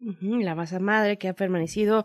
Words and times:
La 0.01 0.55
masa 0.55 0.81
madre 0.81 1.17
que 1.17 1.29
ha 1.29 1.35
permanecido 1.35 2.05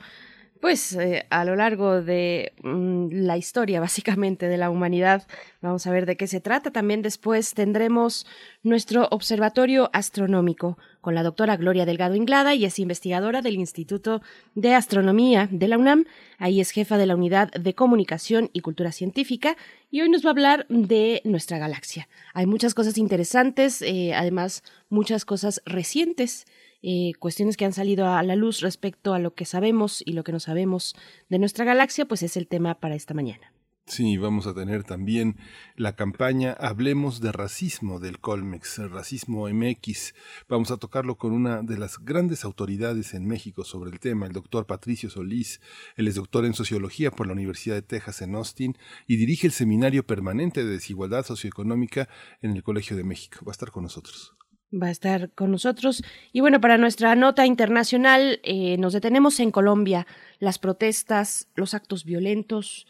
pues 0.59 0.93
eh, 0.93 1.25
a 1.29 1.45
lo 1.45 1.55
largo 1.55 2.01
de 2.01 2.53
mm, 2.63 3.07
la 3.11 3.37
historia 3.37 3.79
básicamente 3.79 4.47
de 4.47 4.57
la 4.57 4.69
humanidad. 4.69 5.25
Vamos 5.61 5.87
a 5.87 5.91
ver 5.91 6.05
de 6.05 6.17
qué 6.17 6.27
se 6.27 6.41
trata. 6.41 6.71
También 6.71 7.01
después 7.01 7.53
tendremos 7.53 8.25
nuestro 8.63 9.07
observatorio 9.11 9.89
astronómico 9.93 10.77
con 11.01 11.15
la 11.15 11.23
doctora 11.23 11.55
Gloria 11.55 11.85
Delgado 11.85 12.15
Inglada 12.15 12.55
y 12.55 12.65
es 12.65 12.77
investigadora 12.79 13.41
del 13.41 13.55
Instituto 13.55 14.21
de 14.55 14.75
Astronomía 14.75 15.47
de 15.49 15.67
la 15.67 15.77
UNAM. 15.77 16.05
Ahí 16.37 16.59
es 16.59 16.71
jefa 16.71 16.97
de 16.97 17.05
la 17.05 17.15
Unidad 17.15 17.51
de 17.51 17.73
Comunicación 17.73 18.49
y 18.51 18.59
Cultura 18.59 18.91
Científica 18.91 19.55
y 19.91 20.01
hoy 20.01 20.09
nos 20.09 20.25
va 20.25 20.29
a 20.29 20.31
hablar 20.31 20.65
de 20.67 21.21
nuestra 21.23 21.57
galaxia. 21.57 22.09
Hay 22.33 22.45
muchas 22.45 22.73
cosas 22.73 22.97
interesantes, 22.97 23.81
eh, 23.81 24.13
además 24.13 24.63
muchas 24.89 25.23
cosas 25.23 25.61
recientes 25.65 26.45
eh, 26.81 27.11
cuestiones 27.19 27.57
que 27.57 27.65
han 27.65 27.73
salido 27.73 28.07
a 28.07 28.23
la 28.23 28.35
luz 28.35 28.61
respecto 28.61 29.13
a 29.13 29.19
lo 29.19 29.33
que 29.33 29.45
sabemos 29.45 30.01
y 30.05 30.13
lo 30.13 30.23
que 30.23 30.31
no 30.31 30.39
sabemos 30.39 30.95
de 31.29 31.39
nuestra 31.39 31.65
galaxia, 31.65 32.05
pues 32.05 32.23
es 32.23 32.37
el 32.37 32.47
tema 32.47 32.75
para 32.75 32.95
esta 32.95 33.13
mañana. 33.13 33.51
Sí, 33.89 34.17
vamos 34.17 34.45
a 34.45 34.53
tener 34.53 34.83
también 34.83 35.35
la 35.75 35.95
campaña 35.95 36.53
Hablemos 36.53 37.21
de 37.21 37.31
Racismo 37.31 37.99
del 37.99 38.19
Colmex, 38.19 38.77
el 38.77 38.91
Racismo 38.91 39.49
MX. 39.49 40.13
Vamos 40.47 40.69
a 40.69 40.77
tocarlo 40.77 41.17
con 41.17 41.31
una 41.31 41.63
de 41.63 41.75
las 41.79 41.97
grandes 41.97 42.45
autoridades 42.45 43.15
en 43.15 43.27
México 43.27 43.63
sobre 43.63 43.89
el 43.89 43.99
tema, 43.99 44.27
el 44.27 44.31
doctor 44.33 44.67
Patricio 44.67 45.09
Solís. 45.09 45.59
Él 45.95 46.07
es 46.07 46.13
doctor 46.13 46.45
en 46.45 46.53
Sociología 46.53 47.09
por 47.09 47.25
la 47.25 47.33
Universidad 47.33 47.73
de 47.73 47.81
Texas 47.81 48.21
en 48.21 48.35
Austin 48.35 48.77
y 49.07 49.15
dirige 49.15 49.47
el 49.47 49.53
Seminario 49.53 50.05
Permanente 50.05 50.63
de 50.63 50.69
Desigualdad 50.69 51.25
Socioeconómica 51.25 52.07
en 52.43 52.51
el 52.51 52.61
Colegio 52.61 52.95
de 52.95 53.03
México. 53.03 53.39
Va 53.43 53.49
a 53.49 53.53
estar 53.53 53.71
con 53.71 53.81
nosotros 53.81 54.38
va 54.71 54.87
a 54.87 54.91
estar 54.91 55.31
con 55.31 55.51
nosotros. 55.51 56.03
Y 56.31 56.41
bueno, 56.41 56.61
para 56.61 56.77
nuestra 56.77 57.15
nota 57.15 57.45
internacional, 57.45 58.39
eh, 58.43 58.77
nos 58.77 58.93
detenemos 58.93 59.39
en 59.39 59.51
Colombia. 59.51 60.05
Las 60.39 60.59
protestas, 60.59 61.47
los 61.55 61.73
actos 61.73 62.05
violentos. 62.05 62.87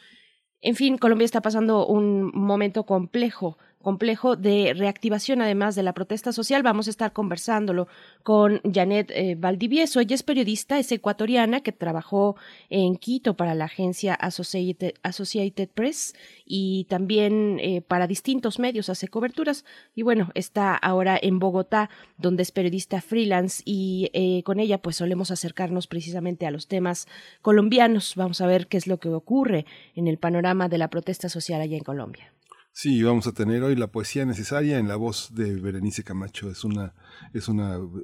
En 0.62 0.76
fin, 0.76 0.98
Colombia 0.98 1.26
está 1.26 1.42
pasando 1.42 1.88
un 1.88 2.32
momento 2.34 2.86
complejo 2.86 3.58
complejo 3.82 4.36
de 4.36 4.74
reactivación, 4.76 5.42
además 5.42 5.76
de 5.76 5.84
la 5.84 5.94
protesta 5.94 6.34
social. 6.34 6.64
Vamos 6.64 6.88
a 6.88 6.90
estar 6.90 7.14
conversándolo 7.14 7.88
con 8.24 8.62
Janet 8.70 9.12
eh, 9.12 9.36
Valdivieso. 9.38 10.00
Ella 10.00 10.16
es 10.16 10.24
periodista, 10.24 10.78
es 10.80 10.92
ecuatoriana 10.92 11.62
que 11.62 11.72
trabajó 11.72 12.36
en 12.70 12.98
Quito 12.98 13.36
para 13.36 13.56
la 13.56 13.66
agencia 13.66 14.14
Associated, 14.16 15.70
Press 15.74 16.14
y 16.46 16.86
también 16.90 17.60
eh, 17.62 17.82
para 17.82 18.08
distintos 18.08 18.60
medios 18.60 18.90
hace 18.90 19.08
coberturas. 19.08 19.64
Y 19.96 20.04
bueno, 20.04 20.30
está 20.36 20.76
ahora 20.76 21.18
en 21.22 21.40
Bogotá, 21.40 21.90
donde 22.18 22.44
es 22.44 22.52
periodista 22.52 23.02
freelance 23.02 23.64
y 23.66 24.10
eh, 24.14 24.44
con 24.44 24.60
ella 24.60 24.82
pues 24.82 24.98
solemos 24.98 25.32
acercarnos 25.32 25.88
precisamente 25.88 26.46
a 26.46 26.52
los 26.52 26.68
temas 26.68 27.08
colombianos. 27.42 28.16
Vamos 28.16 28.42
a 28.42 28.48
ver 28.48 28.68
qué 28.68 28.76
es 28.76 28.88
lo 28.88 29.00
que 29.00 29.08
ocurre 29.10 29.66
en 29.96 30.08
el 30.08 30.18
panorama 30.18 30.68
de 30.68 30.78
la 30.78 30.90
protesta 30.90 31.30
social 31.30 31.62
allá 31.62 31.78
en 31.78 31.84
Colombia. 31.84 32.34
Sí, 32.82 33.04
vamos 33.04 33.28
a 33.28 33.34
tener 33.34 33.62
hoy 33.64 33.76
la 33.76 33.88
poesía 33.88 34.24
necesaria 34.24 34.78
en 34.78 34.88
la 34.88 34.96
voz 34.96 35.36
de 35.36 35.54
Berenice 35.60 36.06
Camacho. 36.06 36.50
Es 36.50 36.64
una 36.64 36.94
es 37.34 37.50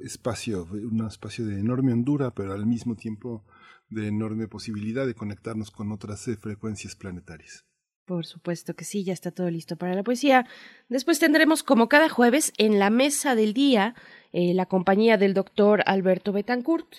espacio, 0.04 0.68
un 0.70 1.02
espacio 1.06 1.46
de 1.46 1.58
enorme 1.58 1.94
hondura, 1.94 2.34
pero 2.34 2.52
al 2.52 2.66
mismo 2.66 2.94
tiempo 2.94 3.42
de 3.88 4.08
enorme 4.08 4.48
posibilidad 4.48 5.06
de 5.06 5.14
conectarnos 5.14 5.70
con 5.70 5.92
otras 5.92 6.28
eh, 6.28 6.36
frecuencias 6.36 6.94
planetarias. 6.94 7.64
Por 8.04 8.26
supuesto 8.26 8.74
que 8.74 8.84
sí, 8.84 9.02
ya 9.02 9.14
está 9.14 9.30
todo 9.30 9.48
listo 9.48 9.76
para 9.76 9.94
la 9.94 10.02
poesía. 10.02 10.46
Después 10.90 11.18
tendremos, 11.18 11.62
como 11.62 11.88
cada 11.88 12.10
jueves, 12.10 12.52
en 12.58 12.78
la 12.78 12.90
mesa 12.90 13.34
del 13.34 13.54
día, 13.54 13.94
eh, 14.34 14.52
la 14.52 14.66
compañía 14.66 15.16
del 15.16 15.32
doctor 15.32 15.84
Alberto 15.86 16.32
Betancourt. 16.32 16.96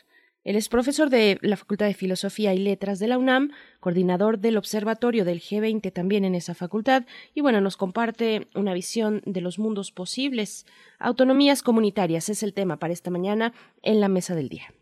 Él 0.47 0.55
es 0.55 0.69
profesor 0.69 1.09
de 1.09 1.39
la 1.41 1.57
Facultad 1.57 1.87
de 1.87 1.93
Filosofía 1.93 2.53
y 2.53 2.57
Letras 2.59 2.99
de 2.99 3.09
la 3.09 3.17
UNAM, 3.17 3.51
coordinador 3.81 4.39
del 4.39 4.55
Observatorio 4.55 5.25
del 5.25 5.41
G20 5.41 5.91
también 5.91 6.23
en 6.23 6.35
esa 6.35 6.55
facultad, 6.55 7.03
y 7.35 7.41
bueno, 7.41 7.59
nos 7.59 7.75
comparte 7.75 8.47
una 8.55 8.73
visión 8.73 9.21
de 9.25 9.41
los 9.41 9.59
mundos 9.59 9.91
posibles. 9.91 10.65
Autonomías 10.99 11.61
comunitarias 11.61 12.29
es 12.29 12.43
el 12.43 12.53
tema 12.53 12.77
para 12.77 12.93
esta 12.93 13.11
mañana 13.11 13.51
en 13.81 13.99
la 13.99 14.07
mesa 14.07 14.35
del 14.35 14.47
día. 14.47 14.73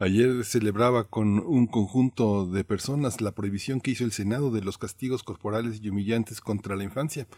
Ayer 0.00 0.44
celebraba 0.44 1.04
con 1.04 1.40
un 1.40 1.68
conjunto 1.68 2.46
de 2.46 2.64
personas 2.64 3.20
la 3.20 3.32
prohibición 3.32 3.80
que 3.80 3.92
hizo 3.92 4.04
el 4.04 4.10
Senado 4.10 4.50
de 4.50 4.62
los 4.62 4.78
castigos 4.78 5.22
corporales 5.22 5.80
y 5.80 5.90
humillantes 5.90 6.40
contra 6.40 6.74
la 6.74 6.82
infancia. 6.82 7.28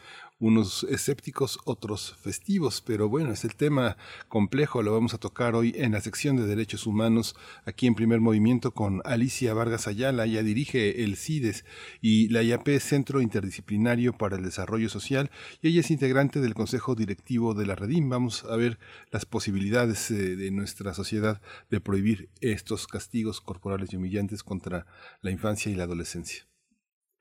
Unos 0.41 0.85
escépticos, 0.85 1.61
otros 1.65 2.17
festivos, 2.21 2.83
pero 2.85 3.09
bueno, 3.09 3.33
es 3.33 3.45
el 3.45 3.55
tema 3.55 3.97
complejo, 4.29 4.83
lo 4.83 4.93
vamos 4.93 5.15
a 5.15 5.19
tocar 5.19 5.55
hoy 5.55 5.75
en 5.77 5.93
la 5.93 6.01
sección 6.01 6.37
de 6.37 6.47
Derechos 6.47 6.87
Humanos, 6.87 7.37
aquí 7.67 7.87
en 7.87 7.95
primer 7.95 8.21
movimiento 8.21 8.73
con 8.73 9.03
Alicia 9.05 9.55
Vargas 9.55 9.87
Ayala, 9.87 10.25
ella 10.25 10.43
dirige 10.43 11.05
el 11.05 11.17
CIDES 11.17 11.65
y 12.01 12.29
la 12.29 12.43
IAP 12.43 12.81
Centro 12.81 13.21
Interdisciplinario 13.21 14.15
para 14.15 14.37
el 14.37 14.43
Desarrollo 14.43 14.89
Social, 14.89 15.31
y 15.61 15.69
ella 15.69 15.81
es 15.81 15.91
integrante 15.91 16.41
del 16.41 16.55
Consejo 16.55 16.95
Directivo 16.95 17.55
de 17.55 17.67
la 17.67 17.75
Redim. 17.75 18.09
Vamos 18.09 18.45
a 18.45 18.57
ver 18.57 18.79
las 19.11 19.27
posibilidades 19.27 20.11
eh, 20.11 20.37
de 20.37 20.51
nuestra 20.51 20.95
sociedad 20.95 21.41
de 21.71 21.81
prohibir 21.81 22.31
estos 22.41 22.87
castigos 22.87 23.41
corporales 23.41 23.93
y 23.93 23.97
humillantes 23.97 24.43
contra 24.43 24.87
la 25.21 25.31
infancia 25.31 25.71
y 25.71 25.75
la 25.75 25.85
adolescencia. 25.85 26.50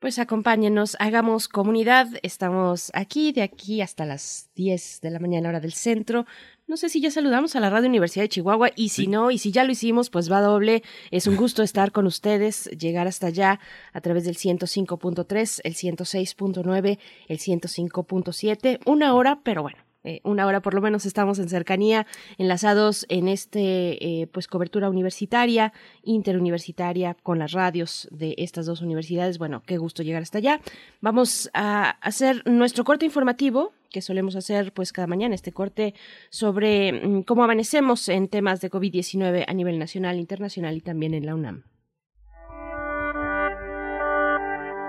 Pues 0.00 0.18
acompáñenos, 0.18 0.96
hagamos 0.98 1.46
comunidad. 1.46 2.08
Estamos 2.22 2.90
aquí, 2.94 3.32
de 3.32 3.42
aquí 3.42 3.82
hasta 3.82 4.06
las 4.06 4.48
10 4.54 5.02
de 5.02 5.10
la 5.10 5.18
mañana, 5.18 5.50
hora 5.50 5.60
del 5.60 5.74
centro. 5.74 6.24
No 6.66 6.78
sé 6.78 6.88
si 6.88 7.02
ya 7.02 7.10
saludamos 7.10 7.54
a 7.54 7.60
la 7.60 7.68
Radio 7.68 7.90
Universidad 7.90 8.24
de 8.24 8.30
Chihuahua 8.30 8.70
y 8.74 8.88
si 8.88 9.08
no, 9.08 9.30
y 9.30 9.36
si 9.36 9.52
ya 9.52 9.62
lo 9.62 9.72
hicimos, 9.72 10.08
pues 10.08 10.32
va 10.32 10.40
doble. 10.40 10.82
Es 11.10 11.26
un 11.26 11.36
gusto 11.36 11.62
estar 11.62 11.92
con 11.92 12.06
ustedes, 12.06 12.70
llegar 12.70 13.08
hasta 13.08 13.26
allá 13.26 13.60
a 13.92 14.00
través 14.00 14.24
del 14.24 14.36
105.3, 14.36 15.60
el 15.64 15.74
106.9, 15.74 16.98
el 17.28 17.38
105.7. 17.38 18.80
Una 18.86 19.12
hora, 19.12 19.40
pero 19.44 19.60
bueno, 19.60 19.82
eh, 20.04 20.20
una 20.24 20.46
hora 20.46 20.60
por 20.60 20.74
lo 20.74 20.80
menos 20.80 21.06
estamos 21.06 21.38
en 21.38 21.48
cercanía, 21.48 22.06
enlazados 22.38 23.06
en 23.08 23.28
este, 23.28 24.22
eh, 24.22 24.26
pues 24.26 24.48
cobertura 24.48 24.88
universitaria, 24.88 25.72
interuniversitaria, 26.02 27.16
con 27.22 27.38
las 27.38 27.52
radios 27.52 28.08
de 28.10 28.34
estas 28.38 28.66
dos 28.66 28.80
universidades. 28.80 29.38
Bueno, 29.38 29.62
qué 29.66 29.78
gusto 29.78 30.02
llegar 30.02 30.22
hasta 30.22 30.38
allá. 30.38 30.60
Vamos 31.00 31.50
a 31.52 31.90
hacer 32.00 32.42
nuestro 32.46 32.84
corte 32.84 33.04
informativo 33.04 33.72
que 33.90 34.02
solemos 34.02 34.36
hacer 34.36 34.72
pues 34.72 34.92
cada 34.92 35.06
mañana, 35.06 35.34
este 35.34 35.52
corte 35.52 35.94
sobre 36.30 36.92
mm, 36.92 37.22
cómo 37.22 37.44
amanecemos 37.44 38.08
en 38.08 38.28
temas 38.28 38.60
de 38.60 38.70
COVID-19 38.70 39.44
a 39.46 39.52
nivel 39.52 39.78
nacional, 39.78 40.18
internacional 40.18 40.76
y 40.76 40.80
también 40.80 41.14
en 41.14 41.26
la 41.26 41.34
UNAM. 41.34 41.64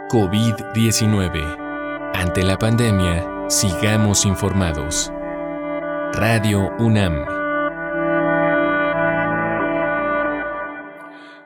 COVID-19. 0.09 2.11
Ante 2.13 2.43
la 2.43 2.57
pandemia, 2.57 3.40
Sigamos 3.51 4.25
informados. 4.25 5.11
Radio 6.13 6.71
UNAM. 6.79 7.40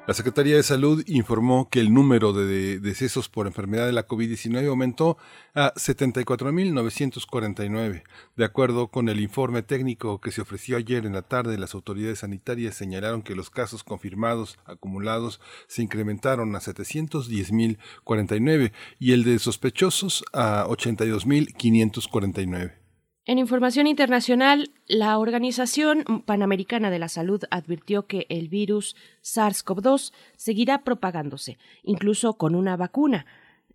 La 0.07 0.13
Secretaría 0.13 0.55
de 0.55 0.61
Salud 0.61 1.03
informó 1.07 1.67
que 1.67 1.79
el 1.79 1.91
número 1.91 2.31
de 2.31 2.79
decesos 2.79 3.27
por 3.27 3.47
enfermedad 3.47 3.87
de 3.87 3.91
la 3.91 4.07
COVID-19 4.07 4.67
aumentó 4.67 5.17
a 5.55 5.73
74.949. 5.73 8.03
De 8.35 8.45
acuerdo 8.45 8.89
con 8.89 9.09
el 9.09 9.19
informe 9.19 9.63
técnico 9.63 10.21
que 10.21 10.31
se 10.31 10.41
ofreció 10.41 10.77
ayer 10.77 11.07
en 11.07 11.13
la 11.13 11.23
tarde, 11.23 11.57
las 11.57 11.73
autoridades 11.73 12.19
sanitarias 12.19 12.75
señalaron 12.75 13.23
que 13.23 13.33
los 13.33 13.49
casos 13.49 13.83
confirmados 13.83 14.59
acumulados 14.65 15.41
se 15.65 15.81
incrementaron 15.81 16.55
a 16.55 16.59
710.049 16.59 18.73
y 18.99 19.13
el 19.13 19.23
de 19.23 19.39
sospechosos 19.39 20.23
a 20.33 20.65
82.549. 20.67 22.84
En 23.27 23.39
información 23.39 23.87
internacional, 23.87 24.69
la 24.87 25.17
Organización 25.17 26.03
Panamericana 26.25 26.91
de 26.91 26.99
la 26.99 27.09
Salud 27.09 27.41
advirtió 27.49 28.05
que 28.05 28.27
el 28.29 28.49
virus 28.49 28.95
SARS-CoV-2 29.23 30.13
seguirá 30.35 30.83
propagándose, 30.83 31.57
incluso 31.81 32.35
con 32.35 32.53
una 32.53 32.77
vacuna. 32.77 33.25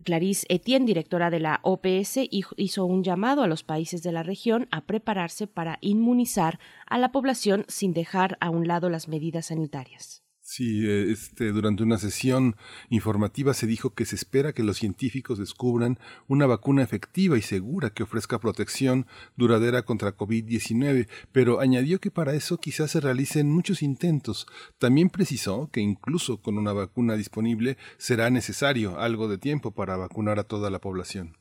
Clarice 0.04 0.46
Etienne, 0.48 0.86
directora 0.86 1.30
de 1.30 1.40
la 1.40 1.58
OPS, 1.64 2.20
hizo 2.30 2.84
un 2.84 3.02
llamado 3.02 3.42
a 3.42 3.48
los 3.48 3.64
países 3.64 4.04
de 4.04 4.12
la 4.12 4.22
región 4.22 4.68
a 4.70 4.82
prepararse 4.82 5.48
para 5.48 5.78
inmunizar 5.80 6.60
a 6.86 6.98
la 6.98 7.10
población 7.10 7.64
sin 7.66 7.92
dejar 7.92 8.38
a 8.40 8.50
un 8.50 8.68
lado 8.68 8.88
las 8.88 9.08
medidas 9.08 9.46
sanitarias. 9.46 10.22
Sí, 10.52 10.84
eh, 10.84 11.12
este, 11.12 11.52
durante 11.52 11.84
una 11.84 11.96
sesión 11.96 12.56
informativa 12.88 13.54
se 13.54 13.68
dijo 13.68 13.94
que 13.94 14.04
se 14.04 14.16
espera 14.16 14.52
que 14.52 14.64
los 14.64 14.78
científicos 14.78 15.38
descubran 15.38 16.00
una 16.26 16.46
vacuna 16.46 16.82
efectiva 16.82 17.38
y 17.38 17.40
segura 17.40 17.90
que 17.90 18.02
ofrezca 18.02 18.40
protección 18.40 19.06
duradera 19.36 19.82
contra 19.82 20.16
COVID-19, 20.16 21.06
pero 21.30 21.60
añadió 21.60 22.00
que 22.00 22.10
para 22.10 22.34
eso 22.34 22.58
quizás 22.58 22.90
se 22.90 23.00
realicen 23.00 23.48
muchos 23.48 23.80
intentos. 23.80 24.48
También 24.80 25.08
precisó 25.08 25.70
que 25.70 25.82
incluso 25.82 26.38
con 26.38 26.58
una 26.58 26.72
vacuna 26.72 27.14
disponible 27.14 27.76
será 27.96 28.28
necesario 28.28 28.98
algo 28.98 29.28
de 29.28 29.38
tiempo 29.38 29.70
para 29.70 29.96
vacunar 29.96 30.40
a 30.40 30.44
toda 30.44 30.68
la 30.68 30.80
población. 30.80 31.39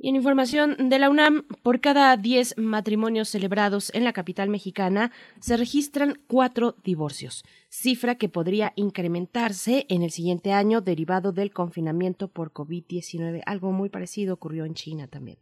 Y 0.00 0.08
en 0.08 0.16
información 0.16 0.88
de 0.88 0.98
la 1.00 1.10
UNAM, 1.10 1.42
por 1.64 1.80
cada 1.80 2.16
10 2.16 2.56
matrimonios 2.56 3.28
celebrados 3.28 3.92
en 3.94 4.04
la 4.04 4.12
capital 4.12 4.48
mexicana, 4.48 5.10
se 5.40 5.56
registran 5.56 6.20
cuatro 6.28 6.76
divorcios, 6.84 7.44
cifra 7.68 8.14
que 8.14 8.28
podría 8.28 8.72
incrementarse 8.76 9.86
en 9.88 10.02
el 10.02 10.12
siguiente 10.12 10.52
año 10.52 10.80
derivado 10.80 11.32
del 11.32 11.50
confinamiento 11.52 12.28
por 12.28 12.52
COVID-19. 12.52 13.42
Algo 13.44 13.72
muy 13.72 13.88
parecido 13.88 14.34
ocurrió 14.34 14.64
en 14.66 14.74
China 14.74 15.08
también. 15.08 15.38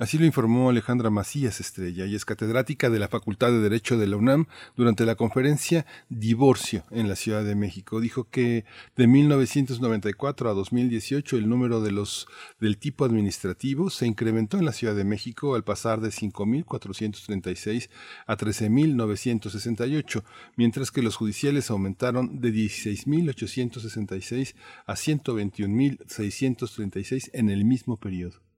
Así 0.00 0.18
lo 0.18 0.24
informó 0.24 0.68
Alejandra 0.68 1.08
Macías 1.08 1.60
Estrella, 1.60 2.06
y 2.06 2.16
es 2.16 2.24
catedrática 2.24 2.90
de 2.90 2.98
la 2.98 3.06
Facultad 3.06 3.52
de 3.52 3.60
Derecho 3.60 3.96
de 3.96 4.08
la 4.08 4.16
UNAM 4.16 4.46
durante 4.76 5.06
la 5.06 5.14
conferencia 5.14 5.86
Divorcio 6.08 6.82
en 6.90 7.08
la 7.08 7.14
Ciudad 7.14 7.44
de 7.44 7.54
México. 7.54 8.00
Dijo 8.00 8.24
que 8.24 8.64
de 8.96 9.06
1994 9.06 10.50
a 10.50 10.54
2018 10.54 11.36
el 11.36 11.48
número 11.48 11.80
de 11.80 11.92
los 11.92 12.26
del 12.58 12.78
tipo 12.78 13.04
administrativo 13.04 13.90
se 13.90 14.08
incrementó 14.08 14.58
en 14.58 14.64
la 14.64 14.72
Ciudad 14.72 14.96
de 14.96 15.04
México 15.04 15.54
al 15.54 15.62
pasar 15.62 16.00
de 16.00 16.08
5.436 16.08 17.90
a 18.26 18.36
13.968, 18.36 20.24
mientras 20.56 20.90
que 20.90 21.02
los 21.02 21.14
judiciales 21.14 21.70
aumentaron 21.70 22.40
de 22.40 22.52
16.866 22.52 24.56
a 24.86 24.94
121.636 24.94 27.30
en 27.34 27.50
el 27.50 27.64
mismo 27.64 27.98
periodo. 27.98 28.51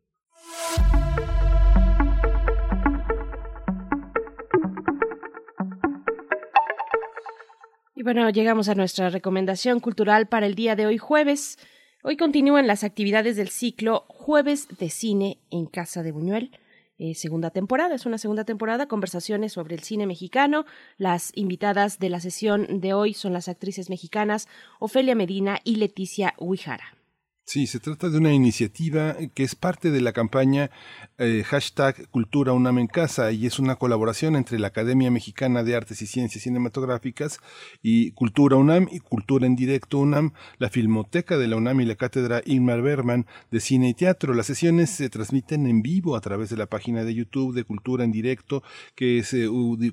Y 7.96 8.02
bueno, 8.02 8.28
llegamos 8.30 8.68
a 8.68 8.74
nuestra 8.74 9.08
recomendación 9.08 9.80
cultural 9.80 10.26
para 10.26 10.46
el 10.46 10.54
día 10.54 10.76
de 10.76 10.86
hoy 10.86 10.98
jueves. 10.98 11.58
Hoy 12.02 12.16
continúan 12.16 12.66
las 12.66 12.84
actividades 12.84 13.36
del 13.36 13.48
ciclo 13.48 14.04
Jueves 14.08 14.68
de 14.78 14.90
Cine 14.90 15.38
en 15.50 15.66
Casa 15.66 16.02
de 16.02 16.12
Buñuel. 16.12 16.50
Eh, 16.98 17.14
segunda 17.14 17.50
temporada, 17.50 17.94
es 17.94 18.06
una 18.06 18.18
segunda 18.18 18.44
temporada, 18.44 18.86
conversaciones 18.86 19.52
sobre 19.52 19.74
el 19.74 19.82
cine 19.82 20.06
mexicano. 20.06 20.66
Las 20.96 21.32
invitadas 21.34 21.98
de 21.98 22.10
la 22.10 22.20
sesión 22.20 22.80
de 22.80 22.92
hoy 22.92 23.14
son 23.14 23.32
las 23.32 23.48
actrices 23.48 23.90
mexicanas 23.90 24.48
Ofelia 24.78 25.14
Medina 25.14 25.60
y 25.64 25.76
Leticia 25.76 26.34
Huijara. 26.38 27.03
Sí, 27.46 27.66
se 27.66 27.78
trata 27.78 28.08
de 28.08 28.16
una 28.16 28.32
iniciativa 28.32 29.16
que 29.34 29.42
es 29.42 29.54
parte 29.54 29.90
de 29.90 30.00
la 30.00 30.14
campaña 30.14 30.70
eh, 31.18 31.44
hashtag 31.44 32.08
Cultura 32.08 32.54
UNAM 32.54 32.78
en 32.78 32.86
Casa 32.86 33.32
y 33.32 33.44
es 33.44 33.58
una 33.58 33.76
colaboración 33.76 34.34
entre 34.34 34.58
la 34.58 34.68
Academia 34.68 35.10
Mexicana 35.10 35.62
de 35.62 35.76
Artes 35.76 36.00
y 36.00 36.06
Ciencias 36.06 36.42
Cinematográficas 36.44 37.40
y 37.82 38.12
Cultura 38.12 38.56
UNAM 38.56 38.88
y 38.90 39.00
Cultura 39.00 39.46
en 39.46 39.56
Directo 39.56 39.98
UNAM, 39.98 40.32
la 40.56 40.70
Filmoteca 40.70 41.36
de 41.36 41.46
la 41.46 41.56
UNAM 41.56 41.82
y 41.82 41.84
la 41.84 41.96
Cátedra 41.96 42.40
Ingmar 42.46 42.80
Berman 42.80 43.26
de 43.50 43.60
Cine 43.60 43.90
y 43.90 43.94
Teatro. 43.94 44.32
Las 44.32 44.46
sesiones 44.46 44.88
se 44.88 45.10
transmiten 45.10 45.66
en 45.66 45.82
vivo 45.82 46.16
a 46.16 46.22
través 46.22 46.48
de 46.48 46.56
la 46.56 46.66
página 46.66 47.04
de 47.04 47.14
YouTube 47.14 47.54
de 47.54 47.64
Cultura 47.64 48.04
en 48.04 48.10
Directo, 48.10 48.62
que 48.94 49.18
es 49.18 49.34
eh, 49.34 49.46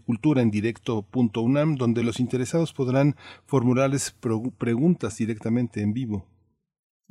culturaendirecto.unam, 0.05 1.75
donde 1.75 2.03
los 2.03 2.21
interesados 2.21 2.71
podrán 2.71 3.17
formularles 3.45 4.15
preguntas 4.57 5.17
directamente 5.17 5.81
en 5.81 5.91
vivo. 5.93 6.25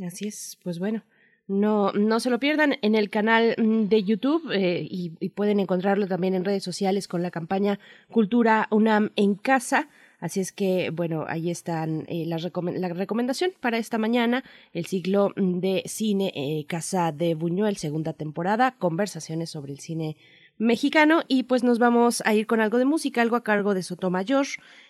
Así 0.05 0.29
es, 0.29 0.59
pues 0.63 0.79
bueno. 0.79 1.03
No, 1.51 1.91
no 1.93 2.21
se 2.21 2.31
lo 2.31 2.39
pierdan 2.39 2.77
en 2.81 2.95
el 2.95 3.11
canal 3.11 3.57
mm, 3.59 3.89
de 3.89 4.05
YouTube 4.05 4.53
eh, 4.53 4.87
y, 4.89 5.11
pueden 5.31 5.59
encontrarlo 5.59 6.07
también 6.07 6.35
en 6.35 6.45
redes 6.45 6.63
sociales 6.63 7.09
con 7.09 7.23
la 7.23 7.33
campaña 7.33 7.81
Cultura 8.09 8.69
UNAM 8.71 9.11
en 9.17 9.35
casa. 9.35 9.89
Así 10.21 10.39
es 10.39 10.53
que, 10.53 10.91
bueno, 10.91 11.25
ahí 11.27 11.51
están 11.51 12.05
eh, 12.07 12.25
la, 12.25 12.39
recomendación 12.39 13.51
para 13.59 13.79
esta 13.79 13.99
mañana, 13.99 14.45
el 14.73 14.87
ciclo 14.87 15.33
de 15.35 15.83
cine 15.87 16.33
eh, 16.37 16.67
Casa 16.69 17.11
de 17.11 17.35
Buñuel, 17.35 17.79
segunda 17.79 18.13
temporada, 18.13 18.77
conversaciones 18.79 19.51
sobre 19.51 19.73
el 19.73 19.81
cine 19.81 20.17
mexicano 20.57 21.23
y 21.27 21.45
pues 21.45 21.65
nos 21.65 21.81
vamos 21.81 22.23
a 22.27 22.35
ir 22.35 22.47
con 22.47 22.61
algo 22.61 22.79
de 22.79 22.85
música, 22.85 23.23
algo 23.23 23.35
a 23.35 23.43
cargo 23.43 23.75
de 23.75 23.83
Sotomayor, 23.83 24.47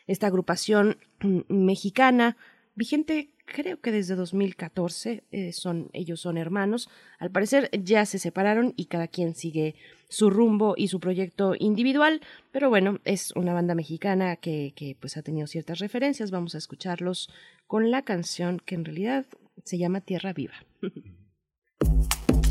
esta 0.06 0.26
agrupación 0.26 0.98
mm, 1.20 1.40
mexicana 1.48 2.36
vigente 2.74 3.30
creo 3.44 3.80
que 3.80 3.92
desde 3.92 4.14
2014 4.14 5.24
eh, 5.30 5.52
son 5.52 5.90
ellos 5.92 6.20
son 6.20 6.38
hermanos. 6.38 6.88
Al 7.18 7.30
parecer 7.30 7.70
ya 7.72 8.06
se 8.06 8.18
separaron 8.18 8.74
y 8.76 8.86
cada 8.86 9.08
quien 9.08 9.34
sigue 9.34 9.74
su 10.08 10.30
rumbo 10.30 10.74
y 10.76 10.88
su 10.88 11.00
proyecto 11.00 11.54
individual. 11.58 12.20
Pero 12.52 12.68
bueno 12.68 13.00
es 13.04 13.32
una 13.32 13.52
banda 13.52 13.74
mexicana 13.74 14.36
que, 14.36 14.72
que 14.76 14.96
pues 14.98 15.16
ha 15.16 15.22
tenido 15.22 15.46
ciertas 15.46 15.78
referencias. 15.78 16.30
Vamos 16.30 16.54
a 16.54 16.58
escucharlos 16.58 17.30
con 17.66 17.90
la 17.90 18.02
canción 18.02 18.60
que 18.64 18.74
en 18.74 18.84
realidad 18.84 19.26
se 19.64 19.78
llama 19.78 20.00
Tierra 20.00 20.32
Viva 20.32 20.54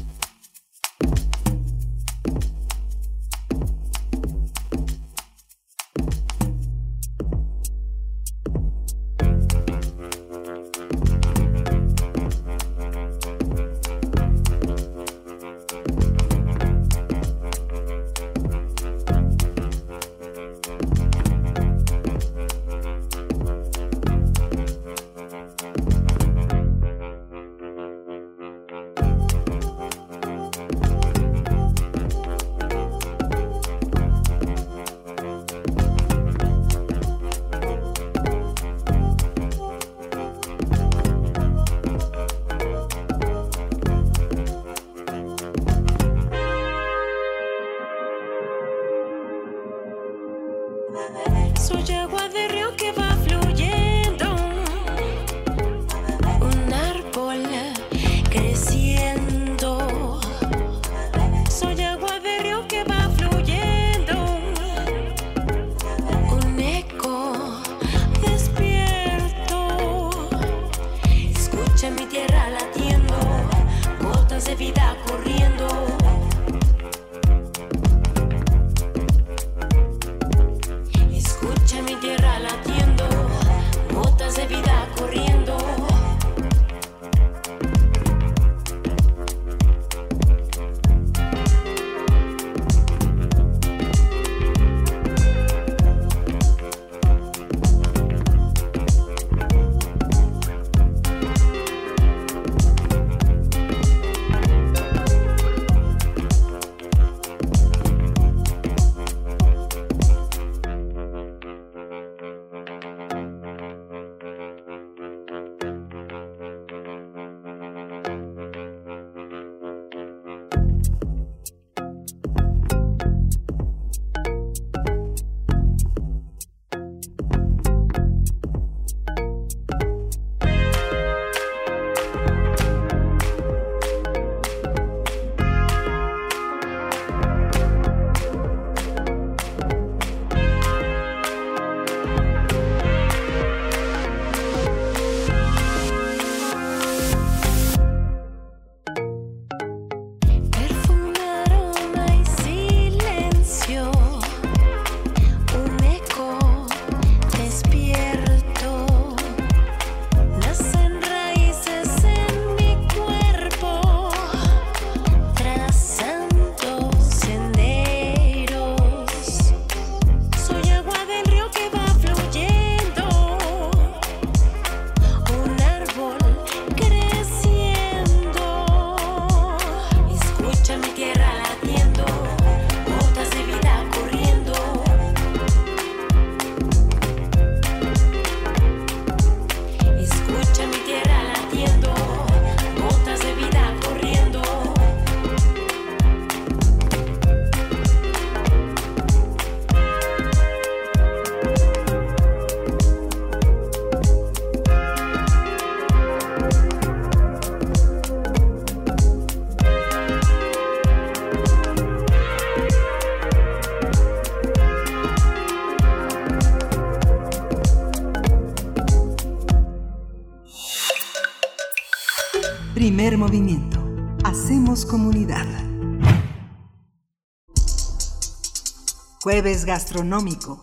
Jueves 229.21 229.65
Gastronómico. 229.65 230.61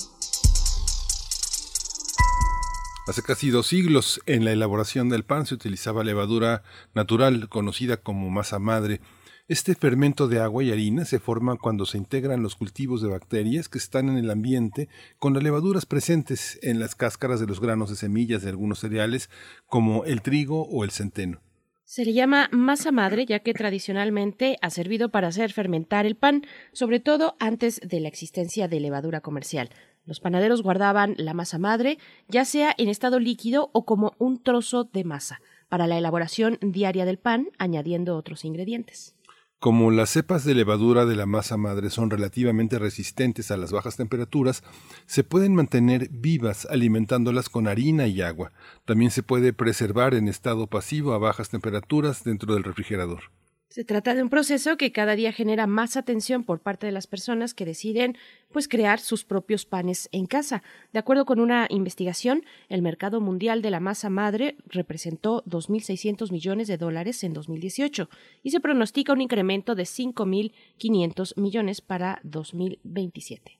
Hace 3.06 3.22
casi 3.22 3.50
dos 3.50 3.66
siglos, 3.66 4.22
en 4.24 4.46
la 4.46 4.52
elaboración 4.52 5.10
del 5.10 5.26
pan 5.26 5.44
se 5.44 5.54
utilizaba 5.54 6.02
levadura 6.02 6.62
natural, 6.94 7.50
conocida 7.50 7.98
como 7.98 8.30
masa 8.30 8.58
madre. 8.58 9.02
Este 9.48 9.74
fermento 9.74 10.26
de 10.26 10.40
agua 10.40 10.64
y 10.64 10.72
harina 10.72 11.04
se 11.04 11.18
forma 11.18 11.58
cuando 11.58 11.84
se 11.84 11.98
integran 11.98 12.42
los 12.42 12.56
cultivos 12.56 13.02
de 13.02 13.08
bacterias 13.08 13.68
que 13.68 13.76
están 13.76 14.08
en 14.08 14.16
el 14.16 14.30
ambiente 14.30 14.88
con 15.18 15.34
las 15.34 15.42
levaduras 15.42 15.84
presentes 15.84 16.58
en 16.62 16.80
las 16.80 16.94
cáscaras 16.94 17.38
de 17.38 17.46
los 17.46 17.60
granos 17.60 17.90
de 17.90 17.96
semillas 17.96 18.40
de 18.40 18.48
algunos 18.48 18.78
cereales 18.78 19.28
como 19.66 20.06
el 20.06 20.22
trigo 20.22 20.66
o 20.66 20.84
el 20.84 20.90
centeno. 20.90 21.45
Se 21.88 22.04
le 22.04 22.12
llama 22.12 22.48
masa 22.50 22.90
madre 22.90 23.26
ya 23.26 23.38
que 23.38 23.54
tradicionalmente 23.54 24.58
ha 24.60 24.70
servido 24.70 25.10
para 25.10 25.28
hacer 25.28 25.52
fermentar 25.52 26.04
el 26.04 26.16
pan, 26.16 26.42
sobre 26.72 26.98
todo 26.98 27.36
antes 27.38 27.80
de 27.80 28.00
la 28.00 28.08
existencia 28.08 28.66
de 28.66 28.80
levadura 28.80 29.20
comercial. 29.20 29.70
Los 30.04 30.18
panaderos 30.18 30.62
guardaban 30.62 31.14
la 31.16 31.32
masa 31.32 31.58
madre, 31.58 31.98
ya 32.26 32.44
sea 32.44 32.74
en 32.76 32.88
estado 32.88 33.20
líquido 33.20 33.70
o 33.72 33.84
como 33.84 34.14
un 34.18 34.42
trozo 34.42 34.82
de 34.82 35.04
masa, 35.04 35.40
para 35.68 35.86
la 35.86 35.96
elaboración 35.96 36.58
diaria 36.60 37.04
del 37.04 37.18
pan, 37.18 37.50
añadiendo 37.56 38.16
otros 38.16 38.44
ingredientes. 38.44 39.15
Como 39.58 39.90
las 39.90 40.10
cepas 40.10 40.44
de 40.44 40.54
levadura 40.54 41.06
de 41.06 41.16
la 41.16 41.24
masa 41.24 41.56
madre 41.56 41.88
son 41.88 42.10
relativamente 42.10 42.78
resistentes 42.78 43.50
a 43.50 43.56
las 43.56 43.72
bajas 43.72 43.96
temperaturas, 43.96 44.62
se 45.06 45.24
pueden 45.24 45.54
mantener 45.54 46.10
vivas 46.10 46.66
alimentándolas 46.70 47.48
con 47.48 47.66
harina 47.66 48.06
y 48.06 48.20
agua. 48.20 48.52
También 48.84 49.10
se 49.10 49.22
puede 49.22 49.54
preservar 49.54 50.12
en 50.12 50.28
estado 50.28 50.66
pasivo 50.66 51.14
a 51.14 51.18
bajas 51.18 51.48
temperaturas 51.48 52.22
dentro 52.22 52.52
del 52.52 52.64
refrigerador. 52.64 53.30
Se 53.68 53.84
trata 53.84 54.14
de 54.14 54.22
un 54.22 54.30
proceso 54.30 54.76
que 54.76 54.92
cada 54.92 55.16
día 55.16 55.32
genera 55.32 55.66
más 55.66 55.96
atención 55.96 56.44
por 56.44 56.60
parte 56.60 56.86
de 56.86 56.92
las 56.92 57.06
personas 57.06 57.52
que 57.52 57.64
deciden 57.64 58.16
pues 58.52 58.68
crear 58.68 59.00
sus 59.00 59.24
propios 59.24 59.66
panes 59.66 60.08
en 60.12 60.26
casa. 60.26 60.62
De 60.92 60.98
acuerdo 60.98 61.26
con 61.26 61.40
una 61.40 61.66
investigación, 61.68 62.44
el 62.68 62.80
mercado 62.80 63.20
mundial 63.20 63.62
de 63.62 63.70
la 63.70 63.80
masa 63.80 64.08
madre 64.08 64.56
representó 64.66 65.42
2.600 65.44 66.30
millones 66.30 66.68
de 66.68 66.78
dólares 66.78 67.22
en 67.24 67.32
2018 67.34 68.08
y 68.42 68.50
se 68.50 68.60
pronostica 68.60 69.12
un 69.12 69.20
incremento 69.20 69.74
de 69.74 69.82
5.500 69.82 71.36
millones 71.36 71.80
para 71.80 72.20
2027. 72.22 73.58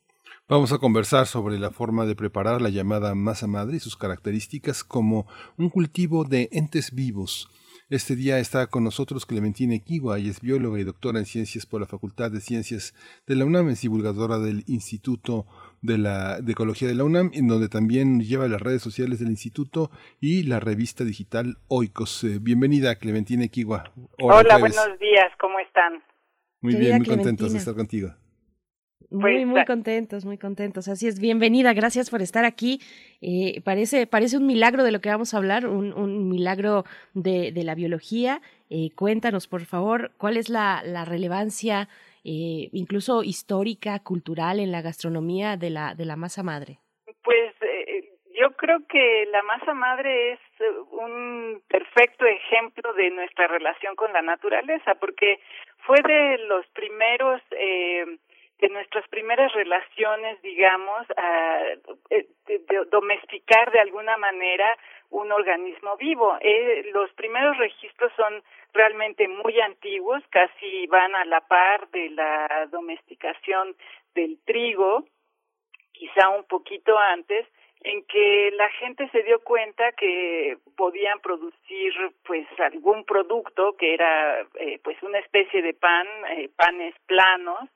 Vamos 0.48 0.72
a 0.72 0.78
conversar 0.78 1.26
sobre 1.26 1.58
la 1.58 1.72
forma 1.72 2.06
de 2.06 2.14
preparar 2.14 2.62
la 2.62 2.70
llamada 2.70 3.14
masa 3.16 3.48
madre 3.48 3.78
y 3.78 3.80
sus 3.80 3.96
características 3.96 4.84
como 4.84 5.26
un 5.58 5.68
cultivo 5.68 6.24
de 6.24 6.48
entes 6.52 6.94
vivos 6.94 7.50
este 7.88 8.16
día 8.16 8.38
está 8.38 8.66
con 8.66 8.82
nosotros 8.82 9.26
Clementina 9.26 9.74
Equigua, 9.74 10.18
ella 10.18 10.30
es 10.30 10.40
bióloga 10.40 10.80
y 10.80 10.84
doctora 10.84 11.18
en 11.18 11.26
ciencias 11.26 11.66
por 11.66 11.80
la 11.80 11.86
Facultad 11.86 12.30
de 12.30 12.40
Ciencias 12.40 12.94
de 13.26 13.36
la 13.36 13.44
UNAM, 13.44 13.68
es 13.68 13.82
divulgadora 13.82 14.38
del 14.38 14.64
Instituto 14.66 15.46
de, 15.82 15.98
la, 15.98 16.40
de 16.40 16.52
Ecología 16.52 16.88
de 16.88 16.94
la 16.94 17.04
UNAM, 17.04 17.30
en 17.34 17.46
donde 17.46 17.68
también 17.68 18.20
lleva 18.20 18.48
las 18.48 18.60
redes 18.60 18.82
sociales 18.82 19.20
del 19.20 19.28
instituto 19.28 19.90
y 20.20 20.42
la 20.42 20.58
revista 20.58 21.04
digital 21.04 21.58
Oikos. 21.68 22.24
Eh, 22.24 22.38
bienvenida, 22.40 22.96
Clementina 22.96 23.44
Equigua. 23.44 23.92
Hola, 24.18 24.58
buenos 24.58 24.98
días, 24.98 25.30
¿cómo 25.38 25.58
están? 25.60 26.02
Muy 26.60 26.74
bien, 26.74 26.98
muy 26.98 27.06
contentos 27.06 27.52
de 27.52 27.58
estar 27.58 27.74
contigo. 27.74 28.12
Muy, 29.10 29.44
muy 29.44 29.64
contentos, 29.64 30.24
muy 30.24 30.38
contentos. 30.38 30.88
Así 30.88 31.06
es, 31.06 31.20
bienvenida, 31.20 31.72
gracias 31.72 32.10
por 32.10 32.22
estar 32.22 32.44
aquí. 32.44 32.80
Eh, 33.20 33.60
parece, 33.64 34.06
parece 34.06 34.36
un 34.36 34.46
milagro 34.46 34.82
de 34.82 34.92
lo 34.92 35.00
que 35.00 35.08
vamos 35.08 35.32
a 35.32 35.36
hablar, 35.36 35.66
un, 35.66 35.92
un 35.92 36.28
milagro 36.28 36.84
de, 37.14 37.52
de, 37.52 37.64
la 37.64 37.74
biología. 37.74 38.40
Eh, 38.68 38.90
cuéntanos, 38.94 39.46
por 39.46 39.64
favor, 39.64 40.10
cuál 40.18 40.36
es 40.36 40.48
la, 40.48 40.82
la 40.84 41.04
relevancia, 41.04 41.88
eh, 42.24 42.68
incluso 42.72 43.22
histórica, 43.22 43.98
cultural, 44.00 44.58
en 44.58 44.72
la 44.72 44.82
gastronomía 44.82 45.56
de 45.56 45.70
la, 45.70 45.94
de 45.94 46.04
la 46.04 46.16
masa 46.16 46.42
madre. 46.42 46.78
Pues 47.22 47.46
creo 48.56 48.80
que 48.88 49.28
la 49.30 49.42
masa 49.42 49.74
madre 49.74 50.32
es 50.32 50.40
eh, 50.60 50.70
un 50.90 51.62
perfecto 51.68 52.26
ejemplo 52.26 52.92
de 52.94 53.10
nuestra 53.10 53.46
relación 53.46 53.94
con 53.96 54.12
la 54.12 54.22
naturaleza, 54.22 54.94
porque 54.96 55.40
fue 55.86 55.98
de 56.02 56.38
los 56.48 56.66
primeros 56.68 57.40
eh, 57.52 58.04
de 58.58 58.68
nuestras 58.70 59.06
primeras 59.08 59.52
relaciones, 59.52 60.40
digamos, 60.42 61.06
a, 61.16 61.60
eh, 62.10 62.26
domesticar 62.90 63.70
de 63.70 63.80
alguna 63.80 64.16
manera 64.16 64.76
un 65.10 65.30
organismo 65.30 65.96
vivo. 65.96 66.36
Eh, 66.40 66.90
los 66.92 67.12
primeros 67.12 67.56
registros 67.58 68.12
son 68.16 68.42
realmente 68.72 69.28
muy 69.28 69.60
antiguos, 69.60 70.22
casi 70.30 70.86
van 70.86 71.14
a 71.14 71.24
la 71.24 71.40
par 71.42 71.88
de 71.90 72.10
la 72.10 72.66
domesticación 72.70 73.76
del 74.14 74.38
trigo, 74.44 75.04
quizá 75.92 76.28
un 76.30 76.44
poquito 76.44 76.98
antes, 76.98 77.46
en 77.82 78.04
que 78.04 78.50
la 78.56 78.68
gente 78.70 79.08
se 79.10 79.22
dio 79.22 79.40
cuenta 79.40 79.92
que 79.92 80.58
podían 80.76 81.20
producir 81.20 81.92
pues 82.24 82.46
algún 82.58 83.04
producto 83.04 83.76
que 83.76 83.94
era 83.94 84.40
eh, 84.58 84.80
pues 84.82 85.00
una 85.02 85.18
especie 85.18 85.62
de 85.62 85.74
pan, 85.74 86.06
eh, 86.36 86.50
panes 86.56 86.94
planos 87.06 87.68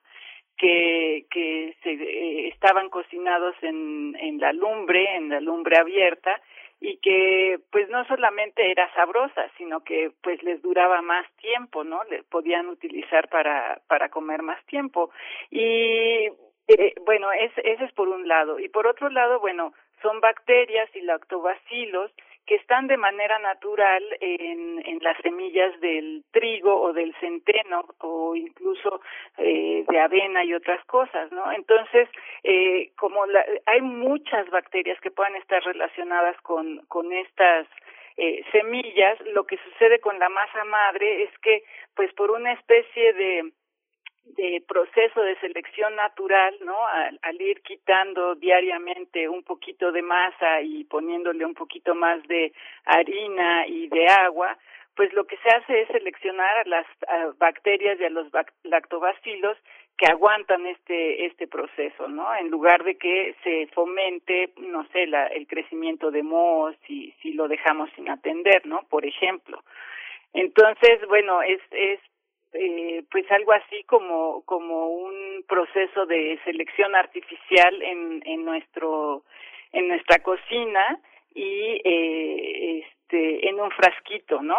que, 0.60 1.24
que 1.30 1.74
se 1.82 1.92
eh, 1.92 2.48
estaban 2.48 2.90
cocinados 2.90 3.56
en, 3.62 4.14
en 4.20 4.38
la 4.38 4.52
lumbre, 4.52 5.16
en 5.16 5.30
la 5.30 5.40
lumbre 5.40 5.78
abierta, 5.78 6.38
y 6.82 6.98
que 6.98 7.58
pues 7.72 7.88
no 7.88 8.04
solamente 8.04 8.70
era 8.70 8.92
sabrosa, 8.92 9.50
sino 9.56 9.80
que 9.80 10.12
pues 10.22 10.42
les 10.42 10.60
duraba 10.60 11.00
más 11.00 11.26
tiempo, 11.36 11.82
¿no? 11.82 12.02
Le 12.10 12.22
podían 12.24 12.68
utilizar 12.68 13.28
para 13.28 13.80
para 13.86 14.10
comer 14.10 14.42
más 14.42 14.62
tiempo. 14.66 15.10
Y 15.50 16.28
eh, 16.68 16.94
bueno, 17.06 17.32
es, 17.32 17.52
ese 17.56 17.84
es 17.84 17.92
por 17.92 18.08
un 18.08 18.28
lado. 18.28 18.58
Y 18.58 18.68
por 18.68 18.86
otro 18.86 19.08
lado, 19.08 19.40
bueno, 19.40 19.72
son 20.02 20.20
bacterias 20.20 20.88
y 20.94 21.00
lactobacilos 21.00 22.10
que 22.50 22.56
están 22.56 22.88
de 22.88 22.96
manera 22.96 23.38
natural 23.38 24.02
en, 24.20 24.98
las 25.02 25.16
semillas 25.22 25.78
del 25.80 26.24
trigo 26.32 26.82
o 26.82 26.92
del 26.92 27.14
centeno 27.20 27.84
o 28.00 28.34
incluso 28.34 29.00
eh, 29.38 29.84
de 29.88 30.00
avena 30.00 30.42
y 30.44 30.52
otras 30.52 30.84
cosas, 30.86 31.30
¿no? 31.30 31.52
Entonces, 31.52 32.08
eh, 32.42 32.90
como 32.96 33.24
la, 33.26 33.44
hay 33.66 33.80
muchas 33.82 34.50
bacterias 34.50 35.00
que 35.00 35.12
puedan 35.12 35.36
estar 35.36 35.62
relacionadas 35.62 36.36
con, 36.42 36.78
con 36.88 37.12
estas 37.12 37.68
eh, 38.16 38.44
semillas, 38.50 39.20
lo 39.32 39.44
que 39.44 39.56
sucede 39.58 40.00
con 40.00 40.18
la 40.18 40.28
masa 40.28 40.64
madre 40.64 41.22
es 41.22 41.38
que, 41.38 41.62
pues 41.94 42.12
por 42.14 42.32
una 42.32 42.52
especie 42.54 43.12
de 43.12 43.52
de 44.24 44.62
proceso 44.66 45.22
de 45.22 45.38
selección 45.40 45.94
natural, 45.96 46.54
¿no? 46.62 46.76
Al, 47.22 47.40
ir 47.40 47.62
quitando 47.62 48.34
diariamente 48.34 49.28
un 49.28 49.42
poquito 49.42 49.92
de 49.92 50.02
masa 50.02 50.60
y 50.62 50.84
poniéndole 50.84 51.44
un 51.44 51.54
poquito 51.54 51.94
más 51.94 52.22
de 52.28 52.52
harina 52.84 53.66
y 53.66 53.88
de 53.88 54.06
agua, 54.06 54.56
pues 54.94 55.12
lo 55.14 55.26
que 55.26 55.36
se 55.38 55.48
hace 55.48 55.82
es 55.82 55.88
seleccionar 55.88 56.58
a 56.58 56.68
las 56.68 56.86
bacterias 57.38 57.98
y 58.00 58.04
a 58.04 58.10
los 58.10 58.26
lactobacilos 58.64 59.56
que 59.96 60.06
aguantan 60.06 60.66
este 60.66 61.26
este 61.26 61.46
proceso, 61.46 62.08
¿no? 62.08 62.34
En 62.36 62.50
lugar 62.50 62.84
de 62.84 62.96
que 62.96 63.34
se 63.44 63.66
fomente, 63.74 64.52
no 64.56 64.86
sé, 64.88 65.06
la, 65.06 65.26
el 65.26 65.46
crecimiento 65.46 66.10
de 66.10 66.22
mohos 66.22 66.74
si 66.86 67.12
si 67.20 67.32
lo 67.32 67.48
dejamos 67.48 67.90
sin 67.96 68.08
atender, 68.08 68.66
¿no? 68.66 68.82
Por 68.88 69.04
ejemplo. 69.04 69.62
Entonces, 70.32 71.06
bueno, 71.08 71.42
es 71.42 71.60
es 71.70 72.00
eh, 72.52 73.04
pues 73.10 73.30
algo 73.30 73.52
así 73.52 73.84
como 73.84 74.42
como 74.42 74.88
un 74.88 75.44
proceso 75.48 76.06
de 76.06 76.38
selección 76.44 76.94
artificial 76.94 77.82
en 77.82 78.22
en 78.24 78.44
nuestro 78.44 79.24
en 79.72 79.88
nuestra 79.88 80.18
cocina 80.20 81.00
y 81.34 81.80
eh, 81.84 82.84
este 82.84 83.48
en 83.48 83.60
un 83.60 83.70
frasquito 83.70 84.42
no 84.42 84.56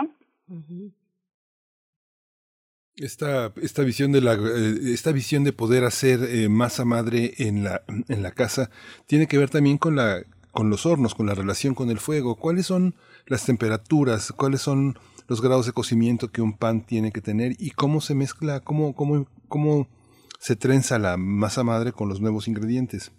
esta, 2.95 3.53
esta 3.61 3.83
visión 3.83 4.11
de 4.11 4.21
la 4.21 4.33
eh, 4.33 4.93
esta 4.93 5.11
visión 5.11 5.43
de 5.43 5.53
poder 5.53 5.83
hacer 5.85 6.19
eh, 6.23 6.49
masa 6.49 6.85
madre 6.85 7.33
en 7.37 7.63
la 7.63 7.83
en 7.87 8.21
la 8.21 8.31
casa 8.31 8.69
tiene 9.07 9.27
que 9.27 9.37
ver 9.37 9.49
también 9.49 9.77
con 9.77 9.95
la 9.95 10.23
con 10.51 10.69
los 10.69 10.85
hornos 10.85 11.15
con 11.15 11.25
la 11.25 11.33
relación 11.33 11.73
con 11.73 11.89
el 11.89 11.99
fuego. 11.99 12.35
Cuáles 12.35 12.65
son 12.65 12.95
las 13.25 13.45
temperaturas 13.45 14.31
cuáles 14.31 14.61
son 14.61 14.99
los 15.31 15.41
grados 15.41 15.65
de 15.65 15.71
cocimiento 15.71 16.27
que 16.27 16.41
un 16.41 16.59
pan 16.59 16.85
tiene 16.85 17.13
que 17.15 17.21
tener 17.21 17.55
y 17.57 17.71
cómo 17.71 18.01
se 18.01 18.13
mezcla, 18.13 18.59
cómo, 18.59 18.93
cómo, 18.93 19.23
cómo 19.47 19.87
se 20.43 20.57
trenza 20.57 20.99
la 20.99 21.15
masa 21.15 21.63
madre 21.63 21.93
con 21.93 22.09
los 22.09 22.19
nuevos 22.19 22.49
ingredientes. 22.49 23.15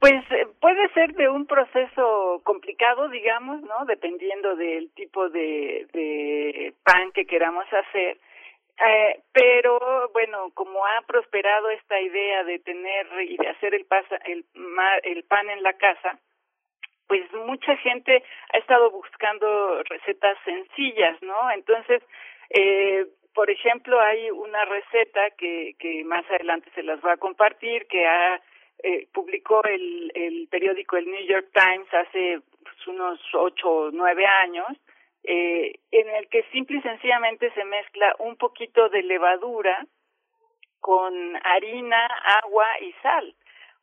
Pues 0.00 0.24
eh, 0.32 0.48
puede 0.58 0.88
ser 0.94 1.12
de 1.12 1.28
un 1.28 1.44
proceso 1.44 2.40
complicado, 2.44 3.10
digamos, 3.10 3.60
¿no? 3.60 3.84
Dependiendo 3.84 4.56
del 4.56 4.90
tipo 4.92 5.28
de, 5.28 5.86
de 5.92 6.72
pan 6.82 7.12
que 7.12 7.26
queramos 7.26 7.66
hacer. 7.68 8.16
Eh, 8.80 9.20
pero 9.32 9.78
bueno, 10.14 10.48
como 10.54 10.80
ha 10.86 11.04
prosperado 11.06 11.68
esta 11.68 12.00
idea 12.00 12.44
de 12.44 12.58
tener 12.60 13.06
y 13.28 13.36
de 13.36 13.48
hacer 13.48 13.74
el, 13.74 13.84
pasa, 13.84 14.16
el, 14.24 14.46
el 15.02 15.24
pan 15.24 15.50
en 15.50 15.62
la 15.62 15.74
casa, 15.74 16.18
pues 17.06 17.30
mucha 17.32 17.76
gente 17.76 18.22
ha 18.52 18.58
estado 18.58 18.90
buscando 18.90 19.82
recetas 19.84 20.36
sencillas, 20.44 21.20
¿no? 21.22 21.50
Entonces, 21.50 22.02
eh, 22.50 23.06
por 23.34 23.50
ejemplo, 23.50 24.00
hay 24.00 24.30
una 24.30 24.64
receta 24.64 25.30
que, 25.36 25.74
que 25.78 26.04
más 26.04 26.24
adelante 26.30 26.70
se 26.74 26.82
las 26.82 27.04
va 27.04 27.12
a 27.12 27.16
compartir, 27.16 27.86
que 27.86 28.06
ha 28.06 28.40
eh, 28.82 29.08
publicó 29.12 29.62
el, 29.64 30.12
el 30.14 30.48
periódico 30.48 30.96
el 30.96 31.06
New 31.10 31.26
York 31.26 31.48
Times 31.54 31.88
hace 31.94 32.40
pues, 32.62 32.86
unos 32.86 33.20
ocho 33.32 33.70
o 33.70 33.90
nueve 33.90 34.26
años, 34.26 34.68
eh, 35.22 35.72
en 35.90 36.08
el 36.10 36.28
que 36.28 36.42
simple 36.52 36.78
y 36.78 36.82
sencillamente 36.82 37.50
se 37.52 37.64
mezcla 37.64 38.14
un 38.18 38.36
poquito 38.36 38.88
de 38.90 39.02
levadura 39.02 39.86
con 40.80 41.14
harina, 41.44 42.06
agua 42.42 42.66
y 42.80 42.92
sal. 43.00 43.34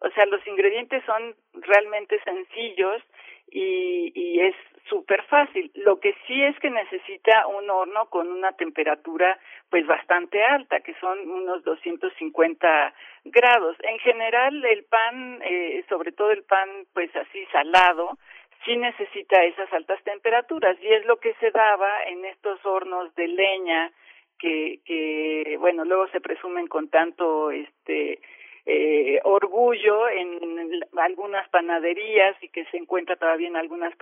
O 0.02 0.10
sea, 0.12 0.26
los 0.26 0.46
ingredientes 0.48 1.04
son 1.06 1.36
realmente 1.54 2.20
sencillos 2.24 3.02
y, 3.50 4.12
y 4.16 4.42
es 4.42 4.56
súper 4.90 5.24
fácil. 5.24 5.72
Lo 5.76 6.00
que 6.00 6.14
sí 6.28 6.44
es 6.44 6.58
que 6.60 6.70
necesita 6.70 7.48
un 7.48 7.70
horno 7.70 8.10
con 8.10 8.28
una 8.28 8.52
temperatura 8.54 9.40
pues 9.70 9.86
bastante 9.88 10.44
alta, 10.44 10.82
que 10.82 10.94
son 10.96 11.30
unos 11.30 11.64
250 11.64 12.94
grados. 13.26 13.78
En 13.84 14.00
general 14.00 14.66
el 14.66 14.84
pan, 14.86 15.40
eh, 15.44 15.84
sobre 15.88 16.12
todo 16.12 16.32
el 16.32 16.44
pan 16.44 16.68
pues 16.94 17.16
así 17.16 17.46
salado, 17.52 18.18
sí 18.66 18.76
necesita 18.78 19.44
esas 19.44 19.72
altas 19.74 20.04
temperaturas 20.04 20.78
y 20.82 20.88
es 20.88 21.06
lo 21.06 21.18
que 21.18 21.34
se 21.36 21.52
daba 21.52 22.04
en 22.08 22.26
estos 22.26 22.64
hornos 22.66 23.14
de 23.16 23.28
leña 23.28 23.92
que, 24.40 24.80
que 24.86 25.56
bueno, 25.60 25.86
luego 25.86 26.08
se 26.10 26.22
presumen 26.22 26.68
con 26.68 26.90
tanto 26.90 27.52
este 27.52 28.20
eh, 28.66 29.20
orgullo 29.24 30.08
en 30.08 30.86
algunas 30.98 31.50
panaderías 31.50 32.36
y 32.44 32.50
que 32.50 32.66
se 32.66 32.78
encuentra 32.78 33.16
todavía 33.16 33.48
en 33.48 33.56
algunas 33.56 33.94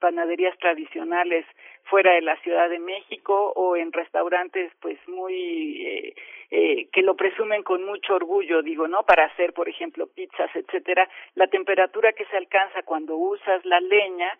panaderías 0.00 0.58
tradicionales 0.58 1.46
fuera 1.84 2.14
de 2.14 2.22
la 2.22 2.36
Ciudad 2.42 2.68
de 2.68 2.80
México 2.80 3.52
o 3.54 3.76
en 3.76 3.92
restaurantes 3.92 4.72
pues 4.80 4.98
muy 5.06 5.86
eh, 5.86 6.14
eh, 6.50 6.88
que 6.92 7.02
lo 7.02 7.14
presumen 7.14 7.62
con 7.62 7.84
mucho 7.84 8.16
orgullo 8.16 8.62
digo 8.62 8.88
no 8.88 9.04
para 9.04 9.26
hacer 9.26 9.52
por 9.52 9.68
ejemplo 9.68 10.08
pizzas 10.08 10.50
etcétera. 10.54 11.08
La 11.36 11.46
temperatura 11.46 12.12
que 12.12 12.24
se 12.26 12.36
alcanza 12.36 12.82
cuando 12.82 13.16
usas 13.16 13.64
la 13.64 13.78
leña 13.80 14.36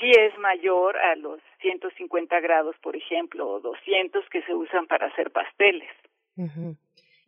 sí 0.00 0.10
es 0.10 0.36
mayor 0.38 0.96
a 0.96 1.16
los 1.16 1.40
150 1.60 2.40
grados 2.40 2.76
por 2.78 2.96
ejemplo 2.96 3.46
o 3.46 3.60
200 3.60 4.26
que 4.30 4.40
se 4.42 4.54
usan 4.54 4.86
para 4.86 5.08
hacer 5.08 5.30
pasteles 5.30 5.90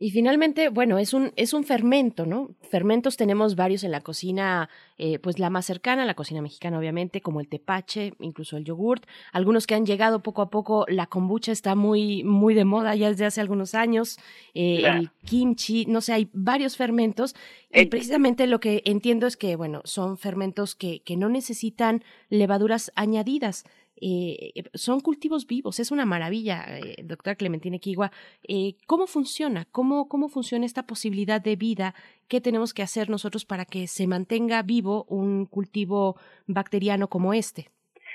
y 0.03 0.13
finalmente, 0.13 0.71
bueno, 0.71 0.99
es 0.99 1.13
un, 1.13 1.31
es 1.37 1.53
un 1.53 1.63
fermento, 1.63 2.25
¿no? 2.25 2.49
Fermentos 2.63 3.19
tenemos 3.19 3.55
varios 3.55 3.85
en 3.85 3.91
la 3.91 4.01
cocina, 4.01 4.71
eh, 4.97 5.19
pues 5.19 5.39
la 5.39 5.51
más 5.51 5.67
cercana, 5.67 6.07
la 6.07 6.15
cocina 6.15 6.41
mexicana, 6.41 6.79
obviamente, 6.79 7.21
como 7.21 7.39
el 7.39 7.49
tepache, 7.49 8.15
incluso 8.19 8.57
el 8.57 8.65
yogurt. 8.65 9.05
Algunos 9.31 9.67
que 9.67 9.75
han 9.75 9.85
llegado 9.85 10.23
poco 10.23 10.41
a 10.41 10.49
poco, 10.49 10.87
la 10.89 11.07
kombucha 11.07 11.53
está 11.53 11.75
muy, 11.75 12.25
muy 12.25 12.55
de 12.55 12.65
moda 12.65 12.95
ya 12.95 13.11
desde 13.11 13.27
hace 13.27 13.43
algunos 13.43 13.75
años, 13.75 14.19
eh, 14.55 14.85
el 14.87 15.11
kimchi, 15.27 15.85
no 15.85 16.01
sé, 16.01 16.15
hay 16.15 16.31
varios 16.33 16.79
fermentos. 16.79 17.37
Y 17.71 17.85
precisamente 17.85 18.47
lo 18.47 18.59
que 18.59 18.83
entiendo 18.87 19.27
es 19.27 19.37
que, 19.37 19.55
bueno, 19.55 19.83
son 19.85 20.17
fermentos 20.17 20.75
que, 20.75 21.03
que 21.03 21.19
no 21.19 21.29
necesitan 21.29 22.03
levaduras 22.31 22.91
añadidas. 22.97 23.65
Eh, 24.01 24.53
eh, 24.55 24.63
son 24.75 25.01
cultivos 25.01 25.47
vivos, 25.47 25.79
es 25.79 25.91
una 25.91 26.07
maravilla, 26.07 26.65
eh, 26.79 26.97
doctora 27.03 27.37
Clementina 27.37 27.79
Kigua. 27.79 28.11
Eh, 28.49 28.75
¿Cómo 28.87 29.07
funciona? 29.07 29.67
¿Cómo, 29.73 30.09
¿Cómo 30.09 30.29
funciona 30.29 30.67
esta 30.67 30.87
posibilidad 30.87 31.41
de 31.41 31.57
vida? 31.57 31.95
¿Qué 32.29 32.41
tenemos 32.41 32.73
que 32.73 32.83
hacer 32.83 33.11
nosotros 33.11 33.45
para 33.45 33.65
que 33.65 33.87
se 33.87 34.07
mantenga 34.07 34.63
vivo 34.63 35.05
un 35.09 35.47
cultivo 35.47 36.17
bacteriano 36.47 37.09
como 37.09 37.35
este? 37.35 37.69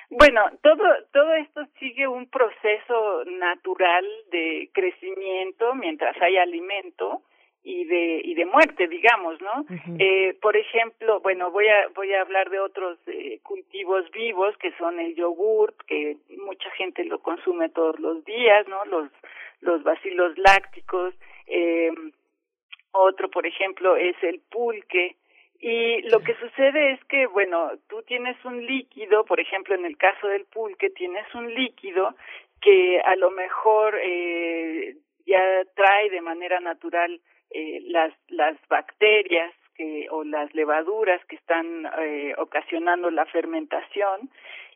Bueno, 0.10 0.42
todo, 0.62 0.84
todo 1.12 1.34
esto 1.36 1.62
sigue 1.80 2.08
un 2.08 2.30
proceso 2.30 3.26
natural 3.26 4.06
de 4.32 4.70
crecimiento 4.74 5.74
mientras 5.76 6.16
hay 6.22 6.38
alimento 6.38 7.24
y 7.66 7.84
de 7.86 8.22
y 8.24 8.36
de 8.36 8.46
muerte 8.46 8.88
digamos 8.88 9.42
no 9.42 9.66
eh, 10.00 10.38
por 10.42 10.56
ejemplo 10.56 11.20
bueno 11.20 11.52
voy 11.52 11.68
a 11.68 11.88
voy 11.96 12.14
a 12.14 12.22
hablar 12.22 12.50
de 12.50 12.60
otros 12.60 12.98
eh, 13.08 13.40
cultivos 13.44 14.10
vivos 14.12 14.56
que 14.58 14.72
son 14.78 15.00
el 15.00 15.16
yogurt 15.16 15.76
que 15.88 16.18
mucha 16.38 16.70
gente 16.78 17.04
lo 17.04 17.20
consume 17.20 17.70
todos 17.70 18.00
los 18.00 18.24
días 18.24 18.68
no 18.68 18.86
los 18.86 19.10
los 19.62 19.84
bacilos 19.84 20.38
lácticos 20.38 21.16
eh, 21.48 21.92
otro 22.96 23.30
por 23.30 23.46
ejemplo 23.46 23.96
es 23.98 24.16
el 24.24 24.40
pulque. 24.50 25.16
Y 25.60 26.02
lo 26.10 26.20
que 26.20 26.36
sucede 26.36 26.92
es 26.92 27.04
que, 27.06 27.28
bueno, 27.28 27.72
tú 27.88 28.04
tienes 28.04 28.38
un 28.46 28.66
líquido, 28.66 29.26
por 29.26 29.40
ejemplo, 29.40 29.74
en 29.74 29.86
el 29.86 29.98
caso 29.98 30.28
del 30.28 30.46
pulque, 30.46 30.90
tienes 30.90 31.26
un 31.34 31.54
líquido 31.54 32.14
que 32.62 33.00
a 33.00 33.16
lo 33.16 33.32
mejor 33.32 33.98
eh, 34.02 34.96
ya 35.26 35.64
trae 35.76 36.10
de 36.10 36.22
manera 36.22 36.60
natural 36.60 37.20
eh, 37.56 37.82
las, 37.88 38.14
las 38.28 38.58
bacterias 38.68 39.54
que, 39.76 40.08
o 40.12 40.26
las 40.26 40.54
levaduras 40.54 41.24
que 41.26 41.38
están 41.38 41.86
eh, 42.00 42.34
ocasionando 42.38 43.10
la 43.10 43.26
fermentación 43.28 44.30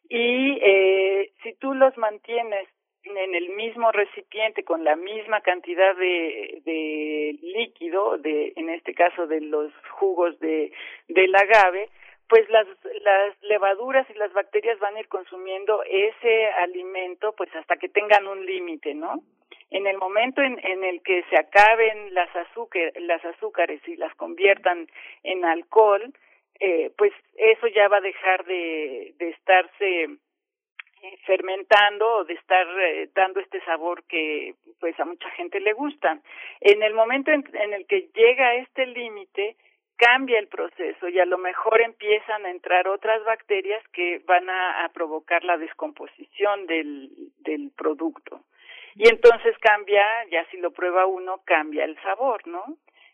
y 0.08 0.58
eh, 0.62 1.32
si 1.44 1.54
tú 1.56 1.74
los 1.74 1.98
mantienes 1.98 2.70
en 3.04 3.36
el 3.36 3.50
mismo 3.50 3.92
recipiente 3.92 4.64
con 4.64 4.86
la 4.86 4.96
misma 4.96 5.42
cantidad 5.42 5.94
de, 5.98 6.62
de 6.64 7.38
líquido, 7.42 8.18
de, 8.18 8.54
en 8.56 8.70
este 8.70 8.94
caso 8.94 9.28
de 9.28 9.42
los 9.42 9.74
jugos 10.00 10.40
de, 10.40 10.72
del 11.10 11.36
agave, 11.36 11.90
pues 12.30 12.48
las, 12.50 12.68
las 13.02 13.44
levaduras 13.44 14.10
y 14.10 14.14
las 14.14 14.32
bacterias 14.32 14.80
van 14.80 14.96
a 14.96 15.00
ir 15.02 15.08
consumiendo 15.10 15.84
ese 15.84 16.48
alimento 16.48 17.34
pues 17.36 17.54
hasta 17.56 17.76
que 17.76 17.90
tengan 17.90 18.26
un 18.28 18.46
límite, 18.46 18.94
¿no? 18.94 19.22
En 19.72 19.86
el 19.86 19.98
momento 19.98 20.42
en, 20.42 20.60
en 20.66 20.84
el 20.84 21.02
que 21.04 21.24
se 21.30 21.38
acaben 21.38 22.14
las, 22.14 22.36
azúcar, 22.36 22.92
las 22.96 23.24
azúcares 23.24 23.82
y 23.88 23.96
las 23.96 24.14
conviertan 24.16 24.88
en 25.24 25.46
alcohol, 25.46 26.14
eh, 26.60 26.92
pues 26.98 27.14
eso 27.36 27.68
ya 27.68 27.88
va 27.88 27.98
a 27.98 28.02
dejar 28.02 28.46
de, 28.46 29.14
de 29.18 29.30
estarse 29.30 30.04
eh, 30.04 31.18
fermentando 31.26 32.06
o 32.06 32.26
de 32.26 32.34
estar 32.34 32.68
eh, 32.82 33.10
dando 33.16 33.40
este 33.40 33.62
sabor 33.62 34.04
que 34.04 34.56
pues 34.80 35.00
a 35.00 35.06
mucha 35.06 35.30
gente 35.32 35.60
le 35.60 35.72
gusta. 35.74 36.20
En 36.60 36.84
el 36.84 36.94
momento 36.94 37.32
en, 37.32 37.74
el 37.74 37.86
que 37.88 38.10
llega 38.14 38.48
a 38.48 38.56
este 38.56 38.86
límite, 38.88 39.56
cambia 39.96 40.40
el 40.40 40.48
proceso 40.48 41.08
y 41.08 41.20
a 41.20 41.26
lo 41.26 41.38
mejor 41.38 41.80
empiezan 41.82 42.46
a 42.46 42.52
entrar 42.52 42.88
otras 42.88 43.24
bacterias 43.24 43.82
que 43.94 44.22
van 44.26 44.50
a, 44.50 44.84
a 44.84 44.90
provocar 44.90 45.44
la 45.44 45.58
descomposición 45.58 46.66
del, 46.66 47.10
del 47.38 47.72
producto. 47.72 48.42
Y 49.00 49.08
entonces 49.08 49.58
cambia, 49.60 50.04
ya 50.30 50.46
si 50.52 50.58
lo 50.58 50.72
prueba 50.72 51.06
uno, 51.06 51.40
cambia 51.46 51.86
el 51.86 51.96
sabor, 52.02 52.46
¿no? 52.46 52.66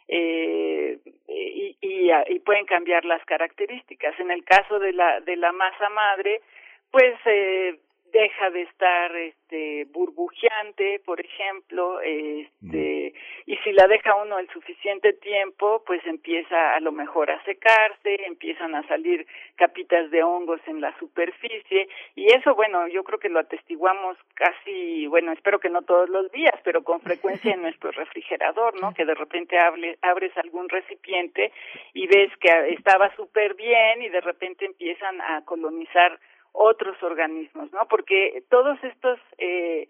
Eh, 0.07 0.97
y, 1.27 1.77
y, 1.79 2.09
y 2.27 2.39
pueden 2.39 2.65
cambiar 2.65 3.05
las 3.05 3.23
características. 3.25 4.19
En 4.19 4.31
el 4.31 4.43
caso 4.43 4.79
de 4.79 4.93
la, 4.93 5.19
de 5.19 5.35
la 5.35 5.51
masa 5.51 5.87
madre, 5.89 6.41
pues 6.89 7.13
eh, 7.25 7.77
deja 8.11 8.49
de 8.49 8.61
estar 8.63 9.15
este 9.15 9.85
burbujeante, 9.85 11.01
por 11.05 11.19
ejemplo, 11.19 11.99
este 12.01 13.13
y 13.45 13.57
si 13.57 13.71
la 13.73 13.87
deja 13.87 14.15
uno 14.15 14.39
el 14.39 14.49
suficiente 14.49 15.13
tiempo, 15.13 15.83
pues 15.85 16.05
empieza 16.05 16.75
a 16.75 16.79
lo 16.79 16.91
mejor 16.91 17.29
a 17.29 17.43
secarse, 17.43 18.25
empiezan 18.25 18.73
a 18.75 18.87
salir 18.87 19.27
capitas 19.55 20.09
de 20.11 20.23
hongos 20.23 20.61
en 20.67 20.81
la 20.81 20.97
superficie 20.97 21.87
y 22.15 22.31
eso 22.33 22.55
bueno, 22.55 22.87
yo 22.87 23.03
creo 23.03 23.19
que 23.19 23.29
lo 23.29 23.39
atestiguamos 23.39 24.17
casi, 24.33 25.07
bueno, 25.07 25.31
espero 25.31 25.59
que 25.59 25.69
no 25.69 25.83
todos 25.83 26.09
los 26.09 26.31
días, 26.31 26.55
pero 26.63 26.83
con 26.83 27.01
frecuencia 27.01 27.53
en 27.53 27.61
nuestro 27.63 27.91
refrigerador, 27.91 28.79
¿no? 28.81 28.93
Que 28.93 29.05
de 29.05 29.15
repente 29.15 29.57
hable, 29.57 29.97
abres 30.01 30.35
algún 30.37 30.69
recipiente 30.69 31.51
y 31.93 32.07
ves 32.07 32.31
que 32.39 32.73
estaba 32.73 33.15
súper 33.15 33.55
bien 33.55 34.01
y 34.01 34.09
de 34.09 34.21
repente 34.21 34.65
empiezan 34.65 35.21
a 35.21 35.43
colonizar 35.45 36.19
otros 36.55 37.01
organismos, 37.03 37.71
¿no? 37.73 37.87
Porque 37.89 38.43
todos 38.49 38.81
estos 38.83 39.19
eh, 39.37 39.87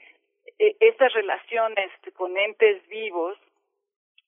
e, 0.60 0.76
estas 0.80 1.14
relaciones 1.14 1.92
con 2.16 2.38
entes 2.38 2.86
vivos 2.88 3.38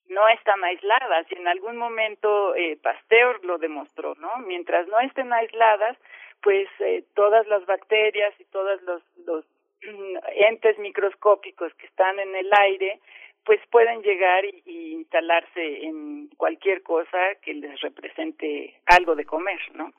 no 0.09 0.27
están 0.29 0.63
aisladas 0.63 1.25
y 1.29 1.35
en 1.35 1.47
algún 1.47 1.77
momento 1.77 2.55
eh, 2.55 2.77
Pasteur 2.81 3.43
lo 3.43 3.57
demostró, 3.57 4.15
¿no? 4.15 4.37
Mientras 4.45 4.87
no 4.87 4.99
estén 4.99 5.33
aisladas, 5.33 5.97
pues 6.41 6.67
eh, 6.79 7.03
todas 7.13 7.45
las 7.47 7.65
bacterias 7.65 8.33
y 8.39 8.45
todos 8.45 8.81
los, 8.83 9.01
los 9.25 9.45
entes 10.35 10.77
microscópicos 10.79 11.73
que 11.75 11.87
están 11.87 12.19
en 12.19 12.35
el 12.35 12.49
aire, 12.53 12.99
pues 13.43 13.59
pueden 13.71 14.01
llegar 14.01 14.45
y, 14.45 14.61
y 14.65 14.93
instalarse 14.93 15.85
en 15.85 16.27
cualquier 16.37 16.83
cosa 16.83 17.17
que 17.41 17.53
les 17.53 17.79
represente 17.81 18.75
algo 18.85 19.15
de 19.15 19.25
comer, 19.25 19.59
¿no? 19.73 19.91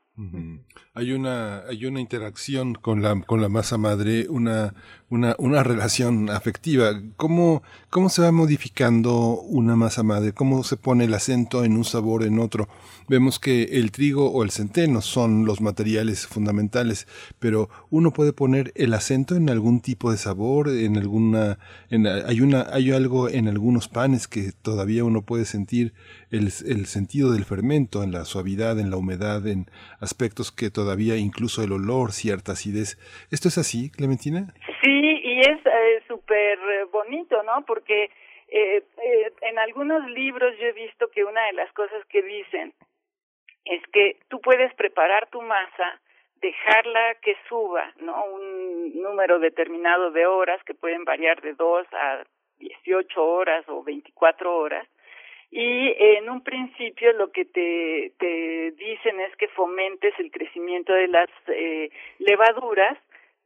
Hay 0.98 1.12
una, 1.12 1.60
hay 1.68 1.86
una 1.86 2.00
interacción 2.00 2.74
con 2.74 3.02
la, 3.02 3.20
con 3.22 3.40
la 3.40 3.48
masa 3.48 3.78
madre, 3.78 4.26
una, 4.28 4.74
una, 5.10 5.34
una 5.38 5.62
relación 5.62 6.30
afectiva. 6.30 7.00
¿Cómo, 7.16 7.62
¿Cómo 7.90 8.08
se 8.08 8.22
va 8.22 8.32
modificando 8.32 9.40
una 9.40 9.76
masa 9.76 10.02
madre? 10.02 10.32
¿Cómo 10.32 10.62
se 10.64 10.76
pone 10.76 11.04
el 11.04 11.14
acento 11.14 11.64
en 11.64 11.76
un 11.76 11.84
sabor 11.84 12.24
en 12.24 12.38
otro? 12.38 12.68
Vemos 13.08 13.38
que 13.38 13.62
el 13.62 13.90
trigo 13.90 14.30
o 14.30 14.42
el 14.42 14.50
centeno 14.50 15.00
son 15.00 15.46
los 15.46 15.62
materiales 15.62 16.26
fundamentales, 16.26 17.06
pero 17.38 17.70
uno 17.88 18.12
puede 18.12 18.34
poner 18.34 18.72
el 18.74 18.92
acento 18.92 19.34
en 19.34 19.48
algún 19.48 19.80
tipo 19.80 20.10
de 20.12 20.18
sabor, 20.18 20.68
en 20.68 20.98
alguna, 20.98 21.58
en, 21.88 22.06
hay 22.06 22.42
una, 22.42 22.66
hay 22.70 22.92
algo 22.92 23.30
en 23.30 23.48
algunos 23.48 23.88
panes 23.88 24.28
que 24.28 24.52
todavía 24.52 25.04
uno 25.04 25.22
puede 25.22 25.46
sentir 25.46 25.94
el, 26.30 26.52
el 26.66 26.84
sentido 26.84 27.32
del 27.32 27.46
fermento, 27.46 28.02
en 28.02 28.12
la 28.12 28.26
suavidad, 28.26 28.78
en 28.78 28.90
la 28.90 28.98
humedad, 28.98 29.46
en 29.46 29.70
aspectos 30.00 30.52
que 30.52 30.70
todavía 30.70 31.16
incluso 31.16 31.62
el 31.62 31.72
olor, 31.72 32.12
cierta 32.12 32.52
acidez. 32.52 32.98
¿Esto 33.30 33.48
es 33.48 33.56
así, 33.56 33.88
Clementina? 33.88 34.52
Sí, 34.82 35.20
y 35.24 35.40
es 35.40 35.58
eh, 35.66 36.02
súper 36.06 36.58
bonito, 36.92 37.42
¿no? 37.42 37.64
Porque 37.66 38.10
eh, 38.48 38.82
eh, 39.02 39.32
en 39.42 39.58
algunos 39.58 40.08
libros 40.10 40.56
yo 40.58 40.66
he 40.66 40.72
visto 40.72 41.08
que 41.10 41.24
una 41.24 41.44
de 41.46 41.52
las 41.54 41.72
cosas 41.72 42.04
que 42.06 42.22
dicen 42.22 42.72
es 43.64 43.82
que 43.92 44.16
tú 44.28 44.40
puedes 44.40 44.72
preparar 44.74 45.28
tu 45.30 45.42
masa, 45.42 46.00
dejarla 46.36 47.16
que 47.16 47.36
suba, 47.48 47.92
¿no? 47.98 48.24
Un 48.26 49.02
número 49.02 49.38
determinado 49.38 50.10
de 50.10 50.26
horas 50.26 50.62
que 50.64 50.74
pueden 50.74 51.04
variar 51.04 51.40
de 51.42 51.54
2 51.54 51.86
a 51.92 52.24
18 52.58 53.24
horas 53.24 53.64
o 53.68 53.82
24 53.82 54.56
horas 54.56 54.86
y 55.50 55.94
en 55.98 56.28
un 56.28 56.42
principio 56.42 57.12
lo 57.14 57.32
que 57.32 57.46
te, 57.46 58.12
te 58.18 58.72
dicen 58.72 59.20
es 59.20 59.34
que 59.36 59.48
fomentes 59.48 60.12
el 60.18 60.30
crecimiento 60.30 60.92
de 60.92 61.08
las 61.08 61.30
eh, 61.46 61.90
levaduras 62.18 62.98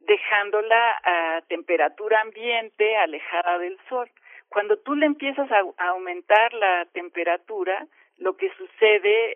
dejándola 0.05 1.01
a 1.03 1.41
temperatura 1.47 2.21
ambiente 2.21 2.95
alejada 2.97 3.57
del 3.59 3.77
sol. 3.89 4.09
Cuando 4.49 4.77
tú 4.77 4.95
le 4.95 5.05
empiezas 5.05 5.49
a, 5.51 5.63
aumentar 5.89 6.53
la 6.53 6.85
temperatura, 6.93 7.87
lo 8.19 8.37
que 8.37 8.51
sucede 8.51 9.35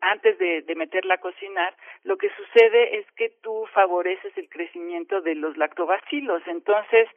antes 0.00 0.38
de, 0.38 0.62
de, 0.62 0.74
meterla 0.74 1.14
a 1.14 1.20
cocinar, 1.20 1.74
lo 2.04 2.16
que 2.16 2.30
sucede 2.30 2.98
es 2.98 3.06
que 3.12 3.30
tú 3.42 3.66
favoreces 3.74 4.36
el 4.38 4.48
crecimiento 4.48 5.20
de 5.20 5.34
los 5.34 5.56
lactobacilos. 5.58 6.42
Entonces, 6.46 7.08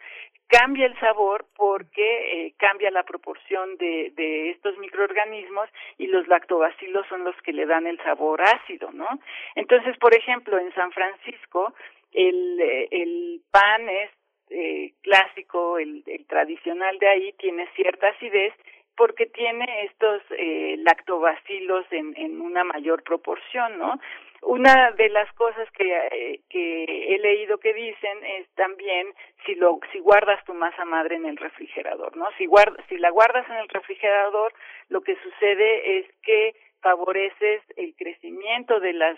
cambia 0.50 0.88
el 0.88 1.00
sabor 1.00 1.46
porque 1.56 2.48
eh, 2.48 2.54
cambia 2.58 2.92
la 2.92 3.04
proporción 3.04 3.78
de, 3.78 4.12
de 4.16 4.50
estos 4.50 4.78
microorganismos 4.80 5.70
y 5.98 6.08
los 6.08 6.28
lactobacilos 6.28 7.08
son 7.08 7.24
los 7.24 7.36
que 7.44 7.54
le 7.54 7.66
dan 7.66 7.88
el 7.88 7.98
sabor 8.00 8.42
ácido, 8.42 8.92
¿no? 8.92 9.08
Entonces, 9.56 9.96
por 9.98 10.14
ejemplo, 10.16 10.58
en 10.58 10.74
San 10.74 10.92
Francisco, 10.92 11.74
el, 12.12 13.42
pan 13.52 13.90
es 13.90 14.12
eh, 14.50 14.94
clásico, 15.02 15.78
el, 15.78 16.04
tradicional 16.28 16.98
de 17.00 17.08
ahí, 17.08 17.34
tiene 17.34 17.68
cierta 17.76 18.08
acidez 18.10 18.54
porque 18.96 19.28
tiene 19.28 19.86
estos 19.86 20.22
eh, 20.32 20.76
lactobacilos 20.80 21.86
en, 21.92 22.42
una 22.42 22.66
mayor 22.66 23.02
proporción, 23.04 23.78
¿no? 23.78 23.98
Una 24.42 24.92
de 24.92 25.10
las 25.10 25.32
cosas 25.34 25.70
que, 25.72 25.86
eh, 26.12 26.42
que 26.50 27.16
he 27.16 27.20
leído 27.20 27.60
que 27.60 27.74
dicen 27.74 28.26
es 28.26 28.50
también 28.56 29.08
si 29.46 29.56
lo 29.56 29.80
si 29.94 30.00
guardas 30.00 30.44
tu 30.44 30.54
masa 30.54 30.84
madre 30.84 31.16
en 31.16 31.26
el 31.26 31.38
refrigerador, 31.38 32.18
¿no? 32.18 32.28
Si 32.38 32.46
guardas 32.46 32.86
si 32.90 32.98
la 32.98 33.10
guardas 33.10 33.50
en 33.50 33.56
el 33.56 33.70
refrigerador, 33.70 34.54
lo 34.90 35.02
que 35.02 35.16
sucede 35.24 36.00
es 36.00 36.06
que 36.22 36.56
favoreces 36.82 37.62
el 37.78 37.96
crecimiento 37.96 38.80
de 38.82 38.94
las 38.94 39.18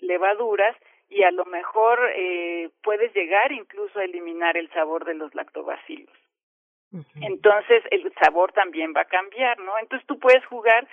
levaduras 0.00 0.76
y 1.12 1.22
a 1.24 1.30
lo 1.30 1.44
mejor 1.44 1.98
eh, 2.14 2.70
puedes 2.82 3.14
llegar 3.14 3.52
incluso 3.52 3.98
a 3.98 4.04
eliminar 4.04 4.56
el 4.56 4.70
sabor 4.70 5.04
de 5.04 5.14
los 5.14 5.34
lactobacilos. 5.34 6.14
Entonces 7.22 7.82
el 7.90 8.12
sabor 8.20 8.52
también 8.52 8.92
va 8.94 9.02
a 9.02 9.06
cambiar, 9.06 9.58
¿no? 9.60 9.78
Entonces 9.78 10.06
tú 10.06 10.18
puedes 10.18 10.44
jugar 10.46 10.86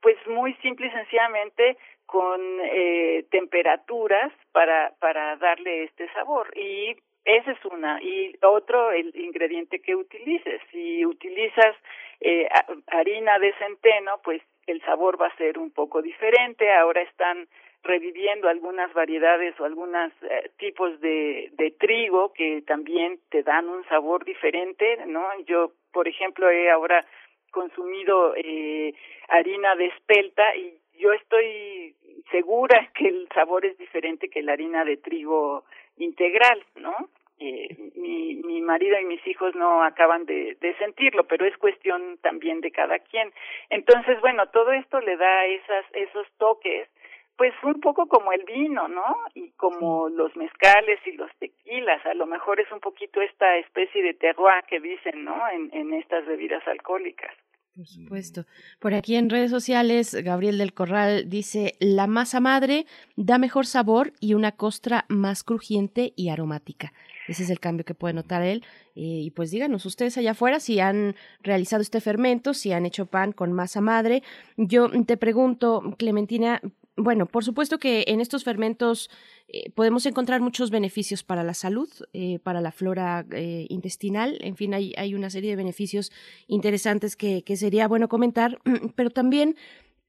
pues 0.00 0.16
muy 0.26 0.54
simple 0.54 0.86
y 0.86 0.90
sencillamente 0.90 1.76
con 2.06 2.40
eh, 2.62 3.26
temperaturas 3.30 4.32
para 4.52 4.92
para 4.98 5.36
darle 5.36 5.84
este 5.84 6.10
sabor 6.14 6.50
y 6.56 6.96
esa 7.24 7.52
es 7.52 7.64
una 7.66 8.02
y 8.02 8.34
otro 8.42 8.92
el 8.92 9.14
ingrediente 9.14 9.80
que 9.80 9.94
utilices 9.94 10.60
si 10.70 11.04
utilizas 11.04 11.76
eh, 12.20 12.48
harina 12.86 13.38
de 13.38 13.52
centeno, 13.54 14.20
pues 14.22 14.40
el 14.66 14.80
sabor 14.82 15.20
va 15.20 15.26
a 15.26 15.36
ser 15.36 15.58
un 15.58 15.70
poco 15.70 16.02
diferente. 16.02 16.72
Ahora 16.72 17.02
están 17.02 17.48
reviviendo 17.82 18.48
algunas 18.48 18.92
variedades 18.92 19.58
o 19.58 19.64
algunos 19.64 20.12
eh, 20.22 20.50
tipos 20.56 21.00
de, 21.00 21.50
de 21.52 21.70
trigo 21.72 22.32
que 22.32 22.62
también 22.62 23.18
te 23.28 23.42
dan 23.42 23.68
un 23.68 23.84
sabor 23.86 24.24
diferente, 24.24 24.98
¿no? 25.06 25.26
Yo, 25.46 25.72
por 25.92 26.06
ejemplo, 26.06 26.48
he 26.50 26.70
ahora 26.70 27.04
consumido 27.50 28.34
eh, 28.36 28.94
harina 29.28 29.74
de 29.74 29.86
espelta 29.86 30.56
y 30.56 30.78
yo 30.98 31.12
estoy 31.12 31.94
segura 32.30 32.90
que 32.94 33.08
el 33.08 33.28
sabor 33.34 33.66
es 33.66 33.76
diferente 33.78 34.28
que 34.28 34.42
la 34.42 34.52
harina 34.52 34.84
de 34.84 34.96
trigo 34.96 35.64
integral, 35.96 36.64
¿no? 36.76 36.94
Eh, 37.38 37.90
mi, 37.96 38.36
mi 38.36 38.60
marido 38.60 39.00
y 39.00 39.04
mis 39.04 39.26
hijos 39.26 39.56
no 39.56 39.82
acaban 39.82 40.26
de, 40.26 40.56
de 40.60 40.76
sentirlo, 40.76 41.24
pero 41.26 41.44
es 41.44 41.56
cuestión 41.58 42.18
también 42.18 42.60
de 42.60 42.70
cada 42.70 43.00
quien. 43.00 43.32
Entonces, 43.68 44.20
bueno, 44.20 44.46
todo 44.50 44.70
esto 44.70 45.00
le 45.00 45.16
da 45.16 45.46
esas, 45.46 45.84
esos 45.92 46.28
toques 46.38 46.88
pues 47.36 47.52
un 47.62 47.80
poco 47.80 48.06
como 48.06 48.32
el 48.32 48.44
vino, 48.44 48.88
¿no? 48.88 49.16
Y 49.34 49.50
como 49.52 50.08
los 50.08 50.34
mezcales 50.36 51.00
y 51.06 51.12
los 51.12 51.30
tequilas, 51.38 52.04
a 52.06 52.14
lo 52.14 52.26
mejor 52.26 52.60
es 52.60 52.70
un 52.70 52.80
poquito 52.80 53.20
esta 53.20 53.56
especie 53.58 54.02
de 54.02 54.14
terroir 54.14 54.64
que 54.68 54.80
dicen, 54.80 55.24
¿no? 55.24 55.36
En, 55.48 55.70
en 55.72 55.92
estas 55.94 56.26
bebidas 56.26 56.66
alcohólicas. 56.66 57.32
Por 57.74 57.86
supuesto. 57.86 58.44
Por 58.80 58.92
aquí 58.92 59.16
en 59.16 59.30
redes 59.30 59.50
sociales, 59.50 60.14
Gabriel 60.14 60.58
del 60.58 60.74
Corral 60.74 61.30
dice, 61.30 61.74
la 61.80 62.06
masa 62.06 62.38
madre 62.38 62.84
da 63.16 63.38
mejor 63.38 63.64
sabor 63.64 64.12
y 64.20 64.34
una 64.34 64.52
costra 64.52 65.06
más 65.08 65.42
crujiente 65.42 66.12
y 66.14 66.28
aromática. 66.28 66.92
Ese 67.28 67.44
es 67.44 67.50
el 67.50 67.60
cambio 67.60 67.86
que 67.86 67.94
puede 67.94 68.12
notar 68.12 68.42
él. 68.42 68.62
Eh, 68.94 69.24
y 69.24 69.30
pues 69.30 69.50
díganos 69.50 69.86
ustedes 69.86 70.18
allá 70.18 70.32
afuera 70.32 70.60
si 70.60 70.80
han 70.80 71.16
realizado 71.42 71.80
este 71.80 72.02
fermento, 72.02 72.52
si 72.52 72.72
han 72.72 72.84
hecho 72.84 73.06
pan 73.06 73.32
con 73.32 73.52
masa 73.52 73.80
madre. 73.80 74.22
Yo 74.58 74.90
te 75.06 75.16
pregunto, 75.16 75.94
Clementina, 75.96 76.60
bueno, 76.96 77.26
por 77.26 77.44
supuesto 77.44 77.78
que 77.78 78.04
en 78.08 78.20
estos 78.20 78.44
fermentos 78.44 79.08
eh, 79.48 79.70
podemos 79.70 80.04
encontrar 80.04 80.42
muchos 80.42 80.70
beneficios 80.70 81.22
para 81.22 81.42
la 81.42 81.54
salud, 81.54 81.88
eh, 82.12 82.38
para 82.40 82.60
la 82.60 82.70
flora 82.70 83.24
eh, 83.30 83.66
intestinal, 83.70 84.38
en 84.40 84.56
fin, 84.56 84.74
hay, 84.74 85.14
una 85.14 85.30
serie 85.30 85.50
de 85.50 85.56
beneficios 85.56 86.12
interesantes 86.48 87.16
que, 87.16 87.42
sería 87.56 87.88
bueno 87.88 88.08
comentar, 88.08 88.60
pero 88.94 89.08
también 89.08 89.56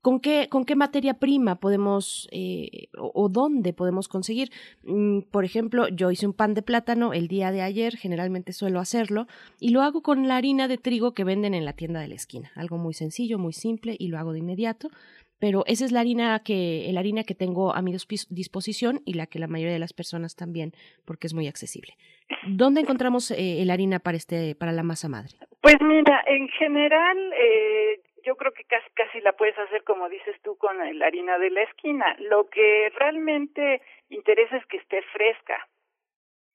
con 0.02 0.19
qué, 0.19 0.50
con 0.50 0.65
qué 0.65 0.76
materia 0.76 1.13
prima 1.13 1.56
podemos 1.62 2.28
o, 2.98 3.12
o, 3.13 3.30
dónde 3.30 3.72
podemos 3.72 4.10
conseguir. 4.10 4.52
Mm, 4.84 5.22
por 5.32 5.46
ejemplo, 5.46 5.88
yo 5.88 6.12
hice 6.12 6.28
un 6.28 6.34
pan 6.34 6.54
de 6.54 6.62
plátano 6.62 7.13
el 7.13 7.30
día 7.30 7.54
de 7.54 7.62
ayer, 7.62 7.96
generalmente 7.96 8.52
suelo 8.52 8.82
hacerlo, 8.82 9.28
y 9.62 9.69
lo 9.69 9.82
hago 9.82 10.02
con 10.02 10.28
la 10.28 10.36
harina 10.36 10.67
de 10.67 10.78
trigo 10.78 11.13
que 11.13 11.24
venden 11.24 11.54
en 11.54 11.63
la 11.63 11.72
tienda 11.72 12.02
de 12.02 12.10
la 12.10 12.15
esquina, 12.15 12.52
algo 12.56 12.78
muy 12.78 12.93
sencillo, 12.93 13.39
muy 13.39 13.54
simple, 13.54 13.96
y 13.98 14.10
lo 14.10 14.19
hago 14.19 14.34
de 14.34 14.39
inmediato 14.39 14.89
pero 15.43 15.65
esa 15.67 15.84
es 15.84 15.91
la 15.91 15.99
harina 15.99 16.39
que 16.39 16.88
la 16.93 17.01
harina 17.01 17.25
que 17.25 17.36
tengo 17.36 17.75
a 17.75 17.82
mi 17.82 17.91
disposición 17.91 19.01
y 19.06 19.15
la 19.15 19.25
que 19.25 19.39
la 19.39 19.47
mayoría 19.47 19.73
de 19.73 19.86
las 19.86 19.91
personas 19.91 20.38
también 20.38 20.71
porque 21.06 21.27
es 21.27 21.34
muy 21.34 21.49
accesible. 21.49 21.97
¿Dónde 22.47 22.79
encontramos 22.79 23.29
eh, 23.29 23.62
la 23.65 23.73
harina 23.73 23.99
para 23.99 24.15
este 24.15 24.56
para 24.56 24.71
la 24.71 24.84
masa 24.84 25.10
madre? 25.10 25.34
Pues 25.60 25.75
mira, 25.82 26.23
en 26.27 26.47
general 26.47 27.17
eh, 27.38 27.99
yo 28.25 28.38
creo 28.38 28.53
que 28.53 28.63
casi 28.63 28.89
casi 28.93 29.19
la 29.19 29.34
puedes 29.34 29.60
hacer 29.60 29.84
como 29.84 30.08
dices 30.08 30.34
tú 30.43 30.56
con 30.56 30.77
la 30.77 31.06
harina 31.08 31.38
de 31.38 31.49
la 31.49 31.63
esquina. 31.63 32.15
Lo 32.19 32.47
que 32.47 32.89
realmente 32.97 33.82
interesa 34.12 34.56
es 34.56 34.65
que 34.67 34.77
esté 34.77 35.01
fresca. 35.12 35.67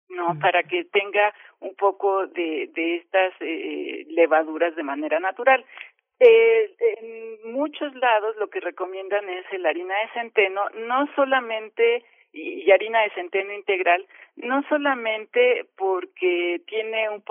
¿no? 0.09 0.38
Para 0.40 0.62
que 0.62 0.85
tenga 0.85 1.35
un 1.61 1.74
poco 1.74 2.27
de, 2.29 2.70
de 2.74 2.96
estas 2.96 3.35
eh, 3.40 4.07
levaduras 4.09 4.74
de 4.77 4.83
manera 4.83 5.20
natural. 5.20 5.64
Eh, 6.20 6.74
en 6.81 7.52
muchos 7.52 7.94
lados 7.94 8.37
lo 8.37 8.48
que 8.48 8.61
recomiendan 8.61 9.28
es 9.28 9.46
el 9.52 9.64
harina 9.66 9.94
de 10.00 10.09
centeno, 10.14 10.68
no 10.70 11.09
solamente 11.14 12.04
y, 12.33 12.70
harina 12.70 13.02
de 13.02 13.11
centeno 13.11 13.52
integral, 13.52 14.04
no 14.37 14.62
solamente 14.68 15.66
porque 15.76 16.61
tiene 16.66 17.09
un, 17.09 17.22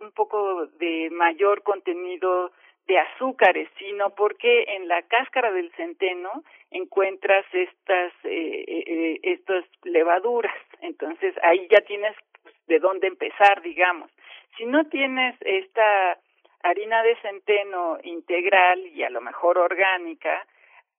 un 0.00 0.12
poco 0.12 0.66
de 0.78 1.08
mayor 1.10 1.62
contenido 1.62 2.52
de 2.86 2.98
azúcares, 2.98 3.68
sino 3.78 4.10
porque 4.10 4.64
en 4.68 4.88
la 4.88 5.02
cáscara 5.02 5.50
del 5.52 5.72
centeno 5.72 6.44
encuentras 6.70 7.46
estas 7.52 8.12
eh, 8.24 8.64
eh, 8.66 8.84
eh 8.86 9.20
estas 9.22 9.64
levaduras, 9.84 10.54
entonces 10.82 11.34
ahí 11.42 11.66
ya 11.70 11.80
tienes 11.80 12.14
pues, 12.42 12.54
de 12.66 12.78
dónde 12.78 13.06
empezar, 13.06 13.62
digamos. 13.62 14.10
Si 14.58 14.66
no 14.66 14.86
tienes 14.88 15.34
esta 15.40 16.18
harina 16.64 17.02
de 17.02 17.16
centeno 17.16 17.98
integral 18.02 18.86
y 18.86 19.02
a 19.02 19.10
lo 19.10 19.20
mejor 19.20 19.58
orgánica, 19.58 20.46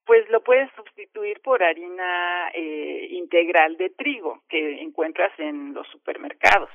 pues 0.04 0.28
lo 0.30 0.40
puedes 0.42 0.70
sustituir 0.76 1.40
por 1.40 1.62
harina 1.62 2.48
eh, 2.54 3.08
integral 3.10 3.76
de 3.76 3.90
trigo 3.90 4.42
que 4.48 4.80
encuentras 4.80 5.32
en 5.38 5.74
los 5.74 5.86
supermercados 5.88 6.70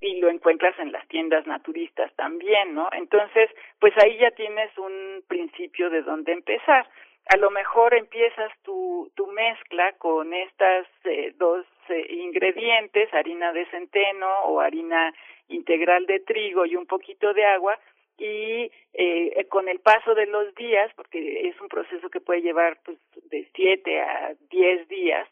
y 0.00 0.18
lo 0.18 0.30
encuentras 0.30 0.78
en 0.78 0.90
las 0.90 1.06
tiendas 1.08 1.46
naturistas 1.46 2.10
también, 2.16 2.74
¿no? 2.74 2.88
Entonces, 2.92 3.50
pues 3.78 3.92
ahí 3.98 4.16
ya 4.16 4.30
tienes 4.30 4.76
un 4.78 5.22
principio 5.28 5.90
de 5.90 6.00
dónde 6.00 6.32
empezar. 6.32 6.88
A 7.26 7.36
lo 7.36 7.50
mejor 7.50 7.94
empiezas 7.94 8.50
tu, 8.62 9.12
tu 9.14 9.26
mezcla 9.26 9.92
con 9.98 10.32
estas 10.32 10.86
eh, 11.04 11.34
dos 11.36 11.66
eh, 11.90 12.06
ingredientes, 12.08 13.12
harina 13.12 13.52
de 13.52 13.66
centeno 13.66 14.44
o 14.44 14.60
harina 14.60 15.12
integral 15.48 16.06
de 16.06 16.20
trigo 16.20 16.64
y 16.64 16.76
un 16.76 16.86
poquito 16.86 17.34
de 17.34 17.44
agua, 17.44 17.78
y 18.20 18.70
eh, 18.92 19.46
con 19.48 19.68
el 19.68 19.80
paso 19.80 20.14
de 20.14 20.26
los 20.26 20.54
días, 20.54 20.92
porque 20.94 21.48
es 21.48 21.60
un 21.60 21.68
proceso 21.68 22.10
que 22.10 22.20
puede 22.20 22.42
llevar 22.42 22.78
pues 22.84 22.98
de 23.30 23.48
siete 23.54 23.98
a 24.00 24.34
diez 24.50 24.86
días, 24.88 25.26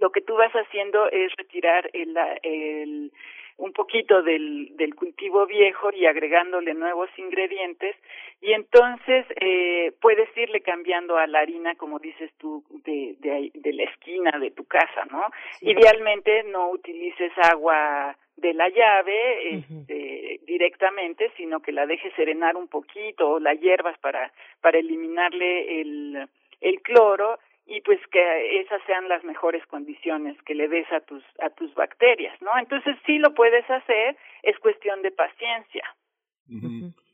lo 0.00 0.10
que 0.10 0.20
tú 0.20 0.34
vas 0.36 0.52
haciendo 0.52 1.10
es 1.10 1.34
retirar 1.36 1.90
el, 1.92 2.16
el 2.42 3.12
un 3.58 3.72
poquito 3.74 4.22
del, 4.22 4.74
del 4.76 4.94
cultivo 4.94 5.46
viejo 5.46 5.90
y 5.92 6.06
agregándole 6.06 6.72
nuevos 6.72 7.10
ingredientes 7.18 7.94
y 8.40 8.52
entonces 8.52 9.26
eh, 9.38 9.92
puedes 10.00 10.34
irle 10.34 10.62
cambiando 10.62 11.18
a 11.18 11.26
la 11.26 11.40
harina 11.40 11.74
como 11.74 11.98
dices 11.98 12.30
tú 12.38 12.64
de, 12.86 13.16
de, 13.18 13.50
de 13.52 13.72
la 13.74 13.82
esquina 13.82 14.38
de 14.38 14.50
tu 14.52 14.64
casa 14.64 15.04
no 15.10 15.26
idealmente 15.60 16.44
no 16.44 16.70
utilices 16.70 17.32
agua 17.36 18.16
de 18.40 18.54
la 18.54 18.68
llave 18.68 19.58
este, 19.58 20.40
directamente, 20.46 21.30
sino 21.36 21.60
que 21.60 21.72
la 21.72 21.86
dejes 21.86 22.12
serenar 22.14 22.56
un 22.56 22.68
poquito 22.68 23.30
o 23.30 23.40
la 23.40 23.54
hierbas 23.54 23.98
para, 23.98 24.32
para 24.60 24.78
eliminarle 24.78 25.80
el, 25.80 26.28
el 26.60 26.80
cloro 26.82 27.38
y 27.66 27.80
pues 27.82 28.00
que 28.10 28.60
esas 28.60 28.80
sean 28.86 29.08
las 29.08 29.22
mejores 29.22 29.64
condiciones 29.66 30.36
que 30.44 30.54
le 30.54 30.68
des 30.68 30.90
a 30.92 31.00
tus 31.00 31.22
a 31.40 31.50
tus 31.50 31.72
bacterias, 31.74 32.34
¿no? 32.42 32.50
Entonces 32.58 32.96
sí 33.06 33.18
lo 33.18 33.32
puedes 33.32 33.68
hacer, 33.70 34.16
es 34.42 34.58
cuestión 34.58 35.02
de 35.02 35.12
paciencia. 35.12 35.84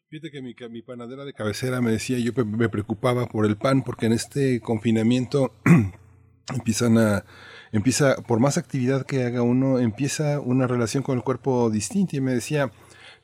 Fíjate 0.08 0.30
que 0.30 0.40
mi, 0.40 0.54
mi 0.70 0.82
panadera 0.82 1.24
de 1.24 1.34
cabecera 1.34 1.82
me 1.82 1.90
decía, 1.90 2.16
yo 2.18 2.32
me 2.46 2.68
preocupaba 2.70 3.26
por 3.26 3.44
el 3.44 3.58
pan 3.58 3.82
porque 3.84 4.06
en 4.06 4.12
este 4.12 4.60
confinamiento 4.62 5.50
empiezan 6.56 6.96
a 6.96 7.24
empieza, 7.76 8.16
por 8.16 8.40
más 8.40 8.58
actividad 8.58 9.06
que 9.06 9.24
haga 9.24 9.42
uno, 9.42 9.78
empieza 9.78 10.40
una 10.40 10.66
relación 10.66 11.02
con 11.02 11.16
el 11.16 11.24
cuerpo 11.24 11.70
distinta. 11.70 12.16
Y 12.16 12.20
me 12.20 12.32
decía, 12.32 12.70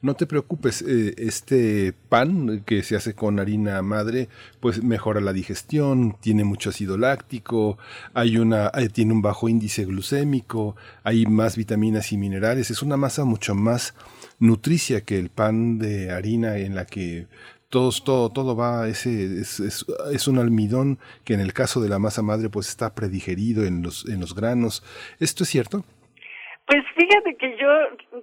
no 0.02 0.14
te 0.14 0.26
preocupes, 0.26 0.82
eh, 0.82 1.14
este 1.16 1.94
pan 2.08 2.62
que 2.66 2.82
se 2.82 2.96
hace 2.96 3.14
con 3.14 3.38
harina 3.38 3.80
madre, 3.82 4.28
pues 4.60 4.82
mejora 4.82 5.20
la 5.20 5.32
digestión, 5.32 6.16
tiene 6.20 6.44
mucho 6.44 6.70
ácido 6.70 6.98
láctico, 6.98 7.78
hay 8.12 8.36
una, 8.36 8.70
eh, 8.74 8.88
tiene 8.88 9.12
un 9.12 9.22
bajo 9.22 9.48
índice 9.48 9.84
glucémico, 9.84 10.76
hay 11.04 11.24
más 11.26 11.56
vitaminas 11.56 12.12
y 12.12 12.16
minerales, 12.16 12.70
es 12.70 12.82
una 12.82 12.96
masa 12.96 13.24
mucho 13.24 13.54
más 13.54 13.94
nutricia 14.40 15.02
que 15.02 15.18
el 15.18 15.30
pan 15.30 15.78
de 15.78 16.10
harina 16.10 16.56
en 16.56 16.74
la 16.74 16.84
que 16.84 17.26
todos, 17.72 18.04
todo, 18.04 18.28
todo 18.28 18.54
va, 18.54 18.87
ese, 18.87 19.08
es, 19.40 19.58
es, 19.58 20.28
un 20.28 20.38
almidón 20.38 20.98
que 21.24 21.32
en 21.32 21.40
el 21.40 21.54
caso 21.54 21.80
de 21.80 21.88
la 21.88 21.98
masa 21.98 22.20
madre 22.20 22.50
pues 22.52 22.68
está 22.68 22.94
predigerido 22.94 23.64
en 23.64 23.82
los, 23.82 24.06
en 24.06 24.20
los 24.20 24.35
granos. 24.35 24.85
¿Esto 25.18 25.44
es 25.44 25.48
cierto? 25.48 25.80
Pues 26.66 26.85
fíjate 26.94 27.35
que 27.37 27.56
yo 27.56 27.70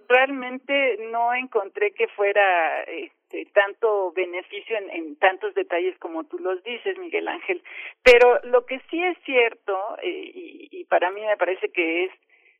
realmente 0.07 0.99
no 1.11 1.33
encontré 1.33 1.91
que 1.91 2.07
fuera 2.09 2.83
este, 2.83 3.47
tanto 3.51 4.11
beneficio 4.11 4.77
en, 4.77 4.89
en, 4.91 5.15
tantos 5.15 5.55
detalles 5.55 5.97
como 5.97 6.25
tú 6.25 6.37
los 6.37 6.63
dices, 6.63 6.99
Miguel 6.99 7.27
Ángel. 7.27 7.63
Pero 8.03 8.39
lo 8.43 8.67
que 8.67 8.79
sí 8.91 9.03
es 9.03 9.17
cierto, 9.25 9.75
eh, 10.03 10.31
y, 10.31 10.69
y 10.71 10.85
para 10.85 11.09
mí 11.09 11.21
me 11.25 11.37
parece 11.37 11.71
que 11.71 12.05
es 12.05 12.11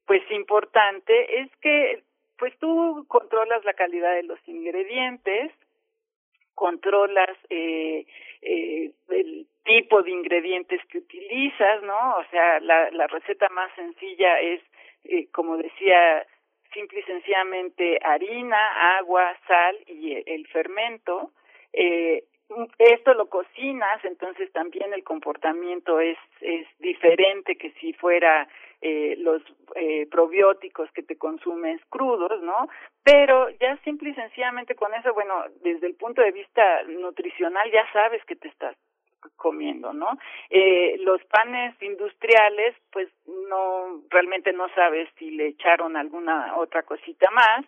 pues 0.08 0.24
importante, 0.32 1.42
es 1.42 1.52
que 1.62 2.02
pues 2.40 2.58
tú 2.58 3.06
controlas 3.08 3.64
la 3.64 3.74
calidad 3.74 4.16
de 4.16 4.24
los 4.24 4.40
ingredientes, 4.48 5.52
controlas 6.60 7.38
eh, 7.50 8.06
eh, 8.42 8.92
el 9.10 9.48
tipo 9.64 10.04
de 10.04 10.12
ingredientes 10.12 10.82
que 10.90 10.98
utilizas, 10.98 11.82
¿no? 11.84 12.18
O 12.18 12.24
sea, 12.32 12.60
la, 12.60 12.92
la 12.92 13.08
receta 13.08 13.48
más 13.50 13.72
sencilla 13.76 14.40
es, 14.42 14.62
eh, 15.06 15.28
como 15.32 15.56
decía, 15.56 16.26
simple 16.74 17.00
y 17.00 17.04
sencillamente 17.04 17.98
harina, 18.04 18.98
agua, 18.98 19.26
sal 19.48 19.76
y 19.88 20.22
el 20.26 20.46
fermento. 20.48 21.32
eh, 21.72 22.24
esto 22.80 23.14
lo 23.14 23.30
cocinas, 23.30 24.04
entonces 24.04 24.52
también 24.52 24.92
el 24.94 25.04
comportamiento 25.04 26.00
es, 26.00 26.18
es 26.42 26.66
diferente 26.80 27.56
que 27.56 27.72
si 27.80 27.94
fuera 27.94 28.48
eh, 28.82 29.16
los 29.20 29.42
eh, 29.76 30.08
probióticos 30.10 30.90
que 30.92 31.04
te 31.04 31.18
consumes 31.18 31.82
crudos, 31.90 32.42
¿no? 32.42 32.70
Pero 33.04 33.50
ya 33.60 33.78
simple 33.84 34.12
y 34.12 34.16
sencillamente 34.16 34.76
con 34.76 34.94
eso, 34.94 35.14
bueno, 35.14 35.44
desde 35.62 35.88
el 35.88 35.96
punto 35.96 36.22
de 36.22 36.32
vista 36.32 36.84
nutricional 36.84 37.70
ya 37.72 37.86
sabes 37.92 38.24
que 38.26 38.36
te 38.36 38.48
estás 38.48 38.76
comiendo, 39.36 39.94
¿no? 39.94 40.18
Eh, 40.50 40.98
los 41.00 41.24
panes 41.26 41.76
industriales, 41.82 42.76
pues 42.92 43.10
no, 43.50 44.02
realmente 44.10 44.54
no 44.54 44.70
sabes 44.76 45.10
si 45.18 45.32
le 45.32 45.48
echaron 45.48 45.98
alguna 45.98 46.56
otra 46.58 46.84
cosita 46.84 47.30
más, 47.32 47.66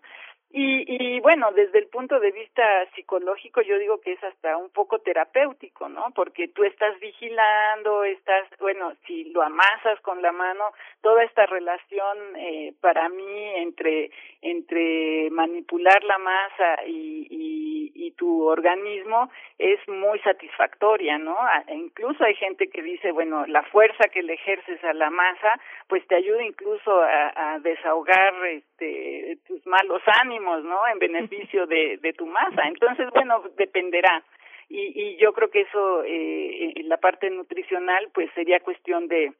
y, 0.53 1.15
y 1.15 1.19
bueno, 1.21 1.51
desde 1.53 1.79
el 1.79 1.87
punto 1.87 2.19
de 2.19 2.31
vista 2.31 2.63
psicológico, 2.93 3.61
yo 3.61 3.77
digo 3.79 4.01
que 4.01 4.13
es 4.13 4.23
hasta 4.23 4.57
un 4.57 4.69
poco 4.69 4.99
terapéutico, 4.99 5.87
¿no? 5.87 6.07
Porque 6.13 6.49
tú 6.49 6.65
estás 6.65 6.99
vigilando, 6.99 8.03
estás, 8.03 8.49
bueno, 8.59 8.91
si 9.07 9.25
lo 9.25 9.43
amasas 9.43 10.01
con 10.01 10.21
la 10.21 10.33
mano, 10.33 10.65
toda 11.01 11.23
esta 11.23 11.45
relación 11.45 12.17
eh, 12.35 12.73
para 12.81 13.07
mí 13.07 13.49
entre 13.55 14.11
entre 14.41 15.29
manipular 15.29 16.03
la 16.03 16.17
masa 16.17 16.83
y, 16.85 17.27
y, 17.29 17.91
y 18.07 18.11
tu 18.11 18.47
organismo 18.47 19.29
es 19.59 19.79
muy 19.87 20.19
satisfactoria, 20.19 21.17
¿no? 21.17 21.37
E 21.67 21.75
incluso 21.75 22.23
hay 22.23 22.35
gente 22.35 22.67
que 22.69 22.81
dice, 22.81 23.11
bueno, 23.11 23.45
la 23.45 23.63
fuerza 23.63 24.09
que 24.09 24.23
le 24.23 24.33
ejerces 24.33 24.83
a 24.83 24.93
la 24.93 25.11
masa, 25.11 25.59
pues 25.87 26.05
te 26.07 26.15
ayuda 26.15 26.43
incluso 26.43 27.01
a, 27.01 27.53
a 27.53 27.59
desahogar 27.59 28.33
este, 28.47 29.37
tus 29.47 29.65
malos 29.67 30.01
ánimos 30.07 30.40
¿no? 30.41 30.80
En 30.91 30.99
beneficio 30.99 31.67
de, 31.67 31.97
de 31.97 32.13
tu 32.13 32.25
masa. 32.25 32.63
Entonces, 32.67 33.10
bueno, 33.13 33.43
dependerá. 33.58 34.23
Y, 34.69 34.93
y 34.95 35.17
yo 35.17 35.34
creo 35.34 35.49
que 35.49 35.62
eso, 35.62 36.04
eh, 36.04 36.73
en 36.75 36.88
la 36.89 36.97
parte 36.97 37.30
nutricional, 37.30 38.10
pues 38.13 38.30
sería 38.34 38.62
cuestión 38.62 39.08
de, 39.08 39.34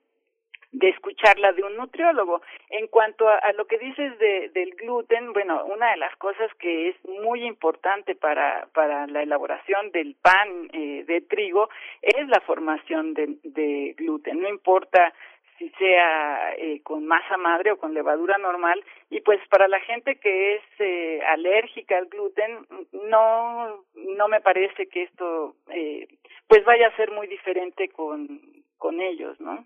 de 0.74 0.90
escucharla 0.90 1.54
de 1.54 1.64
un 1.64 1.78
nutriólogo. 1.78 2.42
En 2.70 2.88
cuanto 2.88 3.28
a, 3.30 3.38
a 3.38 3.54
lo 3.54 3.66
que 3.66 3.78
dices 3.78 4.20
de, 4.20 4.50
del 4.50 4.72
gluten, 4.76 5.32
bueno, 5.32 5.64
una 5.66 5.92
de 5.92 5.98
las 5.98 6.16
cosas 6.18 6.54
que 6.56 6.90
es 6.90 6.96
muy 7.06 7.44
importante 7.46 8.16
para, 8.16 8.68
para 8.74 9.08
la 9.08 9.24
elaboración 9.24 9.92
del 9.92 10.16
pan 10.22 10.70
eh, 10.74 11.06
de 11.08 11.22
trigo 11.22 11.70
es 12.02 12.28
la 12.28 12.42
formación 12.42 13.14
de, 13.14 13.38
de 13.44 13.94
gluten. 13.98 14.42
No 14.42 14.50
importa 14.50 15.14
sea 15.78 16.56
eh, 16.56 16.82
con 16.84 17.06
masa 17.06 17.38
madre 17.38 17.71
o 17.71 17.78
con 17.78 17.93
levadura 17.93 18.38
normal. 18.38 18.84
Y 19.10 19.21
pues 19.21 19.39
para 19.50 19.67
la 19.67 19.80
gente 19.82 20.15
que 20.15 20.56
es 20.56 20.63
eh, 20.80 21.21
alérgica 21.28 21.97
al 21.97 22.08
gluten 22.08 22.65
no 23.10 23.84
no 23.95 24.28
me 24.28 24.41
parece 24.41 24.88
que 24.88 25.04
esto 25.04 25.56
eh, 25.69 26.08
pues 26.47 26.63
vaya 26.65 26.88
a 26.88 26.95
ser 26.95 27.12
muy 27.12 27.28
diferente 27.28 27.89
con 27.89 28.41
con 28.78 29.00
ellos 29.00 29.39
no 29.39 29.65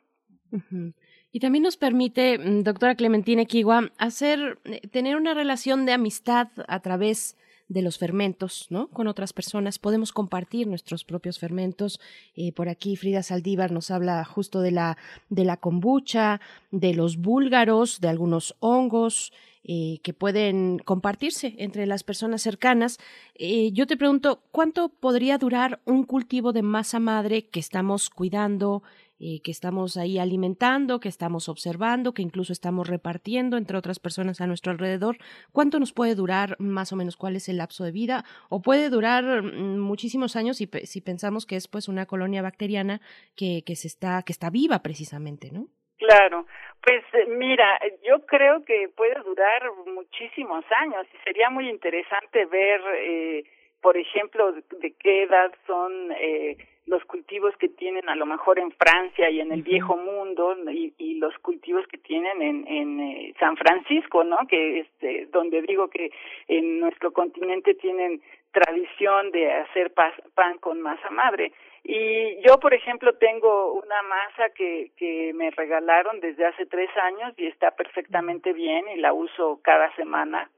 Y 1.35 1.41
también 1.41 1.63
nos 1.63 1.75
permite, 1.75 2.37
mm, 2.37 2.63
doctora 2.63 2.95
Clementina 2.95 3.43
Kiwa, 3.43 3.91
hacer, 3.97 4.57
eh, 4.63 4.87
tener 4.87 5.17
una 5.17 5.33
relación 5.33 5.85
de 5.85 5.91
amistad 5.91 6.47
a 6.67 6.79
través 6.79 7.37
de 7.67 7.81
los 7.81 7.97
fermentos, 7.97 8.67
¿no? 8.69 8.87
Con 8.87 9.07
otras 9.07 9.33
personas. 9.33 9.79
Podemos 9.79 10.11
compartir 10.11 10.67
nuestros 10.67 11.03
propios 11.03 11.39
fermentos. 11.39 11.99
Eh, 12.35 12.51
por 12.51 12.69
aquí 12.69 12.95
Frida 12.95 13.23
Saldívar 13.23 13.71
nos 13.71 13.91
habla 13.91 14.23
justo 14.23 14.61
de 14.61 14.71
la, 14.71 14.97
de 15.29 15.45
la 15.45 15.57
kombucha, 15.57 16.41
de 16.71 16.93
los 16.93 17.17
búlgaros, 17.17 18.01
de 18.01 18.09
algunos 18.09 18.55
hongos. 18.59 19.31
Eh, 19.67 19.97
que 20.03 20.13
pueden 20.13 20.77
compartirse 20.77 21.55
entre 21.57 21.87
las 21.87 22.03
personas 22.03 22.43
cercanas. 22.43 22.99
Eh, 23.33 23.71
yo 23.71 23.87
te 23.87 23.97
pregunto, 23.97 24.43
¿cuánto 24.51 24.89
podría 24.89 25.39
durar 25.39 25.79
un 25.85 26.03
cultivo 26.03 26.53
de 26.53 26.61
masa 26.61 26.99
madre 26.99 27.47
que 27.47 27.61
estamos 27.61 28.11
cuidando, 28.11 28.83
eh, 29.19 29.41
que 29.43 29.51
estamos 29.51 29.97
ahí 29.97 30.19
alimentando, 30.19 30.99
que 30.99 31.09
estamos 31.09 31.47
observando, 31.49 32.13
que 32.13 32.21
incluso 32.21 32.53
estamos 32.53 32.87
repartiendo 32.89 33.57
entre 33.57 33.77
otras 33.77 33.99
personas 33.99 34.41
a 34.41 34.47
nuestro 34.47 34.71
alrededor. 34.71 35.17
¿Cuánto 35.51 35.79
nos 35.79 35.93
puede 35.93 36.15
durar 36.15 36.55
más 36.59 36.91
o 36.91 36.95
menos? 36.95 37.15
¿Cuál 37.15 37.35
es 37.35 37.47
el 37.49 37.57
lapso 37.57 37.83
de 37.83 37.91
vida? 37.91 38.23
¿O 38.49 38.61
puede 38.61 38.89
durar 38.89 39.43
mm, 39.43 39.79
muchísimos 39.79 40.35
años 40.35 40.57
si, 40.57 40.67
si 40.83 41.01
pensamos 41.01 41.45
que 41.45 41.55
es 41.55 41.67
pues 41.67 41.87
una 41.87 42.05
colonia 42.05 42.41
bacteriana 42.41 43.01
que, 43.35 43.63
que, 43.65 43.75
se 43.75 43.87
está, 43.87 44.21
que 44.23 44.31
está 44.31 44.49
viva 44.49 44.79
precisamente, 44.79 45.51
¿no? 45.51 45.67
Claro, 45.97 46.45
pues 46.83 47.03
eh, 47.13 47.25
mira, 47.27 47.79
yo 48.03 48.25
creo 48.25 48.63
que 48.65 48.89
puede 48.95 49.15
durar 49.23 49.71
muchísimos 49.87 50.65
años 50.81 51.07
y 51.13 51.17
sería 51.23 51.49
muy 51.49 51.69
interesante 51.69 52.45
ver, 52.45 52.81
eh, 52.97 53.43
por 53.85 53.97
ejemplo, 53.97 54.51
de 54.51 54.93
qué 54.93 55.21
edad 55.25 55.53
son 55.67 56.11
eh, 56.13 56.57
los 56.87 57.05
cultivos 57.05 57.55
que 57.57 57.69
tienen 57.69 58.09
a 58.09 58.15
lo 58.15 58.25
mejor 58.25 58.57
en 58.57 58.71
Francia 58.71 59.29
y 59.29 59.39
en 59.39 59.51
el 59.51 59.61
viejo 59.61 59.95
mundo 59.95 60.55
y, 60.71 60.91
y 60.97 61.19
los 61.19 61.37
cultivos 61.37 61.85
que 61.85 61.99
tienen 61.99 62.41
en, 62.41 62.67
en 62.67 62.99
eh, 62.99 63.35
San 63.39 63.55
Francisco, 63.55 64.23
¿no? 64.23 64.37
Que 64.49 64.79
este, 64.79 65.27
donde 65.27 65.61
digo 65.61 65.87
que 65.87 66.09
en 66.47 66.79
nuestro 66.79 67.13
continente 67.13 67.75
tienen 67.75 68.23
tradición 68.51 69.29
de 69.29 69.53
hacer 69.53 69.93
pan 69.93 70.57
con 70.57 70.81
masa 70.81 71.11
madre. 71.11 71.51
Y 71.83 72.41
yo, 72.41 72.59
por 72.59 72.73
ejemplo, 72.73 73.13
tengo 73.19 73.73
una 73.73 74.01
masa 74.01 74.49
que, 74.55 74.93
que 74.97 75.31
me 75.35 75.51
regalaron 75.51 76.19
desde 76.21 76.43
hace 76.47 76.65
tres 76.65 76.89
años 77.03 77.35
y 77.37 77.45
está 77.45 77.69
perfectamente 77.69 78.51
bien 78.51 78.87
y 78.95 78.99
la 78.99 79.13
uso 79.13 79.59
cada 79.61 79.95
semana 79.95 80.49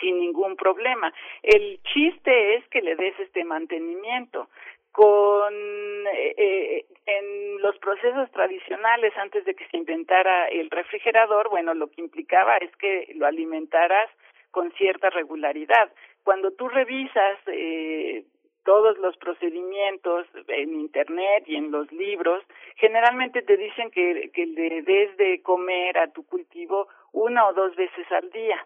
sin 0.00 0.18
ningún 0.18 0.56
problema. 0.56 1.12
El 1.42 1.80
chiste 1.82 2.56
es 2.56 2.68
que 2.68 2.82
le 2.82 2.96
des 2.96 3.18
este 3.20 3.44
mantenimiento 3.44 4.48
con 4.94 5.52
eh, 5.52 6.34
eh, 6.36 6.86
en 7.06 7.60
los 7.60 7.76
procesos 7.78 8.30
tradicionales 8.30 9.12
antes 9.16 9.44
de 9.44 9.56
que 9.56 9.66
se 9.66 9.76
inventara 9.76 10.46
el 10.46 10.70
refrigerador, 10.70 11.48
bueno, 11.50 11.74
lo 11.74 11.88
que 11.88 12.00
implicaba 12.00 12.58
es 12.58 12.70
que 12.76 13.12
lo 13.16 13.26
alimentaras 13.26 14.08
con 14.52 14.70
cierta 14.74 15.10
regularidad. 15.10 15.92
Cuando 16.22 16.52
tú 16.52 16.68
revisas 16.68 17.38
eh, 17.48 18.22
todos 18.64 18.96
los 18.98 19.16
procedimientos 19.16 20.28
en 20.46 20.74
internet 20.74 21.42
y 21.48 21.56
en 21.56 21.72
los 21.72 21.90
libros, 21.90 22.44
generalmente 22.76 23.42
te 23.42 23.56
dicen 23.56 23.90
que, 23.90 24.30
que 24.32 24.46
le 24.46 24.82
des 24.82 25.16
de 25.16 25.42
comer 25.42 25.98
a 25.98 26.12
tu 26.12 26.24
cultivo 26.24 26.86
una 27.12 27.48
o 27.48 27.52
dos 27.52 27.74
veces 27.74 28.06
al 28.12 28.30
día 28.30 28.64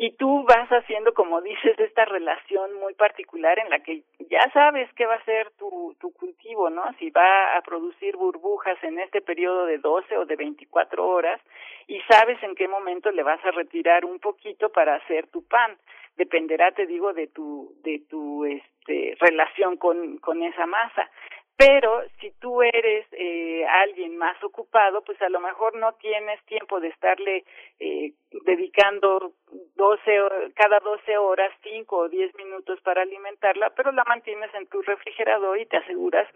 y 0.00 0.12
tú 0.12 0.44
vas 0.44 0.68
haciendo, 0.68 1.12
como 1.12 1.40
dices, 1.40 1.76
esta 1.80 2.04
relación 2.04 2.72
muy 2.74 2.94
particular 2.94 3.58
en 3.58 3.68
la 3.68 3.80
que 3.80 4.04
ya 4.30 4.48
sabes 4.52 4.88
qué 4.94 5.04
va 5.06 5.14
a 5.14 5.24
ser 5.24 5.50
tu, 5.58 5.96
cultivo, 6.16 6.70
¿no? 6.70 6.84
Si 7.00 7.10
va 7.10 7.56
a 7.56 7.62
producir 7.62 8.16
burbujas 8.16 8.82
en 8.84 9.00
este 9.00 9.20
periodo 9.20 9.66
de 9.66 9.78
12 9.78 10.16
o 10.16 10.24
de 10.24 10.36
24 10.36 11.06
horas 11.06 11.40
y 11.88 12.00
sabes 12.08 12.40
en 12.44 12.54
qué 12.54 12.68
momento 12.68 13.10
le 13.10 13.24
vas 13.24 13.44
a 13.44 13.50
retirar 13.50 14.04
un 14.04 14.20
poquito 14.20 14.70
para 14.70 14.94
hacer 14.94 15.26
tu 15.26 15.44
pan. 15.46 15.76
Dependerá, 16.16 16.70
te 16.72 16.86
digo, 16.86 17.12
de 17.12 17.26
tu, 17.26 17.74
de 17.82 18.00
tu 18.08 18.44
este, 18.44 19.16
relación 19.18 19.76
con, 19.78 20.18
con 20.18 20.42
esa 20.44 20.66
masa 20.66 21.10
pero 21.58 22.04
si 22.20 22.30
tú 22.38 22.62
eres 22.62 23.04
eh, 23.10 23.66
alguien 23.66 24.16
más 24.16 24.40
ocupado, 24.44 25.02
pues 25.02 25.20
a 25.20 25.28
lo 25.28 25.40
mejor 25.40 25.76
no 25.76 25.92
tienes 25.94 26.40
tiempo 26.44 26.78
de 26.78 26.86
estarle 26.86 27.44
eh, 27.80 28.12
dedicando 28.46 29.32
12, 29.74 30.52
cada 30.54 30.78
12 30.78 31.18
horas, 31.18 31.50
5 31.64 31.96
o 31.96 32.08
10 32.08 32.36
minutos 32.36 32.80
para 32.82 33.02
alimentarla, 33.02 33.70
pero 33.70 33.90
la 33.90 34.04
mantienes 34.04 34.54
en 34.54 34.68
tu 34.68 34.82
refrigerador 34.82 35.58
y 35.58 35.66
te 35.66 35.78
aseguras 35.78 36.28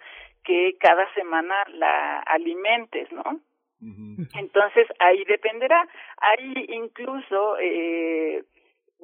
que 0.42 0.76
cada 0.80 1.06
semana 1.14 1.54
la 1.68 2.18
alimentes, 2.22 3.10
¿no? 3.12 3.22
Entonces 4.34 4.88
ahí 4.98 5.24
dependerá. 5.24 5.88
Hay 6.16 6.66
incluso 6.68 7.58
eh, 7.58 8.42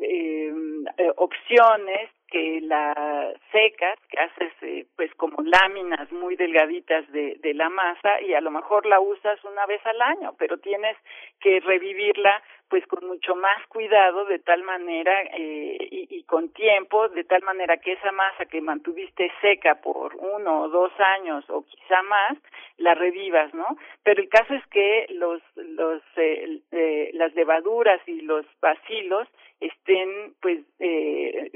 eh, 0.00 0.52
opciones 1.16 2.10
que 2.30 2.60
la 2.60 3.32
secas, 3.52 3.98
que 4.08 4.18
haces 4.18 4.52
eh, 4.62 4.86
pues 4.96 5.12
como 5.14 5.42
láminas 5.42 6.10
muy 6.12 6.36
delgaditas 6.36 7.10
de, 7.12 7.36
de 7.40 7.54
la 7.54 7.68
masa 7.68 8.20
y 8.20 8.34
a 8.34 8.40
lo 8.40 8.50
mejor 8.50 8.86
la 8.86 9.00
usas 9.00 9.42
una 9.44 9.66
vez 9.66 9.84
al 9.86 10.00
año, 10.00 10.34
pero 10.38 10.58
tienes 10.58 10.96
que 11.40 11.60
revivirla 11.60 12.42
pues 12.68 12.86
con 12.86 13.06
mucho 13.06 13.34
más 13.34 13.66
cuidado 13.68 14.26
de 14.26 14.38
tal 14.40 14.62
manera 14.62 15.22
eh, 15.22 15.78
y, 15.90 16.18
y 16.18 16.22
con 16.24 16.50
tiempo, 16.50 17.08
de 17.08 17.24
tal 17.24 17.42
manera 17.42 17.78
que 17.78 17.92
esa 17.92 18.12
masa 18.12 18.44
que 18.44 18.60
mantuviste 18.60 19.32
seca 19.40 19.76
por 19.76 20.14
uno 20.16 20.62
o 20.62 20.68
dos 20.68 20.92
años 20.98 21.44
o 21.48 21.64
quizá 21.64 22.02
más, 22.02 22.36
la 22.76 22.94
revivas, 22.94 23.52
¿no? 23.54 23.66
Pero 24.02 24.22
el 24.22 24.28
caso 24.28 24.54
es 24.54 24.66
que 24.68 25.06
los, 25.10 25.42
los, 25.56 26.02
eh, 26.16 26.60
eh, 26.72 27.10
las 27.14 27.34
levaduras 27.34 28.00
y 28.06 28.20
los 28.20 28.46
bacilos 28.60 29.28
estén 29.60 30.34
pues 30.40 30.60
eh, 30.78 31.50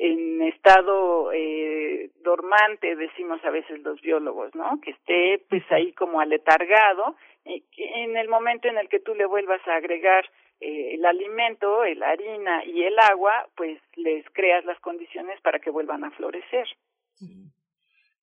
en 0.00 0.42
estado 0.42 1.32
eh, 1.32 2.10
dormante, 2.22 2.94
decimos 2.94 3.44
a 3.44 3.50
veces 3.50 3.80
los 3.80 4.00
biólogos, 4.00 4.54
¿no? 4.54 4.80
Que 4.80 4.92
esté 4.92 5.44
pues 5.48 5.64
ahí 5.70 5.92
como 5.92 6.20
aletargado, 6.20 7.16
en 7.44 8.16
el 8.16 8.28
momento 8.28 8.68
en 8.68 8.78
el 8.78 8.88
que 8.88 9.00
tú 9.00 9.14
le 9.14 9.26
vuelvas 9.26 9.60
a 9.66 9.76
agregar 9.76 10.24
eh, 10.60 10.94
el 10.94 11.04
alimento, 11.04 11.84
la 11.84 12.10
harina 12.10 12.64
y 12.64 12.84
el 12.84 12.96
agua, 12.98 13.48
pues 13.56 13.80
les 13.96 14.24
creas 14.30 14.64
las 14.64 14.78
condiciones 14.80 15.40
para 15.40 15.58
que 15.58 15.70
vuelvan 15.70 16.04
a 16.04 16.10
florecer. 16.12 16.68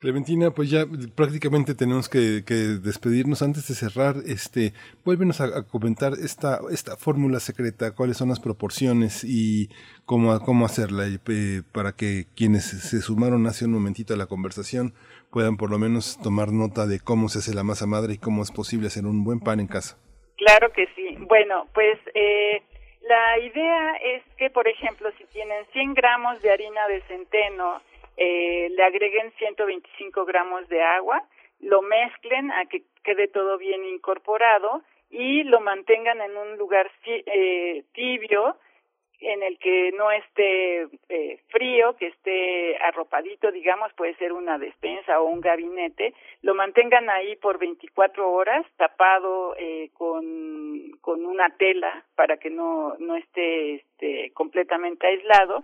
Clementina, 0.05 0.51
pues 0.51 0.69
ya 0.69 0.85
prácticamente 1.15 1.73
tenemos 1.73 2.09
que, 2.09 2.43
despedirnos. 2.45 3.41
Antes 3.41 3.67
de 3.67 3.73
cerrar, 3.73 4.17
este, 4.27 4.71
vuélvenos 5.03 5.41
a, 5.41 5.63
comentar 5.63 6.13
esta, 6.13 6.59
esta 6.69 6.95
fórmula 6.95 7.39
secreta, 7.39 7.95
cuáles 7.95 8.17
son 8.17 8.29
las 8.29 8.39
proporciones 8.39 9.23
y 9.23 9.67
cómo, 10.05 10.39
cómo 10.41 10.63
hacerla, 10.63 11.05
eh, 11.07 11.63
para 11.71 11.93
que 11.93 12.25
quienes 12.35 12.65
se 12.65 13.01
sumaron 13.01 13.47
hace 13.47 13.65
un 13.65 13.71
momentito 13.71 14.13
a 14.13 14.17
la 14.17 14.27
conversación 14.27 14.93
puedan 15.31 15.57
por 15.57 15.71
lo 15.71 15.79
menos 15.79 16.19
tomar 16.21 16.51
nota 16.51 16.85
de 16.85 16.99
cómo 16.99 17.27
se 17.27 17.39
hace 17.39 17.55
la 17.55 17.63
masa 17.63 17.87
madre 17.87 18.13
y 18.13 18.17
cómo 18.19 18.43
es 18.43 18.51
posible 18.51 18.85
hacer 18.85 19.07
un 19.07 19.23
buen 19.23 19.39
pan 19.39 19.59
en 19.59 19.65
casa. 19.65 19.97
Claro 20.37 20.71
que 20.71 20.85
sí. 20.95 21.17
Bueno, 21.21 21.65
pues 21.73 21.97
eh, 22.13 22.61
la 23.09 23.39
idea 23.39 23.95
es 24.03 24.23
que, 24.37 24.51
por 24.51 24.67
ejemplo, 24.67 25.09
si 25.17 25.23
tienen 25.33 25.65
100 25.73 25.95
gramos 25.95 26.39
de 26.43 26.51
harina 26.51 26.87
de 26.89 27.01
centeno, 27.07 27.81
eh, 28.17 28.69
le 28.71 28.83
agreguen 28.83 29.31
125 29.37 30.25
gramos 30.25 30.67
de 30.69 30.81
agua, 30.81 31.23
lo 31.59 31.81
mezclen 31.81 32.51
a 32.51 32.65
que 32.65 32.83
quede 33.03 33.27
todo 33.27 33.57
bien 33.57 33.85
incorporado 33.85 34.83
y 35.09 35.43
lo 35.43 35.61
mantengan 35.61 36.21
en 36.21 36.35
un 36.35 36.57
lugar 36.57 36.91
eh, 37.05 37.83
tibio 37.93 38.57
en 39.21 39.43
el 39.43 39.57
que 39.59 39.91
no 39.93 40.11
esté 40.11 40.87
eh, 41.09 41.39
frío, 41.49 41.95
que 41.95 42.07
esté 42.07 42.77
arropadito, 42.77 43.51
digamos, 43.51 43.91
puede 43.93 44.15
ser 44.15 44.33
una 44.33 44.57
despensa 44.57 45.19
o 45.19 45.25
un 45.25 45.41
gabinete, 45.41 46.13
lo 46.41 46.53
mantengan 46.53 47.09
ahí 47.09 47.35
por 47.37 47.57
24 47.57 48.29
horas, 48.29 48.65
tapado 48.77 49.55
eh, 49.57 49.89
con, 49.93 50.15
una 51.25 51.49
tela 51.57 52.03
para 52.15 52.37
que 52.37 52.49
no, 52.49 52.95
no 52.99 53.15
esté 53.15 53.75
este, 53.75 54.31
completamente 54.33 55.07
aislado 55.07 55.63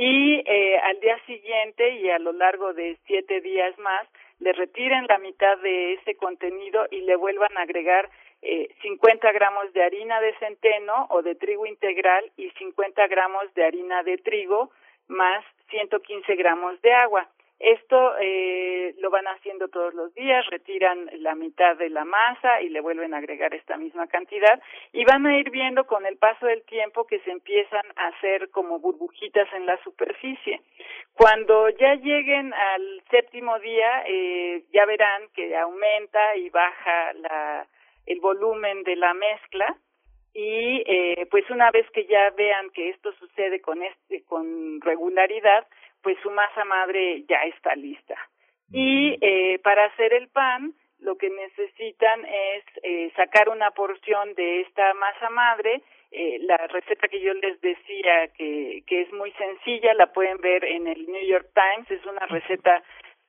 y 0.00 0.44
eh, 0.46 0.78
al 0.78 1.00
día 1.00 1.18
siguiente 1.26 1.96
y 1.96 2.08
a 2.08 2.20
lo 2.20 2.32
largo 2.32 2.72
de 2.72 2.96
siete 3.08 3.40
días 3.40 3.76
más 3.78 4.06
le 4.38 4.52
retiren 4.52 5.06
la 5.08 5.18
mitad 5.18 5.58
de 5.58 5.94
ese 5.94 6.14
contenido 6.14 6.86
y 6.92 7.00
le 7.00 7.16
vuelvan 7.16 7.58
a 7.58 7.62
agregar 7.62 8.08
eh, 8.40 8.68
50 8.80 9.32
gramos 9.32 9.72
de 9.72 9.82
harina 9.82 10.20
de 10.20 10.38
centeno 10.38 11.08
o 11.10 11.22
de 11.22 11.34
trigo 11.34 11.66
integral 11.66 12.30
y 12.36 12.48
50 12.50 13.08
gramos 13.08 13.52
de 13.54 13.64
harina 13.64 14.04
de 14.04 14.18
trigo 14.18 14.70
más 15.08 15.44
115 15.70 16.32
gramos 16.36 16.80
de 16.80 16.92
agua. 16.92 17.28
Esto 17.60 18.16
eh, 18.20 18.94
lo 18.98 19.10
van 19.10 19.26
haciendo 19.26 19.66
todos 19.66 19.92
los 19.92 20.14
días, 20.14 20.46
retiran 20.48 21.10
la 21.18 21.34
mitad 21.34 21.76
de 21.76 21.90
la 21.90 22.04
masa 22.04 22.60
y 22.62 22.68
le 22.68 22.80
vuelven 22.80 23.14
a 23.14 23.18
agregar 23.18 23.52
esta 23.52 23.76
misma 23.76 24.06
cantidad 24.06 24.62
y 24.92 25.04
van 25.04 25.26
a 25.26 25.36
ir 25.36 25.50
viendo 25.50 25.84
con 25.84 26.06
el 26.06 26.16
paso 26.18 26.46
del 26.46 26.62
tiempo 26.62 27.06
que 27.06 27.18
se 27.20 27.32
empiezan 27.32 27.84
a 27.96 28.08
hacer 28.08 28.50
como 28.50 28.78
burbujitas 28.78 29.52
en 29.54 29.66
la 29.66 29.76
superficie. 29.82 30.60
Cuando 31.14 31.68
ya 31.70 31.96
lleguen 31.96 32.54
al 32.54 33.02
séptimo 33.10 33.58
día, 33.58 34.04
eh, 34.06 34.62
ya 34.72 34.86
verán 34.86 35.22
que 35.34 35.56
aumenta 35.56 36.36
y 36.36 36.50
baja 36.50 37.12
la, 37.14 37.66
el 38.06 38.20
volumen 38.20 38.84
de 38.84 38.94
la 38.94 39.14
mezcla 39.14 39.76
y 40.32 40.84
eh, 40.86 41.26
pues 41.30 41.50
una 41.50 41.72
vez 41.72 41.90
que 41.90 42.06
ya 42.06 42.30
vean 42.30 42.70
que 42.70 42.90
esto 42.90 43.12
sucede 43.14 43.60
con 43.60 43.82
este 43.82 44.22
con 44.24 44.80
regularidad 44.80 45.66
pues 46.02 46.16
su 46.22 46.30
masa 46.30 46.64
madre 46.64 47.24
ya 47.28 47.42
está 47.44 47.74
lista. 47.74 48.16
Y 48.70 49.16
eh, 49.20 49.58
para 49.60 49.86
hacer 49.86 50.12
el 50.12 50.28
pan, 50.28 50.74
lo 51.00 51.16
que 51.16 51.30
necesitan 51.30 52.24
es 52.24 52.64
eh, 52.82 53.12
sacar 53.16 53.48
una 53.48 53.70
porción 53.70 54.34
de 54.34 54.60
esta 54.62 54.94
masa 54.94 55.30
madre. 55.30 55.82
Eh, 56.10 56.38
la 56.40 56.56
receta 56.56 57.08
que 57.08 57.20
yo 57.20 57.34
les 57.34 57.60
decía 57.60 58.28
que, 58.36 58.82
que 58.86 59.02
es 59.02 59.12
muy 59.12 59.30
sencilla, 59.32 59.94
la 59.94 60.12
pueden 60.12 60.38
ver 60.38 60.64
en 60.64 60.86
el 60.86 61.06
New 61.06 61.26
York 61.26 61.48
Times, 61.54 61.90
es 61.90 62.04
una 62.06 62.26
receta 62.26 62.82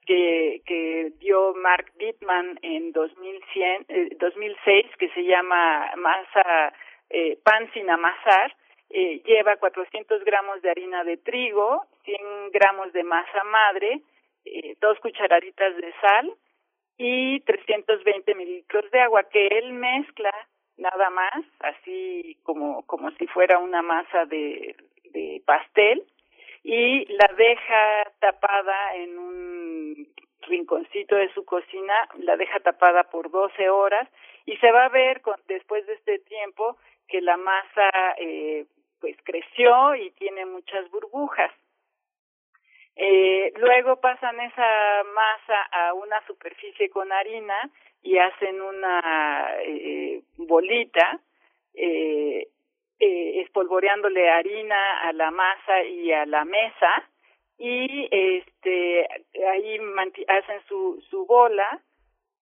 que, 0.05 0.61
que 0.65 1.11
dio 1.19 1.53
Mark 1.55 1.91
Bittman 1.97 2.57
en 2.61 2.91
2100, 2.91 4.17
2006 4.17 4.85
que 4.97 5.09
se 5.09 5.23
llama 5.23 5.91
masa 5.97 6.73
pan 7.43 7.69
sin 7.73 7.89
amasar 7.89 8.55
eh, 8.89 9.21
lleva 9.25 9.57
400 9.57 10.23
gramos 10.23 10.61
de 10.61 10.71
harina 10.71 11.03
de 11.03 11.17
trigo, 11.17 11.85
100 12.05 12.51
gramos 12.51 12.91
de 12.93 13.03
masa 13.03 13.43
madre, 13.43 14.01
eh, 14.45 14.75
dos 14.81 14.99
cucharaditas 14.99 15.75
de 15.77 15.93
sal 16.01 16.33
y 16.97 17.39
320 17.41 18.35
mililitros 18.35 18.89
de 18.91 18.99
agua 19.01 19.23
que 19.23 19.47
él 19.47 19.73
mezcla 19.73 20.31
nada 20.77 21.09
más, 21.09 21.45
así 21.59 22.37
como, 22.43 22.85
como 22.85 23.11
si 23.11 23.27
fuera 23.27 23.59
una 23.59 23.81
masa 23.81 24.25
de, 24.25 24.75
de 25.11 25.41
pastel 25.45 26.03
y 26.63 27.05
la 27.13 27.29
deja 27.37 28.11
tapada 28.19 28.95
en 28.95 29.17
un 29.17 30.07
rinconcito 30.41 31.15
de 31.15 31.31
su 31.33 31.45
cocina, 31.45 31.93
la 32.19 32.37
deja 32.37 32.59
tapada 32.59 33.03
por 33.03 33.29
12 33.29 33.69
horas 33.69 34.07
y 34.45 34.57
se 34.57 34.71
va 34.71 34.85
a 34.85 34.89
ver 34.89 35.21
con, 35.21 35.35
después 35.47 35.85
de 35.85 35.93
este 35.93 36.19
tiempo 36.19 36.77
que 37.07 37.21
la 37.21 37.37
masa 37.37 37.89
eh, 38.17 38.65
pues 38.99 39.15
creció 39.23 39.95
y 39.95 40.11
tiene 40.11 40.45
muchas 40.45 40.89
burbujas. 40.91 41.51
Eh, 42.95 43.53
luego 43.57 44.01
pasan 44.01 44.39
esa 44.41 45.03
masa 45.13 45.61
a 45.71 45.93
una 45.93 46.25
superficie 46.27 46.89
con 46.89 47.11
harina 47.11 47.69
y 48.01 48.17
hacen 48.17 48.61
una 48.61 49.51
eh, 49.65 50.21
bolita, 50.37 51.19
eh, 51.73 52.47
eh, 52.99 53.41
espolvoreándole 53.41 54.29
harina 54.29 55.01
a 55.01 55.13
la 55.13 55.31
masa 55.31 55.83
y 55.83 56.11
a 56.11 56.25
la 56.25 56.43
mesa 56.43 57.09
y 57.57 58.07
este 58.11 59.07
ahí 59.49 59.79
hacen 60.27 60.61
su, 60.67 61.01
su 61.09 61.25
bola 61.25 61.81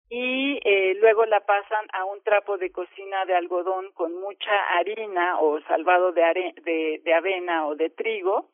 y 0.09 0.59
eh, 0.63 0.95
luego 1.01 1.25
la 1.25 1.39
pasan 1.41 1.85
a 1.93 2.05
un 2.05 2.21
trapo 2.21 2.57
de 2.57 2.71
cocina 2.71 3.25
de 3.25 3.35
algodón 3.35 3.91
con 3.93 4.13
mucha 4.19 4.55
harina 4.77 5.39
o 5.39 5.59
salvado 5.61 6.11
de, 6.11 7.01
avena 7.15 7.67
o 7.67 7.75
de 7.75 7.89
trigo 7.89 8.49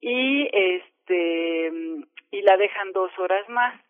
y 0.00 0.48
este 0.52 1.72
y 2.30 2.42
la 2.42 2.56
dejan 2.56 2.92
dos 2.92 3.10
horas 3.18 3.48
más. 3.48 3.80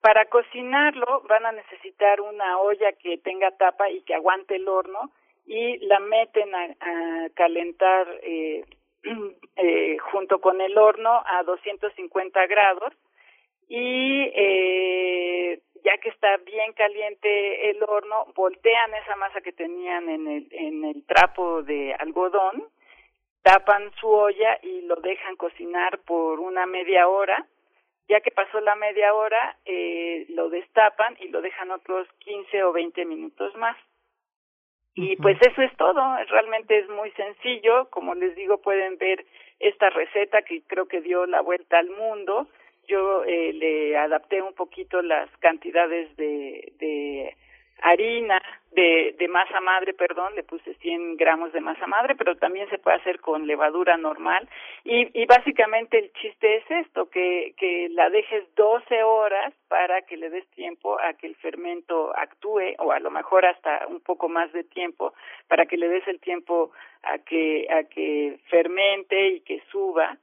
Para 0.00 0.26
cocinarlo 0.26 1.22
van 1.28 1.46
a 1.46 1.52
necesitar 1.52 2.20
una 2.20 2.58
olla 2.58 2.92
que 2.92 3.18
tenga 3.18 3.50
tapa 3.52 3.90
y 3.90 4.02
que 4.02 4.14
aguante 4.14 4.56
el 4.56 4.68
horno 4.68 5.12
y 5.46 5.78
la 5.86 5.98
meten 6.00 6.54
a, 6.54 6.64
a 6.80 7.28
calentar 7.34 8.06
eh, 8.22 8.64
eh, 9.56 9.96
junto 9.98 10.40
con 10.40 10.60
el 10.60 10.76
horno 10.78 11.22
a 11.26 11.42
250 11.44 12.46
grados 12.46 12.92
y 13.68 14.30
eh, 14.34 15.60
ya 15.84 15.98
que 15.98 16.08
está 16.08 16.38
bien 16.38 16.72
caliente 16.72 17.70
el 17.70 17.82
horno, 17.82 18.26
voltean 18.34 18.94
esa 18.94 19.16
masa 19.16 19.42
que 19.42 19.52
tenían 19.52 20.08
en 20.08 20.26
el, 20.26 20.48
en 20.50 20.84
el 20.84 21.04
trapo 21.04 21.62
de 21.62 21.94
algodón, 21.94 22.64
tapan 23.42 23.92
su 24.00 24.08
olla 24.08 24.58
y 24.62 24.80
lo 24.82 24.96
dejan 24.96 25.36
cocinar 25.36 25.98
por 26.00 26.40
una 26.40 26.64
media 26.64 27.06
hora. 27.06 27.46
Ya 28.08 28.20
que 28.20 28.30
pasó 28.30 28.60
la 28.60 28.74
media 28.74 29.14
hora, 29.14 29.56
eh, 29.64 30.26
lo 30.30 30.48
destapan 30.48 31.16
y 31.20 31.28
lo 31.28 31.40
dejan 31.42 31.70
otros 31.70 32.08
15 32.18 32.64
o 32.64 32.72
20 32.72 33.04
minutos 33.04 33.54
más. 33.56 33.76
Y 34.94 35.16
pues 35.16 35.36
eso 35.40 35.60
es 35.60 35.76
todo, 35.76 36.00
realmente 36.28 36.78
es 36.78 36.88
muy 36.88 37.10
sencillo, 37.12 37.90
como 37.90 38.14
les 38.14 38.36
digo, 38.36 38.58
pueden 38.58 38.96
ver 38.96 39.26
esta 39.58 39.90
receta 39.90 40.42
que 40.42 40.62
creo 40.68 40.86
que 40.86 41.00
dio 41.00 41.26
la 41.26 41.40
vuelta 41.40 41.78
al 41.78 41.90
mundo 41.90 42.46
yo 42.86 43.24
eh, 43.24 43.52
le 43.52 43.96
adapté 43.96 44.42
un 44.42 44.54
poquito 44.54 45.02
las 45.02 45.28
cantidades 45.38 46.14
de, 46.16 46.72
de 46.78 47.36
harina, 47.82 48.40
de, 48.72 49.14
de 49.18 49.28
masa 49.28 49.60
madre, 49.60 49.94
perdón, 49.94 50.34
le 50.34 50.42
puse 50.42 50.74
100 50.74 51.16
gramos 51.16 51.52
de 51.52 51.60
masa 51.60 51.86
madre, 51.86 52.16
pero 52.16 52.36
también 52.36 52.68
se 52.70 52.78
puede 52.78 52.96
hacer 52.96 53.20
con 53.20 53.46
levadura 53.46 53.96
normal. 53.96 54.48
Y, 54.84 55.08
y 55.20 55.26
básicamente 55.26 55.98
el 55.98 56.12
chiste 56.14 56.56
es 56.56 56.70
esto, 56.70 57.08
que, 57.08 57.54
que 57.56 57.88
la 57.90 58.10
dejes 58.10 58.42
12 58.56 59.02
horas 59.04 59.52
para 59.68 60.02
que 60.02 60.16
le 60.16 60.30
des 60.30 60.46
tiempo 60.50 60.98
a 61.00 61.12
que 61.14 61.26
el 61.26 61.36
fermento 61.36 62.16
actúe, 62.16 62.74
o 62.78 62.90
a 62.90 63.00
lo 63.00 63.10
mejor 63.10 63.46
hasta 63.46 63.86
un 63.86 64.00
poco 64.00 64.28
más 64.28 64.52
de 64.52 64.64
tiempo, 64.64 65.14
para 65.46 65.66
que 65.66 65.76
le 65.76 65.88
des 65.88 66.06
el 66.08 66.18
tiempo 66.20 66.72
a 67.02 67.18
que, 67.18 67.68
a 67.70 67.84
que 67.84 68.38
fermente 68.48 69.28
y 69.28 69.40
que 69.40 69.62
suba 69.70 70.16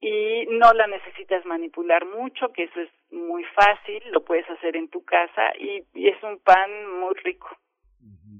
y 0.00 0.46
no 0.50 0.72
la 0.72 0.86
necesitas 0.86 1.44
manipular 1.46 2.04
mucho, 2.06 2.52
que 2.52 2.64
eso 2.64 2.80
es 2.80 2.90
muy 3.10 3.44
fácil, 3.44 4.02
lo 4.10 4.24
puedes 4.24 4.48
hacer 4.50 4.76
en 4.76 4.88
tu 4.88 5.04
casa 5.04 5.52
y, 5.58 5.84
es 5.94 6.22
un 6.22 6.38
pan 6.38 6.70
muy 7.00 7.14
rico. 7.24 7.48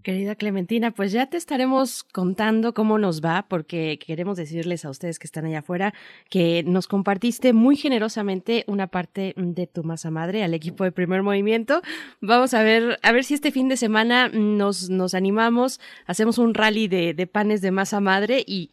Querida 0.07 0.36
Clementina, 0.36 0.92
pues 0.92 1.11
ya 1.11 1.26
te 1.26 1.36
estaremos 1.36 2.04
contando 2.04 2.74
cómo 2.74 2.96
nos 2.96 3.20
va, 3.24 3.44
porque 3.48 3.98
queremos 3.98 4.36
decirles 4.36 4.84
a 4.84 4.90
ustedes 4.90 5.18
que 5.18 5.26
están 5.26 5.46
allá 5.46 5.59
afuera 5.59 5.94
que 6.30 6.62
nos 6.62 6.86
compartiste 6.86 7.52
muy 7.52 7.74
generosamente 7.74 8.62
una 8.68 8.86
parte 8.86 9.34
de 9.36 9.66
tu 9.66 9.82
masa 9.82 10.12
madre 10.12 10.44
al 10.44 10.54
equipo 10.54 10.84
de 10.84 10.92
primer 10.92 11.24
movimiento. 11.24 11.82
Vamos 12.20 12.54
a 12.54 12.62
ver, 12.62 13.00
a 13.02 13.11
ver 13.11 13.24
si 13.24 13.34
este 13.34 13.50
fin 13.50 13.68
de 13.68 13.76
semana 13.76 14.28
nos, 14.28 14.90
nos 14.90 15.12
animamos, 15.12 15.80
hacemos 16.07 16.38
un 16.38 16.54
rally 16.54 16.86
de, 16.86 17.26
panes 17.26 17.61
de 17.61 17.72
masa 17.72 17.98
madre 17.98 18.44
y, 18.46 18.70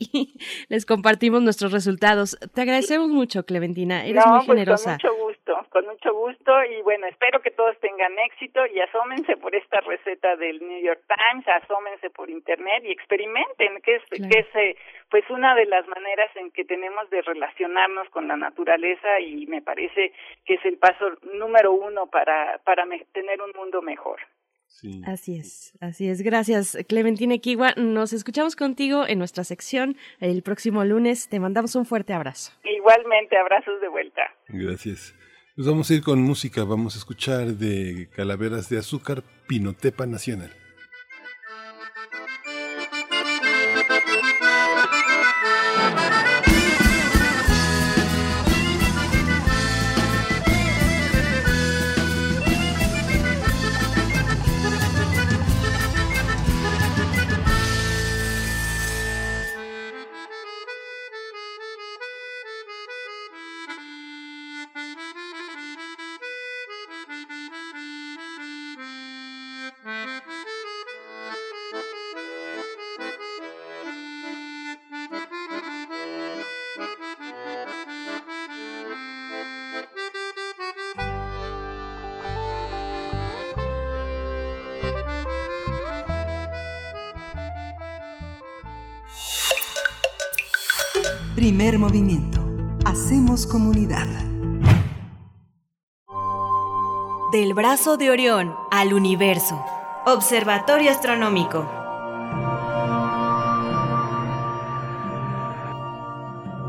les 0.69 0.85
compartimos 0.85 1.41
nuestros 1.41 1.71
resultados. 1.71 2.37
Te 2.53 2.61
agradecemos 2.61 3.09
mucho, 3.09 3.43
Clementina, 3.43 4.05
eres 4.05 4.23
muy 4.27 4.45
pues 4.45 4.49
generosa. 4.49 4.99
con 5.01 5.09
mucho 5.11 5.25
gusto, 5.25 5.32
con 5.73 5.87
mucho 5.87 6.13
gusto 6.13 6.51
y 6.63 6.83
bueno, 6.83 7.07
espero 7.07 7.41
que 7.41 7.49
todos 7.49 7.75
tengan 7.79 8.17
éxito 8.19 8.61
y 8.67 8.79
asómense 8.79 9.35
por 9.37 9.55
esta 9.55 9.81
receta 9.81 10.35
del 10.35 10.59
New 10.59 10.81
York 10.83 11.01
Times 11.07 11.47
asómense 11.47 12.11
por 12.11 12.29
internet 12.29 12.83
y 12.85 12.91
experimenten, 12.91 13.81
que 13.81 13.95
es, 13.95 14.03
que 14.09 14.39
es 14.39 14.47
eh, 14.55 14.77
pues 15.09 15.27
una 15.31 15.55
de 15.55 15.65
las 15.65 15.87
maneras 15.87 16.29
en 16.35 16.51
que 16.51 16.63
tenemos 16.63 17.09
de 17.09 17.23
relacionarnos 17.23 18.07
con 18.09 18.27
la 18.27 18.37
naturaleza 18.37 19.19
y 19.19 19.47
me 19.47 19.63
parece 19.63 20.13
que 20.45 20.53
es 20.53 20.65
el 20.65 20.77
paso 20.77 21.05
número 21.33 21.73
uno 21.73 22.05
para, 22.05 22.59
para 22.63 22.85
tener 23.11 23.41
un 23.41 23.51
mundo 23.55 23.81
mejor. 23.81 24.19
Así 25.07 25.37
es, 25.37 25.77
así 25.81 26.09
es. 26.09 26.21
Gracias, 26.21 26.77
Clementina 26.89 27.37
Kiwa. 27.37 27.73
Nos 27.77 28.11
escuchamos 28.11 28.55
contigo 28.55 29.07
en 29.07 29.17
nuestra 29.17 29.43
sección 29.43 29.95
el 30.19 30.43
próximo 30.43 30.83
lunes. 30.83 31.29
Te 31.29 31.39
mandamos 31.39 31.75
un 31.75 31.85
fuerte 31.85 32.13
abrazo. 32.13 32.51
Igualmente, 32.63 33.37
abrazos 33.37 33.79
de 33.81 33.87
vuelta. 33.87 34.21
Gracias. 34.49 35.15
Nos 35.55 35.67
vamos 35.67 35.91
a 35.91 35.93
ir 35.93 36.01
con 36.01 36.19
música. 36.19 36.63
Vamos 36.63 36.95
a 36.95 36.97
escuchar 36.97 37.45
de 37.57 38.09
Calaveras 38.15 38.69
de 38.69 38.79
Azúcar, 38.79 39.23
Pinotepa 39.47 40.07
Nacional. 40.07 40.62
Brazo 97.53 97.97
de 97.97 98.09
Orión 98.09 98.55
al 98.71 98.93
universo. 98.93 99.63
Observatorio 100.05 100.91
Astronómico. 100.91 101.82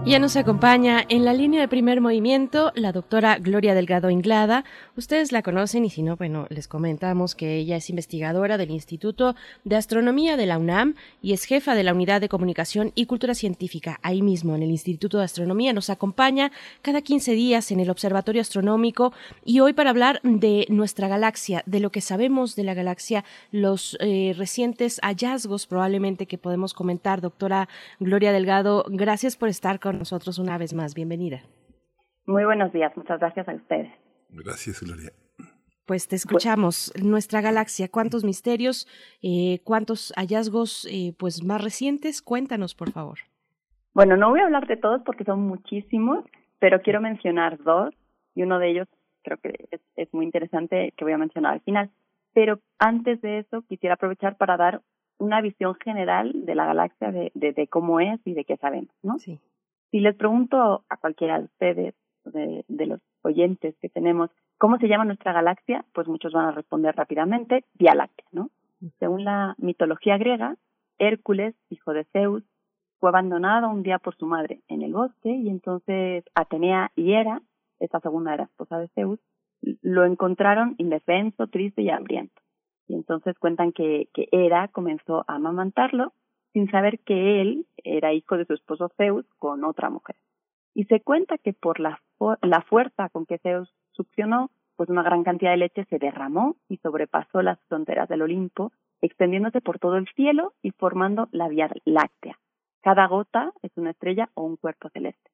Ya 0.07 0.19
nos 0.19 0.37
acompaña 0.37 1.03
en 1.09 1.25
la 1.25 1.33
línea 1.33 1.63
de 1.63 1.67
primer 1.67 2.03
movimiento 2.03 2.73
la 2.75 2.93
doctora 2.93 3.39
Gloria 3.39 3.75
Delgado 3.75 4.11
Inglada. 4.11 4.63
Ustedes 4.99 5.33
la 5.33 5.41
conocen 5.41 5.87
y 5.87 5.91
si 5.91 6.03
no, 6.03 6.17
bueno, 6.17 6.47
les 6.51 6.69
comentamos 6.69 7.35
que 7.35 7.57
ella 7.57 7.77
es 7.77 7.89
investigadora 7.89 8.59
del 8.59 8.71
Instituto 8.71 9.35
de 9.65 9.77
Astronomía 9.77 10.37
de 10.37 10.45
la 10.45 10.59
UNAM 10.59 10.95
y 11.23 11.33
es 11.33 11.45
jefa 11.45 11.75
de 11.75 11.85
la 11.85 11.95
Unidad 11.95 12.21
de 12.21 12.29
Comunicación 12.29 12.93
y 12.95 13.07
Cultura 13.07 13.35
Científica. 13.35 13.99
Ahí 14.03 14.21
mismo, 14.21 14.55
en 14.55 14.63
el 14.63 14.71
Instituto 14.71 15.17
de 15.17 15.25
Astronomía, 15.25 15.73
nos 15.73 15.89
acompaña 15.89 16.53
cada 16.83 17.01
15 17.01 17.33
días 17.33 17.71
en 17.71 17.81
el 17.81 17.89
Observatorio 17.89 18.43
Astronómico 18.43 19.15
y 19.43 19.61
hoy 19.61 19.73
para 19.73 19.89
hablar 19.89 20.21
de 20.23 20.67
nuestra 20.69 21.09
galaxia, 21.09 21.63
de 21.65 21.81
lo 21.81 21.91
que 21.91 22.03
sabemos 22.03 22.57
de 22.57 22.65
la 22.65 22.75
galaxia, 22.75 23.25
los 23.53 23.97
eh, 24.01 24.35
recientes 24.37 25.01
hallazgos 25.03 25.67
probablemente 25.67 26.27
que 26.27 26.37
podemos 26.37 26.75
comentar. 26.75 27.23
Doctora 27.23 27.71
Gloria 28.01 28.33
Delgado, 28.33 28.85
gracias 28.91 29.37
por 29.37 29.49
estar 29.49 29.81
con 29.81 29.94
nosotros 29.99 30.39
una 30.39 30.59
vez 30.59 30.75
más. 30.75 30.95
Bienvenida. 30.95 31.43
Muy 32.27 32.45
buenos 32.45 32.73
días, 32.73 32.97
muchas 32.97 33.21
gracias 33.21 33.49
a 33.49 33.55
ustedes. 33.55 33.93
Gracias, 34.31 34.83
Gloria. 34.83 35.13
Pues 35.87 36.09
te 36.09 36.17
escuchamos. 36.17 36.93
Nuestra 37.03 37.43
galaxia, 37.43 37.89
¿cuántos 37.91 38.25
misterios, 38.25 38.89
eh, 39.23 39.61
cuántos 39.65 40.15
hallazgos 40.17 40.89
eh, 40.91 41.15
pues 41.19 41.45
más 41.45 41.63
recientes? 41.63 42.23
Cuéntanos, 42.23 42.75
por 42.75 42.91
favor. 42.91 43.19
Bueno, 43.93 44.17
no 44.17 44.31
voy 44.31 44.41
a 44.41 44.45
hablar 44.45 44.67
de 44.67 44.79
todos 44.79 45.03
porque 45.05 45.25
son 45.25 45.41
muchísimos, 45.47 46.25
pero 46.59 46.81
quiero 46.81 47.03
mencionar 47.03 47.63
dos 47.63 47.95
y 48.35 48.43
uno 48.43 48.59
de 48.59 48.71
ellos 48.71 48.89
creo 49.23 49.39
que 49.39 49.69
es, 49.97 50.15
muy 50.15 50.25
interesante 50.25 50.93
que 50.97 51.05
voy 51.05 51.13
a 51.13 51.19
mencionar 51.19 51.55
al 51.55 51.61
final. 51.61 51.91
Pero 52.33 52.61
antes 52.79 53.21
de 53.21 53.41
eso, 53.41 53.63
quisiera 53.69 53.95
aprovechar 53.95 54.37
para 54.37 54.57
dar 54.57 54.81
una 55.19 55.41
visión 55.43 55.75
general 55.77 56.33
de 56.47 56.55
la 56.55 56.67
galaxia, 56.67 57.13
de, 57.13 57.31
de 57.35 57.67
cómo 57.69 58.01
es 58.01 58.21
y 58.25 58.33
de 58.33 58.45
qué 58.45 58.57
sabemos, 58.57 58.95
¿no? 59.03 59.19
Sí. 59.19 59.39
Si 59.95 60.01
les 60.01 60.17
pregunto 60.17 60.85
a 60.89 60.97
cualquiera 60.97 61.39
de 61.39 61.45
ustedes, 61.45 61.95
de, 62.25 62.65
los 62.87 63.01
oyentes 63.23 63.77
que 63.81 63.89
tenemos, 63.89 64.29
¿cómo 64.59 64.77
se 64.79 64.89
llama 64.89 65.05
nuestra 65.05 65.33
galaxia? 65.33 65.85
Pues 65.93 66.09
muchos 66.09 66.33
van 66.33 66.47
a 66.47 66.51
responder 66.51 66.97
rápidamente, 66.97 67.65
Vía 67.75 67.95
Láctea, 67.95 68.27
¿no? 68.33 68.51
Según 68.99 69.23
la 69.23 69.55
mitología 69.57 70.19
griega, 70.19 70.57
Hércules, 70.99 71.55
hijo 71.71 71.93
de 71.93 72.07
Zeus, 72.07 72.43
fue 72.99 73.11
abandonado 73.11 73.69
un 73.71 73.85
día 73.85 74.01
por 74.01 74.17
su 74.17 74.27
madre 74.27 74.63
en 74.67 74.83
el 74.83 74.93
bosque 74.93 75.31
y 75.31 75.49
entonces 75.49 76.25
Atenea 76.35 76.91
y 76.97 77.13
Hera, 77.13 77.41
esta 77.79 78.01
segunda 78.01 78.35
era 78.35 78.45
esposa 78.47 78.81
de 78.81 78.89
Zeus, 78.97 79.21
lo 79.81 80.05
encontraron 80.05 80.75
indefenso, 80.79 81.47
triste 81.47 81.83
y 81.83 81.91
hambriento. 81.91 82.43
Y 82.89 82.97
entonces 82.97 83.39
cuentan 83.39 83.71
que, 83.71 84.09
que 84.13 84.27
Hera 84.33 84.67
comenzó 84.67 85.25
a 85.29 85.37
amamantarlo 85.37 86.15
sin 86.55 86.71
saber 86.71 87.01
que 87.01 87.43
él 87.43 87.67
era 87.77 88.15
hijo 88.15 88.39
de 88.39 88.47
su 88.47 88.55
esposo 88.55 88.89
Zeus 88.97 89.27
con 89.39 89.65
otra 89.65 89.91
mujer. 89.91 90.17
Y 90.73 90.85
se 90.85 91.01
cuenta 91.01 91.37
que 91.37 91.53
por 91.53 91.81
la, 91.81 92.01
fuerza 92.69 93.09
con 93.11 93.27
que 93.27 93.39
Zeus 93.39 93.75
succionó, 93.91 94.51
pues 94.77 94.89
una 94.89 95.03
gran 95.03 95.25
cantidad 95.25 95.51
de 95.51 95.59
leche 95.59 95.85
se 95.91 95.99
derramó 95.99 96.57
y 96.69 96.79
sobrepasó 96.79 97.43
las 97.43 97.59
fronteras 97.65 98.09
del 98.09 98.23
Olimpo, 98.23 98.73
extendiéndose 99.03 99.61
por 99.61 99.79
todo 99.79 99.97
el 99.97 100.09
cielo 100.15 100.55
y 100.63 100.71
formando 100.71 101.29
la 101.33 101.49
Vía 101.49 101.69
Láctea. 101.85 102.39
Cada 102.83 103.07
gota 103.09 103.53
es 103.63 103.73
una 103.77 103.91
estrella 103.91 104.31
o 104.35 104.45
un 104.45 104.57
cuerpo 104.57 104.89
celeste. 104.91 105.31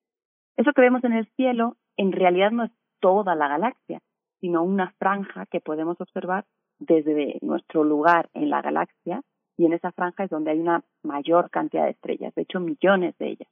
Eso 0.56 0.72
que 0.72 0.82
vemos 0.82 1.04
en 1.04 1.12
el 1.12 1.26
cielo 1.36 1.76
en 1.96 2.12
realidad 2.12 2.50
no 2.50 2.64
es 2.64 2.72
toda 2.98 3.34
la 3.34 3.48
galaxia, 3.48 4.00
sino 4.40 4.62
una 4.62 4.92
franja 4.98 5.46
que 5.46 5.60
podemos 5.60 6.00
observar 6.00 6.46
desde 6.78 7.38
nuestro 7.42 7.84
lugar 7.84 8.30
en 8.32 8.48
la 8.48 8.62
galaxia 8.62 9.22
y 9.60 9.66
en 9.66 9.74
esa 9.74 9.92
franja 9.92 10.24
es 10.24 10.30
donde 10.30 10.52
hay 10.52 10.58
una 10.58 10.82
mayor 11.02 11.50
cantidad 11.50 11.84
de 11.84 11.90
estrellas, 11.90 12.34
de 12.34 12.42
hecho 12.42 12.60
millones 12.60 13.14
de 13.18 13.28
ellas. 13.28 13.48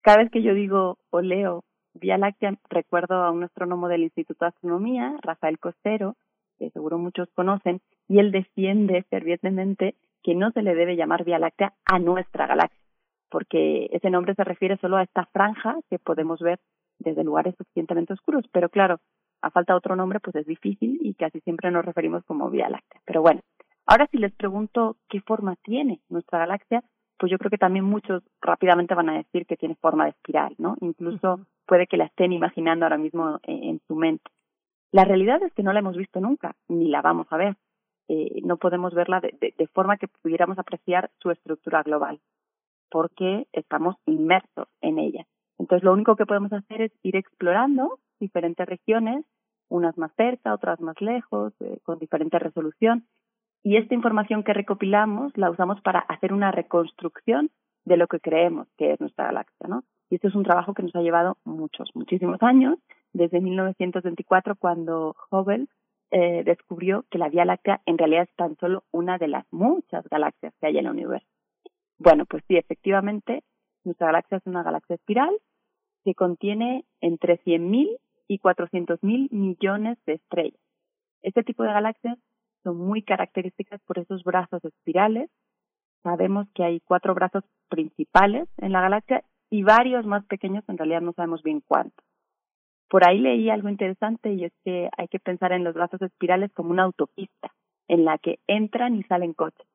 Cada 0.00 0.22
vez 0.22 0.30
que 0.30 0.40
yo 0.42 0.54
digo 0.54 0.96
o 1.10 1.20
leo 1.20 1.64
Vía 1.92 2.16
Láctea, 2.16 2.54
recuerdo 2.70 3.16
a 3.16 3.30
un 3.30 3.44
astrónomo 3.44 3.88
del 3.88 4.04
Instituto 4.04 4.46
de 4.46 4.48
Astronomía, 4.48 5.18
Rafael 5.20 5.58
Costero, 5.58 6.16
que 6.58 6.70
seguro 6.70 6.96
muchos 6.96 7.28
conocen, 7.34 7.82
y 8.08 8.20
él 8.20 8.32
defiende 8.32 9.04
fervientemente 9.10 9.96
que 10.22 10.34
no 10.34 10.50
se 10.52 10.62
le 10.62 10.74
debe 10.74 10.96
llamar 10.96 11.24
Vía 11.24 11.38
Láctea 11.38 11.74
a 11.84 11.98
nuestra 11.98 12.46
galaxia, 12.46 12.80
porque 13.30 13.90
ese 13.92 14.08
nombre 14.08 14.34
se 14.36 14.44
refiere 14.44 14.78
solo 14.78 14.96
a 14.96 15.02
esta 15.02 15.26
franja 15.26 15.76
que 15.90 15.98
podemos 15.98 16.40
ver 16.40 16.58
desde 16.98 17.22
lugares 17.22 17.54
suficientemente 17.58 18.14
oscuros. 18.14 18.46
Pero 18.50 18.70
claro, 18.70 18.98
a 19.42 19.50
falta 19.50 19.74
de 19.74 19.78
otro 19.78 19.94
nombre, 19.94 20.20
pues 20.20 20.36
es 20.36 20.46
difícil 20.46 20.98
y 21.02 21.12
casi 21.12 21.40
siempre 21.40 21.70
nos 21.70 21.84
referimos 21.84 22.24
como 22.24 22.48
Vía 22.48 22.70
Láctea. 22.70 23.02
Pero 23.04 23.20
bueno, 23.20 23.42
Ahora 23.90 24.06
si 24.12 24.18
les 24.18 24.32
pregunto 24.32 24.98
qué 25.08 25.20
forma 25.20 25.56
tiene 25.56 26.00
nuestra 26.08 26.38
galaxia, 26.38 26.84
pues 27.18 27.32
yo 27.32 27.38
creo 27.38 27.50
que 27.50 27.58
también 27.58 27.84
muchos 27.84 28.22
rápidamente 28.40 28.94
van 28.94 29.08
a 29.08 29.16
decir 29.16 29.46
que 29.46 29.56
tiene 29.56 29.74
forma 29.74 30.04
de 30.04 30.10
espiral, 30.10 30.54
¿no? 30.58 30.76
Incluso 30.80 31.40
puede 31.66 31.88
que 31.88 31.96
la 31.96 32.04
estén 32.04 32.32
imaginando 32.32 32.84
ahora 32.84 32.98
mismo 32.98 33.40
en, 33.42 33.80
su 33.88 33.96
mente. 33.96 34.30
La 34.92 35.02
realidad 35.02 35.42
es 35.42 35.52
que 35.54 35.64
no 35.64 35.72
la 35.72 35.80
hemos 35.80 35.96
visto 35.96 36.20
nunca, 36.20 36.54
ni 36.68 36.88
la 36.88 37.02
vamos 37.02 37.26
a 37.30 37.36
ver. 37.36 37.56
Eh, 38.06 38.40
no 38.44 38.58
podemos 38.58 38.94
verla 38.94 39.18
de, 39.18 39.36
de, 39.40 39.66
forma 39.66 39.96
que 39.96 40.06
pudiéramos 40.06 40.60
apreciar 40.60 41.10
su 41.20 41.32
estructura 41.32 41.82
global, 41.82 42.20
porque 42.92 43.48
estamos 43.52 43.96
inmersos 44.06 44.68
en 44.82 45.00
ella. 45.00 45.26
Entonces, 45.58 45.82
lo 45.82 45.92
único 45.92 46.14
que 46.14 46.26
podemos 46.26 46.52
hacer 46.52 46.82
es 46.82 46.92
ir 47.02 47.16
explorando 47.16 47.98
diferentes 48.20 48.68
regiones, 48.68 49.24
unas 49.68 49.98
más 49.98 50.12
cerca, 50.16 50.54
otras 50.54 50.80
más 50.80 51.00
lejos, 51.00 51.52
eh, 51.58 51.80
con 51.82 51.98
diferente 51.98 52.38
resolución, 52.38 53.04
Y 53.62 53.76
esta 53.76 53.94
información 53.94 54.42
que 54.42 54.54
recopilamos 54.54 55.36
la 55.36 55.50
usamos 55.50 55.80
para 55.82 56.00
hacer 56.00 56.32
una 56.32 56.50
reconstrucción 56.50 57.50
de 57.84 57.96
lo 57.96 58.06
que 58.06 58.20
creemos 58.20 58.68
que 58.76 58.92
es 58.92 59.00
nuestra 59.00 59.26
galaxia, 59.26 59.68
¿no? 59.68 59.84
Y 60.08 60.16
esto 60.16 60.28
es 60.28 60.34
un 60.34 60.44
trabajo 60.44 60.74
que 60.74 60.82
nos 60.82 60.94
ha 60.96 61.02
llevado 61.02 61.36
muchos, 61.44 61.90
muchísimos 61.94 62.42
años, 62.42 62.78
desde 63.12 63.40
1924, 63.40 64.56
cuando 64.56 65.14
Hubble 65.30 65.66
eh, 66.10 66.42
descubrió 66.44 67.04
que 67.10 67.18
la 67.18 67.28
Vía 67.28 67.44
Láctea 67.44 67.80
en 67.86 67.98
realidad 67.98 68.24
es 68.24 68.34
tan 68.34 68.56
solo 68.56 68.84
una 68.90 69.18
de 69.18 69.28
las 69.28 69.44
muchas 69.52 70.08
galaxias 70.08 70.52
que 70.60 70.66
hay 70.66 70.78
en 70.78 70.86
el 70.86 70.92
universo. 70.92 71.26
Bueno, 71.98 72.24
pues 72.26 72.42
sí, 72.48 72.56
efectivamente, 72.56 73.44
nuestra 73.84 74.08
galaxia 74.08 74.38
es 74.38 74.46
una 74.46 74.62
galaxia 74.62 74.96
espiral 74.96 75.36
que 76.04 76.14
contiene 76.14 76.84
entre 77.00 77.38
100.000 77.44 77.98
y 78.26 78.38
400.000 78.38 79.30
millones 79.30 79.98
de 80.06 80.14
estrellas. 80.14 80.60
Este 81.22 81.42
tipo 81.42 81.62
de 81.62 81.72
galaxias 81.72 82.18
son 82.62 82.78
muy 82.78 83.02
características 83.02 83.80
por 83.82 83.98
esos 83.98 84.22
brazos 84.24 84.64
espirales. 84.64 85.30
Sabemos 86.02 86.46
que 86.54 86.64
hay 86.64 86.80
cuatro 86.80 87.14
brazos 87.14 87.44
principales 87.68 88.48
en 88.58 88.72
la 88.72 88.80
galaxia 88.80 89.22
y 89.50 89.62
varios 89.62 90.06
más 90.06 90.24
pequeños, 90.26 90.64
en 90.68 90.78
realidad 90.78 91.00
no 91.00 91.12
sabemos 91.12 91.42
bien 91.42 91.62
cuántos. 91.66 92.04
Por 92.88 93.06
ahí 93.06 93.18
leí 93.18 93.50
algo 93.50 93.68
interesante 93.68 94.32
y 94.32 94.44
es 94.44 94.52
que 94.64 94.88
hay 94.96 95.08
que 95.08 95.20
pensar 95.20 95.52
en 95.52 95.64
los 95.64 95.74
brazos 95.74 96.02
espirales 96.02 96.52
como 96.52 96.70
una 96.70 96.84
autopista 96.84 97.52
en 97.88 98.04
la 98.04 98.18
que 98.18 98.38
entran 98.46 98.96
y 98.96 99.02
salen 99.04 99.32
coches. 99.32 99.66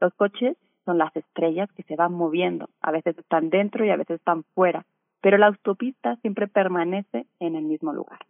Los 0.00 0.14
coches 0.14 0.56
son 0.84 0.98
las 0.98 1.14
estrellas 1.16 1.70
que 1.72 1.82
se 1.84 1.96
van 1.96 2.12
moviendo, 2.12 2.68
a 2.80 2.90
veces 2.90 3.16
están 3.18 3.50
dentro 3.50 3.84
y 3.84 3.90
a 3.90 3.96
veces 3.96 4.16
están 4.16 4.44
fuera, 4.54 4.84
pero 5.20 5.38
la 5.38 5.46
autopista 5.46 6.16
siempre 6.16 6.48
permanece 6.48 7.26
en 7.40 7.56
el 7.56 7.64
mismo 7.64 7.92
lugar. 7.92 8.20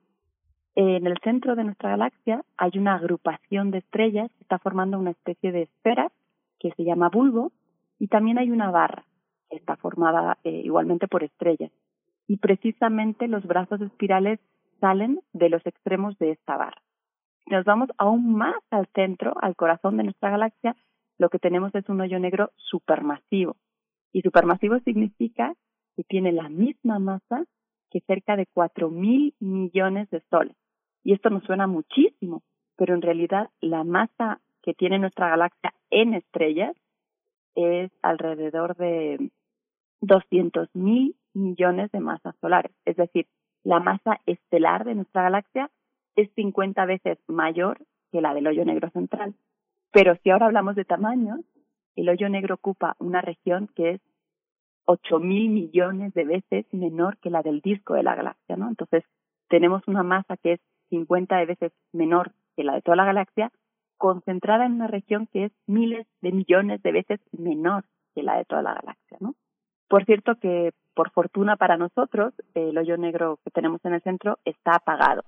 En 0.75 1.07
el 1.07 1.19
centro 1.23 1.55
de 1.55 1.65
nuestra 1.65 1.91
galaxia 1.91 2.43
hay 2.57 2.71
una 2.77 2.95
agrupación 2.95 3.71
de 3.71 3.79
estrellas 3.79 4.31
que 4.33 4.43
está 4.43 4.59
formando 4.59 4.99
una 4.99 5.11
especie 5.11 5.53
de 5.53 5.63
esfera 5.63 6.11
que 6.59 6.73
se 6.73 6.85
llama 6.85 7.11
bulbo 7.11 7.53
y 7.99 8.09
también 8.09 8.39
hay 8.39 8.51
una 8.51 8.71
barra 8.71 9.05
que 9.51 9.57
está 9.57 9.77
formada 9.77 10.39
eh, 10.45 10.63
igualmente 10.65 11.09
por 11.09 11.25
estrellas. 11.25 11.71
Y 12.27 12.39
precisamente 12.39 13.29
los 13.29 13.45
brazos 13.45 13.83
espirales 13.83 14.41
salen 14.81 15.21
de 15.35 15.51
los 15.51 15.65
extremos 15.67 16.19
de 16.19 16.31
esta 16.31 16.57
barra. 16.57 16.81
Si 17.45 17.51
nos 17.51 17.65
vamos 17.67 17.91
aún 17.99 18.35
más 18.35 18.57
al 18.71 18.87
centro, 18.95 19.35
al 19.43 19.57
corazón 19.57 19.99
de 19.99 20.05
nuestra 20.05 20.31
galaxia, 20.31 20.75
lo 21.19 21.29
que 21.29 21.39
tenemos 21.39 21.75
es 21.75 21.87
un 21.89 22.01
hoyo 22.01 22.19
negro 22.19 22.51
supermasivo. 22.57 23.57
Y 24.13 24.23
supermasivo 24.23 24.79
significa 24.81 25.55
que 25.97 26.05
tiene 26.05 26.33
la 26.33 26.49
misma 26.49 26.99
masa 26.99 27.45
que 27.91 28.01
cerca 28.01 28.37
de 28.37 28.47
cuatro 28.47 28.89
mil 28.89 29.35
millones 29.39 30.09
de 30.11 30.23
soles. 30.31 30.57
Y 31.05 31.13
esto 31.13 31.31
nos 31.31 31.45
suena 31.45 31.67
muchísimo, 31.67 32.43
pero 32.77 32.95
en 32.95 33.03
realidad 33.03 33.51
la 33.61 33.85
masa 33.85 34.41
que 34.63 34.75
tiene 34.75 34.99
nuestra 34.99 35.29
galaxia 35.29 35.75
en 35.91 36.15
estrellas 36.15 36.77
es 37.55 37.91
alrededor 38.03 38.77
de 38.77 39.31
200 40.01 40.69
mil 40.75 41.17
millones 41.35 41.91
de 41.93 42.01
masas 42.01 42.35
solares. 42.41 42.73
Es 42.85 42.97
decir, 42.97 43.27
la 43.65 43.81
masa 43.81 44.21
estelar 44.27 44.85
de 44.85 44.95
nuestra 44.95 45.23
galaxia 45.23 45.71
es 46.17 46.31
50 46.35 46.85
veces 46.87 47.19
mayor 47.27 47.79
que 48.11 48.21
la 48.21 48.35
del 48.35 48.47
hoyo 48.47 48.65
negro 48.65 48.91
central. 48.91 49.35
Pero 49.93 50.17
si 50.23 50.31
ahora 50.31 50.47
hablamos 50.47 50.77
de 50.77 50.85
tamaño, 50.85 51.41
el 51.97 52.09
hoyo 52.09 52.29
negro 52.29 52.55
ocupa 52.55 52.97
una 52.99 53.21
región 53.21 53.69
que 53.75 53.91
es 53.93 54.01
ocho 54.85 55.19
mil 55.21 55.51
millones 55.51 56.13
de 56.15 56.25
veces 56.25 56.67
menor 56.73 57.19
que 57.19 57.31
la 57.31 57.43
del 57.43 57.61
disco 57.61 57.95
de 57.95 58.03
la 58.03 58.15
galaxia, 58.15 58.57
¿no? 58.57 58.69
Entonces, 58.69 59.05
tenemos 59.49 59.87
una 59.87 60.03
masa 60.03 60.37
que 60.37 60.55
es 60.55 60.61
50 60.93 61.45
veces 61.47 61.73
menor 61.93 62.33
que 62.55 62.65
la 62.65 62.75
de 62.75 62.83
toda 62.83 62.97
la 62.97 63.07
galaxia, 63.07 63.51
concentrada 63.97 64.67
en 64.67 64.73
una 64.73 64.89
región 64.89 65.27
que 65.33 65.47
es 65.47 65.53
miles 65.67 66.07
de 66.21 66.33
millones 66.33 66.83
de 66.83 66.93
veces 66.93 67.21
menor 67.33 67.85
que 68.15 68.23
la 68.23 68.37
de 68.37 68.45
toda 68.45 68.63
la 68.63 68.75
galaxia, 68.75 69.17
¿no? 69.21 69.35
Por 69.89 70.05
cierto 70.05 70.37
que, 70.37 70.73
por 70.95 71.11
fortuna 71.11 71.57
para 71.57 71.77
nosotros, 71.77 72.35
el 72.55 72.77
hoyo 72.77 72.97
negro 72.99 73.39
que 73.45 73.51
tenemos 73.51 73.83
en 73.85 73.95
el 73.95 74.03
centro 74.03 74.39
está 74.45 74.73
apagado. 74.77 75.23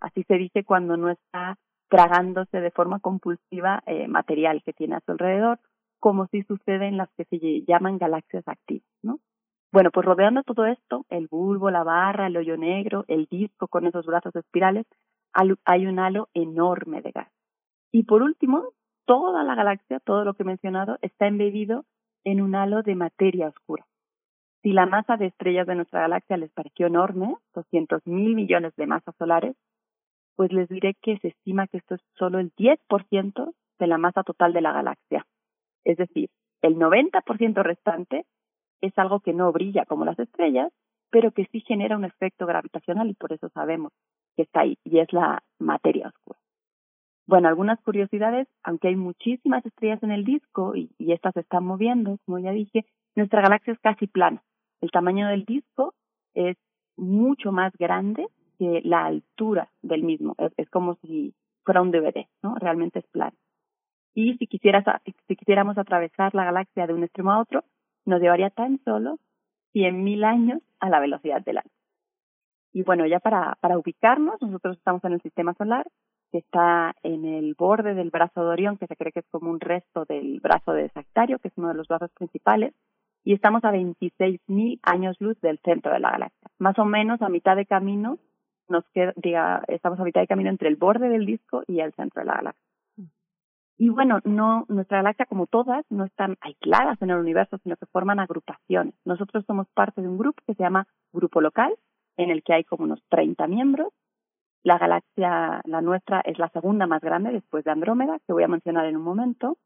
Así 0.00 0.22
se 0.24 0.34
dice 0.34 0.64
cuando 0.64 0.96
no 0.96 1.10
está 1.10 1.58
tragándose 1.88 2.60
de 2.60 2.70
forma 2.70 3.00
compulsiva 3.00 3.82
eh, 3.86 4.08
material 4.08 4.62
que 4.64 4.72
tiene 4.72 4.96
a 4.96 5.00
su 5.00 5.12
alrededor, 5.12 5.58
como 5.98 6.26
si 6.28 6.42
sucede 6.44 6.86
en 6.86 6.96
las 6.96 7.10
que 7.16 7.24
se 7.24 7.38
llaman 7.66 7.98
galaxias 7.98 8.46
activas, 8.46 8.88
¿no? 9.02 9.18
Bueno, 9.72 9.90
pues 9.90 10.06
rodeando 10.06 10.42
todo 10.42 10.64
esto, 10.66 11.04
el 11.10 11.28
bulbo, 11.28 11.70
la 11.70 11.84
barra, 11.84 12.26
el 12.26 12.36
hoyo 12.36 12.56
negro, 12.56 13.04
el 13.06 13.26
disco 13.26 13.68
con 13.68 13.86
esos 13.86 14.06
brazos 14.06 14.34
espirales, 14.34 14.86
hay 15.32 15.86
un 15.86 15.98
halo 15.98 16.28
enorme 16.34 17.02
de 17.02 17.12
gas. 17.12 17.28
Y 17.92 18.04
por 18.04 18.22
último, 18.22 18.72
toda 19.04 19.42
la 19.42 19.54
galaxia, 19.54 20.00
todo 20.00 20.24
lo 20.24 20.34
que 20.34 20.42
he 20.42 20.46
mencionado, 20.46 20.98
está 21.02 21.26
embebido 21.26 21.84
en 22.24 22.40
un 22.40 22.54
halo 22.54 22.82
de 22.82 22.94
materia 22.94 23.48
oscura. 23.48 23.86
Si 24.62 24.72
la 24.72 24.86
masa 24.86 25.16
de 25.16 25.26
estrellas 25.26 25.66
de 25.66 25.74
nuestra 25.74 26.00
galaxia 26.00 26.36
les 26.36 26.50
pareció 26.52 26.86
enorme, 26.86 27.36
200 27.54 28.06
mil 28.06 28.34
millones 28.34 28.74
de 28.76 28.86
masas 28.86 29.14
solares, 29.16 29.56
pues 30.36 30.52
les 30.52 30.68
diré 30.68 30.94
que 30.94 31.18
se 31.18 31.28
estima 31.28 31.66
que 31.66 31.78
esto 31.78 31.94
es 31.94 32.00
solo 32.18 32.38
el 32.38 32.52
10% 32.54 33.54
de 33.78 33.86
la 33.86 33.98
masa 33.98 34.22
total 34.22 34.52
de 34.52 34.60
la 34.60 34.72
galaxia. 34.72 35.26
Es 35.84 35.96
decir, 35.96 36.30
el 36.62 36.76
90% 36.76 37.62
restante 37.62 38.26
es 38.80 38.96
algo 38.98 39.20
que 39.20 39.32
no 39.32 39.50
brilla 39.52 39.86
como 39.86 40.04
las 40.04 40.18
estrellas, 40.18 40.72
pero 41.10 41.32
que 41.32 41.46
sí 41.46 41.60
genera 41.60 41.96
un 41.96 42.04
efecto 42.04 42.46
gravitacional 42.46 43.10
y 43.10 43.14
por 43.14 43.32
eso 43.32 43.48
sabemos 43.50 43.92
que 44.36 44.42
está 44.42 44.60
ahí, 44.60 44.78
y 44.84 44.98
es 44.98 45.12
la 45.12 45.42
materia 45.58 46.08
oscura. 46.08 46.38
Bueno, 47.26 47.48
algunas 47.48 47.80
curiosidades, 47.82 48.48
aunque 48.64 48.88
hay 48.88 48.96
muchísimas 48.96 49.64
estrellas 49.64 50.02
en 50.02 50.10
el 50.10 50.24
disco 50.24 50.74
y, 50.74 50.90
y 50.98 51.12
estas 51.12 51.34
se 51.34 51.40
están 51.40 51.64
moviendo, 51.64 52.18
como 52.24 52.38
ya 52.38 52.50
dije, 52.50 52.84
nuestra 53.14 53.42
galaxia 53.42 53.72
es 53.72 53.78
casi 53.80 54.06
plana. 54.06 54.42
El 54.80 54.90
tamaño 54.90 55.28
del 55.28 55.44
disco 55.44 55.94
es 56.34 56.56
mucho 56.96 57.52
más 57.52 57.72
grande 57.78 58.26
que 58.58 58.80
la 58.84 59.06
altura 59.06 59.70
del 59.82 60.02
mismo. 60.02 60.34
Es, 60.56 60.68
como 60.70 60.96
si 60.96 61.34
fuera 61.64 61.82
un 61.82 61.90
DVD, 61.90 62.26
¿no? 62.42 62.54
Realmente 62.56 63.00
es 63.00 63.06
plano. 63.08 63.36
Y 64.14 64.36
si, 64.38 64.46
quisieras, 64.46 64.84
si 65.26 65.36
quisiéramos 65.36 65.78
atravesar 65.78 66.34
la 66.34 66.44
galaxia 66.44 66.86
de 66.86 66.94
un 66.94 67.04
extremo 67.04 67.32
a 67.32 67.40
otro, 67.40 67.64
nos 68.04 68.20
llevaría 68.20 68.50
tan 68.50 68.80
solo 68.84 69.18
100.000 69.74 70.24
años 70.24 70.62
a 70.80 70.88
la 70.88 71.00
velocidad 71.00 71.42
de 71.42 71.52
la 71.54 71.62
luz. 71.62 71.72
Y 72.72 72.82
bueno, 72.82 73.06
ya 73.06 73.18
para, 73.18 73.56
para 73.60 73.78
ubicarnos, 73.78 74.40
nosotros 74.40 74.76
estamos 74.76 75.04
en 75.04 75.12
el 75.12 75.22
sistema 75.22 75.54
solar, 75.54 75.86
que 76.30 76.38
está 76.38 76.94
en 77.02 77.24
el 77.24 77.54
borde 77.54 77.94
del 77.94 78.10
brazo 78.10 78.44
de 78.44 78.50
Orión, 78.50 78.76
que 78.76 78.86
se 78.86 78.96
cree 78.96 79.12
que 79.12 79.20
es 79.20 79.28
como 79.30 79.50
un 79.50 79.60
resto 79.60 80.04
del 80.04 80.38
brazo 80.40 80.72
de 80.72 80.88
Sagitario, 80.90 81.38
que 81.40 81.48
es 81.48 81.54
uno 81.56 81.68
de 81.68 81.74
los 81.74 81.88
brazos 81.88 82.10
principales, 82.12 82.72
y 83.24 83.34
estamos 83.34 83.64
a 83.64 83.72
26.000 83.72 84.78
años 84.82 85.16
luz 85.20 85.38
del 85.40 85.58
centro 85.58 85.92
de 85.92 86.00
la 86.00 86.12
galaxia. 86.12 86.48
Más 86.58 86.78
o 86.78 86.84
menos 86.84 87.20
a 87.22 87.28
mitad 87.28 87.56
de 87.56 87.66
camino 87.66 88.18
nos 88.68 88.84
queda, 88.94 89.12
diga, 89.16 89.62
estamos 89.68 89.98
a 89.98 90.04
mitad 90.04 90.20
de 90.20 90.28
camino 90.28 90.48
entre 90.48 90.68
el 90.68 90.76
borde 90.76 91.08
del 91.08 91.26
disco 91.26 91.64
y 91.66 91.80
el 91.80 91.92
centro 91.92 92.20
de 92.22 92.26
la 92.26 92.36
galaxia. 92.36 92.69
Y 93.82 93.88
bueno, 93.88 94.18
no, 94.24 94.66
nuestra 94.68 94.98
galaxia 94.98 95.24
como 95.24 95.46
todas 95.46 95.86
no 95.88 96.04
están 96.04 96.36
aisladas 96.42 97.00
en 97.00 97.08
el 97.08 97.16
universo, 97.16 97.56
sino 97.62 97.76
que 97.76 97.86
forman 97.86 98.20
agrupaciones. 98.20 98.92
Nosotros 99.06 99.42
somos 99.46 99.68
parte 99.72 100.02
de 100.02 100.08
un 100.08 100.18
grupo 100.18 100.42
que 100.46 100.52
se 100.52 100.62
llama 100.62 100.86
Grupo 101.14 101.40
Local, 101.40 101.74
en 102.18 102.28
el 102.28 102.42
que 102.42 102.52
hay 102.52 102.64
como 102.64 102.84
unos 102.84 103.02
30 103.08 103.46
miembros. 103.46 103.88
La 104.62 104.76
galaxia, 104.76 105.62
la 105.64 105.80
nuestra, 105.80 106.20
es 106.26 106.38
la 106.38 106.50
segunda 106.50 106.86
más 106.86 107.00
grande 107.00 107.32
después 107.32 107.64
de 107.64 107.70
Andrómeda, 107.70 108.18
que 108.26 108.34
voy 108.34 108.42
a 108.42 108.48
mencionar 108.48 108.84
en 108.84 108.98
un 108.98 109.02
momento. 109.02 109.56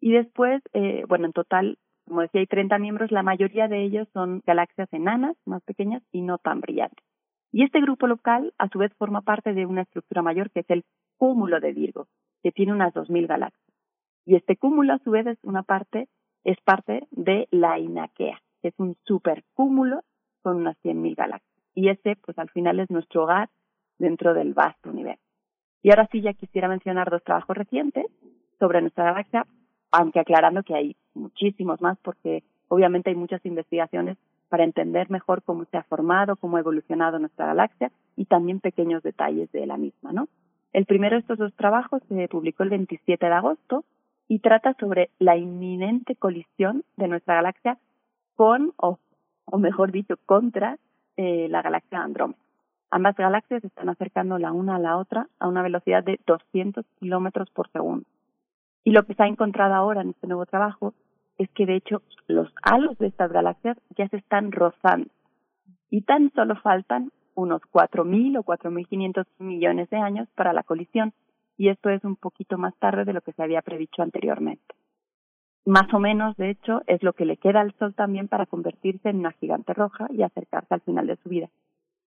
Y 0.00 0.12
después, 0.12 0.62
eh, 0.72 1.04
bueno, 1.06 1.26
en 1.26 1.34
total, 1.34 1.76
como 2.06 2.22
decía, 2.22 2.40
hay 2.40 2.46
30 2.46 2.78
miembros, 2.78 3.12
la 3.12 3.22
mayoría 3.22 3.68
de 3.68 3.84
ellos 3.84 4.08
son 4.14 4.40
galaxias 4.46 4.90
enanas, 4.94 5.36
más 5.44 5.62
pequeñas 5.64 6.02
y 6.10 6.22
no 6.22 6.38
tan 6.38 6.62
brillantes. 6.62 7.04
Y 7.52 7.64
este 7.64 7.82
grupo 7.82 8.06
local, 8.06 8.54
a 8.56 8.68
su 8.70 8.78
vez, 8.78 8.94
forma 8.94 9.20
parte 9.20 9.52
de 9.52 9.66
una 9.66 9.82
estructura 9.82 10.22
mayor 10.22 10.50
que 10.52 10.60
es 10.60 10.70
el 10.70 10.86
cúmulo 11.18 11.60
de 11.60 11.72
Virgo, 11.74 12.06
que 12.42 12.52
tiene 12.52 12.72
unas 12.72 12.94
2.000 12.94 13.26
galaxias. 13.26 13.74
Y 14.24 14.36
este 14.36 14.56
cúmulo, 14.56 14.94
a 14.94 14.98
su 14.98 15.10
vez, 15.10 15.26
es 15.26 15.38
una 15.42 15.62
parte, 15.62 16.08
es 16.44 16.60
parte 16.62 17.06
de 17.10 17.48
la 17.50 17.78
Inaquea, 17.78 18.40
que 18.60 18.68
es 18.68 18.74
un 18.78 18.96
supercúmulo 19.04 20.02
con 20.42 20.56
unas 20.56 20.76
100.000 20.82 21.16
galaxias. 21.16 21.52
Y 21.74 21.88
ese, 21.88 22.16
pues 22.16 22.38
al 22.38 22.50
final, 22.50 22.80
es 22.80 22.90
nuestro 22.90 23.24
hogar 23.24 23.48
dentro 23.98 24.34
del 24.34 24.54
vasto 24.54 24.90
universo. 24.90 25.22
Y 25.82 25.90
ahora 25.90 26.08
sí, 26.10 26.20
ya 26.20 26.34
quisiera 26.34 26.68
mencionar 26.68 27.10
dos 27.10 27.22
trabajos 27.22 27.56
recientes 27.56 28.06
sobre 28.58 28.80
nuestra 28.80 29.04
galaxia, 29.04 29.46
aunque 29.90 30.20
aclarando 30.20 30.62
que 30.62 30.74
hay 30.74 30.96
muchísimos 31.14 31.80
más, 31.80 31.98
porque 32.02 32.42
obviamente 32.68 33.10
hay 33.10 33.16
muchas 33.16 33.44
investigaciones 33.46 34.18
para 34.48 34.64
entender 34.64 35.10
mejor 35.10 35.42
cómo 35.42 35.64
se 35.66 35.76
ha 35.76 35.82
formado, 35.84 36.36
cómo 36.36 36.56
ha 36.56 36.60
evolucionado 36.60 37.18
nuestra 37.18 37.46
galaxia 37.46 37.90
y 38.16 38.24
también 38.24 38.60
pequeños 38.60 39.02
detalles 39.02 39.50
de 39.52 39.66
la 39.66 39.76
misma, 39.76 40.12
¿no? 40.12 40.28
El 40.72 40.84
primero 40.86 41.16
de 41.16 41.20
estos 41.20 41.38
dos 41.38 41.54
trabajos 41.54 42.02
se 42.08 42.28
publicó 42.28 42.62
el 42.62 42.70
27 42.70 43.24
de 43.24 43.32
agosto 43.32 43.84
y 44.28 44.40
trata 44.40 44.74
sobre 44.78 45.10
la 45.18 45.36
inminente 45.36 46.14
colisión 46.14 46.84
de 46.96 47.08
nuestra 47.08 47.36
galaxia 47.36 47.78
con, 48.34 48.72
o, 48.76 48.98
mejor 49.56 49.90
dicho, 49.92 50.16
contra 50.26 50.78
eh, 51.16 51.48
la 51.48 51.62
galaxia 51.62 52.02
Andrómeda. 52.02 52.38
Ambas 52.90 53.16
galaxias 53.16 53.64
están 53.64 53.88
acercando 53.88 54.38
la 54.38 54.52
una 54.52 54.76
a 54.76 54.78
la 54.78 54.96
otra 54.96 55.28
a 55.38 55.48
una 55.48 55.62
velocidad 55.62 56.04
de 56.04 56.20
200 56.26 56.86
kilómetros 57.00 57.50
por 57.50 57.70
segundo. 57.70 58.06
Y 58.84 58.92
lo 58.92 59.02
que 59.04 59.14
se 59.14 59.22
ha 59.22 59.26
encontrado 59.26 59.74
ahora 59.74 60.02
en 60.02 60.10
este 60.10 60.26
nuevo 60.26 60.46
trabajo 60.46 60.94
es 61.36 61.50
que 61.50 61.66
de 61.66 61.76
hecho 61.76 62.02
los 62.26 62.52
halos 62.62 62.96
de 62.98 63.08
estas 63.08 63.30
galaxias 63.32 63.76
ya 63.96 64.08
se 64.08 64.16
están 64.16 64.52
rozando 64.52 65.10
y 65.90 66.02
tan 66.02 66.30
solo 66.32 66.56
faltan 66.56 67.10
unos 67.38 67.62
4.000 67.72 68.38
o 68.38 68.42
4.500 68.42 69.24
millones 69.38 69.88
de 69.90 69.96
años 69.96 70.28
para 70.34 70.52
la 70.52 70.64
colisión 70.64 71.12
y 71.56 71.68
esto 71.68 71.88
es 71.88 72.02
un 72.04 72.16
poquito 72.16 72.58
más 72.58 72.74
tarde 72.78 73.04
de 73.04 73.12
lo 73.12 73.20
que 73.20 73.32
se 73.32 73.42
había 73.42 73.62
predicho 73.62 74.02
anteriormente. 74.02 74.74
Más 75.64 75.92
o 75.94 76.00
menos, 76.00 76.36
de 76.36 76.50
hecho, 76.50 76.82
es 76.86 77.02
lo 77.02 77.12
que 77.12 77.26
le 77.26 77.36
queda 77.36 77.60
al 77.60 77.74
Sol 77.78 77.94
también 77.94 78.26
para 78.26 78.46
convertirse 78.46 79.10
en 79.10 79.18
una 79.18 79.32
gigante 79.32 79.72
roja 79.72 80.08
y 80.10 80.22
acercarse 80.22 80.74
al 80.74 80.80
final 80.80 81.06
de 81.06 81.16
su 81.16 81.28
vida. 81.28 81.48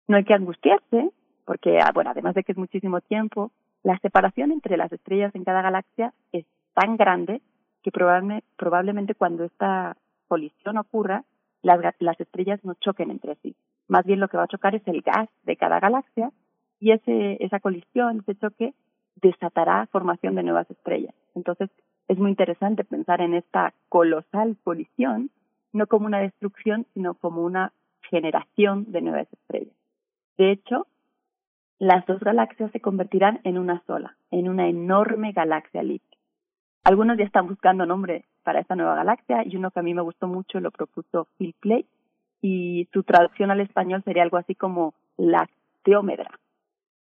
No 0.07 0.17
hay 0.17 0.25
que 0.25 0.35
angustiarse, 0.35 1.11
porque, 1.45 1.79
ah, 1.81 1.91
bueno, 1.93 2.11
además 2.11 2.35
de 2.35 2.45
que 2.45 2.53
es 2.53 2.59
muchísimo 2.59 3.01
tiempo, 3.01 3.51
la 3.83 3.99
separación 3.99 4.53
entre 4.53 4.77
las 4.77 4.93
estrellas 4.93 5.35
en 5.35 5.45
cada 5.45 5.63
galaxia 5.63 6.13
es 6.33 6.45
tan 6.75 6.97
grande 6.97 7.41
que 7.83 7.91
probablemente 7.91 9.15
cuando 9.15 9.45
esta 9.45 9.97
colisión 10.29 10.77
ocurra, 10.77 11.25
las, 11.63 11.81
las 11.99 12.21
estrellas 12.21 12.61
no 12.65 12.75
choquen 12.75 13.11
entre 13.11 13.37
sí. 13.37 13.57
Más 13.89 14.05
bien 14.05 14.21
lo 14.21 14.29
que 14.29 14.37
va 14.37 14.45
a 14.45 14.49
chocar 14.49 14.75
es 14.75 14.87
el 14.87 15.03
gas 15.03 15.29
de 15.45 15.57
cada 15.57 15.81
galaxia 15.81 16.33
y 16.81 16.93
ese, 16.93 17.43
esa 17.45 17.61
colisión, 17.61 18.21
ese 18.21 18.39
choque, 18.39 18.75
desatará 19.17 19.87
formación 19.87 20.35
de 20.35 20.43
nuevas 20.43 20.71
estrellas. 20.71 21.15
Entonces, 21.35 21.71
es 22.09 22.19
muy 22.19 22.31
interesante 22.31 22.85
pensar 22.85 23.21
en 23.21 23.35
esta 23.35 23.73
colosal 23.89 24.57
colisión, 24.63 25.31
no 25.73 25.87
como 25.87 26.07
una 26.07 26.21
destrucción, 26.21 26.87
sino 26.95 27.15
como 27.15 27.43
una 27.43 27.73
generación 28.03 28.93
de 28.93 29.01
nuevas 29.01 29.33
estrellas. 29.33 29.75
De 30.37 30.53
hecho, 30.53 30.87
las 31.79 32.07
dos 32.07 32.21
galaxias 32.21 32.71
se 32.73 32.81
convertirán 32.81 33.41
en 33.45 33.59
una 33.59 33.83
sola, 33.87 34.17
en 34.31 34.49
una 34.49 34.69
enorme 34.69 35.33
galaxia 35.33 35.81
elíptica. 35.81 36.17
Algunos 36.85 37.19
ya 37.19 37.25
están 37.25 37.49
buscando 37.49 37.85
nombre 37.85 38.25
para 38.45 38.61
esta 38.61 38.77
nueva 38.77 38.95
galaxia 38.95 39.43
y 39.45 39.57
uno 39.57 39.71
que 39.71 39.81
a 39.81 39.83
mí 39.83 39.93
me 39.93 40.03
gustó 40.03 40.29
mucho 40.29 40.61
lo 40.61 40.71
propuso 40.71 41.27
Phil 41.37 41.55
Play 41.59 41.85
y 42.41 42.89
su 42.93 43.03
traducción 43.03 43.51
al 43.51 43.61
español 43.61 44.03
sería 44.05 44.23
algo 44.23 44.37
así 44.37 44.55
como 44.55 44.95
la 45.17 45.49
teómedra. 45.83 46.31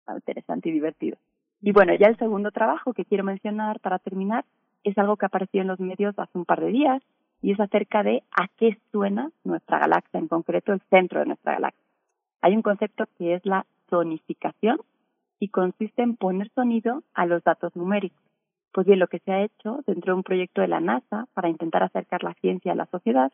Interesante 0.09 0.69
y 0.69 0.73
divertido. 0.73 1.17
Y 1.61 1.73
bueno, 1.73 1.95
ya 1.95 2.09
el 2.09 2.19
segundo 2.19 2.51
trabajo 2.51 2.93
que 2.93 3.05
quiero 3.05 3.25
mencionar 3.25 3.81
para 3.81 3.99
terminar 3.99 4.45
es 4.83 4.99
algo 4.99 5.17
que 5.17 5.27
apareció 5.27 5.61
en 5.61 5.69
los 5.69 5.81
medios 5.81 6.19
hace 6.19 6.37
un 6.37 6.45
par 6.45 6.61
de 6.61 6.69
días 6.69 7.03
y 7.41 7.53
es 7.53 7.61
acerca 7.61 8.03
de 8.03 8.23
a 8.33 8.49
qué 8.57 8.79
suena 8.91 9.31
nuestra 9.45 9.79
galaxia, 9.79 10.19
en 10.19 10.29
concreto 10.29 10.73
el 10.73 10.81
centro 10.91 11.21
de 11.21 11.27
nuestra 11.27 11.53
galaxia. 11.53 11.83
Hay 12.41 12.57
un 12.57 12.63
concepto 12.63 13.05
que 13.19 13.35
es 13.35 13.47
la 13.47 13.65
sonificación 13.89 14.79
y 15.39 15.49
consiste 15.49 16.03
en 16.03 16.17
poner 16.17 16.51
sonido 16.51 17.03
a 17.15 17.27
los 17.27 17.43
datos 17.45 17.75
numéricos. 17.77 18.23
Pues 18.73 18.87
bien, 18.87 18.99
lo 18.99 19.07
que 19.07 19.19
se 19.21 19.33
ha 19.33 19.43
hecho 19.43 19.81
dentro 19.87 20.13
de 20.13 20.17
un 20.17 20.23
proyecto 20.23 20.61
de 20.61 20.69
la 20.69 20.81
NASA 20.81 21.27
para 21.35 21.49
intentar 21.49 21.83
acercar 21.83 22.23
la 22.23 22.35
ciencia 22.35 22.73
a 22.73 22.77
la 22.77 22.87
sociedad 22.87 23.33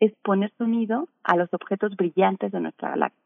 es 0.00 0.12
poner 0.22 0.50
sonido 0.56 1.08
a 1.22 1.36
los 1.36 1.52
objetos 1.52 1.94
brillantes 1.94 2.50
de 2.52 2.60
nuestra 2.60 2.90
galaxia. 2.90 3.20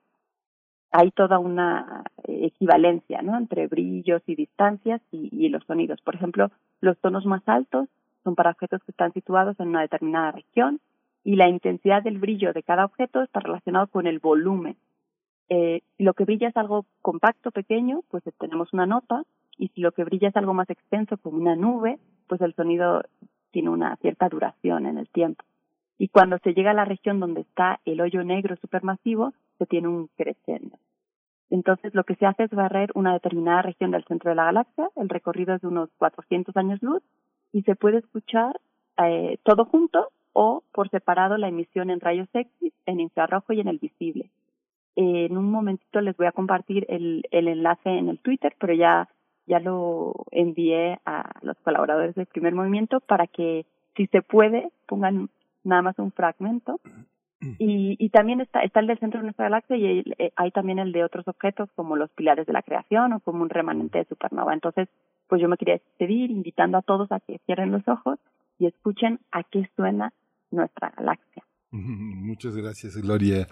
Hay 0.90 1.10
toda 1.12 1.38
una 1.38 2.04
equivalencia 2.24 3.22
¿no? 3.22 3.36
entre 3.36 3.66
brillos 3.66 4.22
y 4.26 4.34
distancias 4.34 5.00
y, 5.10 5.48
los 5.48 5.64
sonidos. 5.64 6.00
Por 6.02 6.14
ejemplo, 6.14 6.50
los 6.80 6.98
tonos 6.98 7.24
más 7.26 7.42
altos 7.46 7.88
son 8.22 8.34
para 8.34 8.50
objetos 8.50 8.82
que 8.84 8.92
están 8.92 9.12
situados 9.12 9.58
en 9.58 9.68
una 9.68 9.82
determinada 9.82 10.32
región 10.32 10.80
y 11.24 11.36
la 11.36 11.48
intensidad 11.48 12.02
del 12.02 12.18
brillo 12.18 12.52
de 12.52 12.62
cada 12.62 12.84
objeto 12.84 13.22
está 13.22 13.40
relacionado 13.40 13.86
con 13.86 14.06
el 14.06 14.18
volumen. 14.18 14.76
Eh, 15.48 15.82
si 15.96 16.04
lo 16.04 16.14
que 16.14 16.24
brilla 16.24 16.48
es 16.48 16.56
algo 16.56 16.86
compacto, 17.02 17.50
pequeño, 17.50 18.02
pues 18.10 18.22
tenemos 18.38 18.72
una 18.72 18.86
nota, 18.86 19.24
y 19.56 19.68
si 19.68 19.80
lo 19.80 19.92
que 19.92 20.04
brilla 20.04 20.28
es 20.28 20.36
algo 20.36 20.54
más 20.54 20.68
extenso, 20.70 21.16
como 21.18 21.38
una 21.38 21.54
nube, 21.54 21.98
pues 22.28 22.40
el 22.40 22.54
sonido 22.54 23.02
tiene 23.50 23.70
una 23.70 23.96
cierta 23.96 24.28
duración 24.28 24.86
en 24.86 24.98
el 24.98 25.08
tiempo. 25.08 25.44
Y 25.98 26.08
cuando 26.08 26.38
se 26.38 26.54
llega 26.54 26.72
a 26.72 26.74
la 26.74 26.84
región 26.84 27.20
donde 27.20 27.42
está 27.42 27.80
el 27.84 28.00
hoyo 28.00 28.24
negro 28.24 28.56
supermasivo, 28.56 29.32
se 29.58 29.66
tiene 29.66 29.88
un 29.88 30.08
crescendo. 30.16 30.78
Entonces, 31.50 31.94
lo 31.94 32.04
que 32.04 32.16
se 32.16 32.26
hace 32.26 32.44
es 32.44 32.50
barrer 32.50 32.90
una 32.94 33.12
determinada 33.12 33.62
región 33.62 33.92
del 33.92 34.04
centro 34.04 34.30
de 34.30 34.36
la 34.36 34.46
galaxia, 34.46 34.90
el 34.96 35.08
recorrido 35.08 35.54
es 35.54 35.62
de 35.62 35.68
unos 35.68 35.90
400 35.98 36.56
años 36.56 36.82
luz, 36.82 37.02
y 37.52 37.62
se 37.62 37.76
puede 37.76 37.98
escuchar 37.98 38.60
eh, 38.98 39.38
todo 39.44 39.64
junto 39.64 40.08
o 40.32 40.64
por 40.72 40.88
separado 40.90 41.36
la 41.36 41.48
emisión 41.48 41.90
en 41.90 42.00
rayos 42.00 42.28
X, 42.32 42.72
en 42.86 43.00
infrarrojo 43.00 43.52
y 43.52 43.60
en 43.60 43.68
el 43.68 43.78
visible. 43.78 44.30
en 44.96 45.36
un 45.36 45.50
momentito 45.50 46.00
les 46.00 46.16
voy 46.16 46.26
a 46.26 46.32
compartir 46.32 46.86
el, 46.88 47.24
el 47.30 47.48
enlace 47.48 47.90
en 47.90 48.08
el 48.08 48.18
Twitter, 48.18 48.54
pero 48.58 48.74
ya, 48.74 49.08
ya 49.46 49.60
lo 49.60 50.26
envié 50.30 50.98
a 51.04 51.30
los 51.42 51.56
colaboradores 51.58 52.14
del 52.14 52.26
primer 52.26 52.54
movimiento 52.54 53.00
para 53.00 53.26
que, 53.26 53.66
si 53.96 54.06
se 54.08 54.22
puede, 54.22 54.70
pongan 54.86 55.28
nada 55.64 55.82
más 55.82 55.98
un 55.98 56.12
fragmento 56.12 56.80
y, 57.58 57.96
y 57.98 58.08
también 58.10 58.40
está, 58.40 58.60
está 58.60 58.80
el 58.80 58.86
del 58.86 58.98
centro 58.98 59.20
de 59.20 59.24
nuestra 59.24 59.46
galaxia 59.46 59.76
y 59.76 60.04
eh, 60.18 60.32
hay, 60.36 60.50
también 60.50 60.78
el 60.78 60.92
de 60.92 61.04
otros 61.04 61.26
objetos 61.28 61.68
como 61.74 61.96
los 61.96 62.10
pilares 62.10 62.46
de 62.46 62.52
la 62.52 62.62
creación 62.62 63.12
o 63.12 63.20
como 63.20 63.42
un 63.42 63.50
remanente 63.50 63.98
de 63.98 64.04
supernova. 64.04 64.54
Entonces, 64.54 64.88
pues 65.28 65.40
yo 65.40 65.48
me 65.48 65.56
quería 65.56 65.74
despedir 65.74 66.30
invitando 66.30 66.78
a 66.78 66.82
todos 66.82 67.10
a 67.12 67.20
que 67.20 67.40
cierren 67.46 67.72
los 67.72 67.86
ojos 67.88 68.18
y 68.58 68.66
escuchen 68.66 69.20
a 69.30 69.42
qué 69.42 69.68
suena 69.76 70.12
nuestra 70.50 70.92
galaxia. 70.96 71.42
Muchas 72.24 72.54
gracias, 72.54 72.96
Gloria 72.96 73.48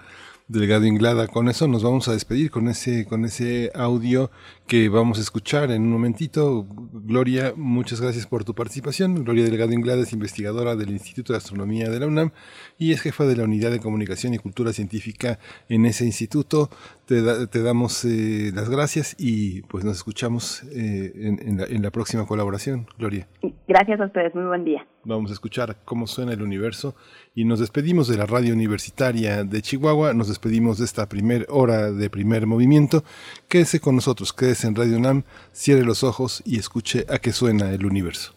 Delgado 0.47 0.87
Inglada. 0.87 1.27
Con 1.27 1.49
eso 1.49 1.67
nos 1.67 1.83
vamos 1.83 2.07
a 2.07 2.13
despedir 2.13 2.53
con 2.53 2.69
ese, 2.69 3.05
con 3.05 3.25
ese 3.25 3.73
audio 3.75 4.31
que 4.69 4.89
vamos 4.89 5.19
a 5.19 5.23
escuchar 5.23 5.73
en 5.73 5.83
un 5.83 5.91
momentito. 5.91 6.65
Gloria, 6.93 7.53
muchas 7.57 8.01
gracias 8.01 8.29
por 8.29 8.45
tu 8.45 8.55
participación. 8.55 9.25
Gloria 9.25 9.45
Delgado 9.45 9.73
Inglada 9.73 10.03
es 10.03 10.13
investigadora 10.13 10.77
del 10.77 10.91
Instituto 10.91 11.33
de 11.33 11.39
Astronomía 11.39 11.91
de 11.91 11.99
la 11.99 12.07
UNAM 12.07 12.31
y 12.79 12.93
es 12.93 13.01
jefa 13.01 13.25
de 13.25 13.37
la 13.37 13.43
Unidad 13.43 13.73
de 13.73 13.81
Comunicación 13.81 14.35
y 14.35 14.39
Cultura 14.39 14.73
Científica 14.73 15.41
en 15.69 15.85
ese 15.85 16.05
instituto. 16.05 16.69
Te, 17.07 17.49
te 17.49 17.63
damos 17.63 18.05
eh, 18.05 18.53
las 18.55 18.71
gracias 18.71 19.17
y 19.19 19.63
pues 19.63 19.85
nos 19.85 19.97
escuchamos 19.97 20.63
eh, 20.73 21.11
en, 21.15 21.59
la, 21.59 21.65
en 21.65 21.83
la 21.83 21.91
próxima 21.91 22.25
colaboración. 22.25 22.87
Gloria. 22.99 23.27
Gracias 23.67 24.01
a 24.01 24.05
ustedes, 24.05 24.33
muy 24.33 24.45
buen 24.45 24.65
día. 24.65 24.87
Vamos 25.05 25.31
a 25.31 25.35
escuchar 25.35 25.79
cómo 25.85 26.07
suena 26.07 26.33
el 26.33 26.43
universo 26.43 26.95
y 27.35 27.45
nos 27.45 27.59
despedimos 27.59 28.07
de 28.07 28.17
la 28.17 28.27
radio 28.27 28.55
universitaria 28.55 29.43
de 29.43 29.63
Chihuahua, 29.63 30.15
nos 30.15 30.29
despedimos 30.29 30.79
de 30.79 30.85
esta 30.85 31.09
primera 31.09 31.45
hora 31.49 31.91
de 31.91 32.09
primer 32.09 32.47
movimiento. 32.47 33.03
Quédese 33.49 33.81
con 33.81 33.97
nosotros, 33.97 34.33
quédese 34.33 34.69
en 34.69 34.77
Radio 34.77 34.99
UNAM, 34.99 35.25
cierre 35.53 35.83
los 35.83 36.05
ojos 36.05 36.43
y 36.47 36.59
escuche 36.59 37.05
a 37.09 37.19
qué 37.19 37.33
suena 37.33 37.73
el 37.73 37.85
universo. 37.85 38.33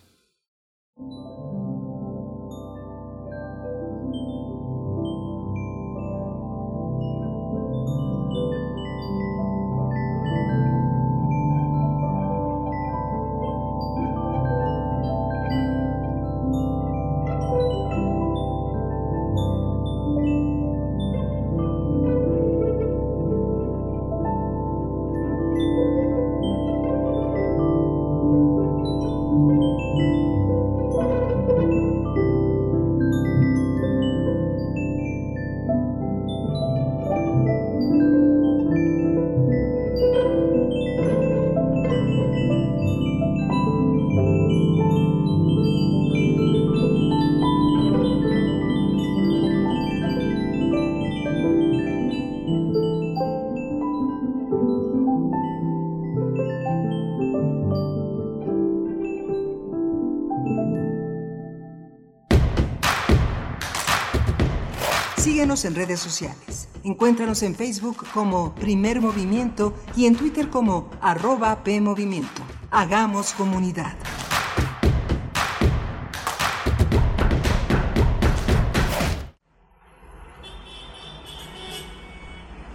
En 65.65 65.75
redes 65.75 65.99
sociales. 65.99 66.69
Encuéntranos 66.83 67.41
en 67.43 67.55
Facebook 67.55 68.05
como 68.13 68.53
Primer 68.55 69.01
Movimiento 69.01 69.73
y 69.95 70.05
en 70.05 70.15
Twitter 70.15 70.49
como 70.49 70.89
arroba 71.01 71.63
PMovimiento. 71.63 72.41
Hagamos 72.71 73.33
comunidad. 73.33 73.95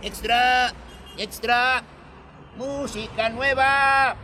Extra, 0.02 0.72
extra, 1.18 1.82
música 2.56 3.28
nueva. 3.28 4.16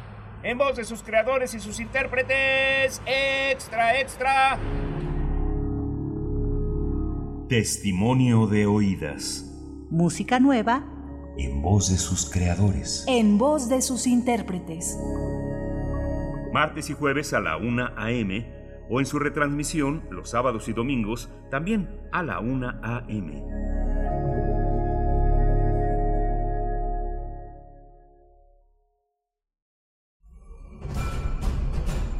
en 0.42 0.58
voz 0.58 0.76
de 0.76 0.84
sus 0.84 1.02
creadores 1.02 1.54
y 1.54 1.60
sus 1.60 1.80
intérpretes. 1.80 3.00
Extra, 3.06 3.98
extra. 3.98 4.58
Testimonio 7.48 8.48
de 8.48 8.66
oídas. 8.66 9.48
Música 9.88 10.40
nueva. 10.40 10.84
En 11.38 11.62
voz 11.62 11.88
de 11.92 11.96
sus 11.96 12.28
creadores. 12.28 13.04
En 13.06 13.38
voz 13.38 13.68
de 13.68 13.82
sus 13.82 14.08
intérpretes. 14.08 14.98
Martes 16.52 16.90
y 16.90 16.94
jueves 16.94 17.32
a 17.34 17.38
la 17.38 17.56
1 17.56 17.90
a.m. 17.96 18.52
o 18.90 18.98
en 18.98 19.06
su 19.06 19.20
retransmisión 19.20 20.02
los 20.10 20.30
sábados 20.30 20.68
y 20.68 20.72
domingos 20.72 21.30
también 21.48 21.88
a 22.10 22.24
la 22.24 22.40
1 22.40 22.80
a.m. 22.82 23.44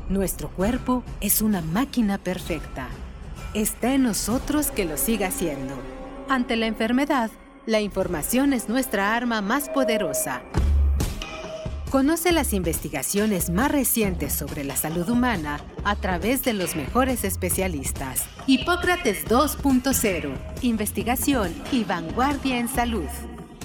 Nuestro 0.09 0.51
cuerpo 0.51 1.03
es 1.21 1.43
una 1.43 1.63
máquina 1.63 2.19
perfecta. 2.19 2.89
Está 3.57 3.95
en 3.95 4.03
nosotros 4.03 4.71
que 4.71 4.85
lo 4.85 4.99
siga 4.99 5.31
siendo. 5.31 5.75
Ante 6.29 6.57
la 6.57 6.67
enfermedad, 6.67 7.31
la 7.65 7.81
información 7.81 8.53
es 8.53 8.69
nuestra 8.69 9.17
arma 9.17 9.41
más 9.41 9.71
poderosa. 9.71 10.43
Conoce 11.89 12.33
las 12.33 12.53
investigaciones 12.53 13.49
más 13.49 13.71
recientes 13.73 14.35
sobre 14.35 14.63
la 14.63 14.77
salud 14.77 15.09
humana 15.09 15.59
a 15.85 15.97
través 15.97 16.45
de 16.45 16.53
los 16.53 16.77
mejores 16.77 17.25
especialistas. 17.25 18.27
Hipócrates 18.47 19.25
2.0. 19.25 20.35
Investigación 20.61 21.55
y 21.73 21.85
vanguardia 21.85 22.59
en 22.59 22.69
salud. 22.69 23.09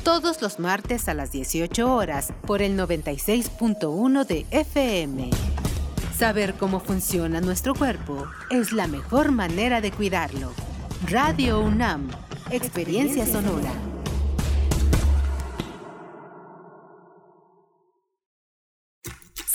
Todos 0.05 0.41
los 0.41 0.57
martes 0.57 1.09
a 1.09 1.13
las 1.13 1.33
18 1.33 1.93
horas 1.93 2.31
por 2.47 2.61
el 2.61 2.77
96.1 2.77 4.25
de 4.25 4.45
FM. 4.51 5.31
Saber 6.21 6.53
cómo 6.53 6.79
funciona 6.79 7.41
nuestro 7.41 7.73
cuerpo 7.73 8.27
es 8.51 8.73
la 8.73 8.85
mejor 8.85 9.31
manera 9.31 9.81
de 9.81 9.91
cuidarlo. 9.91 10.51
Radio 11.09 11.59
UNAM, 11.59 12.11
Experiencia 12.51 13.25
Sonora. 13.25 13.71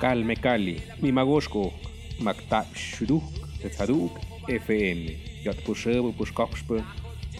Calme 0.00 0.36
Cali, 0.36 0.80
Mimagoshko, 1.00 1.72
Maktab 2.20 2.66
Shuduk, 2.72 3.24
Tetzaduk, 3.60 4.16
FM, 4.46 5.42
Yatpushebo 5.42 6.12
Pushkoxpe, 6.12 6.84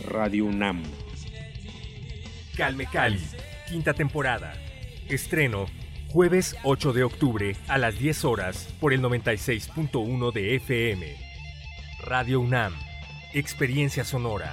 Radio 0.09 0.47
UNAM. 0.47 0.83
Calme 2.57 2.87
Cali, 2.87 3.23
quinta 3.69 3.95
temporada. 3.95 4.55
Estreno, 5.09 5.67
jueves 6.09 6.57
8 6.65 6.93
de 6.93 7.05
octubre 7.05 7.57
a 7.69 7.79
las 7.79 7.97
10 7.97 8.25
horas 8.25 8.69
por 8.81 8.93
el 8.93 9.03
96.1 9.03 10.33
de 10.33 10.57
FM. 10.57 11.17
Radio 12.01 12.41
UNAM, 12.41 12.75
experiencia 13.35 14.05
sonora. 14.05 14.53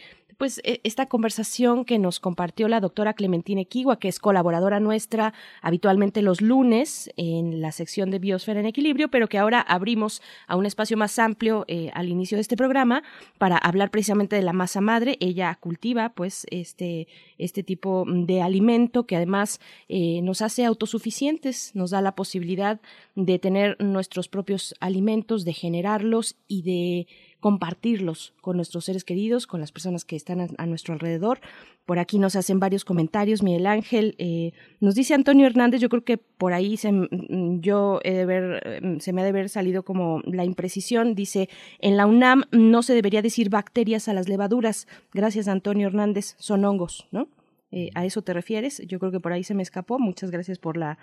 pues 0.43 0.59
e, 0.65 0.81
esta 0.83 1.05
conversación 1.05 1.85
que 1.85 1.97
nos 1.99 2.19
compartió 2.19 2.67
la 2.67 2.81
doctora 2.81 3.13
Clementina 3.13 3.61
Equigua, 3.61 3.97
que 3.97 4.09
es 4.09 4.19
colaboradora 4.19 4.81
nuestra 4.81 5.33
habitualmente 5.61 6.21
los 6.21 6.41
lunes 6.41 7.09
en 7.15 7.61
la 7.61 7.71
sección 7.71 8.11
de 8.11 8.19
Biosfera 8.19 8.59
en 8.59 8.65
Equilibrio, 8.65 9.07
pero 9.07 9.29
que 9.29 9.37
ahora 9.37 9.61
abrimos 9.61 10.21
a 10.47 10.57
un 10.57 10.65
espacio 10.65 10.97
más 10.97 11.17
amplio 11.17 11.63
eh, 11.69 11.91
al 11.93 12.09
inicio 12.09 12.35
de 12.35 12.41
este 12.41 12.57
programa 12.57 13.03
para 13.37 13.55
hablar 13.55 13.89
precisamente 13.89 14.35
de 14.35 14.41
la 14.41 14.51
masa 14.51 14.81
madre. 14.81 15.15
Ella 15.21 15.55
cultiva 15.61 16.09
pues 16.09 16.45
este, 16.51 17.07
este 17.37 17.63
tipo 17.63 18.03
de 18.05 18.41
alimento 18.41 19.07
que 19.07 19.15
además 19.15 19.61
eh, 19.87 20.19
nos 20.23 20.41
hace 20.41 20.65
autosuficientes, 20.65 21.71
nos 21.73 21.91
da 21.91 22.01
la 22.01 22.15
posibilidad 22.15 22.81
de 23.15 23.39
tener 23.39 23.81
nuestros 23.81 24.27
propios 24.27 24.75
alimentos, 24.81 25.45
de 25.45 25.53
generarlos 25.53 26.35
y 26.49 26.63
de 26.63 27.07
compartirlos 27.43 28.33
con 28.39 28.55
nuestros 28.55 28.85
seres 28.85 29.03
queridos, 29.03 29.47
con 29.47 29.59
las 29.59 29.73
personas 29.73 30.05
que 30.05 30.15
están 30.15 30.55
a, 30.57 30.65
nuestro 30.65 30.93
alrededor. 30.93 31.41
Por 31.85 31.99
aquí 31.99 32.17
nos 32.17 32.37
hacen 32.37 32.57
varios 32.57 32.85
comentarios. 32.85 33.43
Miguel 33.43 33.67
Ángel 33.67 34.15
eh, 34.17 34.53
nos 34.79 34.95
dice 34.95 35.13
Antonio 35.13 35.45
Hernández, 35.45 35.81
yo 35.81 35.89
creo 35.89 36.05
que 36.05 36.17
por 36.17 36.53
ahí 36.53 36.77
se, 36.77 36.93
mm, 36.93 37.59
yo 37.59 37.99
he 38.05 38.13
de 38.13 38.25
ver, 38.25 38.81
mm, 38.81 38.99
se 38.99 39.11
me 39.11 39.19
ha 39.19 39.23
de 39.25 39.31
haber 39.31 39.49
salido 39.49 39.83
como 39.83 40.21
la 40.25 40.45
imprecisión. 40.45 41.15
Dice, 41.15 41.49
en 41.79 41.97
la 41.97 42.05
UNAM 42.05 42.45
no 42.51 42.81
se 42.81 42.93
debería 42.93 43.21
decir 43.21 43.49
bacterias 43.49 44.07
a 44.07 44.13
las 44.13 44.29
levaduras. 44.29 44.87
Gracias, 45.13 45.49
Antonio 45.49 45.87
Hernández. 45.87 46.35
Son 46.39 46.63
hongos, 46.63 47.09
¿no? 47.11 47.27
Eh, 47.71 47.89
¿A 47.93 48.05
eso 48.05 48.21
te 48.21 48.31
refieres? 48.31 48.81
Yo 48.87 48.99
creo 48.99 49.11
que 49.11 49.19
por 49.19 49.33
ahí 49.33 49.43
se 49.43 49.53
me 49.53 49.63
escapó. 49.63 49.99
Muchas 49.99 50.31
gracias 50.31 50.59
por 50.59 50.77
la 50.77 50.97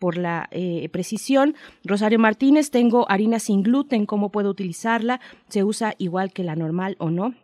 por 0.00 0.16
la 0.16 0.48
eh, 0.50 0.88
precisión. 0.88 1.54
Rosario 1.84 2.18
Martínez, 2.18 2.70
tengo 2.70 3.08
harina 3.08 3.38
sin 3.38 3.62
gluten, 3.62 4.06
¿cómo 4.06 4.30
puedo 4.30 4.50
utilizarla? 4.50 5.20
¿Se 5.48 5.62
usa 5.62 5.94
igual 5.98 6.32
que 6.32 6.42
la 6.42 6.56
normal 6.56 6.96
o 6.98 7.10
no? 7.10 7.34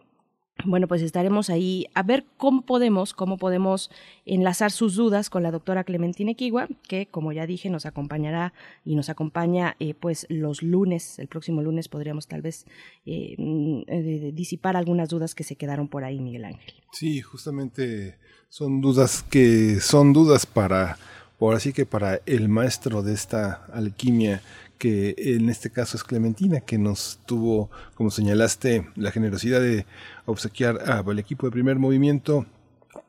Bueno, 0.65 0.89
pues 0.89 1.03
estaremos 1.03 1.51
ahí 1.51 1.87
a 1.93 2.03
ver 2.03 2.25
cómo 2.39 2.63
podemos, 2.63 3.13
cómo 3.13 3.37
podemos 3.37 3.91
enlazar 4.25 4.73
sus 4.73 4.95
dudas 4.95 5.29
con 5.29 5.43
la 5.43 5.51
doctora 5.51 5.85
Clementina 5.85 6.31
Equigua, 6.31 6.67
que 6.89 7.07
como 7.07 7.31
ya 7.33 7.47
dije 7.47 7.69
nos 7.69 7.85
acompañará 7.85 8.55
y 8.83 8.95
nos 8.95 9.11
acompaña 9.11 9.77
eh, 9.81 9.93
pues 9.93 10.27
los 10.31 10.63
lunes, 10.63 11.19
el 11.19 11.29
próximo 11.29 11.61
lunes 11.61 11.89
podríamos 11.89 12.27
tal 12.27 12.41
vez 12.41 12.65
eh, 13.05 13.35
mm, 13.37 14.35
disipar 14.35 14.79
algunas 14.79 15.11
dudas 15.11 15.35
que 15.35 15.45
se 15.45 15.57
quedaron 15.57 15.89
por 15.89 16.05
ahí, 16.05 16.21
Miguel 16.21 16.47
Ángel. 16.47 16.75
Sí, 16.91 17.21
justamente 17.21 18.17
son 18.49 18.81
dudas 18.81 19.23
que 19.23 19.79
son 19.81 20.15
dudas 20.15 20.47
para 20.47 20.97
por 21.39 21.55
así 21.55 21.73
que 21.73 21.87
para 21.87 22.21
el 22.27 22.49
maestro 22.49 23.03
de 23.03 23.13
esta 23.13 23.67
alquimia, 23.73 24.43
que 24.79 25.15
en 25.17 25.49
este 25.49 25.71
caso 25.71 25.97
es 25.97 26.05
Clementina, 26.05 26.61
que 26.61 26.79
nos 26.79 27.19
tuvo, 27.27 27.71
como 27.95 28.11
señalaste, 28.11 28.87
la 28.95 29.11
generosidad 29.11 29.61
de 29.61 29.87
obsequiar 30.27 30.79
al 30.91 31.19
equipo 31.19 31.47
de 31.47 31.53
primer 31.53 31.79
movimiento 31.79 32.47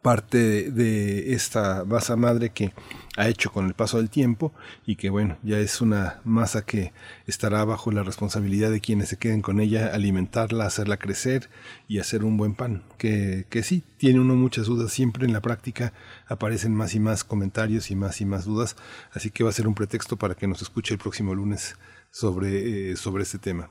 parte 0.02 0.72
de 0.72 1.34
esta 1.34 1.84
masa 1.86 2.16
madre 2.16 2.52
que 2.52 2.74
ha 3.18 3.28
hecho 3.28 3.52
con 3.52 3.66
el 3.66 3.74
paso 3.74 3.98
del 3.98 4.10
tiempo 4.10 4.54
y 4.86 4.96
que 4.96 5.10
bueno, 5.10 5.38
ya 5.44 5.58
es 5.60 5.82
una 5.82 6.22
masa 6.24 6.64
que 6.64 6.94
estará 7.26 7.66
bajo 7.66 7.92
la 7.92 8.04
responsabilidad 8.04 8.72
de 8.72 8.80
quienes 8.80 9.10
se 9.10 9.18
queden 9.18 9.42
con 9.42 9.60
ella, 9.60 9.94
alimentarla, 9.94 10.66
hacerla 10.66 10.98
crecer 10.98 11.50
y 11.88 12.00
hacer 12.00 12.24
un 12.24 12.38
buen 12.38 12.54
pan. 12.54 12.84
Que, 12.98 13.46
que 13.50 13.64
sí, 13.64 13.84
tiene 13.98 14.20
uno 14.20 14.36
muchas 14.36 14.68
dudas, 14.68 14.92
siempre 14.92 15.26
en 15.26 15.34
la 15.34 15.42
práctica 15.42 15.94
aparecen 16.28 16.74
más 16.74 16.94
y 16.94 17.00
más 17.00 17.24
comentarios 17.24 17.92
y 17.92 17.96
más 17.96 18.22
y 18.22 18.26
más 18.26 18.46
dudas, 18.46 18.76
así 19.14 19.32
que 19.32 19.44
va 19.44 19.50
a 19.50 19.54
ser 19.54 19.68
un 19.68 19.76
pretexto 19.76 20.18
para 20.18 20.36
que 20.36 20.48
nos 20.48 20.62
escuche 20.62 20.94
el 20.94 21.00
próximo 21.00 21.34
lunes 21.34 21.76
sobre, 22.12 22.92
eh, 22.92 22.96
sobre 22.96 23.24
este 23.24 23.40
tema. 23.40 23.70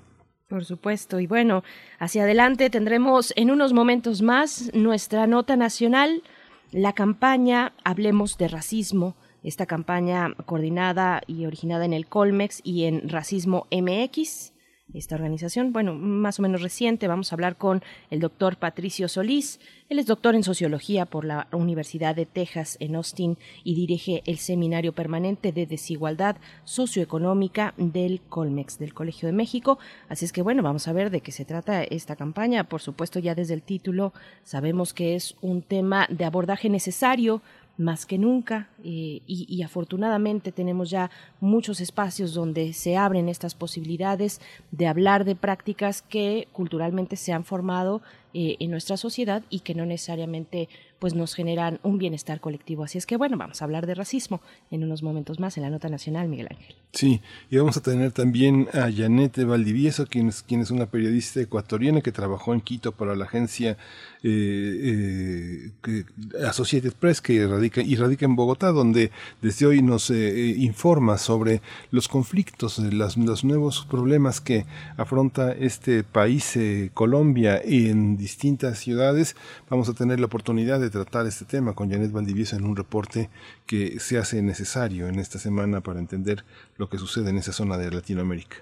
Por 0.49 0.64
supuesto. 0.64 1.18
Y 1.18 1.26
bueno, 1.26 1.64
hacia 1.99 2.22
adelante 2.22 2.70
tendremos 2.70 3.32
en 3.36 3.51
unos 3.51 3.72
momentos 3.72 4.22
más 4.22 4.70
nuestra 4.74 5.26
nota 5.26 5.57
nacional, 5.57 6.22
la 6.70 6.92
campaña 6.92 7.72
Hablemos 7.84 8.38
de 8.38 8.49
Racismo, 8.49 9.16
esta 9.42 9.66
campaña 9.66 10.34
coordinada 10.44 11.22
y 11.26 11.47
originada 11.47 11.84
en 11.84 11.92
el 11.92 12.07
Colmex 12.07 12.61
y 12.64 12.84
en 12.84 13.09
Racismo 13.09 13.66
MX 13.70 14.53
esta 14.99 15.14
organización, 15.14 15.72
bueno, 15.72 15.94
más 15.94 16.38
o 16.38 16.42
menos 16.42 16.62
reciente. 16.62 17.09
Vamos 17.09 17.30
a 17.30 17.34
hablar 17.34 17.57
con 17.57 17.82
el 18.11 18.20
doctor 18.20 18.57
Patricio 18.57 19.09
Solís. 19.09 19.61
Él 19.88 19.99
es 19.99 20.07
doctor 20.07 20.34
en 20.34 20.42
sociología 20.42 21.07
por 21.07 21.24
la 21.24 21.47
Universidad 21.53 22.16
de 22.16 22.26
Texas 22.26 22.76
en 22.80 22.97
Austin 22.97 23.38
y 23.62 23.74
dirige 23.74 24.22
el 24.26 24.38
Seminario 24.38 24.92
Permanente 24.92 25.53
de 25.53 25.66
Desigualdad 25.66 26.36
Socioeconómica 26.64 27.74
del 27.76 28.20
Colmex, 28.28 28.78
del 28.78 28.94
Colegio 28.94 29.26
de 29.26 29.32
México. 29.32 29.78
Así 30.09 30.24
es 30.24 30.32
que, 30.32 30.42
bueno, 30.42 30.62
vamos 30.62 30.88
a 30.88 30.92
ver 30.92 31.11
de 31.11 31.20
qué 31.20 31.32
se 31.32 31.44
trata 31.44 31.84
esta 31.84 32.16
campaña. 32.16 32.64
Por 32.64 32.80
supuesto, 32.80 33.18
ya 33.18 33.34
desde 33.34 33.55
el 33.55 33.62
título 33.62 34.12
sabemos 34.42 34.92
que 34.92 35.14
es 35.14 35.36
un 35.40 35.62
tema 35.62 36.07
de 36.11 36.24
abordaje 36.24 36.68
necesario 36.68 37.42
más 37.79 38.07
que 38.07 38.18
nunca 38.18 38.68
eh, 38.85 39.20
y, 39.27 39.62
afortunadamente 39.62 40.53
tenemos 40.53 40.91
ya 40.91 41.11
muchos 41.41 41.81
espacios 41.81 42.33
donde 42.33 42.72
se 42.72 42.97
abren 42.97 43.29
estas 43.29 43.55
posibilidades 43.55 44.41
de 44.70 44.87
hablar 44.87 45.24
de 45.24 45.37
prácticas 45.37 46.03
que 46.03 46.49
culturalmente 46.53 47.16
se 47.16 47.33
han 47.33 47.45
formado 47.45 48.03
eh, 48.33 48.57
en 48.61 48.70
nuestra 48.70 48.97
sociedad 48.97 49.43
y 49.51 49.61
que 49.61 49.74
no 49.74 49.85
necesariamente 49.85 50.68
pues 50.99 51.14
nos 51.14 51.34
generan 51.34 51.80
un 51.82 51.99
bienestar 51.99 52.40
colectivo. 52.40 52.84
Así 52.84 52.99
es 52.99 53.07
que 53.07 53.16
bueno, 53.16 53.36
vamos 53.36 53.61
a 53.61 53.64
hablar 53.64 53.86
de 53.86 53.94
racismo 53.94 54.40
en 54.70 54.84
unos 54.84 55.03
momentos 55.03 55.40
más 55.40 55.57
en 55.57 55.62
la 55.62 55.70
nota 55.70 55.88
nacional, 55.88 56.28
Miguel 56.28 56.49
Ángel. 56.51 56.74
Sí, 56.92 57.20
y 57.51 57.59
vamos 57.59 57.76
a 57.76 57.82
tener 57.82 58.12
también 58.12 58.68
a 58.72 58.90
Janete 58.90 59.44
Valdivieso, 59.44 60.07
quien 60.07 60.28
es, 60.28 60.42
quien 60.42 60.62
es 60.62 60.70
una 60.70 60.86
periodista 60.86 61.40
ecuatoriana 61.40 62.01
que 62.01 62.12
trabajó 62.12 62.55
en 62.55 62.61
Quito 62.61 62.92
para 62.92 63.14
la 63.14 63.26
agencia 63.26 63.76
eh, 64.22 65.70
eh, 65.86 66.05
Associated 66.44 66.94
Press, 66.94 67.20
que 67.20 67.47
radica, 67.47 67.82
y 67.82 67.97
radica 67.97 68.24
en 68.24 68.34
Bogotá, 68.34 68.72
donde 68.72 69.11
desde 69.42 69.66
hoy 69.66 69.82
nos 69.82 70.11
eh, 70.11 70.55
informa 70.57 71.18
sobre 71.18 71.61
los 71.90 72.09
conflictos, 72.09 72.78
las, 72.78 73.16
los 73.16 73.44
nuevos 73.44 73.86
problemas 73.88 74.40
que 74.40 74.64
afronta 74.97 75.53
este 75.53 76.03
país, 76.03 76.59
Colombia, 76.94 77.61
en 77.62 78.16
distintas 78.16 78.78
ciudades. 78.78 79.36
Vamos 79.68 79.88
a 79.88 79.94
tener 79.94 80.18
la 80.18 80.26
oportunidad 80.26 80.80
de 80.80 80.86
tratar 80.91 81.26
este 81.26 81.45
tema 81.45 81.74
con 81.74 81.91
Janet 81.91 82.12
Valdivieso 82.12 82.57
en 82.57 82.64
un 82.64 82.76
reporte 82.76 83.30
que 83.66 83.99
se 84.01 84.18
hace 84.18 84.43
necesario 84.43 85.09
en 85.09 85.18
esta 85.18 85.39
semana 85.39 85.80
para 85.80 86.01
entender 86.01 86.45
lo 86.76 86.89
que 86.89 86.99
sucede 86.99 87.30
en 87.30 87.39
esa 87.39 87.53
zona 87.53 87.76
de 87.76 87.91
Latinoamérica. 87.91 88.57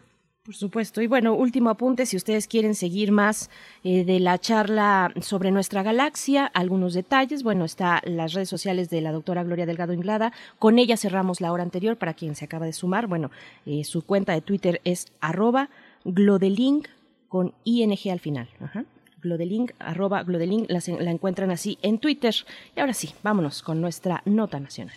Por 0.45 0.55
supuesto. 0.55 1.01
Y 1.01 1.07
bueno, 1.07 1.33
último 1.33 1.70
apunte, 1.70 2.05
si 2.05 2.18
ustedes 2.18 2.47
quieren 2.47 2.75
seguir 2.75 3.12
más 3.12 3.49
eh, 3.83 4.05
de 4.05 4.20
la 4.20 4.39
charla 4.39 5.11
sobre 5.22 5.51
nuestra 5.51 5.83
galaxia, 5.83 6.45
algunos 6.45 6.93
detalles, 6.93 7.43
bueno, 7.43 7.64
está 7.64 8.03
las 8.05 8.35
redes 8.35 8.51
sociales 8.51 8.91
de 8.91 9.01
la 9.01 9.11
doctora 9.11 9.43
Gloria 9.43 9.64
Delgado 9.64 9.95
Inglada. 9.95 10.35
Con 10.59 10.79
ella 10.79 10.99
cerramos 10.99 11.41
la 11.41 11.51
hora 11.51 11.62
anterior 11.62 11.97
para 11.97 12.12
quien 12.12 12.35
se 12.35 12.45
acaba 12.45 12.66
de 12.66 12.75
sumar. 12.75 13.07
Bueno, 13.07 13.31
eh, 13.64 13.85
su 13.85 14.03
cuenta 14.03 14.35
de 14.35 14.43
Twitter 14.43 14.83
es 14.85 15.07
arroba 15.22 15.70
glodelink 16.05 16.89
con 17.31 17.55
ing 17.64 17.97
al 18.11 18.20
final. 18.20 18.51
Ajá. 18.61 18.85
Glodelink, 19.25 19.72
arroba 19.81 20.22
Glodelink, 20.22 20.70
la, 20.70 20.81
la 21.01 21.11
encuentran 21.11 21.51
así 21.51 21.79
en 21.83 21.99
Twitter. 21.99 22.35
Y 22.77 22.81
ahora 22.81 22.95
sí, 22.95 23.12
vámonos 23.25 23.62
con 23.62 23.81
nuestra 23.81 24.22
nota 24.25 24.61
nacional. 24.61 24.97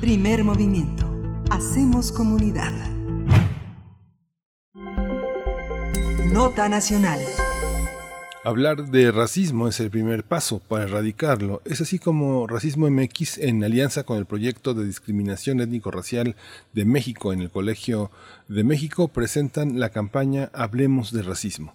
Primer 0.00 0.44
movimiento. 0.44 1.06
Hacemos 1.50 2.12
comunidad. 2.12 2.72
Nota 6.32 6.68
nacional. 6.68 7.18
Hablar 8.42 8.86
de 8.86 9.12
racismo 9.12 9.68
es 9.68 9.80
el 9.80 9.90
primer 9.90 10.24
paso 10.24 10.60
para 10.60 10.84
erradicarlo. 10.84 11.60
Es 11.66 11.82
así 11.82 11.98
como 11.98 12.46
Racismo 12.46 12.88
MX, 12.88 13.36
en 13.36 13.62
alianza 13.62 14.04
con 14.04 14.16
el 14.16 14.24
proyecto 14.24 14.72
de 14.72 14.86
discriminación 14.86 15.60
étnico-racial 15.60 16.36
de 16.72 16.86
México 16.86 17.34
en 17.34 17.42
el 17.42 17.50
Colegio 17.50 18.10
de 18.48 18.64
México, 18.64 19.08
presentan 19.08 19.78
la 19.78 19.90
campaña 19.90 20.50
Hablemos 20.54 21.12
de 21.12 21.22
Racismo. 21.22 21.74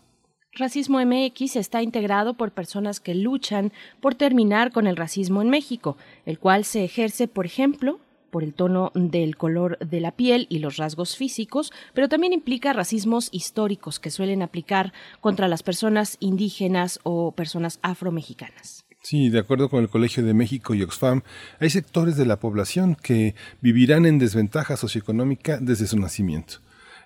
Racismo 0.53 0.99
MX 1.05 1.55
está 1.55 1.83
integrado 1.83 2.33
por 2.33 2.51
personas 2.51 2.99
que 2.99 3.13
luchan 3.13 3.71
por 4.01 4.15
terminar 4.15 4.71
con 4.71 4.87
el 4.87 4.97
racismo 4.97 5.43
en 5.43 5.51
México, 5.51 5.97
el 6.25 6.39
cual 6.39 6.65
se 6.65 6.83
ejerce, 6.83 7.27
por 7.27 7.45
ejemplo, 7.45 7.99
por 8.35 8.43
el 8.43 8.53
tono 8.53 8.91
del 8.95 9.37
color 9.37 9.77
de 9.79 10.01
la 10.01 10.11
piel 10.11 10.45
y 10.49 10.59
los 10.59 10.75
rasgos 10.75 11.15
físicos, 11.15 11.71
pero 11.93 12.09
también 12.09 12.33
implica 12.33 12.73
racismos 12.73 13.29
históricos 13.31 13.97
que 13.97 14.11
suelen 14.11 14.41
aplicar 14.41 14.91
contra 15.21 15.47
las 15.47 15.63
personas 15.63 16.17
indígenas 16.19 16.99
o 17.03 17.31
personas 17.31 17.79
afromexicanas. 17.81 18.83
Sí, 19.01 19.29
de 19.29 19.39
acuerdo 19.39 19.69
con 19.69 19.83
el 19.83 19.87
Colegio 19.87 20.21
de 20.25 20.33
México 20.33 20.75
y 20.75 20.83
Oxfam, 20.83 21.21
hay 21.61 21.69
sectores 21.69 22.17
de 22.17 22.25
la 22.25 22.41
población 22.41 22.97
que 23.01 23.35
vivirán 23.61 24.05
en 24.05 24.19
desventaja 24.19 24.75
socioeconómica 24.75 25.57
desde 25.61 25.87
su 25.87 25.97
nacimiento. 25.97 26.55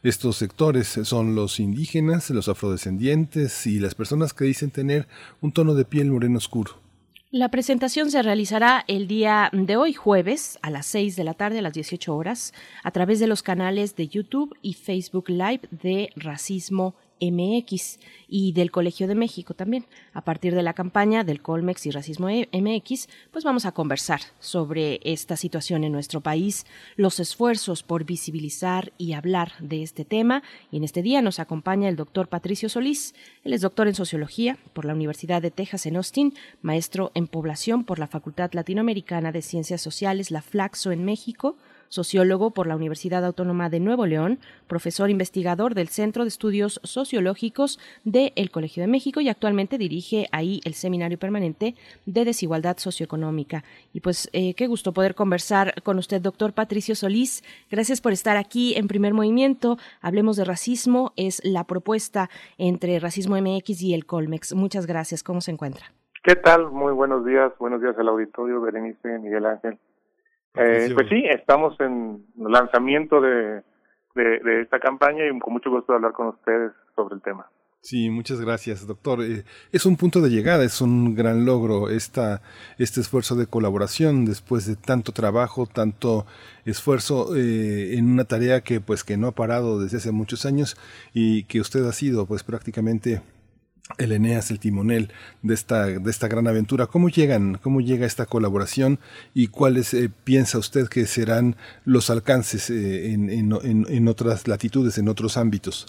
Estos 0.01 0.35
sectores 0.35 0.87
son 1.03 1.35
los 1.35 1.59
indígenas, 1.59 2.31
los 2.31 2.49
afrodescendientes 2.49 3.67
y 3.67 3.77
las 3.77 3.93
personas 3.93 4.33
que 4.33 4.45
dicen 4.45 4.71
tener 4.71 5.07
un 5.41 5.51
tono 5.51 5.75
de 5.75 5.85
piel 5.85 6.09
moreno 6.09 6.39
oscuro. 6.39 6.88
La 7.31 7.49
presentación 7.51 8.09
se 8.09 8.23
realizará 8.23 8.83
el 8.87 9.07
día 9.07 9.51
de 9.53 9.77
hoy, 9.77 9.93
jueves, 9.93 10.57
a 10.63 10.71
las 10.71 10.87
6 10.87 11.15
de 11.15 11.23
la 11.23 11.35
tarde, 11.35 11.59
a 11.59 11.61
las 11.61 11.73
18 11.73 12.15
horas, 12.15 12.55
a 12.83 12.89
través 12.89 13.19
de 13.19 13.27
los 13.27 13.43
canales 13.43 13.95
de 13.95 14.07
YouTube 14.07 14.57
y 14.63 14.73
Facebook 14.73 15.29
Live 15.29 15.61
de 15.69 16.09
Racismo 16.15 16.95
MX 17.21 17.99
y 18.27 18.51
del 18.53 18.71
Colegio 18.71 19.07
de 19.07 19.15
México 19.15 19.53
también. 19.53 19.85
A 20.13 20.21
partir 20.21 20.55
de 20.55 20.63
la 20.63 20.73
campaña 20.73 21.23
del 21.23 21.41
Colmex 21.41 21.85
y 21.85 21.91
Racismo 21.91 22.29
e 22.29 22.47
MX, 22.51 23.07
pues 23.31 23.43
vamos 23.43 23.65
a 23.65 23.71
conversar 23.71 24.21
sobre 24.39 24.99
esta 25.03 25.35
situación 25.35 25.83
en 25.83 25.91
nuestro 25.91 26.21
país, 26.21 26.65
los 26.95 27.19
esfuerzos 27.19 27.83
por 27.83 28.03
visibilizar 28.03 28.93
y 28.97 29.13
hablar 29.13 29.53
de 29.59 29.83
este 29.83 30.05
tema. 30.05 30.43
Y 30.71 30.77
en 30.77 30.83
este 30.83 31.01
día 31.01 31.21
nos 31.21 31.39
acompaña 31.39 31.89
el 31.89 31.95
doctor 31.95 32.27
Patricio 32.27 32.69
Solís. 32.69 33.15
Él 33.43 33.53
es 33.53 33.61
doctor 33.61 33.87
en 33.87 33.95
Sociología 33.95 34.57
por 34.73 34.85
la 34.85 34.93
Universidad 34.93 35.41
de 35.41 35.51
Texas 35.51 35.85
en 35.85 35.95
Austin, 35.95 36.33
maestro 36.61 37.11
en 37.15 37.27
Población 37.27 37.83
por 37.83 37.99
la 37.99 38.07
Facultad 38.07 38.51
Latinoamericana 38.53 39.31
de 39.31 39.41
Ciencias 39.41 39.81
Sociales, 39.81 40.31
la 40.31 40.41
Flaxo 40.41 40.91
en 40.91 41.03
México, 41.03 41.57
sociólogo 41.89 42.51
por 42.51 42.67
la 42.67 42.75
Universidad 42.75 43.25
Autónoma 43.25 43.69
de 43.69 43.79
Nuevo 43.79 44.05
León, 44.05 44.39
profesor 44.67 45.09
investigador 45.09 45.75
del 45.75 45.89
Centro 45.89 46.23
de 46.23 46.29
Estudios 46.29 46.79
Sociológicos 46.83 47.79
del 48.03 48.51
Colegio 48.51 48.81
de 48.81 48.87
México 48.87 49.19
y 49.21 49.29
actualmente 49.29 49.77
dirige 49.77 50.27
ahí 50.31 50.61
el 50.63 50.73
Seminario 50.73 51.19
Permanente 51.19 51.75
de 52.05 52.25
Desigualdad 52.25 52.77
Socioeconómica. 52.77 53.63
Y 53.93 53.99
pues 53.99 54.29
eh, 54.33 54.53
qué 54.53 54.67
gusto 54.67 54.93
poder 54.93 55.15
conversar 55.15 55.81
con 55.83 55.97
usted, 55.97 56.21
doctor 56.21 56.53
Patricio 56.53 56.95
Solís. 56.95 57.43
Gracias 57.69 58.01
por 58.01 58.13
estar 58.13 58.37
aquí 58.37 58.75
en 58.77 58.87
primer 58.87 59.13
movimiento. 59.13 59.77
Hablemos 60.01 60.37
de 60.37 60.45
racismo, 60.45 61.11
es 61.15 61.41
la 61.43 61.65
propuesta 61.65 62.29
entre 62.57 62.99
Racismo 62.99 63.35
MX 63.39 63.81
y 63.81 63.93
el 63.93 64.05
Colmex. 64.05 64.53
Muchas 64.53 64.85
gracias. 64.85 65.23
¿Cómo 65.23 65.41
se 65.41 65.51
encuentra? 65.51 65.85
¿Qué 66.23 66.35
tal? 66.35 66.69
Muy 66.71 66.93
buenos 66.93 67.25
días. 67.25 67.51
Buenos 67.59 67.81
días 67.81 67.97
al 67.97 68.09
auditorio, 68.09 68.61
Berenice, 68.61 69.19
Miguel 69.19 69.45
Ángel. 69.45 69.79
Eh, 70.55 70.91
pues 70.93 71.07
sí, 71.09 71.23
estamos 71.29 71.79
en 71.79 72.25
lanzamiento 72.37 73.21
de, 73.21 73.61
de, 74.15 74.61
esta 74.61 74.79
campaña 74.79 75.25
y 75.25 75.39
con 75.39 75.53
mucho 75.53 75.69
gusto 75.69 75.93
de 75.93 75.97
hablar 75.97 76.13
con 76.13 76.27
ustedes 76.27 76.71
sobre 76.95 77.15
el 77.15 77.21
tema. 77.21 77.47
Sí, 77.81 78.09
muchas 78.09 78.41
gracias, 78.41 78.85
doctor. 78.85 79.23
Eh, 79.23 79.45
es 79.71 79.85
un 79.85 79.95
punto 79.95 80.19
de 80.19 80.29
llegada, 80.29 80.65
es 80.65 80.81
un 80.81 81.15
gran 81.15 81.45
logro 81.45 81.89
esta, 81.89 82.41
este 82.77 82.99
esfuerzo 82.99 83.35
de 83.35 83.47
colaboración 83.47 84.25
después 84.25 84.65
de 84.65 84.75
tanto 84.75 85.13
trabajo, 85.13 85.65
tanto 85.65 86.25
esfuerzo 86.65 87.37
eh, 87.37 87.97
en 87.97 88.11
una 88.11 88.25
tarea 88.25 88.61
que 88.61 88.81
pues 88.81 89.05
que 89.05 89.15
no 89.15 89.27
ha 89.27 89.31
parado 89.31 89.79
desde 89.79 89.97
hace 89.97 90.11
muchos 90.11 90.45
años 90.45 90.75
y 91.13 91.43
que 91.43 91.61
usted 91.61 91.85
ha 91.85 91.93
sido 91.93 92.25
pues 92.25 92.43
prácticamente 92.43 93.21
el 93.97 94.11
Eneas, 94.11 94.51
el 94.51 94.59
timonel 94.59 95.09
de 95.41 95.53
esta, 95.53 95.85
de 95.85 96.09
esta 96.09 96.27
gran 96.27 96.47
aventura. 96.47 96.87
¿Cómo 96.87 97.09
llegan, 97.09 97.57
cómo 97.61 97.81
llega 97.81 98.05
esta 98.05 98.25
colaboración 98.25 98.99
y 99.33 99.47
cuáles 99.47 99.93
eh, 99.93 100.09
piensa 100.23 100.59
usted 100.59 100.87
que 100.87 101.05
serán 101.05 101.55
los 101.85 102.09
alcances 102.09 102.69
eh, 102.69 103.13
en, 103.13 103.29
en, 103.29 103.85
en, 103.89 104.07
otras 104.07 104.47
latitudes, 104.47 104.97
en 104.97 105.09
otros 105.09 105.37
ámbitos? 105.37 105.87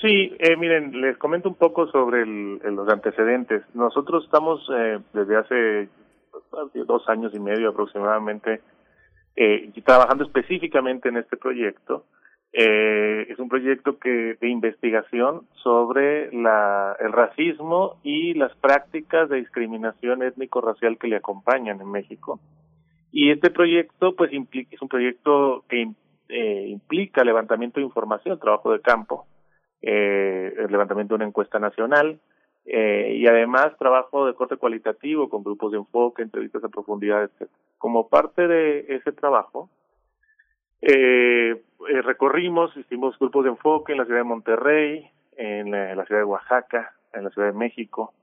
Sí, 0.00 0.34
eh, 0.38 0.56
miren, 0.56 1.00
les 1.00 1.16
comento 1.16 1.48
un 1.48 1.54
poco 1.54 1.86
sobre 1.90 2.26
los 2.26 2.88
antecedentes. 2.88 3.62
Nosotros 3.74 4.24
estamos 4.24 4.68
desde 5.14 5.36
hace 5.36 5.88
dos 6.86 7.08
años 7.08 7.32
y 7.34 7.40
medio 7.40 7.70
aproximadamente 7.70 8.60
trabajando 9.84 10.24
específicamente 10.24 11.08
en 11.08 11.18
este 11.18 11.36
proyecto 11.36 12.04
eh, 12.58 13.26
es 13.28 13.38
un 13.38 13.50
proyecto 13.50 13.98
que 13.98 14.38
de 14.40 14.48
investigación 14.48 15.42
sobre 15.62 16.32
la, 16.32 16.96
el 17.00 17.12
racismo 17.12 18.00
y 18.02 18.32
las 18.32 18.56
prácticas 18.56 19.28
de 19.28 19.36
discriminación 19.36 20.22
étnico-racial 20.22 20.96
que 20.96 21.08
le 21.08 21.16
acompañan 21.16 21.82
en 21.82 21.90
México. 21.90 22.40
Y 23.12 23.30
este 23.30 23.50
proyecto, 23.50 24.16
pues, 24.16 24.32
implica, 24.32 24.74
es 24.74 24.80
un 24.80 24.88
proyecto 24.88 25.64
que 25.68 25.90
eh, 26.30 26.66
implica 26.68 27.24
levantamiento 27.24 27.78
de 27.78 27.84
información, 27.84 28.38
trabajo 28.38 28.72
de 28.72 28.80
campo, 28.80 29.26
eh, 29.82 30.54
el 30.56 30.72
levantamiento 30.72 31.12
de 31.12 31.16
una 31.16 31.26
encuesta 31.26 31.58
nacional 31.58 32.18
eh, 32.64 33.16
y 33.18 33.26
además 33.26 33.76
trabajo 33.78 34.26
de 34.26 34.32
corte 34.32 34.56
cualitativo 34.56 35.28
con 35.28 35.44
grupos 35.44 35.72
de 35.72 35.78
enfoque, 35.78 36.22
entrevistas 36.22 36.64
a 36.64 36.70
profundidad, 36.70 37.22
etc. 37.22 37.50
Como 37.76 38.08
parte 38.08 38.48
de 38.48 38.86
ese 38.88 39.12
trabajo, 39.12 39.68
eh, 40.82 41.62
eh, 41.88 42.02
recorrimos, 42.02 42.76
hicimos 42.76 43.18
grupos 43.18 43.44
de 43.44 43.50
enfoque 43.50 43.92
en 43.92 43.98
la 43.98 44.04
ciudad 44.04 44.20
de 44.20 44.24
Monterrey, 44.24 45.10
en 45.36 45.70
la, 45.70 46.04
ciudad 46.06 46.20
de 46.20 46.24
Oaxaca, 46.24 46.94
en 47.12 47.24
la 47.24 47.30
ciudad 47.30 47.48
de 47.48 47.58
México, 47.58 48.14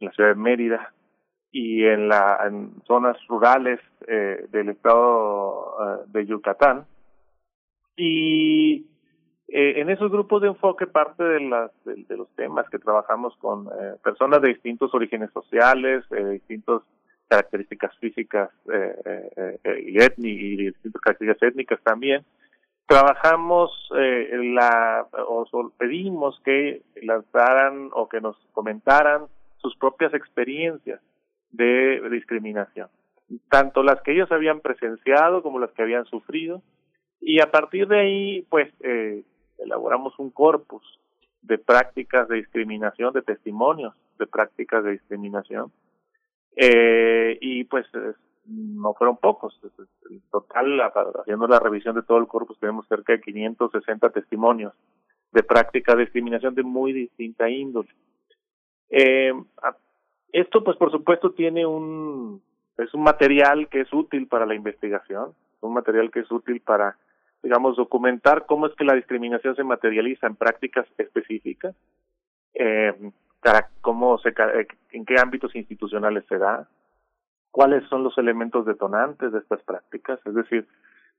en 0.00 0.06
la 0.06 0.12
ciudad 0.12 0.30
de 0.30 0.36
Mérida 0.36 0.92
y 1.50 1.84
en, 1.84 2.08
la, 2.08 2.50
zonas 2.86 3.16
rurales 3.28 3.80
eh, 4.06 4.46
del 4.50 4.70
estado 4.70 5.76
eh, 5.80 6.04
de 6.06 6.26
Yucatán. 6.26 6.86
Y 7.96 8.86
eh, 9.54 9.80
en 9.82 9.90
esos 9.90 10.10
grupos 10.10 10.40
de 10.40 10.48
enfoque 10.48 10.86
parte 10.86 11.22
de, 11.22 11.40
las, 11.40 11.70
de, 11.84 12.16
los 12.16 12.26
temas 12.36 12.66
que 12.70 12.78
trabajamos 12.78 13.36
con 13.36 13.66
eh, 13.66 13.96
personas 14.02 14.40
de 14.40 14.48
distintos 14.48 14.94
orígenes 14.94 15.30
sociales, 15.30 16.08
de 16.08 16.30
distintos 16.30 16.84
características 17.32 17.92
físicas 18.02 18.50
eh, 18.76 18.94
eh, 19.04 19.58
eh, 19.64 19.84
y, 19.86 20.28
y 20.28 20.56
distintas 20.70 21.00
características 21.00 21.48
étnicas 21.50 21.80
también. 21.82 22.20
Trabajamos 22.86 23.70
eh, 23.96 24.28
la, 24.54 25.06
o 25.26 25.46
pedimos 25.78 26.38
que 26.44 26.82
lanzaran 27.10 27.88
o 27.92 28.06
que 28.10 28.20
nos 28.20 28.36
comentaran 28.52 29.20
sus 29.62 29.74
propias 29.76 30.12
experiencias 30.12 31.00
de 31.52 32.00
discriminación, 32.10 32.88
tanto 33.48 33.82
las 33.82 33.98
que 34.02 34.12
ellos 34.12 34.30
habían 34.30 34.60
presenciado 34.60 35.42
como 35.42 35.58
las 35.58 35.72
que 35.72 35.82
habían 35.82 36.04
sufrido, 36.04 36.60
y 37.20 37.40
a 37.40 37.50
partir 37.50 37.86
de 37.88 37.98
ahí, 38.00 38.46
pues, 38.50 38.68
eh, 38.80 39.22
elaboramos 39.58 40.18
un 40.18 40.30
corpus 40.30 40.82
de 41.42 41.56
prácticas 41.56 42.28
de 42.28 42.36
discriminación, 42.36 43.12
de 43.14 43.22
testimonios 43.22 43.94
de 44.18 44.26
prácticas 44.26 44.84
de 44.84 44.92
discriminación, 44.98 45.72
eh, 46.56 47.38
y 47.40 47.64
pues 47.64 47.86
no 48.46 48.94
fueron 48.94 49.16
pocos. 49.16 49.58
En 50.10 50.20
total, 50.30 50.80
haciendo 50.80 51.46
la 51.46 51.58
revisión 51.58 51.94
de 51.94 52.02
todo 52.02 52.18
el 52.18 52.26
corpus, 52.26 52.58
tenemos 52.58 52.86
cerca 52.88 53.12
de 53.12 53.20
560 53.20 54.10
testimonios 54.10 54.72
de 55.32 55.42
práctica 55.42 55.94
de 55.94 56.02
discriminación 56.02 56.54
de 56.54 56.62
muy 56.62 56.92
distinta 56.92 57.48
índole. 57.48 57.88
Eh, 58.90 59.32
esto, 60.32 60.62
pues, 60.62 60.76
por 60.76 60.90
supuesto, 60.90 61.32
tiene 61.32 61.64
un 61.64 62.42
es 62.78 62.92
un 62.94 63.02
material 63.02 63.68
que 63.68 63.82
es 63.82 63.92
útil 63.92 64.26
para 64.26 64.46
la 64.46 64.54
investigación, 64.54 65.34
un 65.60 65.74
material 65.74 66.10
que 66.10 66.20
es 66.20 66.30
útil 66.30 66.60
para, 66.60 66.96
digamos, 67.42 67.76
documentar 67.76 68.46
cómo 68.46 68.66
es 68.66 68.74
que 68.74 68.84
la 68.84 68.94
discriminación 68.94 69.54
se 69.56 69.64
materializa 69.64 70.26
en 70.26 70.36
prácticas 70.36 70.86
específicas. 70.98 71.74
Eh, 72.54 72.92
cómo 73.80 74.18
se, 74.18 74.30
eh, 74.30 74.66
en 74.92 75.04
qué 75.04 75.16
ámbitos 75.20 75.54
institucionales 75.54 76.24
se 76.28 76.38
da, 76.38 76.68
cuáles 77.50 77.86
son 77.88 78.02
los 78.02 78.16
elementos 78.18 78.64
detonantes 78.66 79.32
de 79.32 79.38
estas 79.38 79.62
prácticas, 79.62 80.20
es 80.24 80.34
decir, 80.34 80.66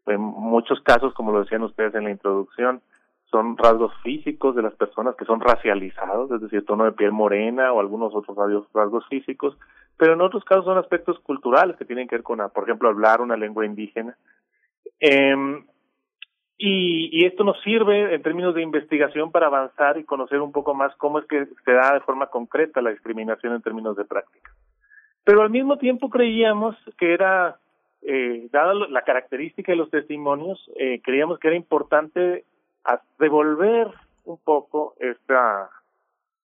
en 0.07 0.19
muchos 0.19 0.81
casos, 0.81 1.13
como 1.13 1.31
lo 1.31 1.43
decían 1.43 1.63
ustedes 1.63 1.95
en 1.95 2.05
la 2.05 2.11
introducción, 2.11 2.81
son 3.25 3.57
rasgos 3.57 3.93
físicos 4.03 4.55
de 4.55 4.61
las 4.61 4.75
personas 4.75 5.15
que 5.15 5.25
son 5.25 5.39
racializados, 5.39 6.29
es 6.31 6.41
decir, 6.41 6.65
tono 6.65 6.85
de 6.85 6.91
piel 6.91 7.11
morena 7.11 7.71
o 7.71 7.79
algunos 7.79 8.13
otros 8.13 8.37
rasgos 8.73 9.07
físicos, 9.07 9.57
pero 9.97 10.13
en 10.13 10.21
otros 10.21 10.43
casos 10.43 10.65
son 10.65 10.77
aspectos 10.77 11.19
culturales 11.19 11.75
que 11.77 11.85
tienen 11.85 12.07
que 12.07 12.17
ver 12.17 12.23
con, 12.23 12.39
por 12.53 12.63
ejemplo, 12.63 12.89
hablar 12.89 13.21
una 13.21 13.37
lengua 13.37 13.65
indígena. 13.65 14.17
Eh, 14.99 15.35
y, 16.57 17.09
y 17.11 17.25
esto 17.25 17.43
nos 17.43 17.59
sirve 17.61 18.13
en 18.13 18.21
términos 18.21 18.55
de 18.55 18.61
investigación 18.61 19.31
para 19.31 19.47
avanzar 19.47 19.97
y 19.97 20.03
conocer 20.03 20.39
un 20.39 20.51
poco 20.51 20.73
más 20.73 20.95
cómo 20.97 21.19
es 21.19 21.25
que 21.25 21.47
se 21.65 21.71
da 21.71 21.93
de 21.93 22.01
forma 22.01 22.27
concreta 22.27 22.81
la 22.81 22.91
discriminación 22.91 23.53
en 23.53 23.61
términos 23.61 23.95
de 23.97 24.05
práctica. 24.05 24.51
Pero 25.23 25.41
al 25.41 25.49
mismo 25.49 25.77
tiempo 25.77 26.09
creíamos 26.09 26.75
que 26.97 27.13
era, 27.13 27.57
eh, 28.01 28.47
dada 28.51 28.73
la 28.73 29.03
característica 29.03 29.71
de 29.71 29.77
los 29.77 29.89
testimonios, 29.89 30.69
eh, 30.75 31.01
creíamos 31.01 31.39
que 31.39 31.47
era 31.47 31.57
importante 31.57 32.45
devolver 33.17 33.87
un 34.25 34.37
poco 34.37 34.95
esta, 34.99 35.69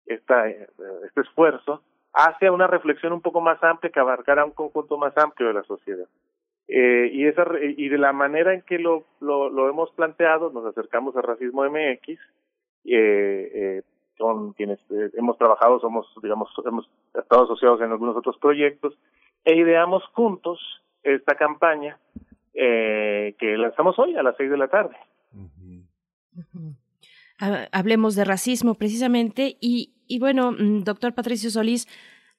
esta, 0.05 0.49
eh, 0.49 0.67
este 1.05 1.21
esfuerzo 1.21 1.81
hacia 2.13 2.51
una 2.51 2.67
reflexión 2.67 3.13
un 3.13 3.21
poco 3.21 3.41
más 3.41 3.61
amplia 3.63 3.91
que 3.91 3.99
abarcara 3.99 4.45
un 4.45 4.51
conjunto 4.51 4.97
más 4.97 5.17
amplio 5.17 5.47
de 5.47 5.53
la 5.53 5.63
sociedad. 5.63 6.07
Eh, 6.67 7.09
y, 7.13 7.27
esa, 7.27 7.45
y 7.61 7.89
de 7.89 7.97
la 7.97 8.11
manera 8.11 8.53
en 8.53 8.61
que 8.61 8.79
lo, 8.79 9.05
lo, 9.19 9.49
lo 9.49 9.69
hemos 9.69 9.91
planteado, 9.91 10.51
nos 10.51 10.65
acercamos 10.65 11.15
al 11.15 11.23
racismo 11.23 11.63
MX, 11.63 12.09
eh, 12.09 12.19
eh, 12.85 13.81
con 14.17 14.53
quienes 14.53 14.79
eh, 14.89 15.11
hemos 15.15 15.37
trabajado, 15.37 15.79
somos, 15.79 16.07
digamos, 16.23 16.49
hemos 16.65 16.89
estado 17.13 17.43
asociados 17.43 17.81
en 17.81 17.91
algunos 17.91 18.15
otros 18.15 18.37
proyectos, 18.37 18.97
e 19.43 19.55
ideamos 19.55 20.03
juntos 20.13 20.59
esta 21.03 21.35
campaña 21.35 21.99
eh, 22.53 23.35
que 23.37 23.57
lanzamos 23.57 23.99
hoy 23.99 24.15
a 24.15 24.23
las 24.23 24.35
seis 24.37 24.49
de 24.49 24.57
la 24.57 24.67
tarde. 24.67 24.95
Hablemos 27.71 28.15
de 28.15 28.25
racismo 28.25 28.75
precisamente 28.75 29.57
y, 29.59 29.93
y 30.07 30.19
bueno, 30.19 30.51
mm, 30.51 30.83
doctor 30.83 31.13
Patricio 31.13 31.49
Solís, 31.49 31.87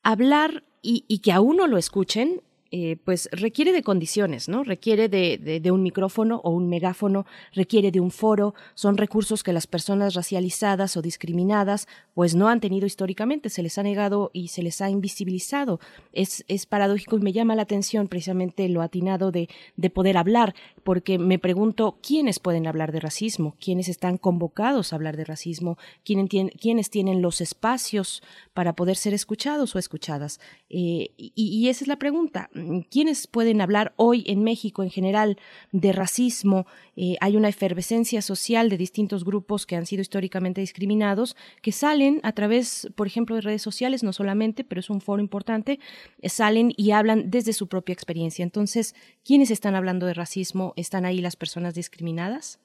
hablar 0.03 0.65
y, 0.82 1.05
y 1.07 1.20
que 1.20 1.32
a 1.32 1.40
uno 1.40 1.66
lo 1.66 1.77
escuchen 1.77 2.40
eh, 2.71 2.97
pues 3.05 3.29
requiere 3.33 3.73
de 3.73 3.83
condiciones, 3.83 4.49
¿no? 4.49 4.65
Requiere 4.65 5.09
de, 5.09 5.61
de, 5.63 5.71
un 5.71 5.83
micrófono 5.83 6.41
o 6.45 6.51
un 6.51 6.69
megáfono, 6.69 7.27
requiere 7.53 7.91
de 7.91 8.01
un 8.01 8.11
foro, 8.11 8.55
son 8.75 8.97
recursos 8.97 9.43
que 9.43 9.53
las 9.53 9.67
personas 9.67 10.15
racializadas 10.15 10.97
o 10.97 11.03
discriminadas 11.03 11.89
pues 12.15 12.35
no 12.35 12.49
han 12.49 12.61
tenido 12.61 12.87
históricamente, 12.87 13.51
se 13.51 13.63
les 13.63 13.79
ha 13.79 13.83
negado 13.83 14.31
y 14.33 14.49
se 14.49 14.63
les 14.63 14.81
ha 14.81 14.91
invisibilizado. 14.91 15.81
Es, 16.13 16.45
es 16.49 16.67
paradójico 16.67 17.17
y 17.17 17.21
me 17.21 17.33
llama 17.33 17.55
la 17.55 17.63
atención 17.63 18.09
precisamente 18.09 18.69
lo 18.69 18.83
atinado 18.83 19.31
de, 19.31 19.49
de 19.77 19.91
poder 19.91 20.17
hablar, 20.17 20.55
porque 20.83 21.19
me 21.19 21.39
pregunto 21.39 21.99
quiénes 22.03 22.39
pueden 22.39 22.67
hablar 22.67 22.93
de 22.93 23.01
racismo, 23.01 23.55
quiénes 23.61 23.89
están 23.89 24.17
convocados 24.19 24.93
a 24.93 24.97
hablar 24.97 25.17
de 25.17 25.25
racismo, 25.25 25.79
quiénes, 26.05 26.29
tienen, 26.29 26.53
quiénes 26.59 26.91
tienen 26.91 27.23
los 27.23 27.41
espacios 27.41 28.23
para 28.55 28.75
poder 28.75 28.97
ser 28.97 29.15
escuchados 29.15 29.75
o 29.75 29.79
escuchadas. 29.79 30.41
Eh, 30.69 31.11
y, 31.17 31.69
esa 31.69 31.85
es 31.85 31.89
la 31.89 31.97
pregunta 31.97 32.51
¿quiénes 32.91 33.27
pueden 33.27 33.61
hablar 33.61 33.93
hoy 33.97 34.24
en 34.27 34.43
México 34.45 34.83
en 34.83 34.91
general 34.91 35.37
de 35.73 35.93
racismo? 35.93 36.66
Eh, 36.97 37.16
hay 37.20 37.37
una 37.37 37.49
efervescencia 37.49 38.23
social 38.23 38.69
de 38.69 38.77
distintos 38.77 39.24
grupos 39.24 39.66
que 39.66 39.77
han 39.77 39.87
sido 39.87 40.01
históricamente 40.01 40.61
discriminados, 40.61 41.37
que 41.62 41.73
salen 41.73 42.20
a 42.23 42.33
través, 42.33 42.93
por 42.97 43.07
ejemplo, 43.07 43.37
de 43.37 43.43
redes 43.43 43.62
sociales, 43.62 44.03
no 44.03 44.12
solamente, 44.12 44.65
pero 44.65 44.81
es 44.81 44.91
un 44.91 45.01
foro 45.01 45.20
importante, 45.20 45.78
eh, 46.20 46.28
salen 46.28 46.73
y 46.77 46.93
hablan 46.93 47.31
desde 47.31 47.53
su 47.53 47.69
propia 47.69 47.93
experiencia. 47.93 48.43
Entonces, 48.43 48.95
¿quiénes 49.24 49.51
están 49.51 49.74
hablando 49.74 50.07
de 50.07 50.15
racismo? 50.15 50.73
¿Están 50.77 51.05
ahí 51.05 51.20
las 51.20 51.37
personas 51.37 51.74
discriminadas? 51.74 52.61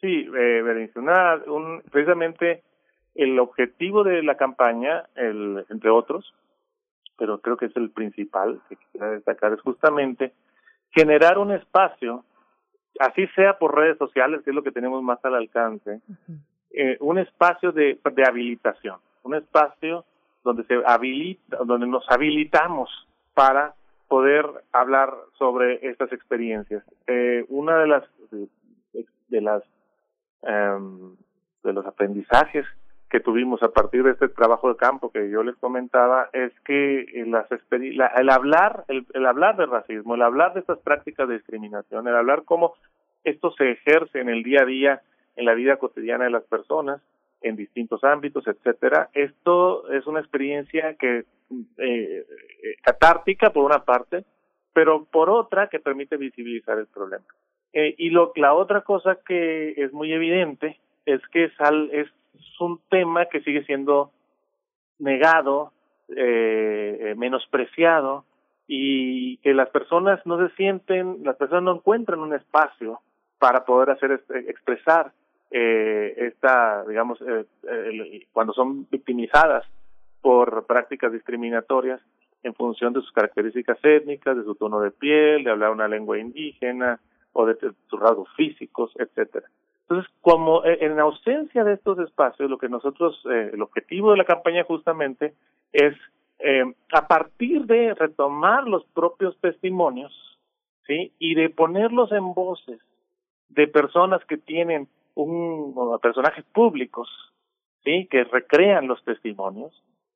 Sí, 0.00 0.26
eh, 0.34 0.90
un, 1.46 1.82
precisamente 1.90 2.62
el 3.14 3.38
objetivo 3.38 4.02
de 4.02 4.22
la 4.22 4.36
campaña, 4.36 5.04
el, 5.14 5.64
entre 5.68 5.90
otros, 5.90 6.34
pero 7.20 7.38
creo 7.42 7.58
que 7.58 7.66
es 7.66 7.76
el 7.76 7.90
principal 7.90 8.62
que 8.66 8.76
quisiera 8.76 9.10
destacar, 9.10 9.52
es 9.52 9.60
justamente 9.60 10.32
generar 10.90 11.36
un 11.36 11.52
espacio, 11.52 12.24
así 12.98 13.26
sea 13.36 13.58
por 13.58 13.76
redes 13.76 13.98
sociales, 13.98 14.40
que 14.42 14.50
es 14.50 14.56
lo 14.56 14.62
que 14.62 14.72
tenemos 14.72 15.02
más 15.02 15.22
al 15.22 15.34
alcance, 15.34 16.00
eh, 16.70 16.96
un 17.00 17.18
espacio 17.18 17.72
de, 17.72 18.00
de 18.10 18.24
habilitación, 18.26 18.96
un 19.22 19.34
espacio 19.34 20.06
donde 20.42 20.64
se 20.64 20.80
habilita, 20.86 21.58
donde 21.58 21.86
nos 21.86 22.10
habilitamos 22.10 22.88
para 23.34 23.74
poder 24.08 24.46
hablar 24.72 25.12
sobre 25.38 25.86
estas 25.90 26.10
experiencias. 26.12 26.82
Eh, 27.06 27.44
una 27.50 27.76
de 27.80 27.86
las 27.86 28.04
de, 28.30 29.04
de 29.28 29.40
las 29.42 29.62
um, 30.40 31.16
de 31.62 31.72
los 31.74 31.84
aprendizajes 31.84 32.64
que 33.10 33.20
tuvimos 33.20 33.62
a 33.62 33.70
partir 33.70 34.04
de 34.04 34.12
este 34.12 34.28
trabajo 34.28 34.68
de 34.68 34.76
campo 34.76 35.10
que 35.10 35.28
yo 35.30 35.42
les 35.42 35.56
comentaba 35.56 36.30
es 36.32 36.52
que 36.60 37.06
las 37.26 37.46
el 37.50 38.30
hablar 38.30 38.84
el, 38.88 39.06
el, 39.14 39.26
hablar 39.26 39.56
de 39.56 39.66
racismo 39.66 40.14
el 40.14 40.22
hablar 40.22 40.54
de 40.54 40.60
estas 40.60 40.78
prácticas 40.78 41.28
de 41.28 41.34
discriminación 41.34 42.06
el 42.06 42.14
hablar 42.14 42.44
cómo 42.44 42.74
esto 43.24 43.50
se 43.52 43.72
ejerce 43.72 44.20
en 44.20 44.28
el 44.28 44.42
día 44.42 44.62
a 44.62 44.66
día 44.66 45.02
en 45.36 45.44
la 45.44 45.54
vida 45.54 45.76
cotidiana 45.76 46.24
de 46.24 46.30
las 46.30 46.44
personas 46.44 47.00
en 47.42 47.56
distintos 47.56 48.04
ámbitos 48.04 48.46
etcétera 48.46 49.10
esto 49.12 49.90
es 49.90 50.06
una 50.06 50.20
experiencia 50.20 50.94
que 50.94 51.24
eh, 51.78 52.26
catártica 52.82 53.50
por 53.50 53.64
una 53.64 53.84
parte 53.84 54.24
pero 54.72 55.04
por 55.04 55.30
otra 55.30 55.68
que 55.68 55.80
permite 55.80 56.16
visibilizar 56.16 56.78
el 56.78 56.86
problema. 56.86 57.24
Eh, 57.72 57.94
y 57.98 58.10
lo 58.10 58.32
la 58.36 58.54
otra 58.54 58.82
cosa 58.82 59.18
que 59.26 59.74
es 59.76 59.92
muy 59.92 60.12
evidente 60.12 60.78
es 61.06 61.20
que 61.32 61.50
sal, 61.50 61.90
es 61.92 62.08
es 62.34 62.60
un 62.60 62.80
tema 62.88 63.26
que 63.26 63.40
sigue 63.40 63.64
siendo 63.64 64.10
negado, 64.98 65.72
eh, 66.08 66.98
eh, 67.00 67.14
menospreciado 67.16 68.24
y 68.66 69.38
que 69.38 69.54
las 69.54 69.68
personas 69.70 70.24
no 70.26 70.38
se 70.38 70.54
sienten, 70.54 71.24
las 71.24 71.36
personas 71.36 71.64
no 71.64 71.74
encuentran 71.76 72.20
un 72.20 72.34
espacio 72.34 73.00
para 73.38 73.64
poder 73.64 73.90
hacer 73.90 74.22
expresar 74.46 75.12
eh, 75.50 76.14
esta, 76.16 76.84
digamos, 76.84 77.18
eh, 77.22 78.26
cuando 78.32 78.52
son 78.52 78.86
victimizadas 78.90 79.66
por 80.20 80.66
prácticas 80.66 81.12
discriminatorias 81.12 82.00
en 82.42 82.54
función 82.54 82.92
de 82.92 83.00
sus 83.00 83.10
características 83.12 83.78
étnicas, 83.82 84.36
de 84.36 84.44
su 84.44 84.54
tono 84.54 84.80
de 84.80 84.92
piel, 84.92 85.42
de 85.42 85.50
hablar 85.50 85.72
una 85.72 85.88
lengua 85.88 86.18
indígena 86.18 87.00
o 87.32 87.46
de 87.46 87.56
sus 87.88 88.00
rasgos 88.00 88.28
físicos, 88.36 88.92
etcétera. 88.96 89.46
Entonces, 89.90 90.12
como 90.20 90.64
eh, 90.64 90.78
en 90.82 91.00
ausencia 91.00 91.64
de 91.64 91.74
estos 91.74 91.98
espacios, 91.98 92.48
lo 92.48 92.58
que 92.58 92.68
nosotros, 92.68 93.20
eh, 93.28 93.50
el 93.52 93.60
objetivo 93.60 94.12
de 94.12 94.18
la 94.18 94.24
campaña 94.24 94.62
justamente 94.62 95.34
es, 95.72 95.94
eh, 96.38 96.62
a 96.92 97.08
partir 97.08 97.66
de 97.66 97.94
retomar 97.94 98.68
los 98.68 98.84
propios 98.94 99.36
testimonios, 99.40 100.12
¿sí? 100.86 101.12
Y 101.18 101.34
de 101.34 101.50
ponerlos 101.50 102.12
en 102.12 102.34
voces 102.34 102.80
de 103.48 103.66
personas 103.66 104.24
que 104.26 104.36
tienen 104.36 104.86
un, 105.16 105.74
personajes 106.00 106.44
públicos, 106.52 107.08
¿sí? 107.82 108.06
Que 108.08 108.22
recrean 108.22 108.86
los 108.86 109.02
testimonios 109.02 109.72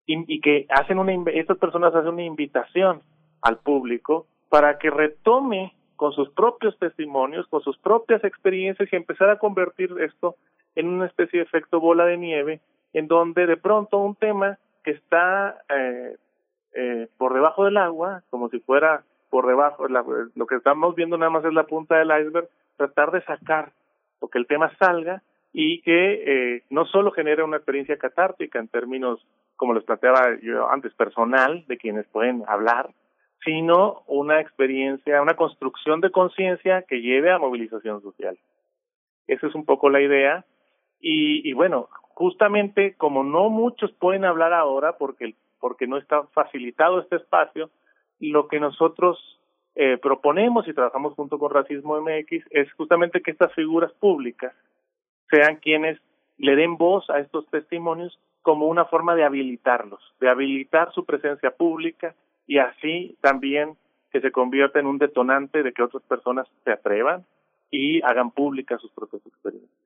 y, 0.06 0.32
y 0.32 0.40
que 0.40 0.66
hacen 0.68 1.00
una, 1.00 1.14
estas 1.32 1.58
personas 1.58 1.92
hacen 1.96 2.12
una 2.12 2.22
invitación 2.22 3.00
al 3.42 3.58
público 3.58 4.28
para 4.50 4.78
que 4.78 4.90
retome 4.90 5.74
con 5.96 6.12
sus 6.12 6.30
propios 6.30 6.78
testimonios, 6.78 7.46
con 7.48 7.62
sus 7.62 7.78
propias 7.78 8.22
experiencias 8.24 8.92
y 8.92 8.96
empezar 8.96 9.30
a 9.30 9.38
convertir 9.38 9.90
esto 10.00 10.36
en 10.74 10.88
una 10.88 11.06
especie 11.06 11.40
de 11.40 11.44
efecto 11.44 11.80
bola 11.80 12.04
de 12.04 12.16
nieve, 12.16 12.60
en 12.92 13.06
donde 13.06 13.46
de 13.46 13.56
pronto 13.56 13.98
un 13.98 14.14
tema 14.14 14.58
que 14.82 14.92
está 14.92 15.62
eh, 15.68 16.16
eh, 16.74 17.08
por 17.16 17.34
debajo 17.34 17.64
del 17.64 17.76
agua, 17.76 18.22
como 18.30 18.48
si 18.48 18.60
fuera 18.60 19.04
por 19.30 19.46
debajo, 19.46 19.88
lo 19.88 20.46
que 20.46 20.56
estamos 20.56 20.94
viendo 20.94 21.16
nada 21.16 21.30
más 21.30 21.44
es 21.44 21.52
la 21.52 21.66
punta 21.66 21.98
del 21.98 22.12
iceberg, 22.20 22.48
tratar 22.76 23.10
de 23.10 23.22
sacar 23.22 23.72
o 24.20 24.28
que 24.28 24.38
el 24.38 24.46
tema 24.46 24.70
salga 24.78 25.22
y 25.52 25.80
que 25.82 26.54
eh, 26.56 26.62
no 26.70 26.84
solo 26.86 27.12
genere 27.12 27.42
una 27.42 27.56
experiencia 27.56 27.96
catártica 27.96 28.58
en 28.58 28.68
términos, 28.68 29.24
como 29.56 29.74
les 29.74 29.84
planteaba 29.84 30.36
yo 30.42 30.68
antes, 30.68 30.92
personal, 30.94 31.64
de 31.66 31.76
quienes 31.76 32.06
pueden 32.08 32.42
hablar, 32.46 32.90
sino 33.44 34.02
una 34.06 34.40
experiencia, 34.40 35.22
una 35.22 35.36
construcción 35.36 36.00
de 36.00 36.10
conciencia 36.10 36.82
que 36.82 37.00
lleve 37.00 37.30
a 37.30 37.38
movilización 37.38 38.02
social. 38.02 38.38
Esa 39.26 39.46
es 39.46 39.54
un 39.54 39.64
poco 39.64 39.90
la 39.90 40.00
idea. 40.00 40.44
Y, 41.00 41.52
bueno, 41.52 41.88
justamente 42.14 42.94
como 42.94 43.24
no 43.24 43.50
muchos 43.50 43.92
pueden 43.92 44.24
hablar 44.24 44.54
ahora 44.54 44.96
porque, 44.96 45.34
porque 45.60 45.86
no 45.86 45.98
está 45.98 46.22
facilitado 46.28 47.00
este 47.00 47.16
espacio, 47.16 47.70
lo 48.20 48.48
que 48.48 48.58
nosotros 48.58 49.18
eh, 49.74 49.98
proponemos 49.98 50.66
y 50.66 50.72
trabajamos 50.72 51.14
junto 51.14 51.38
con 51.38 51.50
Racismo 51.50 52.00
MX 52.00 52.46
es 52.50 52.72
justamente 52.72 53.20
que 53.20 53.32
estas 53.32 53.52
figuras 53.52 53.92
públicas 53.92 54.54
sean 55.28 55.56
quienes 55.56 56.00
le 56.38 56.56
den 56.56 56.76
voz 56.76 57.10
a 57.10 57.18
estos 57.18 57.46
testimonios 57.50 58.18
como 58.40 58.66
una 58.66 58.84
forma 58.84 59.14
de 59.14 59.24
habilitarlos, 59.24 60.00
de 60.20 60.28
habilitar 60.28 60.92
su 60.92 61.04
presencia 61.04 61.50
pública, 61.50 62.14
y 62.46 62.58
así 62.58 63.16
también 63.20 63.76
que 64.10 64.20
se 64.20 64.30
convierta 64.30 64.78
en 64.78 64.86
un 64.86 64.98
detonante 64.98 65.62
de 65.62 65.72
que 65.72 65.82
otras 65.82 66.02
personas 66.04 66.46
se 66.64 66.72
atrevan 66.72 67.24
y 67.70 68.00
hagan 68.02 68.30
públicas 68.30 68.80
sus 68.80 68.92
propias 68.92 69.26
experiencias. 69.26 69.83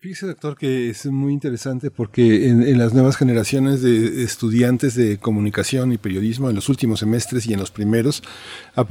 Fíjese, 0.00 0.26
doctor, 0.26 0.54
que 0.54 0.90
es 0.90 1.06
muy 1.06 1.32
interesante 1.32 1.90
porque 1.90 2.46
en, 2.46 2.76
las 2.76 2.92
nuevas 2.92 3.16
generaciones 3.16 3.80
de 3.80 4.22
estudiantes 4.22 4.94
de 4.96 5.16
comunicación 5.16 5.92
y 5.92 5.98
periodismo, 5.98 6.50
en 6.50 6.56
los 6.56 6.68
últimos 6.68 7.00
semestres 7.00 7.46
y 7.46 7.54
en 7.54 7.60
los 7.60 7.70
primeros, 7.70 8.22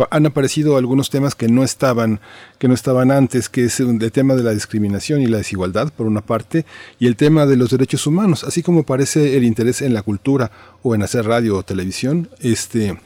han 0.10 0.26
aparecido 0.26 0.76
algunos 0.76 1.12
temas 1.12 1.36
que 1.36 1.50
no 1.50 1.64
estaban, 1.64 2.20
que 2.58 2.68
no 2.68 2.74
estaban 2.74 3.12
antes, 3.12 3.48
que 3.48 3.66
es 3.66 3.80
el 3.80 4.12
tema 4.12 4.34
de 4.34 4.42
la 4.42 4.56
discriminación 4.56 5.22
y 5.22 5.28
la 5.28 5.38
desigualdad, 5.38 5.94
por 5.94 6.08
una 6.08 6.22
parte, 6.22 6.66
y 6.98 7.06
el 7.06 7.16
tema 7.16 7.46
de 7.46 7.58
los 7.58 7.70
derechos 7.70 8.08
humanos, 8.08 8.44
así 8.44 8.64
como 8.64 8.84
parece 8.84 9.38
el 9.38 9.44
interés 9.44 9.84
en 9.84 9.94
la 9.94 10.02
cultura 10.02 10.50
o 10.82 10.96
en 10.96 11.04
hacer 11.04 11.26
radio 11.26 11.58
o 11.58 11.64
televisión, 11.64 12.30
este 12.40 12.98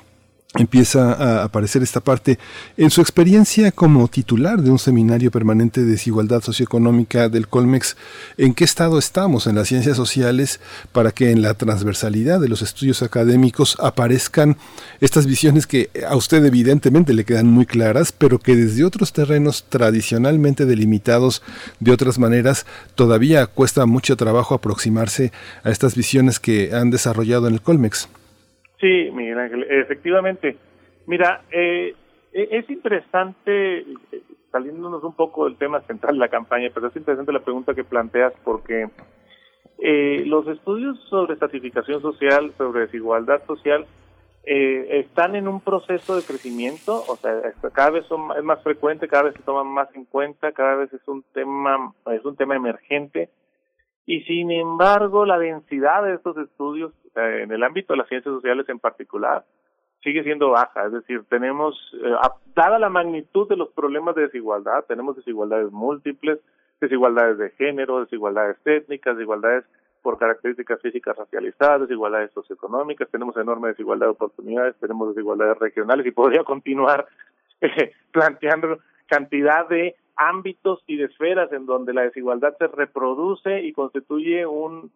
empieza 0.58 1.14
a 1.14 1.44
aparecer 1.44 1.84
esta 1.84 2.02
parte. 2.02 2.40
En 2.78 2.90
su 2.90 3.02
experiencia 3.02 3.72
como 3.72 4.08
titular 4.08 4.62
de 4.62 4.72
un 4.72 4.80
seminario 4.80 5.32
permanente 5.32 5.82
de 5.82 5.92
desigualdad 5.92 6.42
socioeconómica 6.42 7.30
del 7.30 7.48
Colmex, 7.48 7.96
¿en 8.38 8.54
qué 8.54 8.64
estado 8.64 8.98
estamos 8.98 9.48
en 9.48 9.56
las 9.56 9.68
ciencias 9.68 9.98
sociales 9.98 10.60
para 10.92 11.12
que 11.12 11.32
en 11.32 11.42
la 11.42 11.54
transversalidad 11.54 12.40
de 12.40 12.50
los 12.50 12.62
estudios 12.62 13.02
académicos 13.02 13.78
aparezcan 13.80 14.58
estas 15.00 15.26
visiones 15.26 15.68
que 15.68 15.90
a 16.08 16.16
usted 16.16 16.44
evidentemente 16.46 17.14
le 17.14 17.26
quedan 17.26 17.48
muy 17.48 17.66
claras, 17.66 18.12
pero 18.12 18.40
que 18.40 18.56
desde 18.56 18.84
otros 18.84 19.14
terrenos 19.14 19.66
tradicionalmente 19.70 20.66
delimitados 20.66 21.42
de 21.80 21.92
otras 21.92 22.20
maneras 22.20 22.66
todavía 22.96 23.46
cuesta 23.46 23.86
mucho 23.86 24.18
trabajo 24.18 24.56
aproximarse 24.56 25.32
a 25.64 25.70
estas 25.70 25.96
visiones 25.96 26.40
que 26.40 26.74
han 26.74 26.90
desarrollado 26.90 27.48
en 27.48 27.54
el 27.54 27.62
Colmex? 27.62 28.08
Sí, 28.80 29.10
Miguel 29.12 29.40
Ángel, 29.40 29.64
efectivamente. 29.70 30.58
Mira, 31.08 31.44
eh, 31.52 31.96
e, 32.32 32.48
es 32.52 32.70
interesante, 32.70 33.80
eh, 33.80 33.86
saliéndonos 34.52 35.04
un 35.04 35.14
poco 35.14 35.46
del 35.46 35.58
tema 35.58 35.82
central 35.82 36.16
de 36.16 36.20
la 36.20 36.30
campaña, 36.30 36.70
pero 36.74 36.88
es 36.88 36.96
interesante 36.96 37.32
la 37.32 37.40
pregunta 37.40 37.74
que 37.74 37.84
planteas 37.84 38.34
porque 38.44 38.90
eh, 39.80 40.24
los 40.26 40.48
estudios 40.48 41.00
sobre 41.10 41.34
estratificación 41.34 42.02
social, 42.02 42.54
sobre 42.58 42.82
desigualdad 42.82 43.46
social, 43.46 43.86
eh, 44.44 45.00
están 45.00 45.36
en 45.36 45.48
un 45.48 45.60
proceso 45.60 46.16
de 46.16 46.24
crecimiento, 46.24 47.04
o 47.08 47.16
sea, 47.18 47.34
cada 47.74 47.90
vez 47.90 48.06
son, 48.06 48.30
es 48.38 48.44
más 48.44 48.64
frecuente, 48.64 49.08
cada 49.08 49.24
vez 49.24 49.34
se 49.36 49.44
toman 49.44 49.68
más 49.68 49.94
en 49.94 50.06
cuenta, 50.06 50.54
cada 50.54 50.76
vez 50.76 50.94
es 50.94 51.06
un 51.08 51.24
tema, 51.34 51.94
es 52.14 52.24
un 52.24 52.38
tema 52.38 52.56
emergente, 52.56 53.30
y 54.06 54.22
sin 54.22 54.52
embargo 54.52 55.26
la 55.26 55.38
densidad 55.38 56.04
de 56.04 56.14
estos 56.14 56.38
estudios 56.38 56.94
en 57.18 57.52
el 57.52 57.64
ámbito 57.64 57.94
de 57.94 57.98
las 57.98 58.08
ciencias 58.08 58.34
sociales 58.34 58.68
en 58.70 58.80
particular, 58.80 59.44
sigue 60.04 60.24
siendo 60.24 60.52
baja. 60.52 60.86
Es 60.86 60.92
decir, 60.92 61.24
tenemos, 61.30 61.76
eh, 61.94 62.14
dada 62.56 62.80
la 62.80 62.90
magnitud 62.90 63.48
de 63.50 63.58
los 63.58 63.70
problemas 63.70 64.16
de 64.16 64.24
desigualdad, 64.24 64.86
tenemos 64.88 65.16
desigualdades 65.16 65.72
múltiples, 65.72 66.40
desigualdades 66.80 67.38
de 67.38 67.50
género, 67.52 68.02
desigualdades 68.02 68.58
étnicas, 68.66 69.18
desigualdades 69.18 69.66
por 70.02 70.18
características 70.18 70.80
físicas 70.82 71.18
racializadas, 71.18 71.82
desigualdades 71.82 72.32
socioeconómicas, 72.32 73.10
tenemos 73.10 73.36
enorme 73.36 73.70
desigualdad 73.70 74.08
de 74.08 74.12
oportunidades, 74.12 74.76
tenemos 74.80 75.10
desigualdades 75.10 75.58
regionales 75.60 76.06
y 76.06 76.12
podría 76.12 76.44
continuar 76.44 77.08
eh, 77.62 77.92
planteando 78.12 78.78
cantidad 79.08 79.68
de 79.68 79.96
ámbitos 80.16 80.84
y 80.88 80.98
de 80.98 81.06
esferas 81.06 81.52
en 81.52 81.66
donde 81.66 81.94
la 81.94 82.04
desigualdad 82.04 82.56
se 82.58 82.68
reproduce 82.68 83.62
y 83.62 83.74
constituye 83.74 84.46
un 84.46 84.92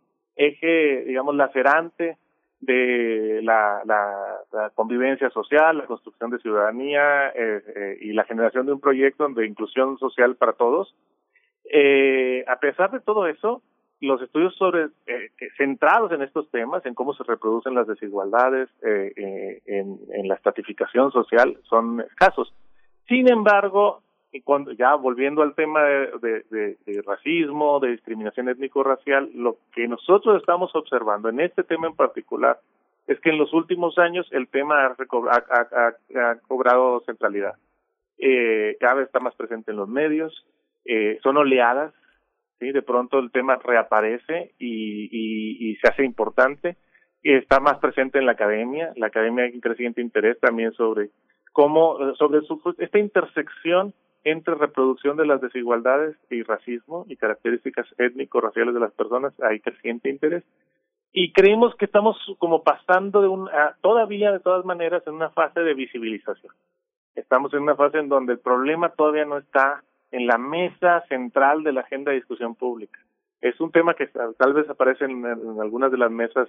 eje, 0.48 1.04
digamos, 1.06 1.36
lacerante 1.36 2.18
de 2.62 3.42
la, 3.44 3.82
convivencia 4.76 5.30
social, 5.32 5.78
la 5.78 5.86
construcción 5.86 6.30
de 6.32 6.40
ciudadanía 6.40 7.30
eh, 7.30 7.64
eh, 7.76 7.98
y 8.02 8.14
la 8.14 8.24
generación 8.24 8.66
de 8.66 8.74
un 8.74 8.80
proyecto 8.80 9.28
de 9.30 9.48
inclusión 9.48 9.98
social 9.98 10.36
para 10.36 10.54
todos. 10.54 10.96
Eh, 11.66 12.44
a 12.48 12.60
pesar 12.60 12.92
de 12.92 13.00
todo 13.00 13.28
eso, 13.28 13.62
los 14.00 14.22
estudios 14.22 14.56
sobre 14.56 14.88
centrados 15.58 16.12
en 16.12 16.24
estos 16.24 16.50
temas, 16.50 16.86
en 16.86 16.96
cómo 16.96 17.14
se 17.14 17.24
reproducen 17.24 17.76
las 17.76 17.86
desigualdades, 17.88 18.68
en, 18.82 20.00
en 20.12 20.28
la 20.28 20.34
estratificación 20.36 21.12
social, 21.12 21.58
son 21.70 22.02
escasos. 22.02 22.52
Sin 23.08 23.32
embargo, 23.32 24.02
y 24.32 24.42
cuando 24.42 24.72
ya 24.72 24.96
volviendo 24.96 25.42
al 25.42 25.56
tema 25.56 25.84
de, 25.84 26.46
de, 26.50 27.02
racismo, 27.06 27.80
de 27.80 27.92
discriminación 27.92 28.48
étnico-racial, 28.48 29.30
lo 29.34 29.58
que 29.74 29.88
nosotros 29.88 30.40
estamos 30.40 30.74
observando 30.74 31.30
en 31.30 31.42
este 31.42 31.64
tema 31.64 31.88
en 31.88 31.96
particular 31.96 32.60
es 33.08 33.20
que 33.20 33.32
en 33.32 33.38
los 33.38 33.54
últimos 33.54 33.98
años 33.98 34.28
el 34.32 34.48
tema 34.48 34.86
ha, 34.86 34.96
ha, 34.96 36.36
cobrado 36.48 37.02
centralidad. 37.06 37.56
Eh, 38.18 38.78
cada 38.80 38.96
vez 38.96 39.08
está 39.08 39.20
más 39.20 39.36
presente 39.36 39.72
en 39.72 39.78
los 39.78 39.90
medios, 39.90 40.46
eh, 40.86 41.20
son 41.24 41.36
oleadas, 41.36 41.94
¿sí? 42.60 42.72
de 42.72 42.82
pronto 42.82 43.20
el 43.20 43.32
tema 43.32 43.58
reaparece 43.58 44.54
y, 44.58 45.10
y, 45.12 45.72
y 45.72 45.76
se 45.78 45.90
hace 45.90 46.06
importante, 46.06 46.78
y 47.22 47.34
está 47.34 47.60
más 47.60 47.80
presente 47.80 48.20
en 48.20 48.28
la 48.28 48.32
academia, 48.32 48.94
la 48.96 49.08
academia 49.08 49.44
hay 49.44 49.52
un 49.56 49.62
creciente 49.62 50.00
interés 50.00 50.40
también 50.40 50.72
sobre 50.74 51.10
cómo, 51.52 52.16
sobre 52.16 52.42
su, 52.42 52.76
esta 52.78 52.98
intersección 52.98 53.94
entre 54.24 54.56
reproducción 54.56 55.18
de 55.18 55.26
las 55.26 55.42
desigualdades 55.42 56.16
y 56.30 56.44
racismo 56.44 57.06
y 57.08 57.18
características 57.18 57.88
étnico-raciales 57.98 58.74
de 58.74 58.80
las 58.80 58.92
personas 58.94 59.34
hay 59.42 59.60
creciente 59.60 60.10
interés. 60.10 60.44
Y 61.14 61.34
creemos 61.34 61.76
que 61.76 61.86
estamos 61.86 62.18
como 62.40 62.64
pasando 62.64 63.22
de 63.22 63.28
un, 63.28 63.50
todavía 63.82 64.32
de 64.32 64.40
todas 64.40 64.64
maneras 64.64 65.04
en 65.08 65.16
una 65.16 65.30
fase 65.32 65.60
de 65.62 65.74
visibilización. 65.74 66.54
Estamos 67.16 67.54
en 67.54 67.64
una 67.64 67.76
fase 67.76 67.98
en 67.98 68.08
donde 68.08 68.34
el 68.34 68.40
problema 68.40 68.90
todavía 68.90 69.26
no 69.26 69.38
está 69.38 69.84
en 70.12 70.28
la 70.28 70.38
mesa 70.38 71.02
central 71.10 71.64
de 71.64 71.74
la 71.74 71.82
agenda 71.82 72.12
de 72.12 72.18
discusión 72.18 72.56
pública. 72.56 73.00
Es 73.42 73.60
un 73.60 73.72
tema 73.72 73.96
que 73.96 74.08
tal 74.08 74.54
vez 74.54 74.70
aparece 74.70 75.06
en, 75.06 75.26
algunas 75.60 75.92
de 75.92 75.98
las 75.98 76.12
mesas 76.12 76.48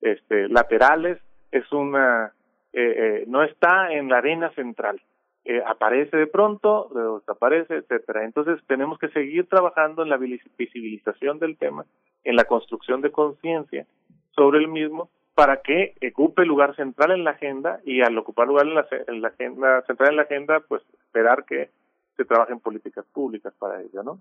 este, 0.00 0.48
laterales, 0.48 1.18
es 1.52 1.70
una, 1.70 2.32
eh, 2.72 2.94
eh, 2.96 3.24
no 3.28 3.42
está 3.44 3.92
en 3.92 4.08
la 4.08 4.18
arena 4.18 4.50
central 4.54 5.00
eh, 5.44 5.62
aparece 5.66 6.16
de 6.16 6.26
pronto, 6.26 6.90
desaparece, 7.20 7.76
etcétera. 7.76 8.24
Entonces 8.24 8.60
tenemos 8.66 8.98
que 8.98 9.08
seguir 9.08 9.46
trabajando 9.46 10.02
en 10.02 10.08
la 10.08 10.16
visibilización 10.16 11.38
del 11.38 11.56
tema, 11.56 11.84
en 12.24 12.36
la 12.36 12.44
construcción 12.44 13.02
de 13.02 13.12
conciencia 13.12 13.86
sobre 14.34 14.58
el 14.58 14.68
mismo, 14.68 15.10
para 15.34 15.62
que 15.62 15.94
ocupe 16.12 16.46
lugar 16.46 16.74
central 16.76 17.10
en 17.10 17.24
la 17.24 17.32
agenda 17.32 17.80
y 17.84 18.00
al 18.00 18.16
ocupar 18.16 18.46
lugar 18.46 18.66
en 18.66 18.74
la, 18.74 18.86
en 19.08 19.20
la 19.20 19.28
agenda 19.28 19.82
central 19.82 20.10
en 20.10 20.16
la 20.16 20.22
agenda, 20.22 20.60
pues 20.60 20.82
esperar 21.06 21.44
que 21.44 21.70
se 22.16 22.24
trabajen 22.24 22.60
políticas 22.60 23.04
públicas 23.12 23.52
para 23.58 23.82
ello, 23.82 24.02
¿no? 24.02 24.20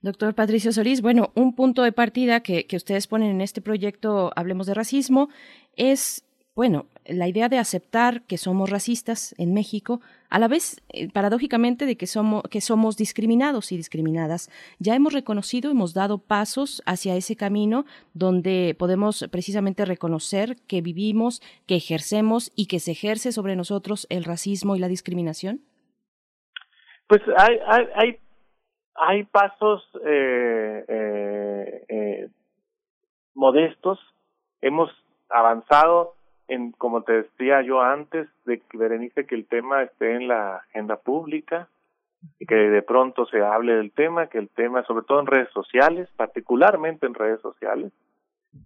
Doctor 0.00 0.34
Patricio 0.34 0.72
Solís, 0.72 1.02
bueno, 1.02 1.30
un 1.34 1.54
punto 1.54 1.82
de 1.82 1.92
partida 1.92 2.40
que, 2.40 2.66
que 2.66 2.76
ustedes 2.76 3.06
ponen 3.06 3.30
en 3.30 3.40
este 3.42 3.60
proyecto 3.60 4.32
Hablemos 4.34 4.66
de 4.66 4.72
Racismo 4.74 5.28
es 5.76 6.24
bueno, 6.58 6.86
la 7.06 7.28
idea 7.28 7.48
de 7.48 7.56
aceptar 7.56 8.22
que 8.22 8.36
somos 8.36 8.68
racistas 8.68 9.32
en 9.38 9.54
México, 9.54 10.00
a 10.28 10.40
la 10.40 10.48
vez, 10.48 10.82
eh, 10.88 11.08
paradójicamente, 11.08 11.86
de 11.86 11.96
que 11.96 12.08
somos, 12.08 12.42
que 12.50 12.60
somos 12.60 12.96
discriminados 12.96 13.70
y 13.70 13.76
discriminadas. 13.76 14.50
Ya 14.80 14.96
hemos 14.96 15.12
reconocido, 15.12 15.70
hemos 15.70 15.94
dado 15.94 16.18
pasos 16.18 16.82
hacia 16.84 17.14
ese 17.14 17.36
camino 17.36 17.84
donde 18.12 18.74
podemos 18.76 19.28
precisamente 19.30 19.84
reconocer 19.84 20.56
que 20.66 20.80
vivimos, 20.80 21.42
que 21.68 21.76
ejercemos 21.76 22.50
y 22.56 22.66
que 22.66 22.80
se 22.80 22.90
ejerce 22.90 23.30
sobre 23.30 23.54
nosotros 23.54 24.08
el 24.10 24.24
racismo 24.24 24.74
y 24.74 24.80
la 24.80 24.88
discriminación. 24.88 25.60
Pues 27.06 27.22
hay, 27.36 27.56
hay, 27.68 27.84
hay, 27.94 28.18
hay 28.96 29.24
pasos 29.26 29.88
eh, 30.04 30.84
eh, 30.88 31.84
eh 31.88 32.28
modestos. 33.36 34.00
Hemos 34.60 34.90
avanzado 35.30 36.17
en, 36.48 36.72
como 36.72 37.02
te 37.02 37.12
decía 37.12 37.62
yo 37.62 37.80
antes, 37.80 38.28
de 38.44 38.60
Berenice, 38.72 39.26
que 39.26 39.34
el 39.34 39.46
tema 39.46 39.82
esté 39.82 40.14
en 40.14 40.28
la 40.28 40.56
agenda 40.56 40.96
pública, 40.96 41.68
y 42.38 42.46
que 42.46 42.54
de 42.54 42.82
pronto 42.82 43.26
se 43.26 43.40
hable 43.42 43.74
del 43.74 43.92
tema, 43.92 44.26
que 44.26 44.38
el 44.38 44.48
tema, 44.48 44.82
sobre 44.84 45.04
todo 45.04 45.20
en 45.20 45.26
redes 45.26 45.50
sociales, 45.50 46.08
particularmente 46.16 47.06
en 47.06 47.14
redes 47.14 47.40
sociales, 47.40 47.92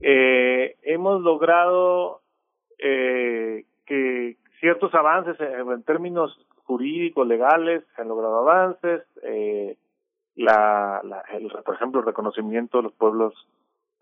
eh, 0.00 0.76
hemos 0.82 1.20
logrado 1.20 2.20
eh, 2.78 3.64
que 3.84 4.36
ciertos 4.60 4.94
avances 4.94 5.36
en, 5.40 5.82
términos 5.82 6.38
jurídicos, 6.64 7.26
legales, 7.26 7.84
se 7.94 8.02
han 8.02 8.08
logrado 8.08 8.38
avances, 8.38 9.02
eh, 9.22 9.76
la, 10.34 11.02
la, 11.04 11.24
por 11.64 11.74
ejemplo, 11.74 12.00
el 12.00 12.06
reconocimiento 12.06 12.78
de 12.78 12.84
los 12.84 12.92
pueblos 12.94 13.34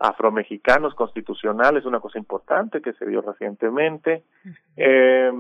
afromexicanos 0.01 0.94
constitucionales, 0.94 1.85
una 1.85 2.01
cosa 2.01 2.18
importante 2.18 2.81
que 2.81 2.94
se 2.94 3.06
dio 3.06 3.20
recientemente. 3.20 4.24
Eh, 4.77 5.31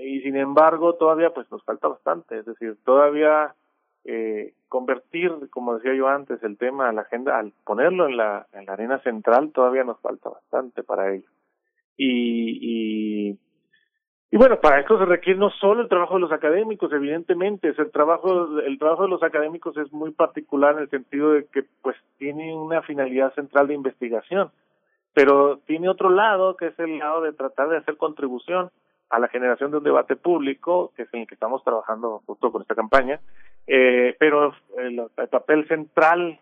y 0.00 0.20
sin 0.20 0.36
embargo, 0.36 0.94
todavía 0.94 1.34
pues 1.34 1.50
nos 1.50 1.64
falta 1.64 1.88
bastante, 1.88 2.38
es 2.38 2.46
decir, 2.46 2.76
todavía 2.84 3.54
eh, 4.04 4.54
convertir, 4.68 5.32
como 5.50 5.74
decía 5.74 5.94
yo 5.94 6.06
antes, 6.06 6.42
el 6.44 6.56
tema 6.56 6.88
a 6.88 6.92
la 6.92 7.02
agenda, 7.02 7.36
al 7.36 7.52
ponerlo 7.64 8.06
en 8.06 8.16
la, 8.16 8.46
en 8.52 8.66
la 8.66 8.74
arena 8.74 9.00
central, 9.00 9.50
todavía 9.52 9.82
nos 9.82 10.00
falta 10.00 10.30
bastante 10.30 10.84
para 10.84 11.12
ello. 11.12 11.28
Y, 11.96 13.30
y 13.32 13.38
y 14.30 14.36
bueno, 14.36 14.60
para 14.60 14.80
esto 14.80 14.98
se 14.98 15.06
requiere 15.06 15.38
no 15.38 15.50
solo 15.50 15.80
el 15.80 15.88
trabajo 15.88 16.14
de 16.14 16.20
los 16.20 16.32
académicos, 16.32 16.92
evidentemente, 16.92 17.70
es 17.70 17.78
el 17.78 17.90
trabajo 17.90 18.60
el 18.60 18.78
trabajo 18.78 19.04
de 19.04 19.08
los 19.08 19.22
académicos 19.22 19.76
es 19.78 19.90
muy 19.92 20.10
particular 20.10 20.74
en 20.74 20.82
el 20.82 20.90
sentido 20.90 21.32
de 21.32 21.46
que 21.46 21.64
pues 21.80 21.96
tiene 22.18 22.54
una 22.54 22.82
finalidad 22.82 23.32
central 23.34 23.68
de 23.68 23.74
investigación, 23.74 24.50
pero 25.14 25.58
tiene 25.66 25.88
otro 25.88 26.10
lado 26.10 26.56
que 26.56 26.66
es 26.66 26.78
el 26.78 26.98
lado 26.98 27.22
de 27.22 27.32
tratar 27.32 27.70
de 27.70 27.78
hacer 27.78 27.96
contribución 27.96 28.70
a 29.08 29.18
la 29.18 29.28
generación 29.28 29.70
de 29.70 29.78
un 29.78 29.84
debate 29.84 30.16
público, 30.16 30.92
que 30.94 31.02
es 31.02 31.14
en 31.14 31.20
el 31.20 31.26
que 31.26 31.34
estamos 31.34 31.64
trabajando 31.64 32.22
justo 32.26 32.52
con 32.52 32.60
esta 32.60 32.74
campaña, 32.74 33.20
eh, 33.66 34.14
pero 34.18 34.54
el, 34.76 35.02
papel 35.30 35.66
central 35.68 36.38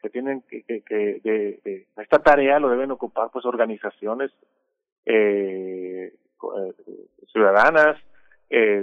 que 0.00 0.10
tienen 0.10 0.42
que, 0.50 0.64
que, 0.64 0.80
que 0.80 1.20
de, 1.22 1.60
de, 1.64 1.86
esta 1.98 2.18
tarea 2.18 2.58
lo 2.58 2.68
deben 2.68 2.90
ocupar 2.90 3.30
pues 3.32 3.44
organizaciones 3.44 4.32
eh, 5.06 6.12
ciudadanas, 7.32 7.96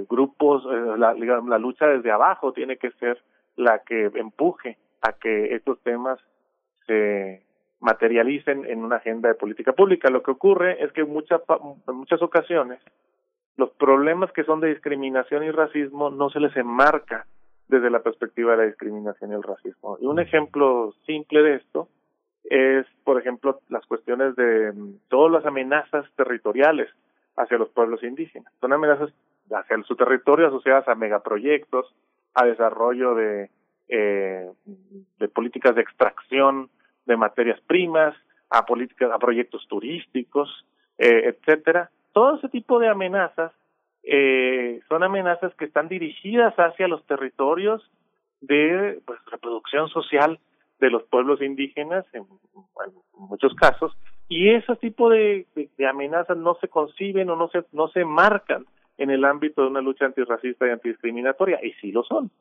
grupos, 0.09 0.65
la, 0.97 1.13
la 1.13 1.57
lucha 1.59 1.87
desde 1.87 2.11
abajo 2.11 2.53
tiene 2.53 2.77
que 2.77 2.91
ser 2.91 3.21
la 3.55 3.79
que 3.79 4.05
empuje 4.15 4.77
a 5.01 5.13
que 5.13 5.53
estos 5.55 5.79
temas 5.81 6.19
se 6.87 7.43
materialicen 7.79 8.65
en 8.65 8.83
una 8.83 8.97
agenda 8.97 9.29
de 9.29 9.35
política 9.35 9.73
pública. 9.73 10.09
Lo 10.09 10.23
que 10.23 10.31
ocurre 10.31 10.83
es 10.83 10.91
que 10.91 11.01
en 11.01 11.09
muchas, 11.09 11.41
en 11.87 11.95
muchas 11.95 12.21
ocasiones 12.21 12.79
los 13.57 13.71
problemas 13.71 14.31
que 14.31 14.45
son 14.45 14.61
de 14.61 14.69
discriminación 14.69 15.43
y 15.43 15.51
racismo 15.51 16.09
no 16.09 16.29
se 16.29 16.39
les 16.39 16.55
enmarca 16.55 17.25
desde 17.67 17.89
la 17.89 17.99
perspectiva 17.99 18.51
de 18.51 18.57
la 18.57 18.63
discriminación 18.63 19.31
y 19.31 19.35
el 19.35 19.43
racismo. 19.43 19.97
Y 20.01 20.05
un 20.05 20.19
ejemplo 20.19 20.93
simple 21.05 21.43
de 21.43 21.55
esto 21.55 21.89
es, 22.45 22.85
por 23.03 23.19
ejemplo, 23.19 23.59
las 23.69 23.85
cuestiones 23.85 24.35
de 24.35 24.71
mm, 24.71 24.93
todas 25.09 25.31
las 25.31 25.45
amenazas 25.45 26.05
territoriales 26.15 26.89
hacia 27.39 27.57
los 27.57 27.69
pueblos 27.69 28.03
indígenas. 28.03 28.53
Son 28.59 28.73
amenazas 28.73 29.11
hacia 29.51 29.81
su 29.83 29.95
territorio 29.95 30.47
asociadas 30.47 30.87
a 30.87 30.95
megaproyectos, 30.95 31.93
a 32.33 32.45
desarrollo 32.45 33.15
de, 33.15 33.49
eh, 33.87 34.51
políticas 35.33 35.73
de 35.75 35.81
extracción 35.81 36.69
de 37.05 37.17
materias 37.17 37.59
primas, 37.61 38.15
a 38.49 38.65
políticas, 38.65 39.11
a 39.11 39.17
proyectos 39.17 39.65
turísticos, 39.67 40.65
eh, 40.97 41.33
etcétera. 41.33 41.89
Todo 42.13 42.35
ese 42.35 42.49
tipo 42.49 42.77
de 42.79 42.89
amenazas 42.89 43.51
eh, 44.03 44.81
son 44.87 45.03
amenazas 45.03 45.53
que 45.55 45.65
están 45.65 45.87
dirigidas 45.87 46.53
hacia 46.55 46.87
los 46.87 47.05
territorios 47.05 47.89
de 48.41 49.01
pues, 49.05 49.19
reproducción 49.31 49.89
social 49.89 50.39
de 50.79 50.89
los 50.89 51.03
pueblos 51.03 51.41
indígenas 51.41 52.05
en, 52.13 52.25
muchos 53.17 53.53
casos 53.55 53.95
y 54.29 54.49
ese 54.49 54.75
tipo 54.77 55.09
de, 55.09 55.45
amenazas 55.89 56.37
no 56.37 56.55
se 56.61 56.67
conciben 56.67 57.29
o 57.29 57.35
no 57.35 57.49
se 57.49 57.63
no 57.73 57.89
se 57.89 58.05
marcan 58.05 58.65
en 58.97 59.09
el 59.09 59.25
ámbito 59.25 59.61
de 59.61 59.67
una 59.67 59.81
lucha 59.81 60.05
antirracista 60.05 60.67
y 60.67 60.71
antidiscriminatoria 60.71 61.59
y 61.63 61.73
sí 61.73 61.91
lo 61.91 62.03
son 62.03 62.31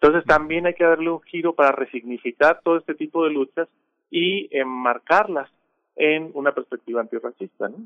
entonces 0.00 0.24
también 0.26 0.66
hay 0.66 0.74
que 0.74 0.84
darle 0.84 1.10
un 1.10 1.20
giro 1.22 1.54
para 1.54 1.72
resignificar 1.72 2.60
todo 2.62 2.76
este 2.76 2.94
tipo 2.94 3.24
de 3.24 3.30
luchas 3.30 3.68
y 4.10 4.48
enmarcarlas 4.56 5.50
en 5.96 6.30
una 6.34 6.52
perspectiva 6.52 7.00
antirracista, 7.00 7.68
¿no? 7.68 7.78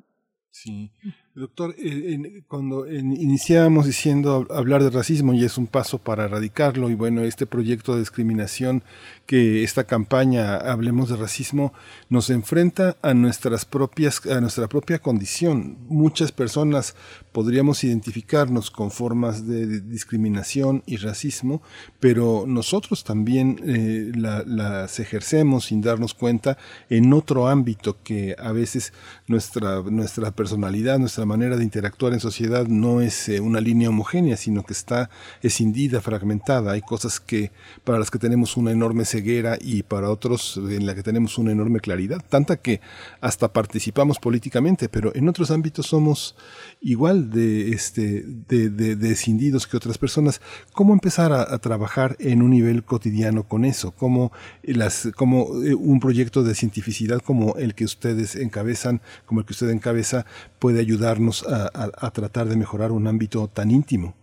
Sí. 0.53 0.93
Doctor, 1.35 1.75
eh, 1.79 2.43
cuando 2.47 2.87
iniciábamos 2.87 3.87
diciendo 3.87 4.47
hablar 4.51 4.83
de 4.83 4.91
racismo 4.91 5.33
y 5.33 5.45
es 5.45 5.57
un 5.57 5.67
paso 5.67 5.97
para 5.97 6.27
erradicarlo 6.27 6.91
y 6.91 6.95
bueno, 6.95 7.23
este 7.23 7.47
proyecto 7.47 7.95
de 7.95 8.01
discriminación 8.01 8.85
que 9.25 9.65
esta 9.65 9.85
campaña 9.85 10.57
Hablemos 10.57 11.09
de 11.09 11.17
Racismo 11.17 11.73
nos 12.11 12.29
enfrenta 12.29 12.99
a 13.01 13.15
nuestras 13.15 13.65
propias 13.65 14.27
a 14.27 14.43
nuestra 14.43 14.69
propia 14.69 14.99
condición. 14.99 15.79
Muchas 15.89 16.33
personas 16.33 16.97
podríamos 17.33 17.83
identificarnos 17.83 18.71
con 18.71 18.91
formas 18.91 19.47
de 19.47 19.81
discriminación 19.81 20.83
y 20.85 20.97
racismo, 20.99 21.63
pero 21.99 22.45
nosotros 22.47 23.05
también 23.05 23.59
eh, 23.65 24.13
las 24.15 25.01
ejercemos 25.01 25.65
sin 25.65 25.81
darnos 25.81 26.13
cuenta 26.13 26.59
en 26.91 27.11
otro 27.15 27.49
ámbito 27.49 28.03
que 28.03 28.37
a 28.39 28.53
veces 28.53 28.93
nuestra 29.29 29.81
nuestra 29.81 30.31
personalidad, 30.43 30.99
nuestra 30.99 31.25
manera 31.25 31.57
de 31.57 31.63
interactuar 31.63 32.13
en 32.13 32.19
sociedad 32.19 32.67
no 32.67 33.01
es 33.01 33.29
eh, 33.29 33.39
una 33.39 33.61
línea 33.61 33.91
homogénea, 33.91 34.37
sino 34.37 34.65
que 34.65 34.73
está 34.73 35.09
escindida, 35.41 36.01
fragmentada. 36.01 36.73
Hay 36.73 36.81
cosas 36.81 37.21
que 37.21 37.53
para 37.85 38.01
las 38.01 38.11
que 38.11 38.19
tenemos 38.19 38.57
una 38.57 38.73
enorme 38.73 39.05
ceguera 39.05 39.57
y 39.61 39.85
para 39.85 40.11
otros 40.11 40.57
en 40.57 40.85
la 40.85 40.97
que 40.97 41.05
tenemos 41.05 41.39
una 41.39 41.53
enorme 41.53 41.79
claridad, 41.79 42.21
tanta 42.29 42.57
que 42.57 42.81
hasta 43.21 43.53
participamos 43.53 44.19
políticamente, 44.19 44.89
pero 44.89 45.15
en 45.15 45.29
otros 45.29 45.53
ámbitos 45.53 45.87
somos 45.87 46.35
igual 46.81 47.31
de 47.31 47.71
este 47.71 48.25
de, 48.49 48.69
de, 48.69 49.13
escindidos 49.13 49.69
que 49.69 49.77
otras 49.77 49.97
personas. 49.97 50.41
¿Cómo 50.73 50.93
empezar 50.93 51.33
a, 51.33 51.57
trabajar 51.59 52.17
en 52.19 52.43
un 52.43 52.51
nivel 52.51 52.83
cotidiano 52.83 53.45
con 53.45 53.65
eso? 53.65 53.93
¿Cómo 53.93 54.33
las 54.65 55.09
como 55.15 55.63
eh, 55.63 55.77
un 55.77 56.01
proyecto 56.01 56.43
de 56.43 56.57
cientificidad 56.57 57.21
como 57.21 57.55
el 57.59 57.77
que 57.77 57.85
ustedes 57.85 58.35
encabezan, 58.35 59.01
como 59.25 59.39
el 59.39 59.47
que 59.47 59.53
usted 59.53 59.71
encabeza 59.71 60.27
puede 60.61 60.81
ayudarnos 60.81 61.47
a, 61.47 62.11
tratar 62.11 62.47
de 62.47 62.57
mejorar 62.57 62.93
un 62.93 63.07
ámbito 63.07 63.49
tan 63.49 63.71
íntimo. 63.71 64.15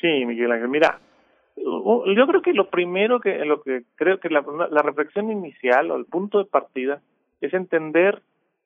Sí, 0.00 0.24
Miguel 0.26 0.52
Ángel, 0.52 0.68
mira, 0.68 1.00
yo 1.56 2.26
creo 2.26 2.42
que 2.42 2.52
lo 2.52 2.70
primero 2.70 3.20
que 3.20 3.44
lo 3.44 3.62
que 3.62 3.82
creo 3.96 4.18
que 4.18 4.30
la, 4.30 4.42
la 4.70 4.82
reflexión 4.82 5.30
inicial 5.30 5.90
o 5.90 5.96
el 5.96 6.06
punto 6.06 6.38
de 6.38 6.46
partida 6.46 7.00
es 7.40 7.52
entender 7.54 8.22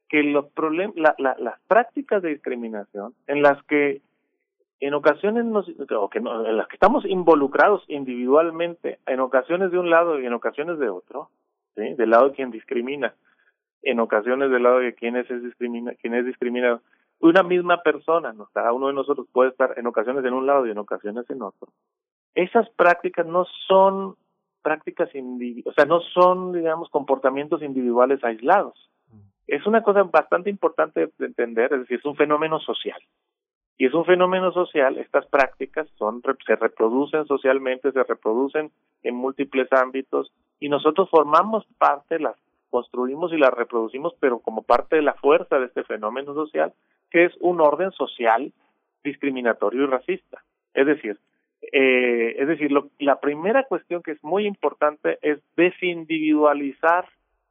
que 0.08 0.22
los 0.22 0.46
problemas, 0.52 0.94
la, 0.96 1.14
las 1.38 1.60
prácticas 1.66 2.22
de 2.22 2.30
discriminación 2.30 3.14
en 3.26 3.42
las 3.42 3.62
que 3.64 4.00
en 4.80 4.94
ocasiones 4.94 5.44
nos, 5.44 5.66
o 5.68 6.10
que 6.10 6.18
en 6.18 6.56
las 6.56 6.68
que 6.68 6.76
estamos 6.76 7.04
involucrados 7.06 7.82
individualmente, 7.88 8.98
en 9.06 9.20
ocasiones 9.20 9.70
de 9.70 9.78
un 9.78 9.90
lado 9.90 10.20
y 10.20 10.26
en 10.26 10.32
ocasiones 10.34 10.78
de 10.78 10.88
otro, 10.88 11.30
¿sí? 11.74 11.94
del 11.94 12.10
lado 12.10 12.28
de 12.28 12.34
quien 12.34 12.50
discrimina, 12.50 13.14
en 13.84 14.00
ocasiones 14.00 14.50
del 14.50 14.62
lado 14.62 14.78
de 14.78 14.94
quien 14.94 15.16
es, 15.16 15.28
discrimina, 15.42 15.94
quien 15.94 16.14
es 16.14 16.26
discriminado, 16.26 16.80
una 17.20 17.42
misma 17.42 17.82
persona, 17.82 18.32
¿no? 18.32 18.48
cada 18.52 18.72
uno 18.72 18.88
de 18.88 18.94
nosotros 18.94 19.26
puede 19.32 19.50
estar 19.50 19.74
en 19.78 19.86
ocasiones 19.86 20.24
en 20.24 20.34
un 20.34 20.46
lado 20.46 20.66
y 20.66 20.70
en 20.70 20.78
ocasiones 20.78 21.28
en 21.30 21.42
otro. 21.42 21.68
Esas 22.34 22.68
prácticas 22.70 23.26
no 23.26 23.46
son 23.68 24.16
prácticas 24.62 25.10
o 25.10 25.72
sea, 25.72 25.84
no 25.84 26.00
son, 26.00 26.52
digamos, 26.52 26.88
comportamientos 26.88 27.62
individuales 27.62 28.24
aislados. 28.24 28.90
Es 29.46 29.66
una 29.66 29.82
cosa 29.82 30.02
bastante 30.04 30.48
importante 30.48 31.10
de 31.18 31.26
entender, 31.26 31.72
es 31.74 31.80
decir, 31.80 31.98
es 31.98 32.04
un 32.06 32.16
fenómeno 32.16 32.58
social. 32.60 32.98
Y 33.76 33.86
es 33.86 33.94
un 33.94 34.04
fenómeno 34.04 34.52
social, 34.52 34.98
estas 34.98 35.26
prácticas 35.26 35.88
son, 35.98 36.22
se 36.46 36.56
reproducen 36.56 37.26
socialmente, 37.26 37.92
se 37.92 38.04
reproducen 38.04 38.70
en 39.02 39.14
múltiples 39.16 39.70
ámbitos 39.72 40.32
y 40.60 40.68
nosotros 40.68 41.10
formamos 41.10 41.66
parte, 41.76 42.18
las 42.18 42.36
construimos 42.74 43.32
y 43.32 43.36
las 43.36 43.54
reproducimos, 43.54 44.14
pero 44.18 44.40
como 44.40 44.62
parte 44.62 44.96
de 44.96 45.02
la 45.02 45.14
fuerza 45.14 45.60
de 45.60 45.66
este 45.66 45.84
fenómeno 45.84 46.34
social, 46.34 46.72
que 47.08 47.24
es 47.26 47.32
un 47.38 47.60
orden 47.60 47.92
social 47.92 48.52
discriminatorio 49.04 49.84
y 49.84 49.86
racista. 49.86 50.42
Es 50.74 50.84
decir, 50.84 51.16
eh, 51.70 52.34
es 52.36 52.48
decir, 52.48 52.72
lo, 52.72 52.88
la 52.98 53.20
primera 53.20 53.62
cuestión 53.62 54.02
que 54.02 54.10
es 54.10 54.24
muy 54.24 54.44
importante 54.44 55.20
es 55.22 55.38
desindividualizar 55.56 57.06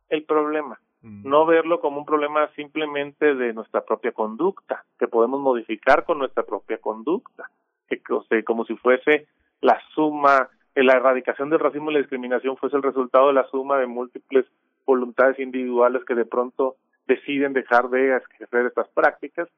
el 0.10 0.24
problema, 0.24 0.78
mm. 1.04 1.26
no 1.26 1.46
verlo 1.46 1.80
como 1.80 2.00
un 2.00 2.06
problema 2.06 2.50
simplemente 2.58 3.34
de 3.34 3.54
nuestra 3.54 3.86
propia 3.86 4.12
conducta, 4.12 4.84
que 5.00 5.08
podemos 5.08 5.40
modificar 5.40 6.04
con 6.04 6.20
nuestra 6.20 6.44
propia 6.44 6.80
conducta, 6.80 7.50
que 7.88 8.44
como 8.44 8.66
si 8.66 8.76
fuese 8.76 9.28
la 9.62 9.80
suma, 9.96 10.50
la 10.76 10.98
erradicación 10.98 11.50
del 11.50 11.62
racismo 11.62 11.92
y 11.92 11.94
la 11.94 12.00
discriminación 12.02 12.58
fuese 12.58 12.76
el 12.76 12.84
resultado 12.84 13.28
de 13.28 13.34
la 13.36 13.48
suma 13.48 13.78
de 13.78 13.88
múltiples 13.88 14.46
voluntades 14.86 15.40
individuales 15.40 16.04
que 16.06 16.16
de 16.16 16.26
pronto 16.26 16.76
deciden 17.08 17.54
dejar 17.54 17.90
de 17.90 18.18
ejercer 18.18 18.66
estas 18.68 18.88
prácticas. 18.90 19.50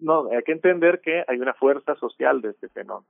No, 0.00 0.28
hay 0.30 0.42
que 0.42 0.52
entender 0.52 1.00
que 1.00 1.24
hay 1.26 1.38
una 1.38 1.54
fuerza 1.54 1.94
social 1.96 2.40
de 2.40 2.50
este 2.50 2.68
fenómeno. 2.68 3.06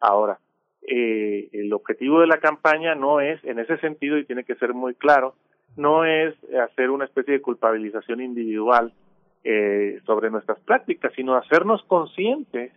Ahora, 0.00 0.38
eh, 0.82 1.48
el 1.52 1.72
objetivo 1.72 2.20
de 2.20 2.26
la 2.26 2.38
campaña 2.38 2.94
no 2.94 3.20
es, 3.20 3.42
en 3.44 3.58
ese 3.58 3.78
sentido, 3.78 4.18
y 4.18 4.24
tiene 4.24 4.44
que 4.44 4.56
ser 4.56 4.74
muy 4.74 4.94
claro, 4.94 5.34
no 5.76 6.04
es 6.04 6.34
hacer 6.54 6.90
una 6.90 7.04
especie 7.04 7.34
de 7.34 7.42
culpabilización 7.42 8.20
individual 8.20 8.92
eh, 9.42 10.00
sobre 10.06 10.30
nuestras 10.30 10.58
prácticas, 10.60 11.12
sino 11.14 11.34
hacernos 11.34 11.82
conscientes 11.84 12.72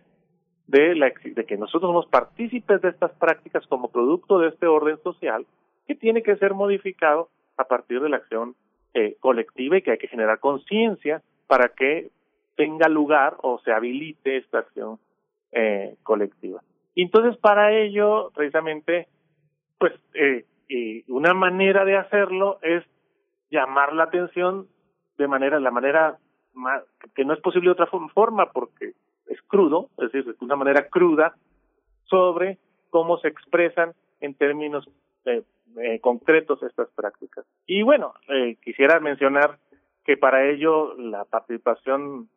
de, 0.66 0.94
la, 0.94 1.10
de 1.24 1.46
que 1.46 1.56
nosotros 1.56 1.88
somos 1.88 2.06
partícipes 2.06 2.82
de 2.82 2.90
estas 2.90 3.12
prácticas 3.12 3.66
como 3.66 3.90
producto 3.90 4.38
de 4.38 4.48
este 4.48 4.66
orden 4.66 4.98
social 5.02 5.46
que 5.86 5.94
tiene 5.94 6.22
que 6.22 6.36
ser 6.36 6.52
modificado 6.52 7.30
a 7.58 7.64
partir 7.64 8.00
de 8.00 8.08
la 8.08 8.16
acción 8.16 8.54
eh, 8.94 9.16
colectiva 9.20 9.76
y 9.76 9.82
que 9.82 9.90
hay 9.92 9.98
que 9.98 10.08
generar 10.08 10.40
conciencia 10.40 11.22
para 11.46 11.68
que 11.68 12.10
tenga 12.56 12.88
lugar 12.88 13.36
o 13.42 13.60
se 13.60 13.72
habilite 13.72 14.38
esta 14.38 14.60
acción 14.60 14.98
eh, 15.52 15.96
colectiva. 16.02 16.62
Y 16.94 17.02
entonces 17.02 17.36
para 17.36 17.72
ello, 17.72 18.30
precisamente, 18.34 19.08
pues 19.78 19.92
eh, 20.14 20.44
una 21.08 21.34
manera 21.34 21.84
de 21.84 21.96
hacerlo 21.96 22.58
es 22.62 22.84
llamar 23.50 23.92
la 23.92 24.04
atención 24.04 24.66
de 25.16 25.28
manera, 25.28 25.60
la 25.60 25.70
manera 25.70 26.18
que 27.14 27.24
no 27.24 27.34
es 27.34 27.40
posible 27.40 27.68
de 27.68 27.72
otra 27.72 27.86
forma 27.86 28.50
porque 28.52 28.92
es 29.26 29.40
crudo, 29.42 29.90
es 29.98 30.12
decir, 30.12 30.24
de 30.24 30.44
una 30.44 30.56
manera 30.56 30.88
cruda 30.88 31.34
sobre 32.04 32.58
cómo 32.90 33.18
se 33.18 33.28
expresan 33.28 33.92
en 34.20 34.34
términos 34.34 34.88
eh, 35.24 35.42
eh, 35.76 36.00
concretos 36.00 36.62
estas 36.62 36.88
prácticas. 36.90 37.44
Y 37.66 37.82
bueno, 37.82 38.14
eh, 38.28 38.56
quisiera 38.62 39.00
mencionar 39.00 39.58
que 40.04 40.16
para 40.16 40.48
ello 40.48 40.94
la 40.96 41.24
participación 41.24 42.28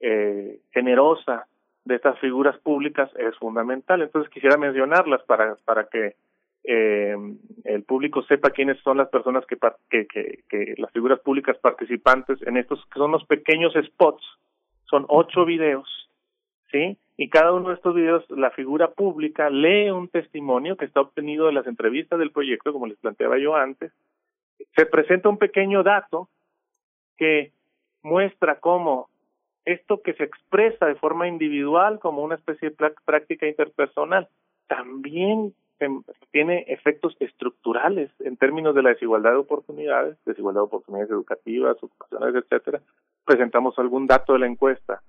eh, 0.00 0.60
generosa 0.72 1.46
de 1.84 1.96
estas 1.96 2.18
figuras 2.18 2.58
públicas 2.58 3.10
es 3.16 3.36
fundamental. 3.36 4.02
Entonces 4.02 4.30
quisiera 4.32 4.56
mencionarlas 4.56 5.22
para 5.24 5.56
para 5.64 5.84
que 5.84 6.14
eh, 6.64 7.16
el 7.64 7.82
público 7.84 8.22
sepa 8.22 8.50
quiénes 8.50 8.78
son 8.80 8.98
las 8.98 9.08
personas 9.08 9.44
que, 9.46 9.56
que, 10.06 10.74
las 10.76 10.90
figuras 10.92 11.20
públicas 11.20 11.56
participantes 11.58 12.38
en 12.42 12.56
estos 12.56 12.84
que 12.86 12.98
son 12.98 13.12
los 13.12 13.24
pequeños 13.24 13.72
spots. 13.74 14.22
Son 14.84 15.06
ocho 15.08 15.44
videos 15.44 16.09
¿sí? 16.70 16.96
Y 17.16 17.28
cada 17.28 17.52
uno 17.52 17.68
de 17.68 17.74
estos 17.74 17.94
videos, 17.94 18.24
la 18.30 18.50
figura 18.50 18.92
pública 18.92 19.50
lee 19.50 19.90
un 19.90 20.08
testimonio 20.08 20.76
que 20.76 20.86
está 20.86 21.00
obtenido 21.00 21.46
de 21.46 21.52
las 21.52 21.66
entrevistas 21.66 22.18
del 22.18 22.30
proyecto, 22.30 22.72
como 22.72 22.86
les 22.86 22.98
planteaba 22.98 23.38
yo 23.38 23.54
antes. 23.54 23.92
Se 24.76 24.86
presenta 24.86 25.28
un 25.28 25.38
pequeño 25.38 25.82
dato 25.82 26.28
que 27.18 27.52
muestra 28.02 28.58
cómo 28.60 29.08
esto 29.66 30.00
que 30.00 30.14
se 30.14 30.24
expresa 30.24 30.86
de 30.86 30.94
forma 30.94 31.28
individual 31.28 31.98
como 31.98 32.22
una 32.22 32.36
especie 32.36 32.70
de 32.70 32.92
práctica 33.04 33.46
interpersonal 33.46 34.28
también 34.66 35.52
tiene 36.30 36.64
efectos 36.68 37.16
estructurales 37.20 38.10
en 38.20 38.36
términos 38.36 38.74
de 38.74 38.82
la 38.82 38.90
desigualdad 38.90 39.32
de 39.32 39.38
oportunidades, 39.38 40.16
desigualdad 40.24 40.60
de 40.60 40.66
oportunidades 40.66 41.10
educativas, 41.10 41.76
ocupacionales, 41.82 42.44
etcétera. 42.44 42.80
Presentamos 43.24 43.78
algún 43.78 44.06
dato 44.06 44.34
de 44.34 44.40
la 44.40 44.46
encuesta 44.46 45.02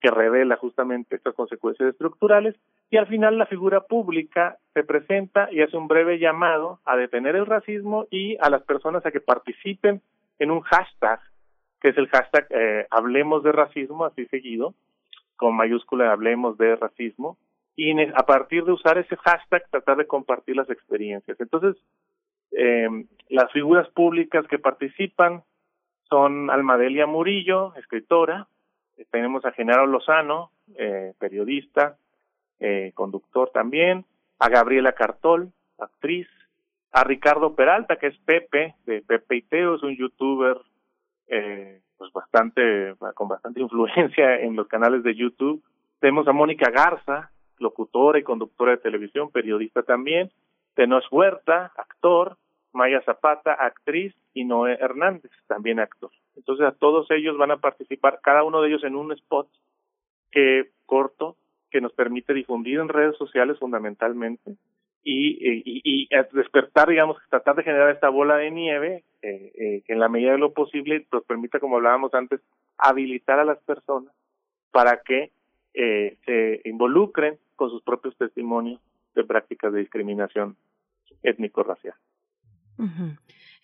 que 0.00 0.10
revela 0.10 0.56
justamente 0.56 1.16
estas 1.16 1.34
consecuencias 1.34 1.90
estructurales 1.90 2.54
y 2.90 2.96
al 2.96 3.06
final 3.06 3.36
la 3.36 3.46
figura 3.46 3.80
pública 3.80 4.58
se 4.74 4.84
presenta 4.84 5.48
y 5.50 5.60
hace 5.60 5.76
un 5.76 5.88
breve 5.88 6.18
llamado 6.18 6.80
a 6.84 6.96
detener 6.96 7.36
el 7.36 7.46
racismo 7.46 8.06
y 8.10 8.36
a 8.40 8.48
las 8.48 8.62
personas 8.62 9.04
a 9.04 9.10
que 9.10 9.20
participen 9.20 10.00
en 10.38 10.50
un 10.50 10.60
hashtag 10.60 11.20
que 11.80 11.88
es 11.88 11.98
el 11.98 12.08
hashtag 12.08 12.46
eh, 12.50 12.86
Hablemos 12.90 13.42
de 13.42 13.52
Racismo, 13.52 14.04
así 14.04 14.26
seguido, 14.26 14.74
con 15.36 15.56
mayúscula 15.56 16.12
Hablemos 16.12 16.58
de 16.58 16.76
Racismo, 16.76 17.38
y 17.76 17.92
a 18.00 18.26
partir 18.26 18.64
de 18.64 18.72
usar 18.72 18.98
ese 18.98 19.16
hashtag 19.16 19.62
tratar 19.70 19.98
de 19.98 20.06
compartir 20.06 20.56
las 20.56 20.68
experiencias. 20.68 21.40
Entonces, 21.40 21.76
eh, 22.50 22.88
las 23.28 23.52
figuras 23.52 23.88
públicas 23.90 24.44
que 24.48 24.58
participan 24.58 25.44
son 26.08 26.50
Almadelia 26.50 27.06
Murillo, 27.06 27.74
escritora, 27.76 28.48
tenemos 29.10 29.44
a 29.44 29.52
Genaro 29.52 29.86
Lozano, 29.86 30.50
eh, 30.76 31.14
periodista, 31.18 31.96
eh, 32.60 32.92
conductor 32.94 33.50
también, 33.52 34.04
a 34.38 34.48
Gabriela 34.48 34.92
Cartol, 34.92 35.52
actriz, 35.78 36.28
a 36.92 37.04
Ricardo 37.04 37.54
Peralta, 37.54 37.96
que 37.96 38.08
es 38.08 38.18
Pepe, 38.18 38.74
de 38.86 39.02
Pepe 39.02 39.36
y 39.36 39.42
Teo, 39.42 39.76
es 39.76 39.82
un 39.82 39.96
youtuber 39.96 40.56
eh, 41.28 41.80
pues 41.96 42.12
bastante, 42.12 42.94
con 43.14 43.28
bastante 43.28 43.60
influencia 43.62 44.40
en 44.40 44.56
los 44.56 44.68
canales 44.68 45.02
de 45.02 45.14
YouTube. 45.14 45.62
Tenemos 46.00 46.26
a 46.28 46.32
Mónica 46.32 46.70
Garza, 46.70 47.30
locutora 47.58 48.18
y 48.18 48.22
conductora 48.22 48.72
de 48.72 48.78
televisión, 48.78 49.30
periodista 49.30 49.82
también, 49.82 50.30
Tenoch 50.74 51.04
Huerta, 51.10 51.72
actor, 51.76 52.36
Maya 52.72 53.00
Zapata, 53.02 53.52
actriz, 53.52 54.14
y 54.34 54.44
Noé 54.44 54.74
Hernández, 54.80 55.32
también 55.46 55.80
actor. 55.80 56.10
Entonces 56.36 56.66
a 56.66 56.72
todos 56.72 57.10
ellos 57.10 57.36
van 57.36 57.50
a 57.50 57.56
participar, 57.56 58.20
cada 58.22 58.44
uno 58.44 58.62
de 58.62 58.68
ellos 58.68 58.84
en 58.84 58.94
un 58.94 59.12
spot 59.12 59.48
que 60.30 60.70
corto, 60.86 61.36
que 61.70 61.80
nos 61.80 61.92
permite 61.92 62.32
difundir 62.32 62.78
en 62.78 62.88
redes 62.88 63.16
sociales 63.16 63.58
fundamentalmente 63.58 64.56
y, 65.02 65.30
y, 65.30 65.82
y 65.84 66.08
despertar, 66.32 66.88
digamos, 66.88 67.16
tratar 67.30 67.56
de 67.56 67.62
generar 67.62 67.90
esta 67.90 68.08
bola 68.08 68.36
de 68.36 68.50
nieve 68.50 69.04
eh, 69.22 69.52
eh, 69.54 69.82
que 69.86 69.92
en 69.92 70.00
la 70.00 70.08
medida 70.08 70.32
de 70.32 70.38
lo 70.38 70.52
posible 70.52 71.06
nos 71.12 71.24
permita, 71.24 71.58
como 71.58 71.76
hablábamos 71.76 72.14
antes, 72.14 72.40
habilitar 72.76 73.38
a 73.38 73.44
las 73.44 73.58
personas 73.64 74.14
para 74.70 75.00
que 75.02 75.32
eh, 75.74 76.16
se 76.24 76.60
involucren 76.64 77.38
con 77.56 77.70
sus 77.70 77.82
propios 77.82 78.16
testimonios 78.16 78.80
de 79.14 79.24
prácticas 79.24 79.72
de 79.72 79.80
discriminación 79.80 80.56
étnico-racial. 81.22 81.94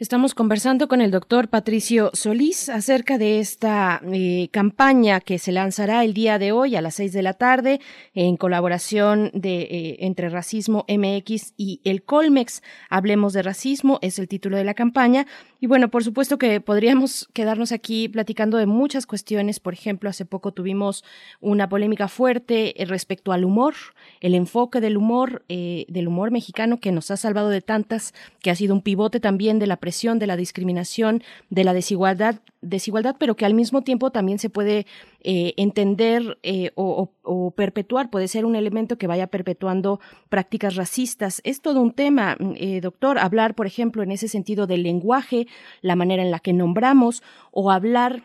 Estamos 0.00 0.34
conversando 0.34 0.88
con 0.88 1.00
el 1.00 1.12
doctor 1.12 1.48
Patricio 1.48 2.10
Solís 2.14 2.68
acerca 2.68 3.16
de 3.16 3.38
esta 3.38 4.02
eh, 4.12 4.48
campaña 4.50 5.20
que 5.20 5.38
se 5.38 5.52
lanzará 5.52 6.02
el 6.02 6.14
día 6.14 6.40
de 6.40 6.50
hoy 6.50 6.74
a 6.74 6.82
las 6.82 6.96
seis 6.96 7.12
de 7.12 7.22
la 7.22 7.34
tarde 7.34 7.80
en 8.12 8.36
colaboración 8.36 9.30
de 9.34 9.62
eh, 9.62 9.96
entre 10.00 10.30
Racismo 10.30 10.84
MX 10.88 11.54
y 11.56 11.80
el 11.84 12.02
Colmex. 12.02 12.60
Hablemos 12.90 13.34
de 13.34 13.42
racismo 13.44 14.00
es 14.02 14.18
el 14.18 14.26
título 14.26 14.56
de 14.56 14.64
la 14.64 14.74
campaña 14.74 15.28
y 15.64 15.66
bueno, 15.66 15.88
por 15.88 16.04
supuesto 16.04 16.36
que 16.36 16.60
podríamos 16.60 17.26
quedarnos 17.32 17.72
aquí 17.72 18.06
platicando 18.10 18.58
de 18.58 18.66
muchas 18.66 19.06
cuestiones. 19.06 19.60
Por 19.60 19.72
ejemplo, 19.72 20.10
hace 20.10 20.26
poco 20.26 20.52
tuvimos 20.52 21.04
una 21.40 21.70
polémica 21.70 22.06
fuerte 22.06 22.82
eh, 22.82 22.84
respecto 22.84 23.32
al 23.32 23.46
humor, 23.46 23.72
el 24.20 24.34
enfoque 24.34 24.82
del 24.82 24.98
humor 24.98 25.42
del 25.48 26.06
humor 26.06 26.30
mexicano 26.30 26.80
que 26.80 26.92
nos 26.92 27.10
ha 27.10 27.16
salvado 27.16 27.48
de 27.48 27.62
tantas, 27.62 28.12
que 28.42 28.50
ha 28.50 28.54
sido 28.56 28.74
un 28.74 28.82
pivote 28.82 29.20
también 29.20 29.58
de 29.58 29.66
la 29.66 29.78
presión, 29.78 30.18
de 30.18 30.26
la 30.26 30.36
discriminación, 30.36 31.22
de 31.48 31.64
la 31.64 31.72
desigualdad, 31.72 32.40
desigualdad, 32.60 33.16
pero 33.18 33.34
que 33.34 33.46
al 33.46 33.54
mismo 33.54 33.80
tiempo 33.80 34.10
también 34.10 34.38
se 34.38 34.50
puede 34.50 34.86
eh, 35.26 35.54
entender 35.56 36.38
eh, 36.42 36.70
o, 36.74 37.54
perpetuar, 37.56 38.10
puede 38.10 38.28
ser 38.28 38.44
un 38.44 38.56
elemento 38.56 38.98
que 38.98 39.06
vaya 39.06 39.28
perpetuando 39.28 39.98
prácticas 40.28 40.76
racistas. 40.76 41.40
Es 41.44 41.62
todo 41.62 41.80
un 41.80 41.92
tema, 41.92 42.36
eh, 42.56 42.82
doctor, 42.82 43.18
hablar, 43.18 43.54
por 43.54 43.66
ejemplo, 43.66 44.02
en 44.02 44.12
ese 44.12 44.28
sentido 44.28 44.66
del 44.66 44.82
lenguaje, 44.82 45.46
la 45.80 45.96
manera 45.96 46.22
en 46.22 46.30
la 46.30 46.40
que 46.40 46.52
nombramos 46.52 47.22
o 47.52 47.70
hablar 47.70 48.24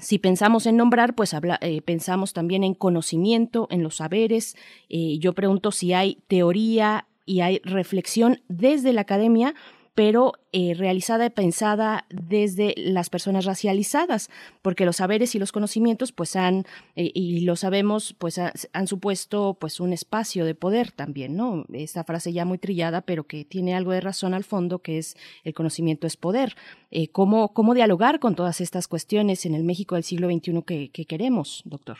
si 0.00 0.18
pensamos 0.18 0.64
en 0.66 0.76
nombrar, 0.76 1.14
pues 1.14 1.36
pensamos 1.84 2.32
también 2.32 2.64
en 2.64 2.72
conocimiento, 2.72 3.68
en 3.70 3.82
los 3.82 3.96
saberes. 3.96 4.56
yo 4.88 5.34
pregunto 5.34 5.70
si 5.70 5.92
hay 5.92 6.22
teoría 6.28 7.08
y 7.26 7.40
hay 7.40 7.60
reflexión 7.62 8.40
desde 8.48 8.94
la 8.94 9.02
academia 9.02 9.54
pero 9.94 10.32
eh, 10.52 10.74
realizada 10.74 11.26
y 11.26 11.30
pensada 11.30 12.04
desde 12.08 12.74
las 12.76 13.10
personas 13.10 13.44
racializadas, 13.44 14.30
porque 14.62 14.86
los 14.86 14.96
saberes 14.96 15.34
y 15.34 15.38
los 15.38 15.52
conocimientos, 15.52 16.12
pues 16.12 16.36
han, 16.36 16.64
eh, 16.96 17.10
y 17.14 17.44
lo 17.44 17.56
sabemos, 17.56 18.14
pues 18.18 18.38
han 18.38 18.86
supuesto 18.86 19.56
pues 19.60 19.80
un 19.80 19.92
espacio 19.92 20.44
de 20.44 20.54
poder 20.54 20.92
también, 20.92 21.36
¿no? 21.36 21.64
Esta 21.72 22.04
frase 22.04 22.32
ya 22.32 22.44
muy 22.44 22.58
trillada, 22.58 23.02
pero 23.02 23.24
que 23.24 23.44
tiene 23.44 23.74
algo 23.74 23.92
de 23.92 24.00
razón 24.00 24.34
al 24.34 24.44
fondo, 24.44 24.78
que 24.78 24.98
es 24.98 25.16
el 25.44 25.52
conocimiento 25.52 26.06
es 26.06 26.16
poder. 26.16 26.54
Eh, 26.90 27.08
¿cómo, 27.08 27.52
¿Cómo 27.52 27.74
dialogar 27.74 28.18
con 28.18 28.34
todas 28.34 28.60
estas 28.60 28.88
cuestiones 28.88 29.44
en 29.44 29.54
el 29.54 29.64
México 29.64 29.94
del 29.94 30.04
siglo 30.04 30.28
XXI 30.28 30.62
que, 30.66 30.90
que 30.90 31.04
queremos, 31.04 31.62
doctor? 31.66 31.98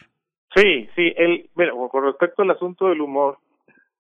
Sí, 0.55 0.89
sí, 0.95 1.13
el, 1.17 1.49
bueno, 1.55 1.89
con 1.89 2.05
respecto 2.05 2.43
al 2.43 2.51
asunto 2.51 2.89
del 2.89 3.01
humor, 3.01 3.39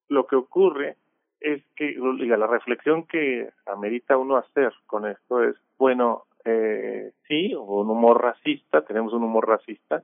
lo 0.09 0.27
que 0.27 0.37
ocurre 0.37 0.97
es 1.43 1.63
que 1.77 1.95
la 1.97 2.47
reflexión 2.47 3.07
que 3.07 3.51
amerita 3.67 4.17
uno 4.17 4.37
hacer 4.37 4.73
con 4.87 5.07
esto 5.07 5.43
es, 5.43 5.57
bueno, 5.79 6.25
eh, 6.45 7.13
sí, 7.29 7.55
un 7.55 7.91
humor 7.91 8.23
racista, 8.23 8.83
tenemos 8.83 9.13
un 9.13 9.25
humor 9.25 9.49
racista. 9.49 10.03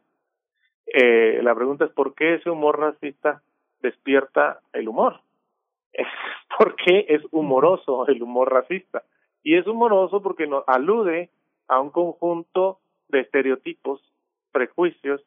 Eh, 0.87 1.41
la 1.43 1.55
pregunta 1.55 1.85
es 1.85 1.93
por 1.93 2.15
qué 2.15 2.35
ese 2.35 2.51
humor 2.51 2.79
racista 2.79 3.43
despierta 3.81 4.61
el 4.73 4.89
humor. 4.89 5.21
¿Por 6.59 6.77
qué 6.77 7.07
es 7.09 7.23
humoroso 7.31 8.07
el 8.09 8.23
humor 8.23 8.53
racista? 8.53 9.05
Y 9.43 9.57
es 9.57 9.67
humoroso 9.67 10.23
porque 10.23 10.47
nos 10.47 10.65
alude 10.67 11.31
a 11.69 11.81
un 11.81 11.91
conjunto 11.91 12.79
de 13.09 13.21
estereotipos, 13.21 14.01
prejuicios, 14.53 15.23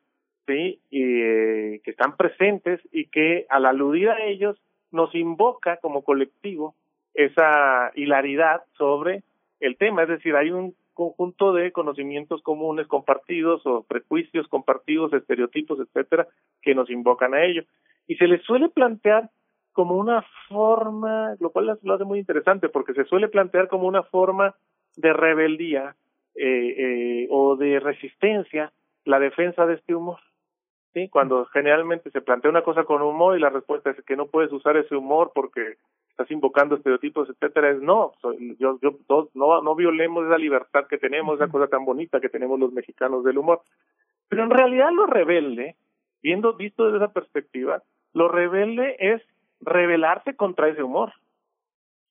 sí, 0.48 0.80
y, 0.90 1.22
eh, 1.22 1.82
que 1.84 1.92
están 1.92 2.18
presentes 2.18 2.82
y 2.92 3.06
que 3.08 3.46
al 3.50 3.66
aludir 3.66 4.10
a 4.10 4.24
ellos 4.26 4.58
nos 4.92 5.14
invoca 5.16 5.78
como 5.78 6.04
colectivo 6.04 6.76
esa 7.14 7.92
hilaridad 7.96 8.64
sobre 8.78 9.24
el 9.60 9.78
tema, 9.78 10.04
es 10.04 10.10
decir, 10.10 10.36
hay 10.36 10.52
un 10.52 10.76
conjunto 10.94 11.54
de 11.54 11.72
conocimientos 11.72 12.42
comunes 12.42 12.88
compartidos 12.88 13.66
o 13.66 13.84
prejuicios 13.84 14.48
compartidos, 14.48 15.14
estereotipos, 15.14 15.80
etcétera, 15.80 16.28
que 16.62 16.76
nos 16.76 16.90
invocan 16.90 17.34
a 17.34 17.44
ello. 17.44 17.64
Y 18.08 18.16
se 18.16 18.28
les 18.28 18.42
suele 18.44 18.70
plantear 18.70 19.30
como 19.74 19.96
una 19.96 20.26
forma, 20.50 21.36
lo 21.40 21.52
cual 21.52 21.80
lo 21.82 21.94
hace 21.94 22.04
muy 22.04 22.20
interesante, 22.20 22.70
porque 22.70 22.94
se 22.94 23.06
suele 23.06 23.30
plantear 23.30 23.68
como 23.68 23.88
una 23.88 24.04
forma 24.04 24.56
de 24.98 25.14
rebeldía 25.14 25.96
eh, 26.36 26.76
eh, 26.78 27.28
o 27.30 27.56
de 27.56 27.80
resistencia 27.80 28.72
la 29.06 29.20
defensa 29.20 29.66
de 29.66 29.76
este 29.76 29.96
humor. 29.96 30.20
¿Sí? 30.94 31.10
Cuando 31.10 31.46
generalmente 31.46 32.12
se 32.12 32.22
plantea 32.22 32.52
una 32.52 32.64
cosa 32.64 32.84
con 32.84 33.02
humor 33.02 33.38
y 33.38 33.42
la 33.42 33.50
respuesta 33.50 33.92
es 33.92 34.04
que 34.06 34.16
no 34.16 34.28
puedes 34.28 34.52
usar 34.52 34.78
ese 34.78 34.96
humor 34.96 35.32
porque 35.34 35.78
estás 36.10 36.30
invocando 36.32 36.76
estereotipos, 36.76 37.30
etcétera, 37.30 37.72
es 37.72 37.82
no, 37.82 38.14
yo, 38.60 38.80
yo, 38.82 38.98
no, 39.34 39.62
no 39.62 39.76
violemos 39.76 40.26
esa 40.26 40.38
libertad 40.38 40.88
que 40.88 40.98
tenemos, 40.98 41.36
esa 41.36 41.52
cosa 41.52 41.68
tan 41.68 41.86
bonita 41.86 42.20
que 42.20 42.30
tenemos 42.30 42.60
los 42.60 42.74
mexicanos 42.74 43.24
del 43.24 43.38
humor. 43.38 43.62
Pero 44.28 44.44
en 44.44 44.50
realidad 44.50 44.92
lo 44.92 45.06
rebelde, 45.08 45.76
viendo, 46.22 46.54
visto 46.54 46.86
desde 46.86 47.04
esa 47.04 47.14
perspectiva, 47.14 47.82
lo 48.14 48.28
rebelde 48.28 48.96
es 49.00 49.22
rebelarse 49.62 50.36
contra 50.36 50.70
ese 50.70 50.84
humor. 50.84 51.14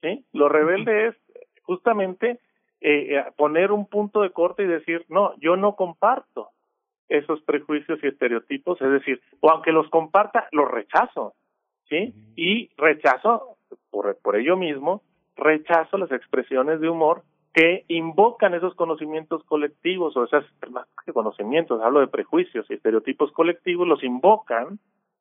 ¿sí? 0.03 0.25
Lo 0.33 0.49
rebelde 0.49 1.09
es 1.09 1.17
justamente 1.63 2.41
eh, 2.81 3.17
eh, 3.17 3.25
poner 3.37 3.73
un 3.73 3.87
punto 3.87 4.23
de 4.23 4.31
corte 4.31 4.63
y 4.63 4.67
decir, 4.67 5.05
no, 5.09 5.35
yo 5.39 5.57
no 5.57 5.77
comparto 5.77 6.51
esos 7.11 7.43
prejuicios 7.43 7.99
y 8.03 8.07
estereotipos, 8.07 8.81
es 8.81 8.91
decir, 8.91 9.21
o 9.41 9.51
aunque 9.51 9.73
los 9.73 9.89
comparta, 9.91 10.49
los 10.53 10.71
rechazo, 10.71 11.35
¿sí? 11.89 12.15
Y 12.37 12.71
rechazo, 12.79 13.59
por, 13.91 14.17
por 14.23 14.37
ello 14.37 14.57
mismo, 14.57 15.03
rechazo 15.37 15.99
las 15.99 16.13
expresiones 16.13 16.81
de 16.81 16.89
humor 16.89 17.25
que 17.53 17.85
invocan 17.89 18.55
esos 18.55 18.75
conocimientos 18.77 19.43
colectivos 19.45 20.17
o 20.17 20.25
esas 20.25 20.45
más 20.71 20.87
que 21.05 21.13
conocimientos, 21.13 21.83
hablo 21.83 21.99
de 21.99 22.07
prejuicios 22.07 22.65
y 22.71 22.75
estereotipos 22.75 23.33
colectivos, 23.33 23.89
los 23.89 24.05
invocan 24.05 24.79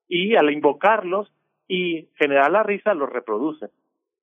y 0.08 0.36
al 0.36 0.52
invocarlos 0.52 1.32
y 1.68 2.08
generar 2.16 2.52
la 2.52 2.64
risa 2.64 2.94
los 2.94 3.10
reproducen. 3.10 3.70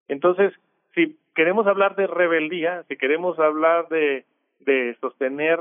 Entonces, 0.07 0.53
si 0.95 1.19
queremos 1.35 1.67
hablar 1.67 1.97
de 1.97 2.07
rebeldía, 2.07 2.85
si 2.85 2.97
queremos 2.97 3.39
hablar 3.41 3.89
de, 3.89 4.25
de 4.61 4.97
sostener 5.01 5.59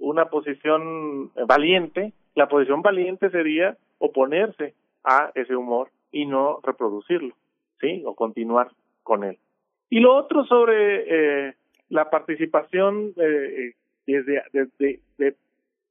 una 0.00 0.26
posición 0.26 1.30
valiente, 1.46 2.12
la 2.34 2.48
posición 2.48 2.82
valiente 2.82 3.30
sería 3.30 3.76
oponerse 3.98 4.74
a 5.04 5.30
ese 5.34 5.54
humor 5.54 5.90
y 6.10 6.26
no 6.26 6.58
reproducirlo, 6.62 7.34
¿sí? 7.80 8.02
O 8.04 8.14
continuar 8.14 8.70
con 9.02 9.24
él. 9.24 9.38
Y 9.88 10.00
lo 10.00 10.16
otro 10.16 10.44
sobre 10.44 11.48
eh, 11.48 11.54
la 11.88 12.10
participación 12.10 13.12
eh, 13.16 13.74
desde, 14.06 14.42
desde, 14.52 15.36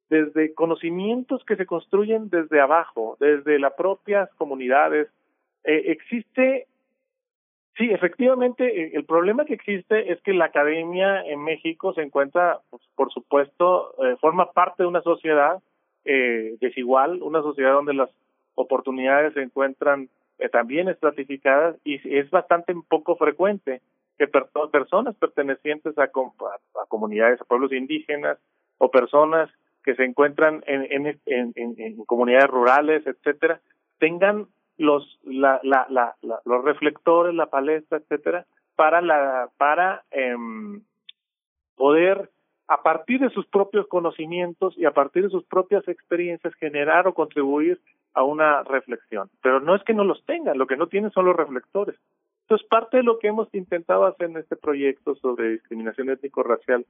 desde 0.09 0.53
conocimientos 0.53 1.43
que 1.45 1.55
se 1.55 1.65
construyen 1.65 2.29
desde 2.29 2.59
abajo, 2.59 3.17
desde 3.19 3.59
las 3.59 3.73
propias 3.73 4.29
comunidades. 4.35 5.07
Eh, 5.63 5.83
existe, 5.87 6.67
sí, 7.77 7.89
efectivamente, 7.91 8.65
eh, 8.65 8.91
el 8.93 9.05
problema 9.05 9.45
que 9.45 9.53
existe 9.53 10.11
es 10.11 10.21
que 10.21 10.33
la 10.33 10.45
academia 10.45 11.21
en 11.23 11.43
México 11.43 11.93
se 11.93 12.01
encuentra, 12.01 12.59
pues, 12.69 12.81
por 12.95 13.11
supuesto, 13.11 13.93
eh, 14.03 14.15
forma 14.21 14.51
parte 14.51 14.83
de 14.83 14.87
una 14.87 15.01
sociedad 15.01 15.61
eh, 16.05 16.55
desigual, 16.59 17.21
una 17.21 17.41
sociedad 17.41 17.73
donde 17.73 17.93
las 17.93 18.09
oportunidades 18.55 19.33
se 19.33 19.41
encuentran 19.41 20.09
eh, 20.37 20.49
también 20.49 20.87
estratificadas 20.89 21.75
y 21.83 21.99
es 22.17 22.29
bastante 22.29 22.73
poco 22.87 23.15
frecuente 23.15 23.81
que 24.17 24.27
personas 24.27 25.15
pertenecientes 25.15 25.97
a, 25.97 26.03
a, 26.03 26.85
comunidades, 26.87 27.39
a 27.41 27.45
pueblos 27.45 27.71
indígenas 27.71 28.37
o 28.77 28.89
personas 28.89 29.49
que 29.83 29.95
se 29.95 30.03
encuentran 30.03 30.63
en, 30.67 30.85
en, 30.91 31.19
en, 31.25 31.53
en 31.55 32.05
comunidades 32.05 32.49
rurales, 32.49 33.05
etcétera, 33.05 33.61
tengan 33.97 34.47
los 34.79 35.19
la, 35.23 35.59
la, 35.63 35.85
la, 35.89 36.15
los 36.45 36.63
reflectores, 36.63 37.35
la 37.35 37.47
palestra, 37.47 37.99
etcétera, 37.99 38.45
para 38.75 39.01
la 39.01 39.49
para 39.57 40.03
eh, 40.11 40.35
poder 41.75 42.29
a 42.67 42.81
partir 42.81 43.19
de 43.19 43.29
sus 43.31 43.45
propios 43.47 43.87
conocimientos 43.87 44.77
y 44.77 44.85
a 44.85 44.91
partir 44.91 45.23
de 45.23 45.29
sus 45.29 45.43
propias 45.45 45.87
experiencias 45.87 46.53
generar 46.55 47.07
o 47.07 47.13
contribuir 47.13 47.79
a 48.13 48.23
una 48.23 48.63
reflexión. 48.63 49.29
Pero 49.41 49.59
no 49.59 49.75
es 49.75 49.83
que 49.83 49.93
no 49.93 50.03
los 50.03 50.23
tengan, 50.25 50.57
lo 50.57 50.67
que 50.67 50.77
no 50.77 50.87
tienen 50.87 51.11
son 51.11 51.25
los 51.25 51.35
reflectores. 51.35 51.95
Entonces, 52.43 52.67
parte 52.67 52.97
de 52.97 53.03
lo 53.03 53.19
que 53.19 53.27
hemos 53.27 53.53
intentado 53.53 54.05
hacer 54.05 54.29
en 54.29 54.37
este 54.37 54.55
proyecto 54.55 55.15
sobre 55.15 55.49
discriminación 55.49 56.09
étnico-racial 56.09 56.85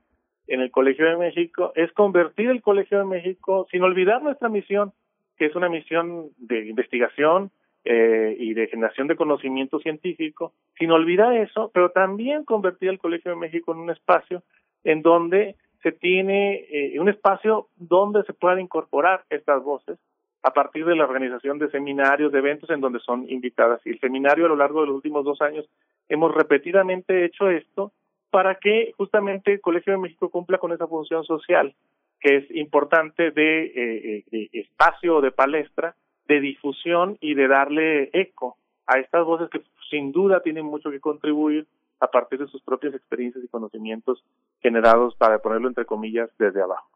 en 0.48 0.62
el 0.62 0.72
Colegio 0.72 1.06
de 1.06 1.18
México 1.18 1.72
es 1.76 1.92
convertir 1.94 2.50
el 2.50 2.62
Colegio 2.62 3.00
de 3.00 3.06
México, 3.06 3.68
sin 3.72 3.84
olvidar 3.84 4.22
nuestra 4.22 4.50
misión, 4.50 4.94
que 5.38 5.46
es 5.46 5.56
una 5.56 5.70
misión 5.70 6.30
de 6.38 6.68
investigación 6.68 7.52
eh, 7.86 8.36
y 8.38 8.54
de 8.54 8.68
generación 8.68 9.08
de 9.08 9.16
conocimiento 9.16 9.80
científico, 9.80 10.54
sin 10.78 10.92
olvidar 10.92 11.34
eso, 11.34 11.72
pero 11.74 11.92
también 11.92 12.44
convertir 12.44 12.90
el 12.90 13.00
Colegio 13.00 13.32
de 13.32 13.38
México 13.38 13.72
en 13.72 13.80
un 13.80 13.90
espacio 13.90 14.44
en 14.84 15.02
donde 15.02 15.56
se 15.82 15.92
tiene 15.92 16.66
eh, 16.70 17.00
un 17.00 17.10
espacio 17.10 17.68
donde 17.78 18.24
se 18.24 18.34
puedan 18.34 18.60
incorporar 18.60 19.24
estas 19.30 19.64
voces 19.64 19.98
a 20.44 20.52
partir 20.52 20.86
de 20.86 20.96
la 20.96 21.06
organización 21.06 21.60
de 21.60 21.70
seminarios, 21.70 22.32
de 22.32 22.40
eventos 22.40 22.70
en 22.70 22.82
donde 22.82 23.00
son 23.00 23.30
invitadas. 23.30 23.82
Y 23.86 23.92
el 23.92 24.00
seminario 24.00 24.46
a 24.46 24.50
lo 24.50 24.56
largo 24.56 24.82
de 24.82 24.88
los 24.88 24.96
últimos 24.96 25.26
dos 25.26 25.42
años 25.42 25.66
hemos 26.08 26.34
repetidamente 26.34 27.26
hecho 27.26 27.50
esto 27.50 27.92
para 28.30 28.56
que 28.56 28.94
justamente 28.98 29.54
el 29.54 29.62
Colegio 29.62 29.94
de 29.94 30.00
México 30.00 30.30
cumpla 30.30 30.58
con 30.58 30.72
esa 30.72 30.88
función 30.88 31.24
social 31.24 31.74
que 32.20 32.38
es 32.38 32.52
importante 32.52 33.32
de, 33.32 33.66
eh, 33.66 34.24
de 34.30 34.50
espacio 34.52 35.22
de 35.22 35.32
palestra, 35.32 35.96
de 36.30 36.40
difusión 36.40 37.18
y 37.20 37.34
de 37.34 37.48
darle 37.48 38.12
eco 38.14 38.56
a 38.86 39.00
estas 39.00 39.26
voces 39.26 39.50
que 39.50 39.62
sin 39.90 40.12
duda 40.12 40.42
tienen 40.42 40.64
mucho 40.64 40.92
que 40.92 41.02
contribuir 41.02 41.68
a 42.00 42.08
partir 42.08 42.40
de 42.40 42.48
sus 42.48 42.62
propias 42.62 42.94
experiencias 42.94 43.44
y 43.44 43.48
conocimientos 43.48 44.24
generados, 44.62 45.16
para 45.16 45.40
ponerlo 45.40 45.68
entre 45.68 45.86
comillas, 45.86 46.30
desde 46.38 46.62
abajo. 46.62 46.88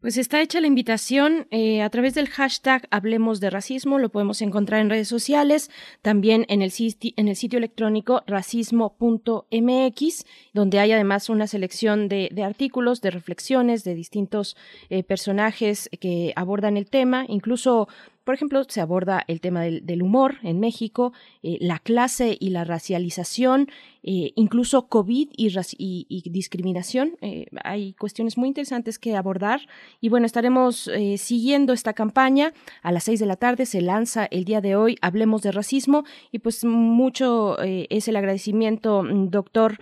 Pues 0.00 0.16
está 0.16 0.40
hecha 0.40 0.62
la 0.62 0.66
invitación 0.66 1.46
eh, 1.50 1.82
a 1.82 1.90
través 1.90 2.14
del 2.14 2.26
hashtag 2.26 2.88
Hablemos 2.90 3.38
de 3.38 3.50
Racismo, 3.50 3.98
lo 3.98 4.08
podemos 4.08 4.40
encontrar 4.40 4.80
en 4.80 4.88
redes 4.88 5.08
sociales, 5.08 5.70
también 6.00 6.46
en 6.48 6.62
el, 6.62 6.72
en 7.16 7.28
el 7.28 7.36
sitio 7.36 7.58
electrónico 7.58 8.22
racismo.mx, 8.26 10.24
donde 10.54 10.78
hay 10.78 10.92
además 10.92 11.28
una 11.28 11.46
selección 11.46 12.08
de, 12.08 12.30
de 12.32 12.44
artículos, 12.44 13.02
de 13.02 13.10
reflexiones 13.10 13.84
de 13.84 13.94
distintos 13.94 14.56
eh, 14.88 15.02
personajes 15.02 15.90
que 16.00 16.32
abordan 16.34 16.78
el 16.78 16.88
tema, 16.88 17.26
incluso 17.28 17.86
por 18.24 18.34
ejemplo, 18.34 18.62
se 18.68 18.80
aborda 18.80 19.24
el 19.28 19.40
tema 19.40 19.62
del, 19.62 20.02
humor 20.02 20.36
en 20.42 20.60
México, 20.60 21.12
eh, 21.42 21.56
la 21.60 21.78
clase 21.78 22.36
y 22.38 22.50
la 22.50 22.64
racialización, 22.64 23.68
eh, 24.02 24.32
incluso 24.36 24.88
COVID 24.88 25.30
y, 25.36 26.06
y, 26.08 26.30
discriminación. 26.30 27.16
Eh, 27.22 27.46
hay 27.64 27.94
cuestiones 27.94 28.36
muy 28.36 28.48
interesantes 28.48 28.98
que 28.98 29.16
abordar. 29.16 29.62
Y 30.00 30.10
bueno, 30.10 30.26
estaremos 30.26 30.90
siguiendo 31.16 31.72
esta 31.72 31.92
campaña. 31.92 32.52
A 32.82 32.92
las 32.92 33.04
seis 33.04 33.20
de 33.20 33.26
la 33.26 33.36
tarde 33.36 33.66
se 33.66 33.80
lanza 33.80 34.26
el 34.26 34.44
día 34.44 34.60
de 34.60 34.76
hoy 34.76 34.96
Hablemos 35.00 35.42
de 35.42 35.52
Racismo. 35.52 36.04
Y 36.30 36.40
pues 36.40 36.64
mucho 36.64 37.58
es 37.60 38.06
el 38.06 38.16
agradecimiento, 38.16 39.02
mm, 39.02 39.30
doctor 39.30 39.78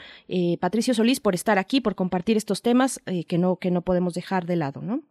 Patricio 0.61 0.95
Solís, 0.95 1.21
por 1.21 1.35
estar 1.35 1.59
aquí, 1.59 1.81
por 1.81 1.95
compartir 1.95 2.37
estos 2.37 2.63
temas 2.63 3.01
que, 3.27 3.39
no, 3.39 3.57
que 3.57 3.71
no 3.71 3.83
podemos 3.83 4.15
dejar 4.15 4.47
de 4.47 4.57
lado, 4.57 4.81
¿no? 4.81 5.03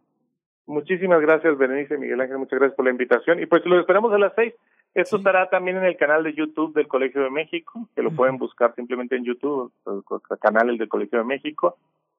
Muchísimas 0.68 1.22
gracias, 1.22 1.56
Berenice 1.56 1.96
Miguel 1.96 2.20
Ángel, 2.20 2.36
muchas 2.36 2.58
gracias 2.58 2.76
por 2.76 2.84
la 2.84 2.90
invitación. 2.90 3.40
Y 3.40 3.46
pues 3.46 3.64
lo 3.64 3.80
esperamos 3.80 4.12
a 4.12 4.18
las 4.18 4.34
seis. 4.36 4.52
Esto 4.92 5.16
estará 5.16 5.48
también 5.48 5.78
en 5.78 5.84
el 5.84 5.96
canal 5.96 6.22
de 6.22 6.34
YouTube 6.34 6.74
del 6.74 6.86
Colegio 6.86 7.22
de 7.22 7.30
México, 7.30 7.88
que 7.96 8.02
lo 8.02 8.10
pueden 8.10 8.36
buscar 8.36 8.74
simplemente 8.74 9.16
en 9.16 9.24
YouTube, 9.24 9.72
el 9.86 10.38
canal 10.38 10.76
del 10.76 10.88
Colegio 10.88 11.20
de 11.20 11.24
México, 11.24 11.78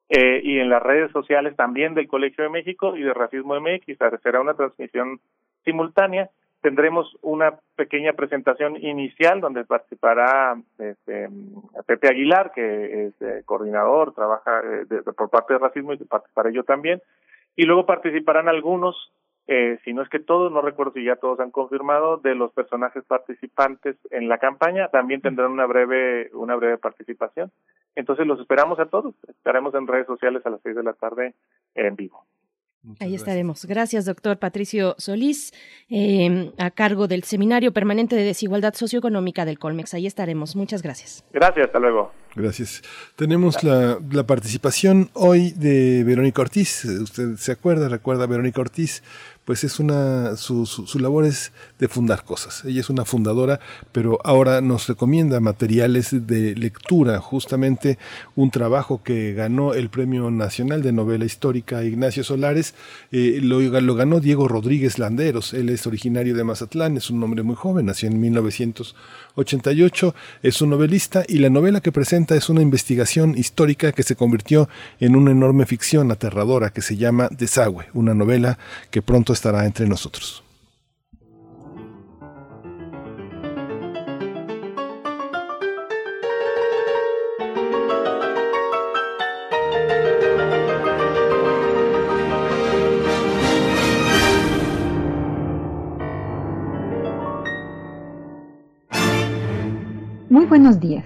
eh, 0.10 0.42
y 0.44 0.58
en 0.58 0.68
las 0.68 0.82
redes 0.82 1.12
sociales 1.12 1.56
también 1.56 1.94
del 1.94 2.08
Colegio 2.08 2.44
de 2.44 2.50
México 2.50 2.98
y 2.98 3.04
de 3.04 3.14
Racismo 3.14 3.54
MX. 3.60 4.00
Será 4.24 4.42
una 4.42 4.56
transmisión 4.56 5.20
simultánea. 5.64 6.32
Tendremos 6.62 7.18
una 7.22 7.54
pequeña 7.76 8.14
presentación 8.14 8.78
inicial 8.78 9.42
donde 9.42 9.64
participará 9.64 10.60
este, 10.80 11.30
Pepe 11.86 12.08
Aguilar, 12.08 12.52
que 12.52 13.06
es 13.06 13.22
eh, 13.22 13.44
coordinador, 13.46 14.16
trabaja 14.16 14.62
eh, 14.90 15.04
por 15.16 15.30
parte 15.30 15.54
de 15.54 15.60
Racismo 15.60 15.94
y 15.94 15.98
participaré 15.98 16.52
yo 16.52 16.64
también 16.64 17.00
y 17.60 17.66
luego 17.66 17.86
participarán 17.86 18.48
algunos, 18.48 18.96
eh, 19.48 19.80
si 19.84 19.92
no 19.92 20.02
es 20.02 20.08
que 20.08 20.20
todos, 20.20 20.50
no 20.50 20.62
recuerdo 20.62 20.94
si 20.94 21.04
ya 21.04 21.18
todos 21.18 21.42
han 21.42 21.52
confirmado, 21.52 22.16
de 22.16 22.34
los 22.34 22.54
personajes 22.54 23.04
participantes 23.04 23.98
en 24.12 24.30
la 24.30 24.38
campaña, 24.38 24.88
también 24.88 25.20
tendrán 25.20 25.52
una 25.52 25.66
breve, 25.66 26.30
una 26.32 26.56
breve 26.56 26.78
participación. 26.78 27.52
Entonces 27.96 28.26
los 28.26 28.40
esperamos 28.40 28.80
a 28.80 28.86
todos, 28.86 29.14
estaremos 29.28 29.76
en 29.76 29.88
redes 29.88 30.08
sociales 30.08 30.46
a 30.46 30.52
las 30.52 30.62
seis 30.62 30.74
de 30.74 30.84
la 30.84 30.94
tarde 30.94 31.34
en 31.76 31.98
vivo. 31.98 32.24
Ahí 33.00 33.14
estaremos. 33.14 33.66
Gracias, 33.66 34.06
doctor 34.06 34.40
Patricio 34.40 34.96
Solís, 34.98 35.54
eh, 35.90 36.52
a 36.58 36.72
cargo 36.72 37.08
del 37.08 37.24
Seminario 37.24 37.74
Permanente 37.74 38.16
de 38.16 38.24
Desigualdad 38.24 38.74
Socioeconómica 38.74 39.44
del 39.44 39.60
Colmex. 39.60 39.94
Ahí 39.94 40.08
estaremos. 40.08 40.56
Muchas 40.56 40.82
gracias. 40.82 41.26
Gracias, 41.34 41.66
hasta 41.68 41.80
luego. 41.80 42.14
Gracias. 42.36 42.82
Tenemos 43.18 43.64
la, 43.64 44.00
la, 44.12 44.24
participación 44.26 45.10
hoy 45.14 45.52
de 45.52 46.04
Verónica 46.06 46.42
Ortiz. 46.42 46.86
Usted 46.86 47.36
se 47.36 47.52
acuerda, 47.52 47.90
recuerda 47.90 48.24
a 48.24 48.28
Verónica 48.28 48.62
Ortiz, 48.62 49.04
pues 49.50 49.64
es 49.64 49.80
una, 49.80 50.38
su, 50.38 50.68
su, 50.68 51.00
labor 51.00 51.26
es 51.26 51.52
de 51.80 51.88
fundar 51.88 52.24
cosas. 52.24 52.64
Ella 52.66 52.82
es 52.82 52.92
una 52.92 53.04
fundadora, 53.04 53.60
pero 53.92 54.20
ahora 54.24 54.62
nos 54.62 54.88
recomienda 54.88 55.40
materiales 55.40 56.28
de 56.28 56.54
lectura, 56.54 57.18
justamente 57.20 57.98
un 58.36 58.52
trabajo 58.52 59.02
que 59.02 59.34
ganó 59.34 59.74
el 59.74 59.90
Premio 59.90 60.30
Nacional 60.30 60.84
de 60.84 60.92
Novela 60.92 61.26
Histórica 61.26 61.84
Ignacio 61.84 62.24
Solares, 62.24 62.76
eh, 63.12 63.40
lo, 63.42 63.60
lo, 63.60 63.96
ganó 63.96 64.20
Diego 64.20 64.48
Rodríguez 64.48 65.00
Landeros, 65.00 65.56
él 65.56 65.70
es 65.70 65.88
originario 65.88 66.36
de 66.36 66.44
Mazatlán, 66.44 66.98
es 66.98 67.10
un 67.10 67.24
hombre 67.24 67.42
muy 67.42 67.56
joven, 67.56 67.88
nació 67.88 68.08
en 68.08 68.22
1988, 68.22 70.14
es 70.44 70.62
un 70.62 70.70
novelista 70.70 71.24
y 71.28 71.40
la 71.40 71.50
novela 71.50 71.82
que 71.82 71.92
presenta 71.92 72.36
es 72.36 72.50
una 72.50 72.62
investigación 72.62 73.36
histórica 73.36 73.94
que 73.94 74.04
se 74.04 74.16
convirtió 74.16 74.70
en 75.00 75.16
una 75.16 75.32
enorme 75.32 75.66
ficción 75.66 76.12
aterradora 76.12 76.70
que 76.70 76.84
se 76.84 76.98
llama 76.98 77.30
Desagüe, 77.32 77.88
una 77.96 78.14
novela 78.14 78.60
que 78.92 79.02
pronto 79.02 79.39
estará 79.40 79.66
entre 79.66 79.88
nosotros. 79.88 80.44
Muy 100.30 100.46
buenos 100.46 100.80
días. 100.82 101.06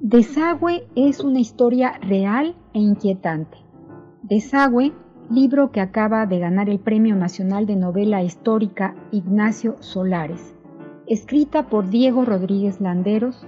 Desagüe 0.00 0.88
es 0.96 1.20
una 1.20 1.40
historia 1.40 1.98
real 2.00 2.56
e 2.72 2.78
inquietante. 2.78 3.58
Desagüe 4.22 4.92
libro 5.30 5.70
que 5.70 5.80
acaba 5.80 6.26
de 6.26 6.40
ganar 6.40 6.68
el 6.68 6.80
Premio 6.80 7.14
Nacional 7.14 7.64
de 7.64 7.76
Novela 7.76 8.20
Histórica 8.24 8.96
Ignacio 9.12 9.76
Solares, 9.78 10.54
escrita 11.06 11.68
por 11.68 11.88
Diego 11.88 12.24
Rodríguez 12.24 12.80
Landeros, 12.80 13.46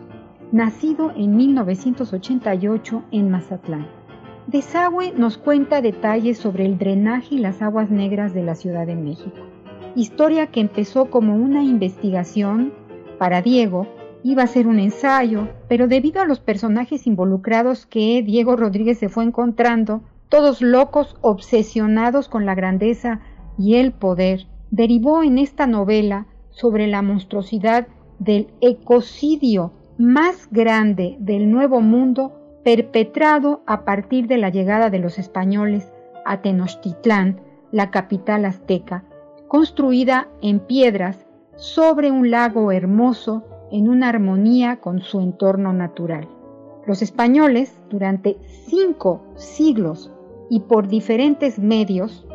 nacido 0.52 1.12
en 1.16 1.36
1988 1.36 3.02
en 3.10 3.30
Mazatlán. 3.30 3.88
Desagüe 4.46 5.12
nos 5.12 5.38
cuenta 5.38 5.82
detalles 5.82 6.38
sobre 6.38 6.66
el 6.66 6.78
drenaje 6.78 7.34
y 7.34 7.38
las 7.38 7.60
aguas 7.62 7.90
negras 7.90 8.32
de 8.32 8.44
la 8.44 8.54
Ciudad 8.54 8.86
de 8.86 8.94
México. 8.94 9.38
Historia 9.96 10.46
que 10.46 10.60
empezó 10.60 11.10
como 11.10 11.34
una 11.34 11.64
investigación 11.64 12.72
para 13.18 13.42
Diego, 13.42 13.88
iba 14.22 14.44
a 14.44 14.46
ser 14.46 14.68
un 14.68 14.78
ensayo, 14.78 15.48
pero 15.68 15.88
debido 15.88 16.22
a 16.22 16.26
los 16.26 16.38
personajes 16.38 17.08
involucrados 17.08 17.86
que 17.86 18.22
Diego 18.22 18.54
Rodríguez 18.54 18.98
se 18.98 19.08
fue 19.08 19.24
encontrando, 19.24 20.02
todos 20.32 20.62
locos, 20.62 21.14
obsesionados 21.20 22.30
con 22.30 22.46
la 22.46 22.54
grandeza 22.54 23.20
y 23.58 23.74
el 23.74 23.92
poder, 23.92 24.46
derivó 24.70 25.22
en 25.22 25.36
esta 25.36 25.66
novela 25.66 26.26
sobre 26.48 26.86
la 26.86 27.02
monstruosidad 27.02 27.86
del 28.18 28.48
ecocidio 28.62 29.74
más 29.98 30.48
grande 30.50 31.18
del 31.20 31.50
Nuevo 31.50 31.82
Mundo 31.82 32.32
perpetrado 32.64 33.62
a 33.66 33.84
partir 33.84 34.26
de 34.26 34.38
la 34.38 34.48
llegada 34.48 34.88
de 34.88 35.00
los 35.00 35.18
españoles 35.18 35.92
a 36.24 36.40
Tenochtitlán, 36.40 37.42
la 37.70 37.90
capital 37.90 38.46
azteca, 38.46 39.04
construida 39.48 40.28
en 40.40 40.60
piedras 40.60 41.26
sobre 41.56 42.10
un 42.10 42.30
lago 42.30 42.72
hermoso 42.72 43.44
en 43.70 43.86
una 43.86 44.08
armonía 44.08 44.80
con 44.80 45.02
su 45.02 45.20
entorno 45.20 45.74
natural. 45.74 46.26
Los 46.86 47.02
españoles, 47.02 47.78
durante 47.90 48.38
cinco 48.66 49.22
siglos 49.36 50.10
y 50.52 50.60
por 50.60 50.86
diferentes 50.86 51.58
medios, 51.58 52.26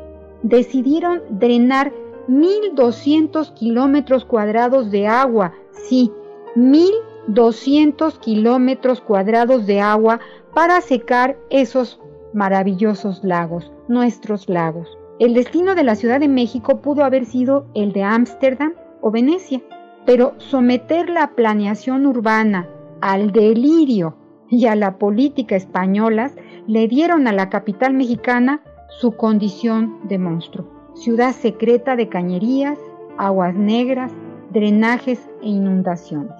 decidieron 0.42 1.22
drenar 1.30 1.94
1.200 2.28 3.54
kilómetros 3.54 4.26
cuadrados 4.26 4.90
de 4.90 5.06
agua, 5.06 5.54
sí, 5.72 6.12
1.200 6.56 8.18
kilómetros 8.18 9.02
cuadrados 9.02 9.68
de 9.68 9.82
agua 9.82 10.20
para 10.56 10.82
secar 10.82 11.38
esos 11.52 12.00
maravillosos 12.34 13.24
lagos, 13.24 13.72
nuestros 13.88 14.50
lagos. 14.50 14.98
El 15.20 15.36
destino 15.36 15.76
de 15.76 15.84
la 15.84 15.94
Ciudad 15.94 16.20
de 16.20 16.28
México 16.28 16.82
pudo 16.82 17.04
haber 17.04 17.24
sido 17.24 17.68
el 17.76 17.92
de 17.92 18.02
Ámsterdam 18.02 18.74
o 19.00 19.12
Venecia, 19.12 19.62
pero 20.08 20.34
someter 20.40 21.08
la 21.08 21.36
planeación 21.36 22.08
urbana 22.08 22.68
al 23.00 23.32
delirio 23.32 24.16
y 24.50 24.66
a 24.66 24.76
la 24.76 24.98
política 24.98 25.56
españolas 25.56 26.34
le 26.68 26.88
dieron 26.88 27.28
a 27.28 27.34
la 27.34 27.50
capital 27.50 27.94
mexicana 27.94 28.62
su 28.90 29.14
condición 29.18 30.00
de 30.08 30.18
monstruo 30.18 30.78
ciudad 30.98 31.32
secreta 31.32 31.96
de 31.96 32.10
cañerías, 32.10 32.80
aguas 33.18 33.54
negras, 33.54 34.12
drenajes 34.50 35.30
e 35.42 35.48
inundaciones. 35.50 36.36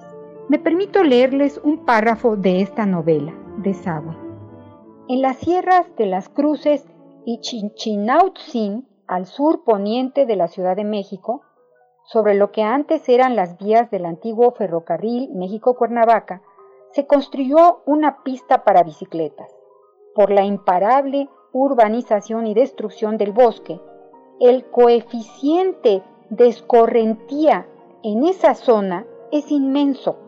Me 0.48 0.58
permito 0.58 1.04
leerles 1.04 1.60
un 1.62 1.84
párrafo 1.84 2.36
de 2.36 2.60
esta 2.60 2.84
novela, 2.84 3.32
Desagüe. 3.58 4.16
En 5.08 5.22
las 5.22 5.36
sierras 5.38 5.86
de 5.96 6.06
las 6.06 6.28
Cruces 6.28 6.84
y 7.24 7.40
Chinchinautzin, 7.40 8.88
al 9.06 9.26
sur 9.26 9.62
poniente 9.64 10.26
de 10.26 10.36
la 10.36 10.48
Ciudad 10.48 10.76
de 10.76 10.84
México, 10.84 11.42
sobre 12.04 12.34
lo 12.34 12.50
que 12.50 12.62
antes 12.62 13.08
eran 13.08 13.36
las 13.36 13.58
vías 13.58 13.90
del 13.90 14.06
antiguo 14.06 14.52
ferrocarril 14.52 15.30
México-Cuernavaca, 15.34 16.42
se 16.92 17.06
construyó 17.06 17.82
una 17.86 18.22
pista 18.22 18.64
para 18.64 18.82
bicicletas. 18.82 19.57
Por 20.18 20.32
la 20.32 20.44
imparable 20.44 21.28
urbanización 21.52 22.48
y 22.48 22.54
destrucción 22.54 23.18
del 23.18 23.30
bosque, 23.30 23.80
el 24.40 24.64
coeficiente 24.64 26.02
de 26.28 26.48
escorrentía 26.48 27.68
en 28.02 28.24
esa 28.24 28.56
zona 28.56 29.06
es 29.30 29.52
inmenso. 29.52 30.18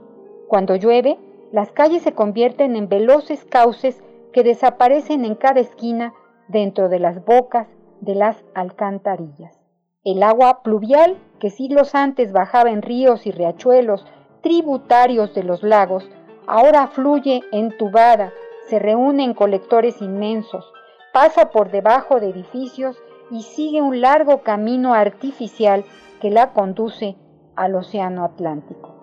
Cuando 0.46 0.76
llueve, 0.76 1.18
las 1.50 1.72
calles 1.72 2.02
se 2.02 2.12
convierten 2.12 2.76
en 2.76 2.88
veloces 2.88 3.44
cauces 3.44 4.00
que 4.32 4.44
desaparecen 4.44 5.24
en 5.24 5.34
cada 5.34 5.58
esquina 5.58 6.14
dentro 6.46 6.88
de 6.88 7.00
las 7.00 7.24
bocas 7.24 7.66
de 8.00 8.14
las 8.14 8.44
alcantarillas. 8.54 9.58
El 10.04 10.22
agua 10.22 10.62
pluvial, 10.62 11.16
que 11.40 11.50
siglos 11.50 11.96
antes 11.96 12.30
bajaba 12.30 12.70
en 12.70 12.82
ríos 12.82 13.26
y 13.26 13.32
riachuelos 13.32 14.06
tributarios 14.40 15.34
de 15.34 15.42
los 15.42 15.64
lagos, 15.64 16.08
ahora 16.46 16.86
fluye 16.86 17.42
entubada, 17.50 18.32
se 18.70 18.78
reúne 18.78 19.24
en 19.24 19.34
colectores 19.34 20.00
inmensos, 20.00 20.64
pasa 21.12 21.50
por 21.50 21.72
debajo 21.72 22.20
de 22.20 22.30
edificios 22.30 22.96
y 23.32 23.42
sigue 23.42 23.82
un 23.82 24.00
largo 24.00 24.42
camino 24.42 24.94
artificial 24.94 25.84
que 26.20 26.30
la 26.30 26.52
conduce 26.52 27.16
al 27.56 27.74
Océano 27.74 28.24
Atlántico. 28.24 28.94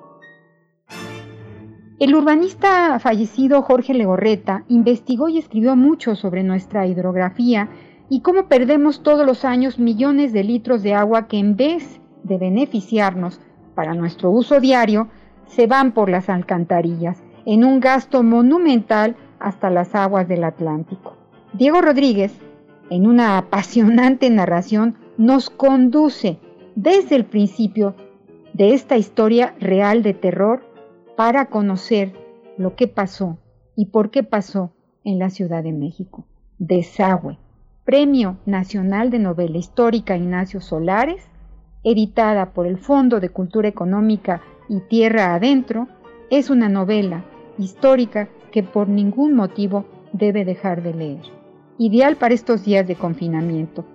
El 2.00 2.16
urbanista 2.16 2.98
fallecido 3.00 3.62
Jorge 3.62 3.94
Legorreta 3.94 4.64
investigó 4.70 5.28
y 5.28 5.38
escribió 5.38 5.76
mucho 5.76 6.16
sobre 6.16 6.44
nuestra 6.44 6.88
hidrografía 6.88 7.70
y 8.08 8.22
cómo 8.22 8.48
perdemos 8.48 9.04
todos 9.04 9.26
los 9.26 9.44
años 9.44 9.80
millones 9.80 10.32
de 10.32 10.46
litros 10.46 10.82
de 10.82 10.94
agua 10.94 11.28
que 11.28 11.40
en 11.40 11.58
vez 11.58 12.00
de 12.24 12.38
beneficiarnos 12.38 13.42
para 13.76 13.96
nuestro 13.96 14.30
uso 14.32 14.62
diario, 14.62 15.10
se 15.46 15.68
van 15.68 15.92
por 15.92 16.10
las 16.10 16.30
alcantarillas, 16.30 17.22
en 17.46 17.64
un 17.64 17.80
gasto 17.80 18.24
monumental 18.24 19.16
hasta 19.40 19.70
las 19.70 19.96
aguas 19.96 20.28
del 20.28 20.44
Atlántico. 20.44 21.16
Diego 21.54 21.82
Rodríguez 21.82 22.34
en 22.90 23.08
una 23.08 23.38
apasionante 23.38 24.30
narración, 24.30 24.96
nos 25.18 25.50
conduce 25.50 26.40
desde 26.76 27.16
el 27.16 27.26
principio 27.26 27.96
de 28.54 28.74
esta 28.74 28.98
historia 28.98 29.56
real 29.60 30.04
de 30.04 30.14
terror 30.14 30.64
para 31.16 31.48
conocer 31.48 32.14
lo 32.58 32.76
que 32.76 32.88
pasó 32.88 33.38
y 33.76 33.88
por 33.88 34.10
qué 34.10 34.24
pasó 34.24 34.72
en 35.04 35.20
la 35.20 35.30
Ciudad 35.30 35.64
de 35.64 35.74
México. 35.74 36.26
Desagüe, 36.60 37.38
Premio 37.86 38.38
Nacional 38.46 39.10
de 39.10 39.20
Novela 39.20 39.58
Histórica 39.58 40.18
Ignacio 40.18 40.60
Solares, 40.60 41.24
editada 41.84 42.52
por 42.52 42.68
el 42.68 42.78
Fondo 42.78 43.20
de 43.20 43.30
Cultura 43.30 43.68
Económica 43.68 44.42
y 44.68 44.82
Tierra 44.82 45.36
Adentro, 45.36 45.88
es 46.30 46.50
una 46.50 46.68
novela 46.68 47.24
histórica 47.58 48.28
que 48.52 48.64
por 48.64 48.88
ningún 48.88 49.36
motivo 49.36 49.86
debe 50.14 50.46
dejar 50.46 50.82
de 50.82 50.94
leer 50.94 51.38
ideal 51.78 52.16
para 52.18 52.34
estos 52.34 52.64
días 52.64 52.88
de 52.88 52.96
confinamiento. 52.96 53.86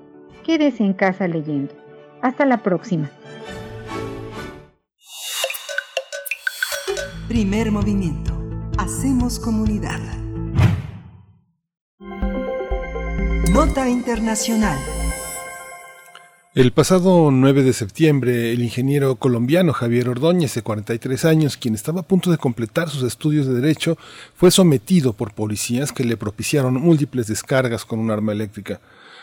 Quédese 0.45 0.85
en 0.85 0.93
casa 0.93 1.29
leyendo. 1.29 1.75
Hasta 2.21 2.45
la 2.47 2.59
próxima. 2.59 3.11
Primer 7.29 7.73
movimiento. 7.73 8.33
Hacemos 8.79 9.39
comunidad. 9.39 10.01
Nota 13.53 13.89
Internacional. 13.89 14.79
El 16.55 16.71
pasado 16.71 17.31
9 17.31 17.63
de 17.63 17.73
septiembre, 17.73 18.53
el 18.53 18.63
ingeniero 18.63 19.17
colombiano 19.17 19.73
Javier 19.73 20.11
Ordóñez, 20.11 20.53
de 20.53 20.61
43 20.61 21.25
años, 21.25 21.57
quien 21.57 21.75
estaba 21.75 22.01
a 22.01 22.07
punto 22.07 22.31
de 22.31 22.37
completar 22.37 22.91
sus 22.91 23.05
estudios 23.05 23.47
de 23.47 23.55
derecho, 23.55 23.97
fue 24.37 24.51
sometido 24.51 25.15
por 25.15 25.33
policías 25.33 25.93
que 25.93 26.05
le 26.05 26.19
propiciaron 26.19 26.75
múltiples 26.75 27.29
descargas 27.29 27.87
con 27.87 28.01
un 28.01 28.11
arma 28.11 28.33
eléctrica. 28.33 28.83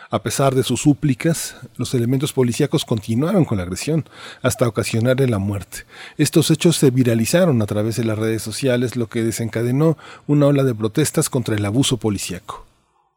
A 0.10 0.24
pesar 0.24 0.56
de 0.56 0.64
sus 0.64 0.82
súplicas, 0.82 1.58
los 1.78 1.94
elementos 1.94 2.34
policíacos 2.34 2.84
continuaron 2.84 3.46
con 3.46 3.60
la 3.60 3.64
agresión 3.64 4.06
hasta 4.42 4.68
ocasionarle 4.68 5.28
la 5.28 5.38
muerte. 5.38 5.86
Estos 6.18 6.50
hechos 6.50 6.78
se 6.78 6.90
viralizaron 6.90 7.62
a 7.62 7.68
través 7.68 7.98
de 7.98 8.06
las 8.06 8.18
redes 8.18 8.42
sociales, 8.42 8.96
lo 8.96 9.06
que 9.06 9.22
desencadenó 9.22 10.00
una 10.26 10.48
ola 10.48 10.64
de 10.64 10.74
protestas 10.74 11.30
contra 11.30 11.56
el 11.56 11.64
abuso 11.64 11.98
policíaco. 11.98 12.69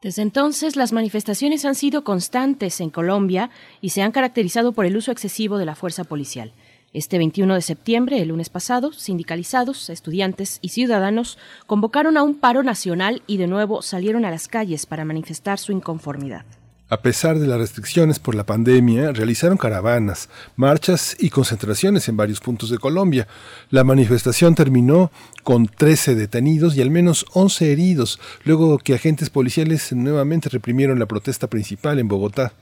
Desde 0.02 0.22
entonces, 0.22 0.74
las 0.74 0.92
manifestaciones 0.92 1.64
han 1.64 1.76
sido 1.76 2.02
constantes 2.02 2.80
en 2.80 2.90
Colombia 2.90 3.50
y 3.80 3.90
se 3.90 4.02
han 4.02 4.10
caracterizado 4.10 4.72
por 4.72 4.84
el 4.84 4.96
uso 4.96 5.12
excesivo 5.12 5.58
de 5.58 5.64
la 5.64 5.76
fuerza 5.76 6.02
policial. 6.02 6.52
Este 6.92 7.18
21 7.18 7.54
de 7.54 7.62
septiembre, 7.62 8.20
el 8.20 8.28
lunes 8.28 8.50
pasado, 8.50 8.92
sindicalizados, 8.92 9.88
estudiantes 9.88 10.58
y 10.60 10.70
ciudadanos 10.70 11.38
convocaron 11.66 12.16
a 12.16 12.24
un 12.24 12.34
paro 12.34 12.64
nacional 12.64 13.22
y 13.28 13.36
de 13.36 13.46
nuevo 13.46 13.80
salieron 13.80 14.24
a 14.24 14.30
las 14.32 14.48
calles 14.48 14.86
para 14.86 15.04
manifestar 15.04 15.60
su 15.60 15.70
inconformidad. 15.70 16.44
A 16.92 17.00
pesar 17.00 17.38
de 17.38 17.46
las 17.46 17.58
restricciones 17.58 18.18
por 18.18 18.34
la 18.34 18.44
pandemia, 18.44 19.12
realizaron 19.12 19.56
caravanas, 19.56 20.28
marchas 20.56 21.16
y 21.18 21.30
concentraciones 21.30 22.06
en 22.10 22.18
varios 22.18 22.40
puntos 22.40 22.68
de 22.68 22.76
Colombia. 22.76 23.26
La 23.70 23.82
manifestación 23.82 24.54
terminó 24.54 25.10
con 25.42 25.68
13 25.68 26.14
detenidos 26.14 26.76
y 26.76 26.82
al 26.82 26.90
menos 26.90 27.24
11 27.32 27.72
heridos, 27.72 28.20
luego 28.44 28.76
que 28.76 28.92
agentes 28.92 29.30
policiales 29.30 29.94
nuevamente 29.94 30.50
reprimieron 30.50 30.98
la 30.98 31.06
protesta 31.06 31.46
principal 31.46 31.98
en 31.98 32.08
Bogotá. 32.08 32.52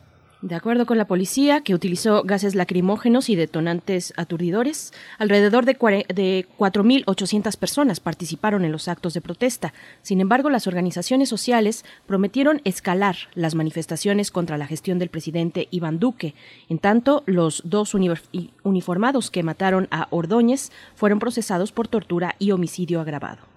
De 0.43 0.55
acuerdo 0.55 0.87
con 0.87 0.97
la 0.97 1.07
policía, 1.07 1.61
que 1.61 1.75
utilizó 1.75 2.23
gases 2.23 2.55
lacrimógenos 2.55 3.29
y 3.29 3.37
detonantes 3.37 4.15
aturdidores, 4.17 4.95
alrededor 5.19 5.67
de 5.67 5.77
4.800 5.77 7.59
personas 7.59 8.01
participaron 8.01 8.65
en 8.65 8.73
los 8.73 8.89
actos 8.89 9.13
de 9.13 9.21
protesta. 9.21 9.75
Sin 10.01 10.19
embargo, 10.19 10.49
las 10.49 10.67
organizaciones 10.67 11.29
sociales 11.29 11.85
prometieron 12.07 12.63
escalar 12.65 13.17
las 13.35 13.55
manifestaciones 13.55 14.31
contra 14.31 14.57
la 14.57 14.67
gestión 14.67 14.99
del 14.99 15.11
presidente 15.11 15.69
Iván 15.71 15.99
Duque. 15.99 16.35
En 16.71 16.79
tanto, 16.79 17.23
los 17.27 17.61
dos 17.67 17.93
uniformados 17.93 19.31
que 19.31 19.43
mataron 19.43 19.89
a 19.91 20.09
Ordóñez 20.09 20.73
fueron 20.95 21.19
procesados 21.19 21.71
por 21.71 21.87
tortura 21.87 22.37
y 22.39 22.53
homicidio 22.53 23.03
agravado. 23.03 23.50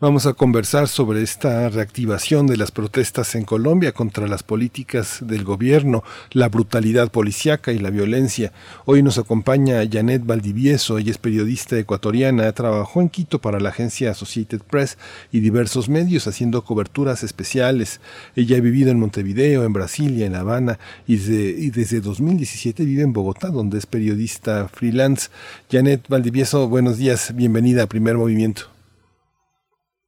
Vamos 0.00 0.26
a 0.26 0.32
conversar 0.32 0.86
sobre 0.86 1.24
esta 1.24 1.68
reactivación 1.70 2.46
de 2.46 2.56
las 2.56 2.70
protestas 2.70 3.34
en 3.34 3.42
Colombia 3.42 3.90
contra 3.90 4.28
las 4.28 4.44
políticas 4.44 5.18
del 5.22 5.42
gobierno, 5.42 6.04
la 6.30 6.48
brutalidad 6.48 7.10
policiaca 7.10 7.72
y 7.72 7.80
la 7.80 7.90
violencia. 7.90 8.52
Hoy 8.84 9.02
nos 9.02 9.18
acompaña 9.18 9.82
Janet 9.90 10.24
Valdivieso, 10.24 10.98
ella 10.98 11.10
es 11.10 11.18
periodista 11.18 11.76
ecuatoriana, 11.76 12.52
trabajó 12.52 13.00
en 13.00 13.08
Quito 13.08 13.40
para 13.40 13.58
la 13.58 13.70
agencia 13.70 14.12
Associated 14.12 14.60
Press 14.60 14.98
y 15.32 15.40
diversos 15.40 15.88
medios 15.88 16.28
haciendo 16.28 16.62
coberturas 16.62 17.24
especiales. 17.24 18.00
Ella 18.36 18.58
ha 18.58 18.60
vivido 18.60 18.92
en 18.92 19.00
Montevideo, 19.00 19.64
en 19.64 19.72
Brasilia, 19.72 20.26
en 20.26 20.34
La 20.34 20.40
Habana 20.42 20.78
y 21.08 21.16
desde, 21.16 21.60
y 21.60 21.70
desde 21.70 22.00
2017 22.00 22.84
vive 22.84 23.02
en 23.02 23.12
Bogotá, 23.12 23.48
donde 23.48 23.78
es 23.78 23.86
periodista 23.86 24.68
freelance. 24.68 25.30
Janet 25.68 26.06
Valdivieso, 26.08 26.68
buenos 26.68 26.98
días, 26.98 27.34
bienvenida 27.34 27.82
a 27.82 27.86
Primer 27.88 28.16
Movimiento. 28.16 28.77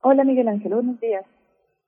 Hola 0.03 0.25
Miguel 0.25 0.49
Ángel, 0.49 0.75
buenos 0.75 1.01
días. 1.01 1.25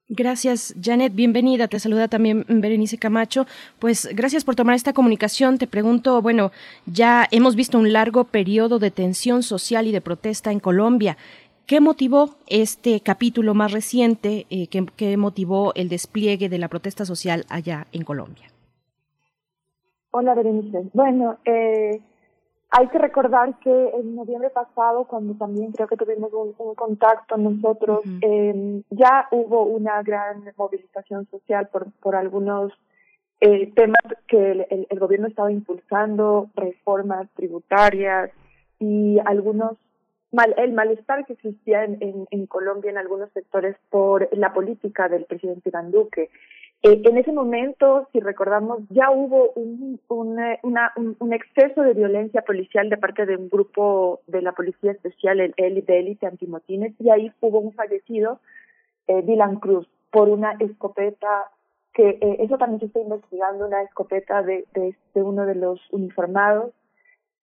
Gracias, 0.08 0.74
Janet. 0.82 1.14
Bienvenida. 1.14 1.68
Te 1.68 1.78
saluda 1.78 2.06
también 2.06 2.44
Berenice 2.46 2.98
Camacho. 2.98 3.46
Pues 3.78 4.08
gracias 4.14 4.44
por 4.44 4.54
tomar 4.54 4.74
esta 4.74 4.92
comunicación. 4.92 5.56
Te 5.56 5.66
pregunto, 5.66 6.20
bueno, 6.20 6.50
ya 6.84 7.26
hemos 7.30 7.56
visto 7.56 7.78
un 7.78 7.94
largo 7.94 8.24
periodo 8.24 8.78
de 8.78 8.90
tensión 8.90 9.42
social 9.42 9.86
y 9.86 9.92
de 9.92 10.02
protesta 10.02 10.52
en 10.52 10.60
Colombia. 10.60 11.16
¿Qué 11.66 11.80
motivó 11.80 12.34
este 12.48 13.00
capítulo 13.00 13.54
más 13.54 13.72
reciente? 13.72 14.46
Eh, 14.50 14.66
¿qué, 14.66 14.84
¿Qué 14.96 15.16
motivó 15.16 15.72
el 15.74 15.88
despliegue 15.88 16.50
de 16.50 16.58
la 16.58 16.68
protesta 16.68 17.06
social 17.06 17.46
allá 17.48 17.86
en 17.92 18.04
Colombia? 18.04 18.48
Hola, 20.10 20.34
Berenice. 20.34 20.90
Bueno, 20.92 21.38
eh, 21.46 22.02
hay 22.74 22.88
que 22.88 22.98
recordar 22.98 23.58
que 23.58 23.70
en 23.70 24.16
noviembre 24.16 24.48
pasado, 24.48 25.04
cuando 25.04 25.34
también 25.34 25.72
creo 25.72 25.86
que 25.86 25.96
tuvimos 25.96 26.32
un, 26.32 26.74
contacto 26.74 27.36
nosotros, 27.36 28.00
eh, 28.22 28.82
ya 28.88 29.28
hubo 29.30 29.64
una 29.64 30.02
gran 30.02 30.42
movilización 30.56 31.28
social 31.30 31.68
por, 31.68 31.92
por 32.00 32.16
algunos 32.16 32.72
eh, 33.42 33.70
temas 33.74 34.00
que 34.26 34.52
el, 34.52 34.86
el, 34.88 34.98
gobierno 34.98 35.26
estaba 35.26 35.52
impulsando, 35.52 36.48
reformas 36.54 37.28
tributarias 37.34 38.30
y 38.78 39.18
algunos 39.26 39.76
mal, 40.30 40.54
el 40.56 40.72
malestar 40.72 41.26
que 41.26 41.34
existía 41.34 41.84
en, 41.84 41.98
en, 42.00 42.26
en 42.30 42.46
Colombia 42.46 42.90
en 42.90 42.96
algunos 42.96 43.30
sectores 43.32 43.76
por 43.90 44.30
la 44.32 44.54
política 44.54 45.10
del 45.10 45.26
presidente 45.26 45.68
Iván 45.68 45.90
Duque. 45.90 46.30
Eh, 46.84 47.00
en 47.04 47.16
ese 47.16 47.32
momento, 47.32 48.08
si 48.12 48.18
recordamos, 48.18 48.80
ya 48.90 49.10
hubo 49.12 49.52
un, 49.52 50.00
un, 50.08 51.32
exceso 51.32 51.82
de 51.82 51.94
violencia 51.94 52.42
policial 52.42 52.90
de 52.90 52.96
parte 52.96 53.24
de 53.24 53.36
un 53.36 53.48
grupo 53.48 54.20
de 54.26 54.42
la 54.42 54.50
Policía 54.50 54.90
Especial, 54.90 55.40
el, 55.56 55.84
de 55.84 55.98
élite 55.98 56.26
antimotines, 56.26 56.92
y 56.98 57.10
ahí 57.10 57.32
hubo 57.40 57.60
un 57.60 57.72
fallecido, 57.72 58.40
eh, 59.06 59.22
Dylan 59.22 59.60
Cruz, 59.60 59.86
por 60.10 60.28
una 60.28 60.52
escopeta 60.58 61.50
que 61.94 62.18
eh, 62.20 62.36
eso 62.40 62.58
también 62.58 62.80
se 62.80 62.86
está 62.86 63.00
investigando, 63.00 63.66
una 63.66 63.82
escopeta 63.82 64.42
de, 64.42 64.66
de 64.74 65.22
uno 65.22 65.46
de 65.46 65.54
los 65.54 65.80
uniformados 65.92 66.72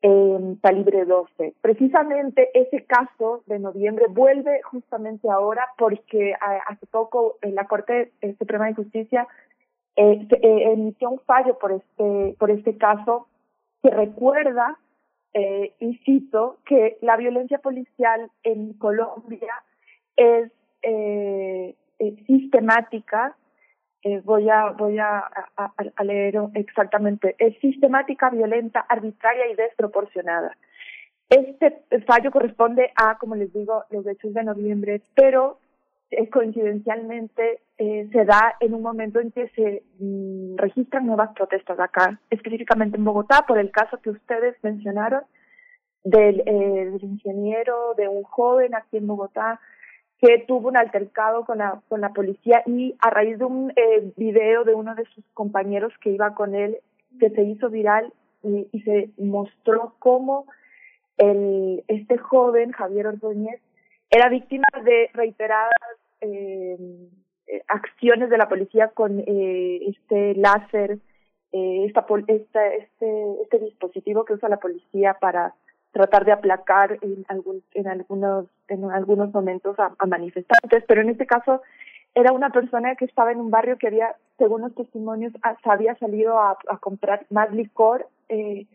en 0.01 0.55
calibre 0.57 1.05
12. 1.05 1.55
Precisamente 1.61 2.49
ese 2.53 2.85
caso 2.85 3.43
de 3.47 3.59
noviembre 3.59 4.05
vuelve 4.09 4.61
justamente 4.63 5.30
ahora 5.30 5.67
porque 5.77 6.34
hace 6.67 6.85
poco 6.88 7.38
la 7.41 7.67
Corte 7.67 8.11
Suprema 8.38 8.67
de 8.67 8.76
Justicia 8.76 9.27
eh, 9.95 10.27
eh, 10.31 10.71
emitió 10.71 11.09
un 11.09 11.19
fallo 11.19 11.57
por 11.57 11.73
este, 11.73 12.35
por 12.39 12.51
este 12.51 12.77
caso 12.77 13.27
que 13.84 13.89
recuerda, 13.89 14.77
eh, 15.34 15.73
cito, 16.05 16.59
que 16.65 16.97
la 17.01 17.17
violencia 17.17 17.59
policial 17.59 18.31
en 18.43 18.73
Colombia 18.73 19.53
es 20.15 20.51
eh, 20.81 21.76
sistemática 22.26 23.35
eh, 24.03 24.21
voy 24.23 24.49
a 24.49 24.71
voy 24.71 24.97
a, 24.99 25.19
a, 25.57 26.03
leer 26.03 26.35
exactamente. 26.53 27.35
Es 27.38 27.57
sistemática 27.59 28.30
violenta 28.30 28.80
arbitraria 28.81 29.47
y 29.47 29.55
desproporcionada. 29.55 30.55
Este 31.30 31.84
fallo 32.07 32.31
corresponde 32.31 32.91
a 32.95 33.17
como 33.17 33.35
les 33.35 33.53
digo 33.53 33.84
los 33.89 34.05
hechos 34.07 34.34
de 34.34 34.43
noviembre 34.43 35.01
pero 35.15 35.59
eh, 36.11 36.27
coincidencialmente 36.30 37.61
eh, 37.77 38.09
se 38.11 38.26
da 38.26 38.55
en 38.59 38.73
un 38.73 38.81
momento 38.81 39.19
en 39.19 39.31
que 39.31 39.47
se 39.49 39.84
mm, 39.99 40.57
registran 40.57 41.05
nuevas 41.05 41.30
protestas 41.35 41.80
acá 41.80 42.19
específicamente 42.31 42.97
en 42.97 43.05
Bogotá 43.05 43.45
por 43.47 43.59
el 43.59 43.69
caso 43.69 44.01
que 44.01 44.09
ustedes 44.09 44.55
mencionaron 44.63 45.21
del, 46.03 46.41
eh, 46.47 46.89
del 46.91 47.03
ingeniero 47.03 47.93
de 47.95 48.07
un 48.07 48.23
joven 48.23 48.73
aquí 48.73 48.97
en 48.97 49.05
Bogotá 49.05 49.59
que 50.21 50.43
tuvo 50.47 50.67
un 50.67 50.77
altercado 50.77 51.45
con 51.45 51.59
la, 51.59 51.81
con 51.87 52.01
la 52.01 52.13
policía 52.13 52.61
y 52.65 52.95
a 52.99 53.09
raíz 53.09 53.39
de 53.39 53.45
un 53.45 53.71
eh, 53.71 54.11
video 54.17 54.63
de 54.63 54.73
uno 54.73 54.95
de 54.95 55.05
sus 55.05 55.23
compañeros 55.33 55.93
que 56.01 56.11
iba 56.11 56.35
con 56.35 56.55
él, 56.55 56.77
que 57.19 57.29
se 57.29 57.43
hizo 57.43 57.69
viral 57.69 58.11
y, 58.43 58.67
se 58.81 59.09
mostró 59.17 59.95
cómo 59.99 60.45
el, 61.17 61.83
este 61.87 62.17
joven, 62.17 62.71
Javier 62.71 63.07
Ordóñez, 63.07 63.61
era 64.09 64.29
víctima 64.29 64.67
de 64.83 65.09
reiteradas 65.13 65.69
eh, 66.21 66.77
acciones 67.67 68.29
de 68.29 68.37
la 68.37 68.47
policía 68.47 68.89
con 68.89 69.19
eh, 69.19 69.79
este 69.87 70.35
láser, 70.35 70.99
eh, 71.51 71.85
esta, 71.85 72.05
esta, 72.27 72.67
este, 72.75 73.41
este 73.41 73.59
dispositivo 73.59 74.25
que 74.25 74.33
usa 74.33 74.49
la 74.49 74.57
policía 74.57 75.17
para 75.19 75.55
tratar 75.91 76.25
de 76.25 76.31
aplacar 76.31 76.97
en, 77.01 77.25
algún, 77.27 77.63
en 77.73 77.87
algunos 77.87 78.45
en 78.67 78.89
algunos 78.91 79.33
momentos 79.33 79.77
a, 79.79 79.93
manifestantes, 80.05 80.83
pero 80.87 81.01
en 81.01 81.09
este 81.09 81.25
caso 81.25 81.61
era 82.15 82.31
una 82.31 82.49
persona 82.49 82.95
que 82.95 83.05
estaba 83.05 83.31
en 83.31 83.39
un 83.39 83.51
barrio 83.51 83.77
que 83.77 83.87
había, 83.87 84.15
según 84.37 84.61
los 84.61 84.75
testimonios, 84.75 85.33
había 85.63 85.95
salido 85.95 86.39
a, 86.39 86.57
comprar 86.79 87.25
más 87.29 87.51
licor. 87.51 88.07
Eh, 88.29 88.65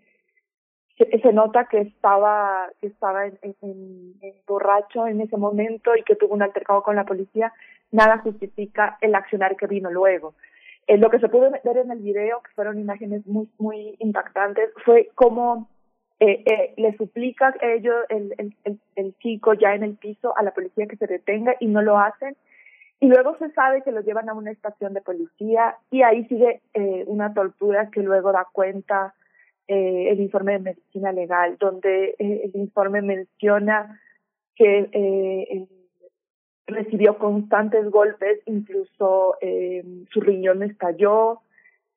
se, 0.96 1.32
nota 1.32 1.66
que 1.66 1.80
estaba 1.80 2.68
que 2.80 2.86
estaba 2.86 3.26
en, 3.26 3.38
en, 3.42 4.14
borracho 4.46 5.06
en 5.08 5.20
ese 5.20 5.36
momento 5.36 5.96
y 5.96 6.04
que 6.04 6.14
tuvo 6.14 6.34
un 6.34 6.42
altercado 6.42 6.82
con 6.82 6.96
la 6.96 7.04
policía. 7.04 7.52
Nada 7.90 8.18
justifica 8.18 8.98
el 9.00 9.14
accionar 9.14 9.56
que 9.56 9.66
vino 9.66 9.90
luego. 9.90 10.34
Eh, 10.86 10.96
lo 10.98 11.10
que 11.10 11.18
se 11.18 11.28
pudo 11.28 11.50
ver 11.50 11.76
en 11.76 11.90
el 11.90 11.98
video, 11.98 12.40
que 12.42 12.52
fueron 12.54 12.78
imágenes 12.78 13.26
muy 13.26 13.48
muy 13.58 13.96
impactantes, 13.98 14.70
fue 14.84 15.10
cómo 15.14 15.68
eh, 16.20 16.42
eh, 16.46 16.74
le 16.76 16.96
suplica 16.96 17.54
ellos, 17.60 17.96
el, 18.08 18.34
el, 18.38 18.78
el, 18.94 19.14
chico 19.18 19.54
ya 19.54 19.74
en 19.74 19.82
el 19.82 19.96
piso, 19.96 20.36
a 20.36 20.42
la 20.42 20.52
policía 20.52 20.86
que 20.86 20.96
se 20.96 21.06
detenga 21.06 21.54
y 21.60 21.66
no 21.66 21.82
lo 21.82 21.98
hacen. 21.98 22.36
Y 23.00 23.08
luego 23.08 23.36
se 23.38 23.50
sabe 23.50 23.82
que 23.82 23.92
lo 23.92 24.00
llevan 24.00 24.28
a 24.28 24.34
una 24.34 24.50
estación 24.50 24.94
de 24.94 25.02
policía 25.02 25.76
y 25.90 26.02
ahí 26.02 26.24
sigue 26.26 26.60
eh, 26.72 27.04
una 27.06 27.34
tortura 27.34 27.90
que 27.90 28.02
luego 28.02 28.32
da 28.32 28.46
cuenta 28.50 29.14
eh, 29.66 30.10
el 30.10 30.20
informe 30.20 30.52
de 30.52 30.58
medicina 30.60 31.12
legal, 31.12 31.56
donde 31.58 32.14
eh, 32.18 32.42
el 32.44 32.52
informe 32.54 33.02
menciona 33.02 34.00
que 34.54 35.66
recibió 36.66 37.18
constantes 37.18 37.90
golpes, 37.90 38.40
incluso 38.46 39.36
su 40.10 40.20
riñón 40.20 40.62
estalló, 40.62 41.40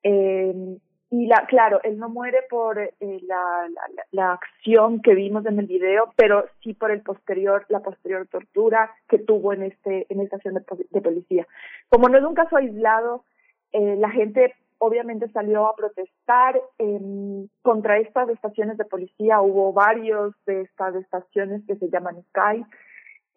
eh, 0.02 0.78
y 1.10 1.26
la, 1.26 1.46
claro, 1.46 1.80
él 1.84 1.98
no 1.98 2.10
muere 2.10 2.40
por 2.50 2.78
eh, 2.78 2.92
la, 3.00 3.66
la, 3.70 4.04
la, 4.10 4.32
acción 4.32 5.00
que 5.00 5.14
vimos 5.14 5.46
en 5.46 5.58
el 5.58 5.66
video, 5.66 6.12
pero 6.16 6.44
sí 6.62 6.74
por 6.74 6.90
el 6.90 7.00
posterior, 7.00 7.64
la 7.70 7.80
posterior 7.80 8.26
tortura 8.26 8.90
que 9.08 9.18
tuvo 9.18 9.54
en 9.54 9.62
este, 9.62 10.06
en 10.10 10.20
esta 10.20 10.36
acción 10.36 10.54
de, 10.54 11.00
policía. 11.00 11.46
Como 11.88 12.08
no 12.08 12.18
es 12.18 12.24
un 12.24 12.34
caso 12.34 12.56
aislado, 12.56 13.24
eh, 13.72 13.96
la 13.96 14.10
gente 14.10 14.54
obviamente 14.76 15.28
salió 15.30 15.66
a 15.66 15.76
protestar 15.76 16.60
eh, 16.78 17.46
contra 17.62 17.98
estas 17.98 18.28
estaciones 18.28 18.76
de 18.76 18.84
policía. 18.84 19.40
Hubo 19.40 19.72
varios 19.72 20.34
de 20.44 20.62
estas 20.62 20.94
estaciones 20.94 21.62
que 21.66 21.76
se 21.76 21.88
llaman 21.88 22.22
Sky, 22.30 22.64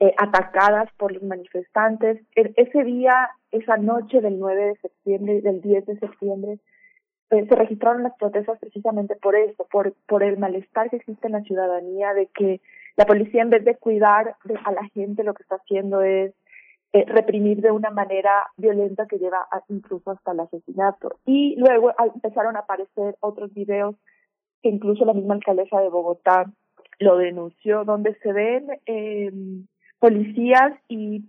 eh, 0.02 0.14
atacadas 0.18 0.89
por 0.98 1.14
los 1.14 1.23
manifestantes. 1.23 2.22
E 2.35 2.53
ese 2.57 2.84
día, 2.84 3.30
esa 3.52 3.77
noche 3.77 4.19
del 4.19 4.39
9 4.39 4.65
de 4.65 4.76
septiembre, 4.76 5.41
del 5.41 5.61
10 5.61 5.85
de 5.85 5.99
septiembre, 5.99 6.60
eh, 7.31 7.45
se 7.47 7.55
registraron 7.55 8.03
las 8.03 8.15
protestas 8.17 8.59
precisamente 8.59 9.15
por 9.15 9.35
eso, 9.35 9.65
por, 9.71 9.93
por 10.05 10.21
el 10.21 10.37
malestar 10.37 10.89
que 10.89 10.97
existe 10.97 11.27
en 11.27 11.33
la 11.33 11.41
ciudadanía 11.41 12.13
de 12.13 12.27
que 12.27 12.59
la 12.97 13.05
policía 13.05 13.41
en 13.41 13.49
vez 13.49 13.63
de 13.63 13.77
cuidar 13.77 14.35
a 14.65 14.71
la 14.71 14.83
gente 14.93 15.23
lo 15.23 15.33
que 15.33 15.43
está 15.43 15.55
haciendo 15.55 16.01
es 16.01 16.33
eh, 16.91 17.05
reprimir 17.07 17.61
de 17.61 17.71
una 17.71 17.89
manera 17.89 18.47
violenta 18.57 19.07
que 19.07 19.17
lleva 19.17 19.47
incluso 19.69 20.11
hasta 20.11 20.33
el 20.33 20.41
asesinato. 20.41 21.19
Y 21.25 21.55
luego 21.55 21.93
empezaron 22.13 22.57
a 22.57 22.59
aparecer 22.59 23.15
otros 23.21 23.53
videos 23.53 23.95
que 24.61 24.69
incluso 24.69 25.05
la 25.05 25.13
misma 25.13 25.35
alcaldesa 25.35 25.79
de 25.79 25.87
Bogotá 25.87 26.51
lo 26.99 27.17
denunció, 27.17 27.85
donde 27.85 28.13
se 28.15 28.33
ven 28.33 28.67
eh, 28.85 29.31
policías 29.99 30.73
y 30.89 31.23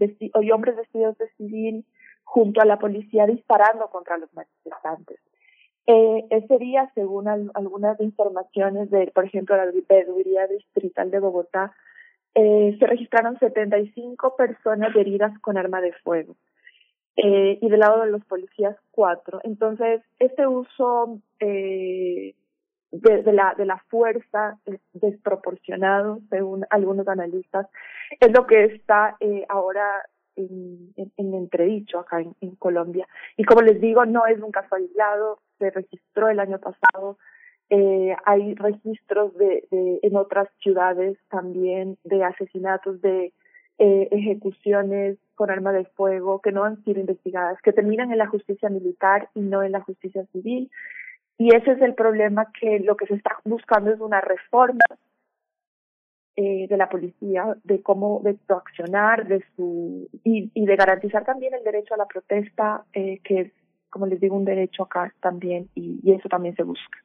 hombres 0.50 0.76
vestidos 0.76 1.16
de 1.18 1.28
civil 1.36 1.84
junto 2.24 2.60
a 2.60 2.64
la 2.64 2.78
policía 2.80 3.26
disparando 3.26 3.86
contra 3.88 4.18
los 4.18 4.34
manifestantes. 4.34 5.20
Eh, 5.86 6.24
ese 6.30 6.58
día, 6.58 6.90
según 6.94 7.28
algunas 7.28 8.00
informaciones 8.00 8.90
de, 8.90 9.10
por 9.14 9.24
ejemplo, 9.24 9.56
la 9.56 9.70
Veeduría 9.88 10.46
Distrital 10.46 11.10
de 11.10 11.18
Bogotá, 11.18 11.74
eh, 12.34 12.76
se 12.78 12.86
registraron 12.86 13.38
75 13.38 14.36
personas 14.36 14.94
heridas 14.96 15.38
con 15.40 15.58
arma 15.58 15.80
de 15.80 15.92
fuego. 16.04 16.36
Eh, 17.16 17.58
y 17.60 17.68
del 17.68 17.80
lado 17.80 18.00
de 18.00 18.10
los 18.10 18.24
policías, 18.24 18.76
cuatro. 18.90 19.40
Entonces, 19.44 20.00
este 20.18 20.46
uso 20.46 21.20
eh, 21.40 22.34
de, 22.90 23.32
la, 23.32 23.54
de 23.56 23.66
la 23.66 23.78
fuerza 23.90 24.58
desproporcionado, 24.94 26.20
según 26.30 26.64
algunos 26.70 27.06
analistas, 27.08 27.66
es 28.18 28.32
lo 28.32 28.46
que 28.46 28.64
está 28.64 29.16
eh, 29.20 29.44
ahora 29.50 30.02
en, 30.36 30.94
en, 30.96 31.34
entredicho 31.34 31.98
acá 31.98 32.20
en, 32.20 32.56
Colombia. 32.56 33.06
Y 33.36 33.44
como 33.44 33.60
les 33.60 33.80
digo, 33.80 34.06
no 34.06 34.26
es 34.26 34.40
un 34.40 34.50
caso 34.50 34.74
aislado, 34.74 35.40
se 35.62 35.70
registró 35.70 36.28
el 36.28 36.40
año 36.40 36.58
pasado, 36.58 37.18
eh, 37.70 38.16
hay 38.24 38.54
registros 38.54 39.32
de, 39.36 39.64
de, 39.70 40.00
en 40.02 40.16
otras 40.16 40.48
ciudades 40.60 41.16
también 41.30 41.96
de 42.02 42.24
asesinatos, 42.24 43.00
de 43.00 43.32
eh, 43.78 44.08
ejecuciones 44.10 45.18
con 45.36 45.50
arma 45.50 45.72
de 45.72 45.84
fuego 45.84 46.40
que 46.40 46.52
no 46.52 46.64
han 46.64 46.82
sido 46.84 47.00
investigadas, 47.00 47.60
que 47.62 47.72
terminan 47.72 48.10
en 48.10 48.18
la 48.18 48.26
justicia 48.26 48.68
militar 48.68 49.28
y 49.34 49.40
no 49.40 49.62
en 49.62 49.72
la 49.72 49.80
justicia 49.80 50.26
civil. 50.32 50.70
Y 51.38 51.54
ese 51.54 51.72
es 51.72 51.80
el 51.80 51.94
problema 51.94 52.48
que 52.60 52.80
lo 52.80 52.96
que 52.96 53.06
se 53.06 53.14
está 53.14 53.38
buscando 53.44 53.90
es 53.90 54.00
una 54.00 54.20
reforma 54.20 54.84
eh, 56.36 56.66
de 56.68 56.76
la 56.76 56.88
policía, 56.88 57.56
de 57.62 57.80
cómo 57.82 58.20
de 58.24 58.36
su 58.46 58.54
accionar, 58.54 59.26
de 59.28 59.44
su 59.54 60.08
y, 60.24 60.50
de 60.54 60.76
garantizar 60.76 61.24
también 61.24 61.54
el 61.54 61.62
derecho 61.62 61.94
a 61.94 61.98
la 61.98 62.06
protesta, 62.06 62.84
eh, 62.92 63.20
que 63.24 63.52
como 63.92 64.06
les 64.06 64.18
digo, 64.18 64.36
un 64.36 64.46
derecho 64.46 64.84
acá 64.84 65.14
también, 65.20 65.68
y, 65.74 66.00
y 66.02 66.12
eso 66.12 66.28
también 66.28 66.56
se 66.56 66.62
busca. 66.62 66.98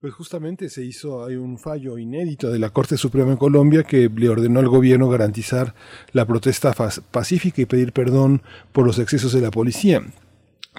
Pues 0.00 0.12
justamente 0.14 0.68
se 0.68 0.84
hizo, 0.84 1.24
hay 1.24 1.36
un 1.36 1.58
fallo 1.58 1.96
inédito 1.96 2.50
de 2.50 2.58
la 2.58 2.70
Corte 2.70 2.96
Suprema 2.96 3.30
en 3.30 3.36
Colombia 3.36 3.84
que 3.84 4.10
le 4.12 4.28
ordenó 4.28 4.58
al 4.58 4.68
gobierno 4.68 5.08
garantizar 5.08 5.74
la 6.12 6.26
protesta 6.26 6.74
pacífica 7.12 7.62
y 7.62 7.66
pedir 7.66 7.92
perdón 7.92 8.42
por 8.72 8.84
los 8.84 8.98
excesos 8.98 9.32
de 9.32 9.40
la 9.40 9.52
policía. 9.52 10.02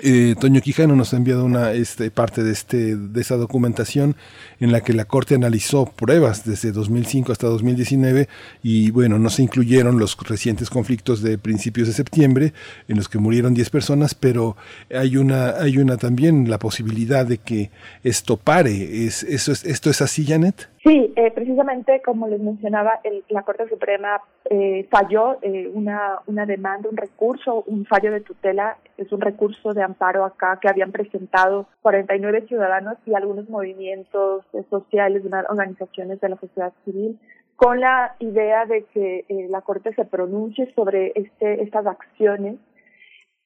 Eh, 0.02 0.34
Toño 0.40 0.60
Quijano 0.60 0.96
nos 0.96 1.14
ha 1.14 1.18
enviado 1.18 1.46
una 1.46 1.72
este, 1.72 2.10
parte 2.10 2.44
de, 2.44 2.52
este, 2.52 2.96
de 2.96 3.22
esa 3.22 3.38
documentación 3.38 4.16
en 4.60 4.72
la 4.72 4.82
que 4.82 4.92
la 4.92 5.06
Corte 5.06 5.36
analizó 5.36 5.86
pruebas 5.86 6.46
desde 6.46 6.72
2005 6.72 7.32
hasta 7.32 7.46
2019 7.46 8.28
y 8.64 8.90
bueno, 8.90 9.20
no 9.20 9.30
se 9.30 9.44
incluyeron 9.44 10.00
los 10.00 10.18
recientes 10.18 10.72
conflictos 10.72 11.22
de 11.22 11.38
principios 11.38 11.88
de 11.88 11.94
septiembre 11.94 12.54
en 12.88 12.98
los 12.98 13.08
que 13.08 13.20
murieron 13.20 13.54
10 13.54 13.70
personas, 13.70 14.16
pero 14.16 14.58
hay 14.92 15.16
una, 15.16 15.52
hay 15.52 15.78
una 15.78 15.98
también 15.98 16.50
la 16.50 16.58
posibilidad 16.58 17.24
de 17.24 17.38
que 17.38 17.70
esto 18.04 18.38
pare. 18.38 19.06
¿Es, 19.06 19.22
eso 19.22 19.52
es, 19.52 19.64
¿Esto 19.64 19.92
es 19.92 20.02
así, 20.02 20.26
Janet? 20.26 20.73
Sí, 20.84 21.14
eh, 21.16 21.32
precisamente 21.32 22.02
como 22.02 22.28
les 22.28 22.42
mencionaba, 22.42 23.00
el, 23.06 23.24
la 23.30 23.44
Corte 23.44 23.70
Suprema 23.70 24.22
eh, 24.50 24.86
falló 24.92 25.38
eh, 25.42 25.72
una, 25.74 26.20
una 26.28 26.46
demanda, 26.46 26.90
un 26.90 26.98
recurso, 26.98 27.64
un 27.68 27.86
fallo 27.86 28.12
de 28.12 28.20
tutela, 28.20 28.78
es 28.98 29.10
un 29.14 29.22
recurso 29.22 29.74
de 29.74 29.82
amparo 29.82 30.26
acá 30.26 30.60
que 30.62 30.68
habían 30.68 30.92
presentado 30.92 31.68
49 31.84 32.48
ciudadanos 32.50 32.98
y 33.06 33.14
algunos 33.14 33.50
movimientos 33.50 34.44
sociales, 34.70 35.24
organizaciones 35.48 36.20
de 36.20 36.30
la 36.30 36.36
sociedad 36.36 36.74
civil, 36.84 37.18
con 37.56 37.80
la 37.80 38.18
idea 38.20 38.66
de 38.66 38.84
que 38.94 39.26
eh, 39.30 39.48
la 39.50 39.62
Corte 39.62 39.94
se 39.94 40.04
pronuncie 40.04 40.74
sobre 40.74 41.14
este, 41.16 41.64
estas 41.64 41.86
acciones. 41.86 42.58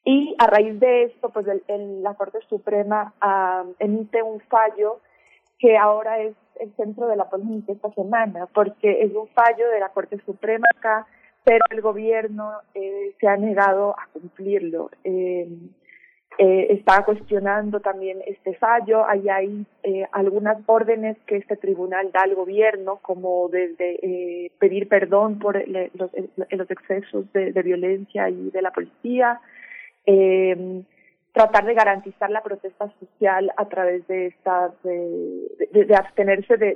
Y 0.03 0.35
a 0.39 0.47
raíz 0.47 0.79
de 0.79 1.03
esto, 1.03 1.29
pues 1.29 1.45
el, 1.47 1.61
el, 1.67 2.01
la 2.01 2.15
Corte 2.15 2.39
Suprema 2.49 3.13
ah, 3.21 3.63
emite 3.77 4.23
un 4.23 4.39
fallo 4.39 5.01
que 5.59 5.77
ahora 5.77 6.19
es 6.19 6.35
el 6.59 6.73
centro 6.75 7.07
de 7.07 7.15
la 7.15 7.29
polémica 7.29 7.73
esta 7.73 7.91
semana, 7.91 8.47
porque 8.53 9.01
es 9.01 9.13
un 9.13 9.27
fallo 9.29 9.69
de 9.69 9.79
la 9.79 9.89
Corte 9.89 10.19
Suprema 10.25 10.67
acá, 10.77 11.05
pero 11.43 11.63
el 11.69 11.81
gobierno 11.81 12.51
eh, 12.73 13.13
se 13.19 13.27
ha 13.27 13.37
negado 13.37 13.95
a 13.97 14.07
cumplirlo. 14.11 14.89
Eh, 15.03 15.47
eh, 16.39 16.67
está 16.69 17.03
cuestionando 17.03 17.79
también 17.79 18.19
este 18.27 18.53
fallo. 18.55 19.07
Ahí 19.07 19.27
hay 19.27 19.65
eh, 19.81 20.05
algunas 20.11 20.57
órdenes 20.67 21.17
que 21.25 21.37
este 21.37 21.57
tribunal 21.57 22.11
da 22.11 22.21
al 22.21 22.35
gobierno, 22.35 22.99
como 23.01 23.49
desde 23.49 23.97
eh, 24.03 24.51
pedir 24.59 24.87
perdón 24.87 25.39
por 25.39 25.67
los, 25.67 25.89
los, 25.95 26.71
excesos 26.71 27.31
de, 27.33 27.51
de, 27.51 27.61
violencia 27.63 28.29
y 28.29 28.51
de 28.51 28.61
la 28.61 28.71
policía, 28.71 29.39
eh, 30.05 30.83
tratar 31.37 31.65
de 31.65 31.75
garantizar 31.75 32.31
la 32.31 32.41
protesta 32.41 32.91
social 32.99 33.51
a 33.57 33.65
través 33.65 34.07
de 34.07 34.27
estas, 34.27 34.71
de, 34.83 35.95
abstenerse 35.95 36.57
de, 36.57 36.75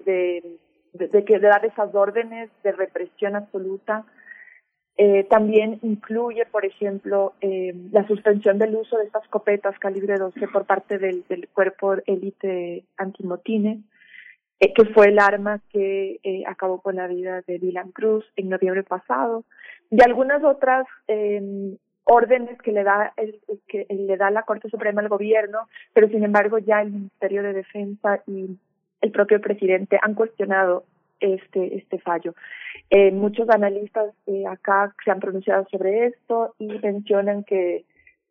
de, 0.94 1.08
de, 1.08 1.26
que, 1.26 1.40
de 1.40 1.48
dar 1.48 1.66
esas 1.66 1.94
órdenes 1.96 2.52
de 2.64 2.72
represión 2.72 3.36
absoluta. 3.36 4.06
Eh, 4.98 5.24
también 5.24 5.80
incluye, 5.82 6.46
por 6.46 6.64
ejemplo, 6.64 7.34
eh, 7.42 7.74
la 7.92 8.06
suspensión 8.06 8.60
del 8.60 8.76
uso 8.76 8.98
de 8.98 9.06
estas 9.06 9.28
copetas 9.30 9.80
calibre 9.80 10.18
12 10.18 10.48
por 10.50 10.66
parte 10.66 11.00
del, 11.00 11.24
cuerpo 11.54 11.96
élite 12.06 12.84
antimotines, 12.98 13.80
eh, 14.60 14.74
que 14.74 14.86
fue 14.94 15.08
el 15.08 15.18
arma 15.18 15.60
que 15.72 16.20
acabó 16.46 16.82
con 16.82 16.98
la 16.98 17.08
vida 17.08 17.42
de 17.48 17.58
Dylan 17.58 17.92
Cruz 17.94 18.26
en 18.36 18.50
noviembre 18.50 18.84
pasado, 18.84 19.44
y 19.90 20.04
algunas 20.04 20.44
otras 20.44 20.86
órdenes 22.12 22.62
que 22.62 22.72
le 22.72 22.84
da 22.84 23.14
el, 23.18 23.40
que 23.68 23.86
le 23.90 24.18
da 24.18 24.30
la 24.30 24.44
Corte 24.44 24.70
Suprema 24.70 25.02
al 25.02 25.10
gobierno, 25.10 25.68
pero 25.94 26.08
sin 26.10 26.24
embargo 26.24 26.58
ya 26.58 26.82
el 26.82 26.92
Ministerio 26.92 27.42
de 27.44 27.54
Defensa 27.54 28.22
y 28.28 28.58
el 29.02 29.12
propio 29.12 29.40
presidente 29.40 29.98
han 30.02 30.14
cuestionado 30.14 30.84
este 31.20 31.78
este 31.78 32.00
fallo. 32.00 32.34
Eh, 32.90 33.12
muchos 33.12 33.50
analistas 33.50 34.14
eh, 34.28 34.46
acá 34.46 34.94
se 35.04 35.12
han 35.12 35.20
pronunciado 35.20 35.66
sobre 35.72 36.08
esto 36.08 36.56
y 36.60 36.68
mencionan 36.68 37.44
que 37.44 37.86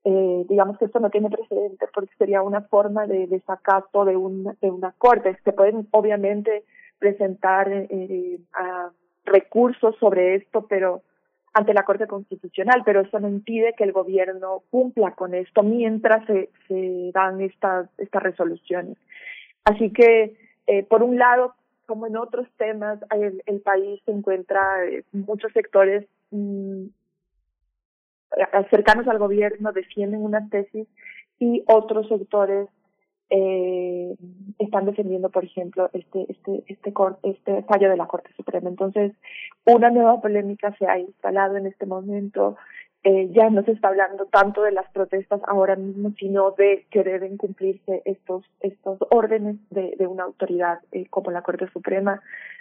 eh, 0.04 0.44
digamos 0.48 0.78
que 0.78 0.86
esto 0.86 1.00
no 1.00 1.10
tiene 1.10 1.30
precedente 1.30 1.86
porque 1.94 2.14
sería 2.18 2.42
una 2.42 2.62
forma 2.62 3.06
de 3.06 3.26
desacato 3.26 4.04
de 4.04 4.16
una 4.16 4.54
de 4.60 4.70
una 4.70 4.92
corte. 4.98 5.38
Se 5.44 5.52
pueden 5.52 5.88
obviamente 5.90 6.64
presentar 6.98 7.68
eh, 7.72 8.38
a 8.52 8.90
recursos 9.24 9.96
sobre 9.98 10.36
esto, 10.36 10.66
pero 10.68 11.02
ante 11.52 11.74
la 11.74 11.84
Corte 11.84 12.06
Constitucional, 12.06 12.82
pero 12.84 13.00
eso 13.00 13.18
no 13.18 13.28
impide 13.28 13.74
que 13.76 13.84
el 13.84 13.92
gobierno 13.92 14.62
cumpla 14.70 15.12
con 15.12 15.34
esto 15.34 15.62
mientras 15.62 16.24
se, 16.26 16.50
se 16.68 17.10
dan 17.12 17.40
estas, 17.40 17.88
estas 17.98 18.22
resoluciones. 18.22 18.96
Así 19.64 19.92
que, 19.92 20.36
eh, 20.66 20.82
por 20.84 21.02
un 21.02 21.18
lado, 21.18 21.54
como 21.86 22.06
en 22.06 22.16
otros 22.16 22.46
temas, 22.56 23.00
el, 23.10 23.60
país 23.62 24.00
se 24.04 24.12
encuentra 24.12 24.84
eh, 24.86 25.02
muchos 25.12 25.52
sectores 25.52 26.06
mmm, 26.30 26.84
cercanos 28.70 29.08
al 29.08 29.18
gobierno 29.18 29.72
defienden 29.72 30.22
una 30.22 30.48
tesis 30.48 30.86
y 31.38 31.64
otros 31.66 32.08
sectores 32.08 32.68
eh, 33.30 34.16
están 34.58 34.86
defendiendo, 34.86 35.30
por 35.30 35.44
ejemplo, 35.44 35.88
este, 35.92 36.26
este, 36.28 36.64
este, 36.66 36.92
este 37.22 37.62
fallo 37.62 37.88
de 37.88 37.96
la 37.96 38.06
Corte 38.06 38.30
Suprema. 38.36 38.68
Entonces, 38.68 39.12
una 39.64 39.90
nueva 39.90 40.20
polémica 40.20 40.74
se 40.78 40.86
ha 40.86 40.98
instalado 40.98 41.56
en 41.56 41.66
este 41.66 41.86
momento. 41.86 42.56
Eh, 43.02 43.30
ya 43.30 43.48
no 43.48 43.62
se 43.62 43.72
está 43.72 43.88
hablando 43.88 44.26
tanto 44.26 44.62
de 44.62 44.72
las 44.72 44.90
protestas 44.90 45.40
ahora 45.46 45.76
mismo, 45.76 46.10
sino 46.18 46.50
de 46.50 46.86
que 46.90 47.02
deben 47.02 47.38
cumplirse 47.38 48.02
estos, 48.04 48.44
estos 48.60 48.98
órdenes 49.10 49.56
de, 49.70 50.06
una 50.06 50.24
autoridad 50.24 50.80
eh, 50.92 51.06
como 51.08 51.30
la 51.30 51.40
Corte 51.42 51.66
Suprema, 51.72 52.20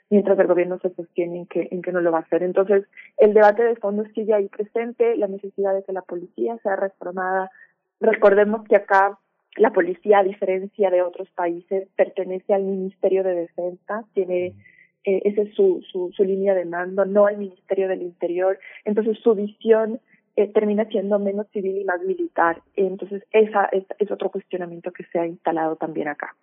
mientras 0.10 0.40
el 0.40 0.48
gobierno 0.48 0.80
se 0.80 0.94
sostiene 0.94 1.40
en 1.40 1.46
que, 1.48 1.68
en 1.72 1.82
que 1.82 1.91
no 1.91 2.00
lo 2.00 2.12
va 2.12 2.20
a 2.20 2.22
hacer. 2.22 2.44
Entonces, 2.44 2.86
el 3.18 3.34
debate 3.34 3.64
de 3.64 3.76
fondo 3.76 4.06
sigue 4.14 4.34
ahí 4.34 4.48
presente, 4.48 5.18
la 5.18 5.28
necesidad 5.28 5.74
de 5.74 5.84
que 5.84 5.94
la 5.94 6.04
policía 6.04 6.58
sea 6.64 6.76
reformada. 6.76 7.52
Recordemos 8.00 8.64
que 8.66 8.78
acá 8.78 9.18
la 9.60 9.72
policía, 9.72 10.19
a 10.19 10.23
diferencia 10.23 10.90
de 10.90 11.02
otros 11.02 11.30
países, 11.31 11.88
pertenece 11.95 12.53
al 12.53 12.64
Ministerio 12.64 13.23
de 13.23 13.36
Defensa, 13.36 14.06
tiene 14.14 14.53
eh, 15.06 15.22
esa 15.26 15.41
es 15.41 15.53
su, 15.53 15.81
su, 15.91 16.11
su 16.15 16.23
línea 16.23 16.53
de 16.56 16.65
mando, 16.65 17.06
no 17.06 17.26
al 17.27 17.38
Ministerio 17.38 17.88
del 17.88 18.02
Interior. 18.02 18.57
Entonces 18.86 19.18
su 19.19 19.36
visión 19.36 19.99
eh, 20.36 20.48
termina 20.48 20.86
siendo 20.86 21.19
menos 21.19 21.48
civil 21.52 21.77
y 21.77 21.84
más 21.84 22.02
militar. 22.02 22.61
Entonces 22.76 23.23
esa 23.31 23.65
es, 23.65 23.84
es 23.98 24.11
otro 24.11 24.31
cuestionamiento 24.31 24.91
que 24.91 25.03
se 25.11 25.19
ha 25.19 25.27
instalado 25.27 25.76
también 25.76 26.07
acá. 26.07 26.36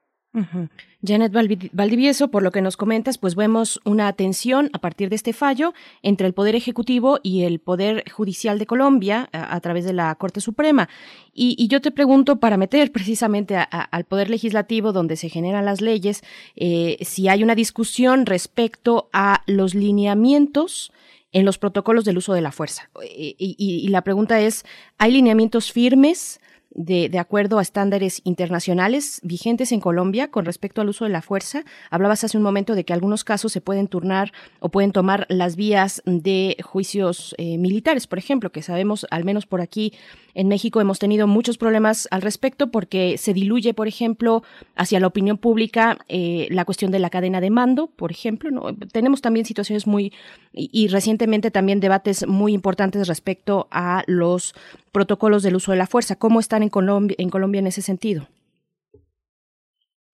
Janet 1.02 1.32
Valdivieso, 1.72 2.28
por 2.28 2.42
lo 2.42 2.50
que 2.50 2.60
nos 2.60 2.76
comentas, 2.76 3.18
pues 3.18 3.34
vemos 3.34 3.80
una 3.84 4.12
tensión 4.12 4.70
a 4.72 4.78
partir 4.78 5.08
de 5.08 5.16
este 5.16 5.32
fallo 5.32 5.72
entre 6.02 6.26
el 6.26 6.34
Poder 6.34 6.54
Ejecutivo 6.54 7.20
y 7.22 7.44
el 7.44 7.58
Poder 7.58 8.04
Judicial 8.10 8.58
de 8.58 8.66
Colombia 8.66 9.28
a, 9.32 9.60
través 9.60 9.84
de 9.84 9.92
la 9.92 10.14
Corte 10.16 10.40
Suprema. 10.40 10.88
Y, 11.32 11.68
yo 11.68 11.80
te 11.80 11.90
pregunto, 11.90 12.40
para 12.40 12.56
meter 12.56 12.92
precisamente 12.92 13.56
al 13.56 14.04
Poder 14.04 14.30
Legislativo, 14.30 14.92
donde 14.92 15.16
se 15.16 15.28
generan 15.28 15.64
las 15.64 15.80
leyes, 15.80 16.22
eh, 16.56 16.98
si 17.00 17.28
hay 17.28 17.42
una 17.42 17.54
discusión 17.54 18.26
respecto 18.26 19.08
a 19.12 19.42
los 19.46 19.74
lineamientos 19.74 20.92
en 21.32 21.44
los 21.44 21.58
protocolos 21.58 22.04
del 22.04 22.18
uso 22.18 22.32
de 22.32 22.40
la 22.40 22.52
fuerza. 22.52 22.88
y 23.04 23.88
la 23.88 24.02
pregunta 24.02 24.40
es, 24.40 24.64
¿hay 24.98 25.12
lineamientos 25.12 25.72
firmes? 25.72 26.40
De, 26.76 27.08
de, 27.08 27.18
acuerdo 27.18 27.58
a 27.58 27.62
estándares 27.62 28.20
internacionales 28.24 29.20
vigentes 29.22 29.72
en 29.72 29.80
Colombia 29.80 30.30
con 30.30 30.44
respecto 30.44 30.82
al 30.82 30.90
uso 30.90 31.04
de 31.04 31.10
la 31.10 31.22
fuerza. 31.22 31.64
Hablabas 31.90 32.22
hace 32.22 32.36
un 32.36 32.42
momento 32.42 32.74
de 32.74 32.84
que 32.84 32.92
algunos 32.92 33.24
casos 33.24 33.50
se 33.52 33.62
pueden 33.62 33.88
turnar 33.88 34.32
o 34.60 34.68
pueden 34.68 34.92
tomar 34.92 35.26
las 35.30 35.56
vías 35.56 36.02
de 36.04 36.56
juicios 36.62 37.34
eh, 37.38 37.56
militares, 37.56 38.06
por 38.06 38.18
ejemplo, 38.18 38.52
que 38.52 38.62
sabemos, 38.62 39.06
al 39.10 39.24
menos 39.24 39.46
por 39.46 39.62
aquí 39.62 39.94
en 40.34 40.48
México, 40.48 40.82
hemos 40.82 40.98
tenido 40.98 41.26
muchos 41.26 41.56
problemas 41.56 42.08
al 42.10 42.20
respecto 42.20 42.70
porque 42.70 43.16
se 43.16 43.32
diluye, 43.32 43.72
por 43.72 43.88
ejemplo, 43.88 44.42
hacia 44.74 45.00
la 45.00 45.06
opinión 45.06 45.38
pública 45.38 45.98
eh, 46.08 46.46
la 46.50 46.66
cuestión 46.66 46.90
de 46.90 46.98
la 46.98 47.08
cadena 47.08 47.40
de 47.40 47.48
mando, 47.48 47.86
por 47.86 48.10
ejemplo. 48.10 48.50
¿no? 48.50 48.76
Tenemos 48.92 49.22
también 49.22 49.46
situaciones 49.46 49.86
muy, 49.86 50.12
y, 50.52 50.68
y 50.72 50.88
recientemente 50.88 51.50
también 51.50 51.80
debates 51.80 52.26
muy 52.26 52.52
importantes 52.52 53.08
respecto 53.08 53.66
a 53.70 54.04
los 54.06 54.54
protocolos 54.96 55.42
del 55.42 55.56
uso 55.56 55.72
de 55.72 55.76
la 55.76 55.86
fuerza. 55.86 56.16
¿Cómo 56.16 56.40
están 56.40 56.62
en 56.62 56.70
Colombia 56.70 57.14
en, 57.18 57.28
Colombia 57.28 57.58
en 57.58 57.66
ese 57.66 57.82
sentido? 57.82 58.22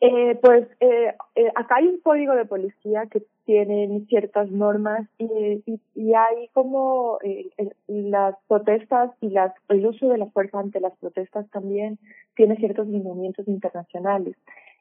Eh, 0.01 0.37
pues 0.43 0.67
eh, 0.81 1.15
eh, 1.37 1.53
acá 1.55 1.77
hay 1.77 1.87
un 1.87 2.01
código 2.01 2.35
de 2.35 2.47
policía 2.47 3.07
que 3.07 3.23
tiene 3.45 4.05
ciertas 4.09 4.51
normas 4.51 5.07
y, 5.19 5.63
y, 5.95 6.15
hay 6.15 6.49
como 6.53 7.19
eh, 7.23 7.51
las 7.87 8.35
protestas 8.49 9.13
y 9.21 9.31
las, 9.31 9.53
el 9.69 9.87
uso 9.87 10.09
de 10.09 10.19
la 10.19 10.27
fuerza 10.27 10.59
ante 10.59 10.81
las 10.81 10.97
protestas 10.97 11.49
también 11.51 12.01
tiene 12.35 12.57
ciertos 12.57 12.89
lineamientos 12.89 13.47
internacionales. 13.47 14.35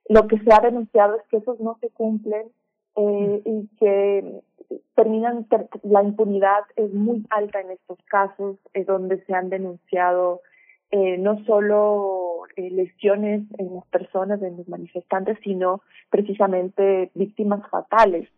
Lo 0.10 0.28
que 0.28 0.40
se 0.40 0.52
ha 0.52 0.62
denunciado 0.62 1.18
es 1.18 1.22
que 1.30 1.38
esos 1.38 1.60
no 1.60 1.78
se 1.80 1.90
cumplen 1.92 2.48
eh, 2.96 3.42
y 3.46 3.68
que 3.78 4.42
terminan, 4.96 5.48
la 5.84 6.04
impunidad 6.04 6.64
es 6.76 6.94
muy 6.94 7.26
alta 7.30 7.62
en 7.62 7.72
estos 7.72 7.98
casos, 8.06 8.58
es 8.74 8.86
donde 8.86 9.24
se 9.26 9.34
han 9.34 9.50
denunciado 9.50 10.42
eh, 10.92 11.18
no 11.18 11.44
solo 11.46 12.44
eh, 12.58 12.70
lesiones 12.70 13.44
en 13.58 13.76
las 13.76 13.86
personas, 13.88 14.42
en 14.42 14.58
los 14.58 14.68
manifestantes, 14.68 15.38
sino 15.44 15.82
precisamente 16.10 17.12
víctimas 17.14 17.68
fatales. 17.70 18.30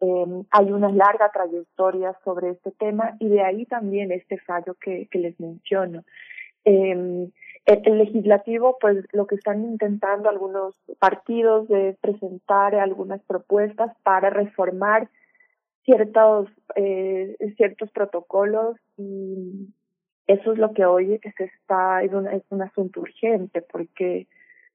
Eh, 0.00 0.42
hay 0.50 0.72
una 0.72 0.90
larga 0.90 1.30
trayectoria 1.32 2.14
sobre 2.24 2.50
este 2.50 2.72
tema 2.72 3.16
y 3.20 3.28
de 3.28 3.42
ahí 3.42 3.64
también 3.64 4.12
este 4.12 4.38
fallo 4.38 4.74
que, 4.74 5.08
que 5.10 5.18
les 5.18 5.38
menciono. 5.40 6.04
Eh, 6.64 7.30
el, 7.66 7.98
legislativo, 7.98 8.76
pues 8.80 9.04
lo 9.12 9.26
que 9.26 9.36
están 9.36 9.64
intentando 9.64 10.28
algunos 10.28 10.74
partidos 10.98 11.68
de 11.68 11.96
presentar 12.00 12.74
algunas 12.74 13.22
propuestas 13.22 13.96
para 14.02 14.30
reformar 14.30 15.08
ciertos, 15.84 16.48
eh, 16.76 17.36
ciertos 17.56 17.90
protocolos 17.90 18.76
y 18.96 19.68
eso 20.26 20.52
es 20.52 20.58
lo 20.58 20.72
que 20.72 20.84
hoy 20.86 21.20
se 21.36 21.44
está, 21.44 22.02
es 22.02 22.12
un, 22.12 22.26
es 22.26 22.42
un 22.50 22.62
asunto 22.62 23.00
urgente 23.00 23.62
porque 23.62 24.26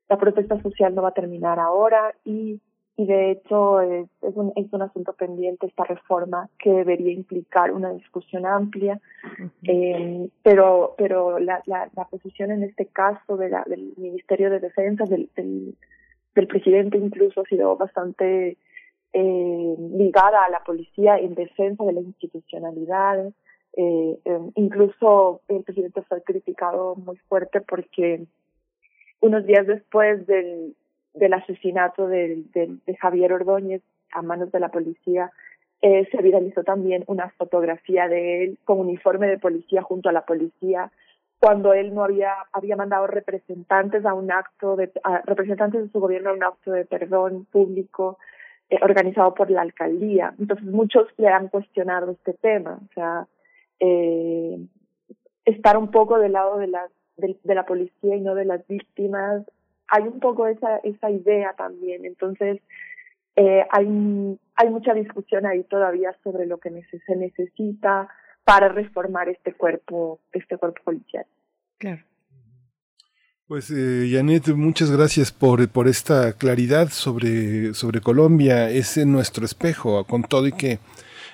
la 0.08 0.18
protesta 0.18 0.62
social 0.62 0.94
no 0.94 1.02
va 1.02 1.10
a 1.10 1.14
terminar 1.14 1.60
ahora 1.60 2.14
y, 2.24 2.60
y 2.96 3.06
de 3.06 3.32
hecho 3.32 3.82
es, 3.82 4.08
es, 4.22 4.36
un, 4.36 4.54
es 4.56 4.72
un 4.72 4.82
asunto 4.84 5.14
pendiente 5.14 5.66
esta 5.66 5.86
reforma 5.86 6.50
que 6.60 6.70
debería 6.72 7.12
implicar 7.12 7.72
una 7.72 7.92
discusión 7.94 8.46
amplia, 8.46 9.00
eh, 9.64 10.30
pero, 10.44 10.96
pero 10.98 11.40
la, 11.40 11.64
la, 11.66 11.90
la 11.96 12.06
posición 12.06 12.52
en 12.52 12.64
este 12.64 12.86
caso 12.86 13.38
de 13.38 13.50
la, 13.50 13.64
del 13.66 13.94
Ministerio 13.98 14.52
de 14.52 14.60
Defensa, 14.60 15.06
del, 15.06 15.30
del, 15.36 15.76
del 16.36 16.48
presidente 16.48 16.98
incluso 16.98 17.42
ha 17.42 17.46
sido 17.46 17.76
bastante 17.76 18.58
eh, 19.14 19.76
ligada 19.96 20.46
a 20.46 20.50
la 20.50 20.64
policía 20.64 21.18
en 21.18 21.34
defensa 21.34 21.84
de 21.84 21.94
la 21.94 22.02
institucionalidad. 22.02 23.28
Eh, 23.74 24.20
eh, 24.24 24.40
incluso 24.56 25.42
el 25.48 25.64
presidente 25.64 26.02
fue 26.04 26.22
criticado 26.22 26.96
muy 26.96 27.18
fuerte 27.28 27.62
porque 27.62 28.26
unos 29.22 29.46
días 29.46 29.66
después 29.66 30.28
del, 30.28 30.76
del 31.14 31.34
asesinato 31.34 32.08
de, 32.08 32.44
de, 32.54 32.96
Javier 32.98 33.34
Ordóñez 33.34 33.82
a 34.12 34.22
manos 34.22 34.52
de 34.52 34.60
la 34.60 34.70
policía, 34.70 35.32
se 35.82 36.22
viralizó 36.22 36.64
también 36.64 37.06
una 37.08 37.30
fotografía 37.30 38.10
de 38.10 38.44
él 38.44 38.58
con 38.66 38.80
uniforme 38.80 39.28
de 39.28 39.40
policía 39.40 39.82
junto 39.82 40.10
a 40.10 40.12
la 40.12 40.26
policía 40.26 40.92
cuando 41.40 41.74
él 41.74 41.94
no 41.94 42.04
había 42.04 42.34
había 42.52 42.76
mandado 42.76 43.08
representantes 43.08 44.06
a 44.06 44.14
un 44.14 44.30
acto 44.30 44.76
de 44.76 44.92
representantes 45.24 45.84
de 45.84 45.90
su 45.90 46.00
gobierno 46.02 46.32
a 46.32 46.34
un 46.34 46.44
acto 46.44 46.72
de 46.72 46.84
perdón 46.86 47.46
público 47.46 48.18
eh, 48.70 48.78
organizado 48.82 49.34
por 49.34 49.50
la 49.50 49.62
alcaldía. 49.62 50.34
Entonces 50.38 50.66
muchos 50.66 51.08
le 51.18 51.28
han 51.28 51.48
cuestionado 51.48 52.12
este 52.12 52.34
tema, 52.34 52.80
o 52.84 52.94
sea, 52.94 53.28
eh, 53.80 54.60
estar 55.46 55.78
un 55.78 55.90
poco 55.90 56.20
del 56.20 56.34
lado 56.34 56.58
de 56.58 56.68
la, 56.68 56.88
de, 57.18 57.56
la 57.56 57.66
policía 57.66 58.16
y 58.16 58.22
no 58.22 58.36
de 58.36 58.46
las 58.46 58.66
víctimas. 58.68 59.44
Hay 59.88 60.04
un 60.04 60.20
poco 60.20 60.48
esa, 60.48 60.78
esa 60.78 61.10
idea 61.10 61.54
también. 61.54 62.06
Entonces, 62.06 62.62
eh, 63.36 63.66
hay, 63.72 64.40
hay 64.56 64.70
mucha 64.70 64.94
discusión 64.94 65.46
ahí 65.46 65.64
todavía 65.64 66.16
sobre 66.24 66.46
lo 66.46 66.58
que 66.58 66.70
se 67.06 67.16
necesita 67.16 68.10
para 68.44 68.70
reformar 68.70 69.30
este 69.30 69.54
cuerpo, 69.54 70.20
este 70.32 70.58
cuerpo 70.58 70.84
policial. 70.84 71.26
Claro. 71.78 72.04
Pues 73.50 73.72
eh, 73.72 74.08
Janet, 74.14 74.50
muchas 74.50 74.92
gracias 74.92 75.32
por, 75.32 75.68
por 75.70 75.88
esta 75.88 76.34
claridad 76.34 76.92
sobre, 76.92 77.74
sobre 77.74 78.00
Colombia. 78.00 78.70
Es 78.70 78.96
nuestro 78.98 79.44
espejo, 79.44 80.04
con 80.04 80.22
todo 80.22 80.46
y 80.46 80.52
que 80.52 80.78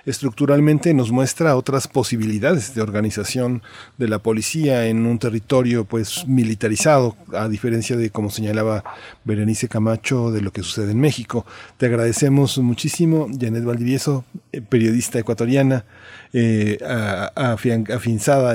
estructuralmente 0.06 0.94
nos 0.94 1.12
muestra 1.12 1.56
otras 1.56 1.88
posibilidades 1.88 2.76
de 2.76 2.82
organización 2.82 3.64
de 3.98 4.08
la 4.08 4.20
policía 4.20 4.88
en 4.88 5.06
un 5.06 5.20
territorio 5.20 5.86
pues 5.86 6.28
militarizado, 6.28 7.16
a 7.34 7.48
diferencia 7.48 7.98
de 7.98 8.10
como 8.10 8.30
señalaba 8.30 8.84
Berenice 9.24 9.68
Camacho 9.68 10.32
de 10.32 10.42
lo 10.42 10.52
que 10.52 10.64
sucede 10.64 10.92
en 10.92 11.00
México. 11.00 11.46
Te 11.78 11.88
agradecemos 11.88 12.58
muchísimo, 12.60 13.28
Janet 13.40 13.64
Valdivieso, 13.64 14.26
eh, 14.52 14.62
periodista 14.62 15.20
ecuatoriana, 15.20 15.86
eh, 16.34 16.78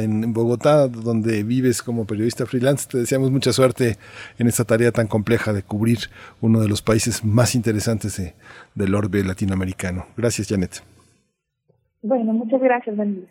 en 0.01 0.33
Bogotá, 0.33 0.87
donde 0.89 1.43
vives 1.43 1.83
como 1.83 2.07
periodista 2.07 2.47
freelance. 2.47 2.87
Te 2.89 2.99
deseamos 2.99 3.31
mucha 3.31 3.53
suerte 3.53 3.99
en 4.39 4.49
esta 4.49 4.65
tarea 4.65 4.93
tan 4.93 5.07
compleja 5.07 5.53
de 5.53 5.63
cubrir 5.63 6.11
uno 6.41 6.61
de 6.61 6.69
los 6.69 6.83
países 6.83 7.25
más 7.25 7.55
interesantes 7.55 8.21
del 8.75 8.95
orbe 8.95 9.25
latinoamericano. 9.25 10.07
Gracias, 10.17 10.49
Janet. 10.49 10.83
Bueno, 12.03 12.33
muchas 12.33 12.61
gracias, 12.61 12.97
Daniel. 12.97 13.29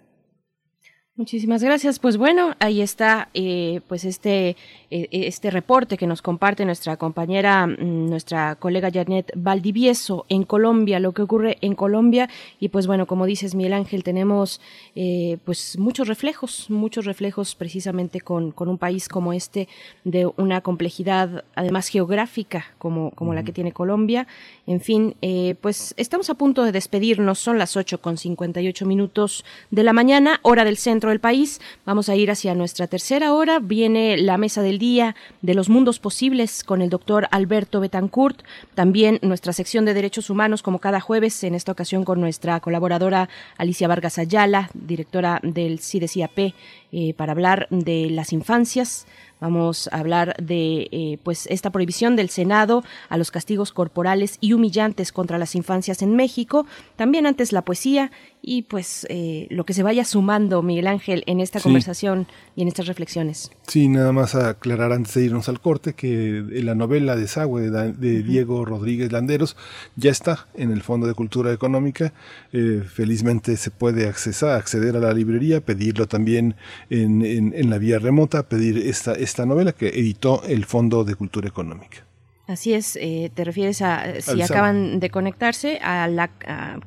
Muchísimas 1.19 1.61
gracias. 1.61 1.99
Pues 1.99 2.15
bueno, 2.15 2.55
ahí 2.59 2.81
está 2.81 3.27
eh, 3.33 3.81
pues 3.89 4.05
este, 4.05 4.55
eh, 4.89 5.09
este 5.11 5.51
reporte 5.51 5.97
que 5.97 6.07
nos 6.07 6.21
comparte 6.21 6.63
nuestra 6.63 6.95
compañera, 6.95 7.67
mm, 7.67 8.09
nuestra 8.09 8.55
colega 8.55 8.89
Janet 8.89 9.29
Valdivieso 9.35 10.25
en 10.29 10.43
Colombia, 10.43 11.01
lo 11.01 11.11
que 11.11 11.23
ocurre 11.23 11.57
en 11.59 11.75
Colombia. 11.75 12.29
Y 12.61 12.69
pues 12.69 12.87
bueno, 12.87 13.05
como 13.05 13.25
dices, 13.25 13.53
Miguel 13.53 13.73
Ángel, 13.73 14.01
tenemos 14.05 14.61
eh, 14.95 15.39
pues 15.43 15.77
muchos 15.77 16.07
reflejos, 16.07 16.69
muchos 16.69 17.03
reflejos 17.03 17.53
precisamente 17.53 18.21
con, 18.21 18.51
con 18.51 18.69
un 18.69 18.77
país 18.77 19.09
como 19.09 19.33
este, 19.33 19.67
de 20.05 20.25
una 20.37 20.61
complejidad 20.61 21.43
además 21.53 21.89
geográfica 21.89 22.67
como, 22.77 23.11
como 23.11 23.33
la 23.33 23.43
que 23.43 23.51
tiene 23.51 23.73
Colombia. 23.73 24.25
En 24.65 24.79
fin, 24.79 25.15
pues 25.59 25.93
estamos 25.97 26.29
a 26.29 26.35
punto 26.35 26.63
de 26.63 26.71
despedirnos, 26.71 27.39
son 27.39 27.57
las 27.57 27.75
8 27.75 27.99
con 27.99 28.17
58 28.17 28.85
minutos 28.85 29.43
de 29.69 29.83
la 29.83 29.91
mañana, 29.91 30.39
hora 30.43 30.63
del 30.63 30.77
centro 30.77 31.08
del 31.09 31.19
país. 31.19 31.59
Vamos 31.85 32.09
a 32.09 32.15
ir 32.15 32.31
hacia 32.31 32.55
nuestra 32.55 32.87
tercera 32.87 33.33
hora. 33.33 33.59
Viene 33.59 34.17
la 34.17 34.37
mesa 34.37 34.61
del 34.61 34.79
día 34.79 35.15
de 35.41 35.53
los 35.53 35.69
mundos 35.69 35.99
posibles 35.99 36.63
con 36.63 36.81
el 36.81 36.89
doctor 36.89 37.27
Alberto 37.31 37.79
Betancourt. 37.79 38.43
También 38.75 39.19
nuestra 39.21 39.53
sección 39.53 39.85
de 39.85 39.93
derechos 39.93 40.29
humanos, 40.29 40.63
como 40.63 40.79
cada 40.79 40.99
jueves, 40.99 41.43
en 41.43 41.55
esta 41.55 41.71
ocasión 41.71 42.03
con 42.03 42.19
nuestra 42.19 42.59
colaboradora 42.59 43.29
Alicia 43.57 43.87
Vargas 43.87 44.17
Ayala, 44.17 44.69
directora 44.73 45.39
del 45.43 45.79
CIDESIAP, 45.79 46.53
eh, 46.91 47.13
para 47.15 47.33
hablar 47.33 47.67
de 47.69 48.09
las 48.09 48.33
infancias 48.33 49.05
Vamos 49.39 49.89
a 49.93 49.99
hablar 49.99 50.35
de 50.41 50.89
eh, 50.91 51.17
pues 51.23 51.47
esta 51.47 51.69
prohibición 51.69 52.17
del 52.17 52.29
Senado 52.29 52.83
a 53.07 53.17
los 53.17 53.31
castigos 53.31 53.71
corporales 53.71 54.37
y 54.41 54.51
humillantes 54.51 55.13
contra 55.13 55.37
las 55.37 55.55
infancias 55.55 56.01
en 56.01 56.15
México. 56.15 56.65
También 56.97 57.25
antes 57.25 57.53
la 57.53 57.63
poesía 57.63 58.11
y 58.41 58.63
pues 58.63 59.05
eh, 59.09 59.47
lo 59.49 59.65
que 59.65 59.73
se 59.73 59.83
vaya 59.83 60.05
sumando, 60.05 60.61
Miguel 60.61 60.87
Ángel, 60.87 61.23
en 61.27 61.39
esta 61.39 61.59
conversación 61.59 62.27
y 62.55 62.61
en 62.61 62.67
estas 62.67 62.87
reflexiones. 62.87 63.51
Sí, 63.67 63.87
nada 63.87 64.11
más 64.11 64.33
aclarar 64.35 64.93
antes 64.93 65.13
de 65.15 65.25
irnos 65.25 65.49
al 65.49 65.59
corte 65.59 65.93
que 65.93 66.43
la 66.49 66.73
novela 66.73 67.15
de 67.15 67.27
Sagüe 67.27 67.69
de, 67.69 68.23
Diego 68.23 68.65
Rodríguez 68.65 69.11
Landeros 69.11 69.57
ya 69.95 70.11
está 70.11 70.47
en 70.55 70.71
el 70.71 70.81
Fondo 70.81 71.07
de 71.07 71.13
Cultura 71.13 71.51
Económica. 71.51 72.13
Eh, 72.53 72.83
felizmente 72.87 73.57
se 73.57 73.71
puede 73.71 74.07
accesar, 74.07 74.51
acceder 74.51 74.95
a 74.95 74.99
la 74.99 75.13
librería, 75.13 75.61
pedirlo 75.61 76.07
también 76.07 76.55
en, 76.89 77.23
en, 77.23 77.69
la 77.69 77.77
vía 77.77 77.99
remota, 77.99 78.47
pedir 78.47 78.77
esta, 78.77 79.13
esta 79.13 79.45
novela 79.45 79.73
que 79.73 79.89
editó 79.89 80.43
el 80.47 80.65
Fondo 80.65 81.03
de 81.03 81.15
Cultura 81.15 81.47
Económica. 81.47 82.08
Así 82.49 82.73
es, 82.73 82.95
eh, 82.95 83.29
te 83.35 83.43
refieres 83.43 83.83
a, 83.83 84.21
si 84.21 84.41
acaban 84.41 84.99
de 84.99 85.11
conectarse, 85.11 85.77
a 85.83 86.07
la 86.07 86.29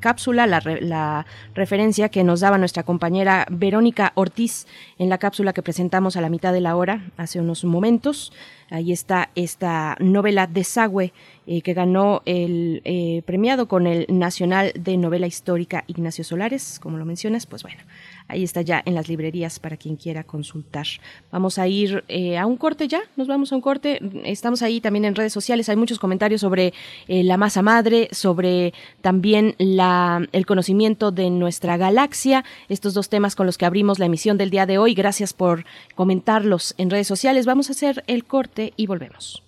cápsula, 0.01 0.49
la, 0.49 0.61
la, 0.81 1.25
referencia 1.55 2.09
que 2.09 2.25
nos 2.25 2.41
daba 2.41 2.59
nuestra 2.59 2.83
compañera 2.83 3.47
Verónica 3.49 4.11
Ortiz 4.17 4.67
en 4.99 5.09
la 5.09 5.19
cápsula 5.19 5.53
que 5.53 5.63
presentamos 5.63 6.17
a 6.17 6.21
la 6.21 6.31
mitad 6.31 6.53
de 6.53 6.61
la 6.61 6.75
hora 6.75 7.05
hace 7.17 7.39
unos 7.39 7.65
momentos. 7.65 8.33
Ahí 8.71 8.91
está 8.91 9.31
esta 9.37 9.97
novela 10.01 10.49
Desagüe 10.49 11.13
eh, 11.47 11.63
que 11.63 11.75
ganó 11.75 12.23
el 12.25 12.83
eh, 12.85 13.23
premiado 13.25 13.69
con 13.69 13.87
el 13.87 14.07
Nacional 14.09 14.73
de 14.75 14.97
Novela 14.97 15.29
Histórica 15.29 15.85
Ignacio 15.87 16.25
Solares, 16.25 16.81
como 16.81 16.99
lo 16.99 17.05
mencionas, 17.05 17.47
pues 17.47 17.63
bueno, 17.63 17.83
ahí 18.29 18.43
está 18.43 18.63
ya 18.63 18.83
en 18.85 18.95
las 18.95 19.09
librerías 19.09 19.59
para 19.59 19.77
quien 19.77 19.97
quiera 19.97 20.25
consultar. 20.25 20.87
Vamos 21.31 21.59
a 21.59 21.69
ir 21.69 22.05
eh, 22.09 22.39
a 22.39 22.47
un 22.47 22.57
corte 22.57 22.89
ya, 22.89 23.01
nos 23.17 23.29
vamos 23.29 23.53
a 23.53 23.57
un 23.57 23.63
corte, 23.63 24.01
estamos 24.25 24.63
ahí 24.63 24.81
también 24.81 25.05
en 25.05 25.15
redes 25.15 25.33
sociales, 25.33 25.69
hay 25.69 25.77
muchos 25.77 25.99
comentarios 25.99 26.41
sobre 26.41 26.73
la 27.09 27.37
masa 27.37 27.63
madre, 27.63 28.09
sobre 28.13 28.73
también 29.01 29.55
la, 29.59 30.27
el 30.33 30.47
conocimiento 30.47 31.11
de 31.11 31.31
nuestra 31.31 31.77
galaxia, 31.77 32.45
estos 32.69 32.95
dos 32.95 33.09
temas 33.09 33.37
con 33.37 33.47
los 33.47 33.59
que 33.59 33.67
abrimos 33.67 33.99
la 33.99 34.07
emisión 34.07 34.39
del 34.39 34.51
día 34.51 34.67
de 34.67 34.79
hoy, 34.79 34.95
gracias 34.95 35.33
por 35.33 35.65
comentarlos 35.95 36.75
en 36.79 36.91
redes 36.91 37.07
sociales, 37.07 37.47
vamos 37.47 37.69
a 37.69 37.73
hacer 37.73 38.05
el 38.07 38.25
corte 38.25 38.73
y 38.77 38.87
volvemos. 38.87 39.43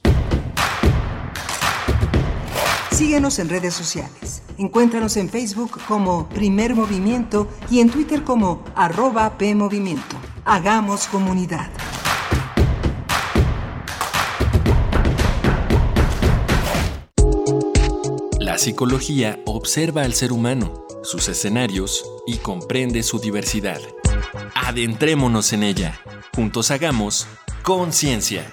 Síguenos 2.95 3.41
en 3.41 3.49
redes 3.49 3.75
sociales. 3.75 4.45
Encuéntranos 4.57 5.17
en 5.17 5.29
Facebook 5.29 5.81
como 5.89 6.29
Primer 6.29 6.77
Movimiento 6.77 7.49
y 7.69 7.81
en 7.81 7.91
Twitter 7.91 8.23
como 8.23 8.63
arroba 8.77 9.37
PMovimiento. 9.37 10.15
Hagamos 10.45 11.09
comunidad. 11.09 11.69
La 18.39 18.59
psicología 18.59 19.41
observa 19.45 20.03
al 20.03 20.15
ser 20.15 20.31
humano, 20.31 20.87
sus 21.03 21.29
escenarios 21.29 22.05
y 22.29 22.37
comprende 22.37 23.03
su 23.03 23.19
diversidad. 23.19 23.81
Adentrémonos 24.55 25.53
en 25.53 25.65
ella. 25.65 25.99
Juntos 26.33 26.71
hagamos 26.71 27.27
conciencia. 27.65 28.53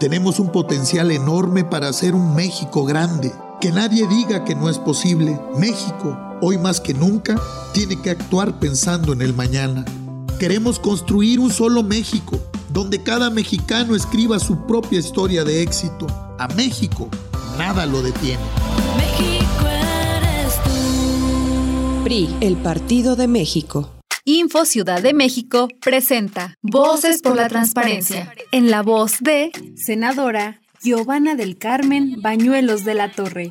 Tenemos 0.00 0.38
un 0.40 0.50
potencial 0.50 1.10
enorme 1.10 1.62
para 1.62 1.88
hacer 1.88 2.14
un 2.14 2.34
México 2.34 2.86
grande. 2.86 3.34
Que 3.60 3.70
nadie 3.70 4.08
diga 4.08 4.46
que 4.46 4.54
no 4.54 4.70
es 4.70 4.78
posible. 4.78 5.38
México, 5.58 6.18
hoy 6.40 6.56
más 6.56 6.80
que 6.80 6.94
nunca, 6.94 7.38
tiene 7.74 8.00
que 8.00 8.08
actuar 8.08 8.58
pensando 8.58 9.12
en 9.12 9.20
el 9.20 9.34
mañana. 9.34 9.84
Queremos 10.38 10.78
construir 10.78 11.38
un 11.38 11.52
solo 11.52 11.82
México, 11.82 12.40
donde 12.72 13.02
cada 13.02 13.28
mexicano 13.28 13.94
escriba 13.94 14.38
su 14.38 14.66
propia 14.66 15.00
historia 15.00 15.44
de 15.44 15.60
éxito. 15.60 16.06
A 16.38 16.48
México, 16.56 17.10
nada 17.58 17.84
lo 17.84 18.00
detiene. 18.00 18.42
México 18.96 19.66
eres 19.66 20.54
tú. 20.64 22.04
PRI, 22.04 22.34
el 22.40 22.56
Partido 22.56 23.16
de 23.16 23.28
México. 23.28 23.99
Info 24.38 24.64
Ciudad 24.64 25.02
de 25.02 25.12
México 25.12 25.66
presenta 25.80 26.54
Voces 26.62 27.20
por 27.20 27.34
la 27.34 27.48
Transparencia, 27.48 28.32
en 28.52 28.70
la 28.70 28.80
voz 28.80 29.16
de 29.18 29.50
senadora 29.74 30.60
Giovanna 30.80 31.34
del 31.34 31.58
Carmen 31.58 32.22
Bañuelos 32.22 32.84
de 32.84 32.94
la 32.94 33.10
Torre. 33.10 33.50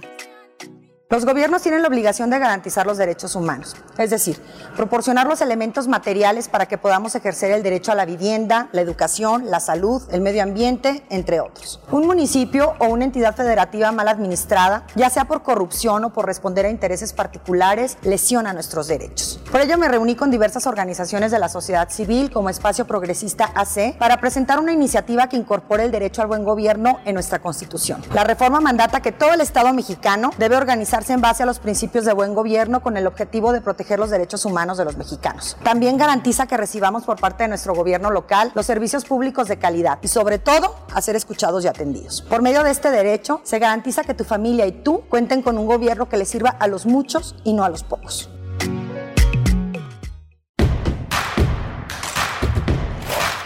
Los 1.11 1.25
gobiernos 1.25 1.63
tienen 1.63 1.81
la 1.81 1.87
obligación 1.87 2.29
de 2.29 2.37
garantizar 2.37 2.85
los 2.85 2.99
derechos 2.99 3.33
humanos, 3.33 3.75
es 3.97 4.11
decir, 4.11 4.39
proporcionar 4.75 5.25
los 5.25 5.41
elementos 5.41 5.87
materiales 5.87 6.47
para 6.49 6.67
que 6.67 6.77
podamos 6.77 7.15
ejercer 7.15 7.49
el 7.49 7.63
derecho 7.63 7.91
a 7.91 7.95
la 7.95 8.05
vivienda, 8.05 8.69
la 8.73 8.81
educación, 8.81 9.49
la 9.49 9.59
salud, 9.59 10.03
el 10.11 10.21
medio 10.21 10.43
ambiente, 10.43 11.03
entre 11.09 11.39
otros. 11.39 11.81
Un 11.89 12.05
municipio 12.05 12.75
o 12.77 12.89
una 12.89 13.05
entidad 13.05 13.35
federativa 13.35 13.91
mal 13.91 14.07
administrada, 14.07 14.85
ya 14.93 15.09
sea 15.09 15.25
por 15.25 15.41
corrupción 15.41 16.03
o 16.03 16.13
por 16.13 16.27
responder 16.27 16.67
a 16.67 16.69
intereses 16.69 17.11
particulares, 17.11 17.97
lesiona 18.03 18.53
nuestros 18.53 18.87
derechos. 18.87 19.39
Por 19.51 19.61
ello 19.61 19.79
me 19.79 19.87
reuní 19.87 20.15
con 20.15 20.29
diversas 20.29 20.67
organizaciones 20.67 21.31
de 21.31 21.39
la 21.39 21.49
sociedad 21.49 21.89
civil 21.89 22.29
como 22.29 22.51
Espacio 22.51 22.85
Progresista 22.85 23.51
AC 23.55 23.97
para 23.97 24.21
presentar 24.21 24.59
una 24.59 24.73
iniciativa 24.73 25.27
que 25.27 25.37
incorpore 25.37 25.85
el 25.85 25.91
derecho 25.91 26.21
al 26.21 26.27
buen 26.27 26.43
gobierno 26.43 26.99
en 27.05 27.15
nuestra 27.15 27.39
Constitución. 27.39 28.03
La 28.13 28.25
reforma 28.25 28.61
mandata 28.61 29.01
que 29.01 29.11
todo 29.11 29.33
el 29.33 29.41
Estado 29.41 29.73
mexicano 29.73 30.29
debe 30.37 30.55
organizar 30.55 30.98
en 31.07 31.21
base 31.21 31.43
a 31.43 31.45
los 31.45 31.59
principios 31.59 32.03
de 32.03 32.13
buen 32.13 32.33
gobierno 32.33 32.81
con 32.81 32.97
el 32.97 33.07
objetivo 33.07 33.53
de 33.53 33.61
proteger 33.61 33.99
los 33.99 34.09
derechos 34.09 34.43
humanos 34.43 34.77
de 34.77 34.83
los 34.85 34.97
mexicanos. 34.97 35.55
También 35.63 35.97
garantiza 35.97 36.45
que 36.45 36.57
recibamos 36.57 37.05
por 37.05 37.19
parte 37.19 37.43
de 37.43 37.49
nuestro 37.49 37.73
gobierno 37.73 38.11
local 38.11 38.51
los 38.53 38.65
servicios 38.65 39.05
públicos 39.05 39.47
de 39.47 39.57
calidad 39.57 39.99
y 40.01 40.09
sobre 40.09 40.39
todo 40.39 40.75
a 40.93 41.01
ser 41.01 41.15
escuchados 41.15 41.63
y 41.63 41.67
atendidos. 41.67 42.21
Por 42.23 42.41
medio 42.41 42.63
de 42.63 42.71
este 42.71 42.91
derecho 42.91 43.39
se 43.43 43.59
garantiza 43.59 44.03
que 44.03 44.13
tu 44.13 44.25
familia 44.25 44.65
y 44.65 44.71
tú 44.73 45.03
cuenten 45.09 45.41
con 45.41 45.57
un 45.57 45.65
gobierno 45.65 46.09
que 46.09 46.17
les 46.17 46.27
sirva 46.27 46.49
a 46.49 46.67
los 46.67 46.85
muchos 46.85 47.35
y 47.43 47.53
no 47.53 47.63
a 47.63 47.69
los 47.69 47.83
pocos. 47.83 48.29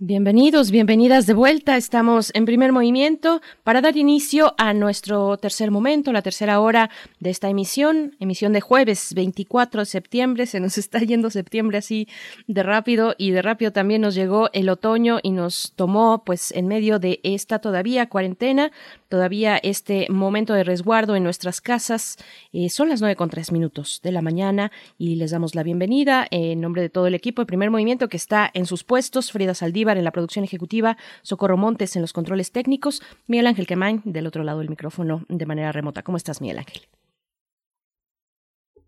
Bienvenidos, 0.00 0.70
bienvenidas 0.70 1.26
de 1.26 1.34
vuelta. 1.34 1.76
Estamos 1.76 2.30
en 2.32 2.44
primer 2.44 2.70
movimiento 2.70 3.42
para 3.64 3.80
dar 3.80 3.96
inicio 3.96 4.54
a 4.56 4.72
nuestro 4.72 5.38
tercer 5.38 5.72
momento, 5.72 6.12
la 6.12 6.22
tercera 6.22 6.60
hora 6.60 6.88
de 7.18 7.30
esta 7.30 7.48
emisión, 7.48 8.14
emisión 8.20 8.52
de 8.52 8.60
jueves 8.60 9.12
24 9.12 9.80
de 9.80 9.86
septiembre. 9.86 10.46
Se 10.46 10.60
nos 10.60 10.78
está 10.78 11.00
yendo 11.00 11.30
septiembre 11.30 11.78
así 11.78 12.06
de 12.46 12.62
rápido 12.62 13.16
y 13.18 13.32
de 13.32 13.42
rápido 13.42 13.72
también 13.72 14.02
nos 14.02 14.14
llegó 14.14 14.50
el 14.52 14.68
otoño 14.68 15.18
y 15.20 15.32
nos 15.32 15.72
tomó 15.74 16.22
pues 16.24 16.52
en 16.52 16.68
medio 16.68 17.00
de 17.00 17.18
esta 17.24 17.58
todavía 17.58 18.08
cuarentena, 18.08 18.70
todavía 19.08 19.56
este 19.56 20.06
momento 20.10 20.54
de 20.54 20.64
resguardo 20.64 21.16
en 21.16 21.24
nuestras 21.24 21.60
casas. 21.60 22.16
Eh, 22.52 22.70
son 22.70 22.88
las 22.88 23.00
nueve 23.00 23.16
con 23.16 23.30
tres 23.30 23.52
minutos 23.52 24.00
de 24.02 24.12
la 24.12 24.22
mañana 24.22 24.70
y 24.96 25.16
les 25.16 25.30
damos 25.30 25.54
la 25.54 25.62
bienvenida 25.62 26.26
en 26.30 26.60
nombre 26.60 26.82
de 26.82 26.90
todo 26.90 27.06
el 27.06 27.14
equipo 27.14 27.42
de 27.42 27.46
primer 27.46 27.70
movimiento 27.70 28.08
que 28.08 28.16
está 28.16 28.50
en 28.54 28.66
sus 28.66 28.84
puestos, 28.84 29.32
Frida 29.32 29.54
Saldívar 29.54 29.96
en 29.96 30.04
la 30.04 30.12
producción 30.12 30.44
ejecutiva, 30.44 30.96
Socorro 31.22 31.56
Montes 31.56 31.96
en 31.96 32.02
los 32.02 32.12
controles 32.12 32.52
técnicos, 32.52 33.02
Miguel 33.26 33.46
Ángel 33.46 33.66
Quemain 33.66 34.02
del 34.04 34.26
otro 34.26 34.44
lado 34.44 34.58
del 34.60 34.68
micrófono 34.70 35.24
de 35.28 35.46
manera 35.46 35.72
remota. 35.72 36.02
¿Cómo 36.02 36.16
estás, 36.16 36.40
Miguel 36.40 36.58
Ángel? 36.58 36.82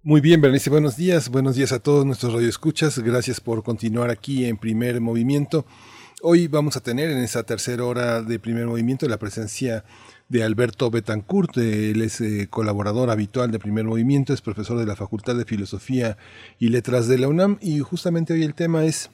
Muy 0.02 0.22
bien, 0.22 0.40
Bernice, 0.40 0.70
buenos 0.70 0.96
días. 0.96 1.28
Buenos 1.28 1.56
días 1.56 1.72
a 1.72 1.78
todos 1.78 2.06
nuestros 2.06 2.32
radioescuchas. 2.32 2.98
Gracias 3.00 3.38
por 3.38 3.62
continuar 3.62 4.08
aquí 4.08 4.46
en 4.46 4.56
Primer 4.56 4.98
Movimiento. 4.98 5.66
Hoy 6.22 6.48
vamos 6.48 6.76
a 6.78 6.80
tener 6.80 7.10
en 7.10 7.18
esta 7.18 7.42
tercera 7.42 7.84
hora 7.84 8.22
de 8.22 8.38
Primer 8.38 8.66
Movimiento 8.66 9.06
la 9.08 9.18
presencia 9.18 9.84
de 10.30 10.42
Alberto 10.42 10.90
Betancourt. 10.90 11.58
Él 11.58 12.00
es 12.00 12.22
eh, 12.22 12.46
colaborador 12.48 13.10
habitual 13.10 13.50
de 13.50 13.58
Primer 13.58 13.84
Movimiento, 13.84 14.32
es 14.32 14.40
profesor 14.40 14.78
de 14.78 14.86
la 14.86 14.96
Facultad 14.96 15.36
de 15.36 15.44
Filosofía 15.44 16.16
y 16.58 16.68
Letras 16.68 17.06
de 17.08 17.18
la 17.18 17.28
UNAM 17.28 17.58
y 17.60 17.80
justamente 17.80 18.32
hoy 18.32 18.44
el 18.44 18.54
tema 18.54 18.84
es 18.86 19.10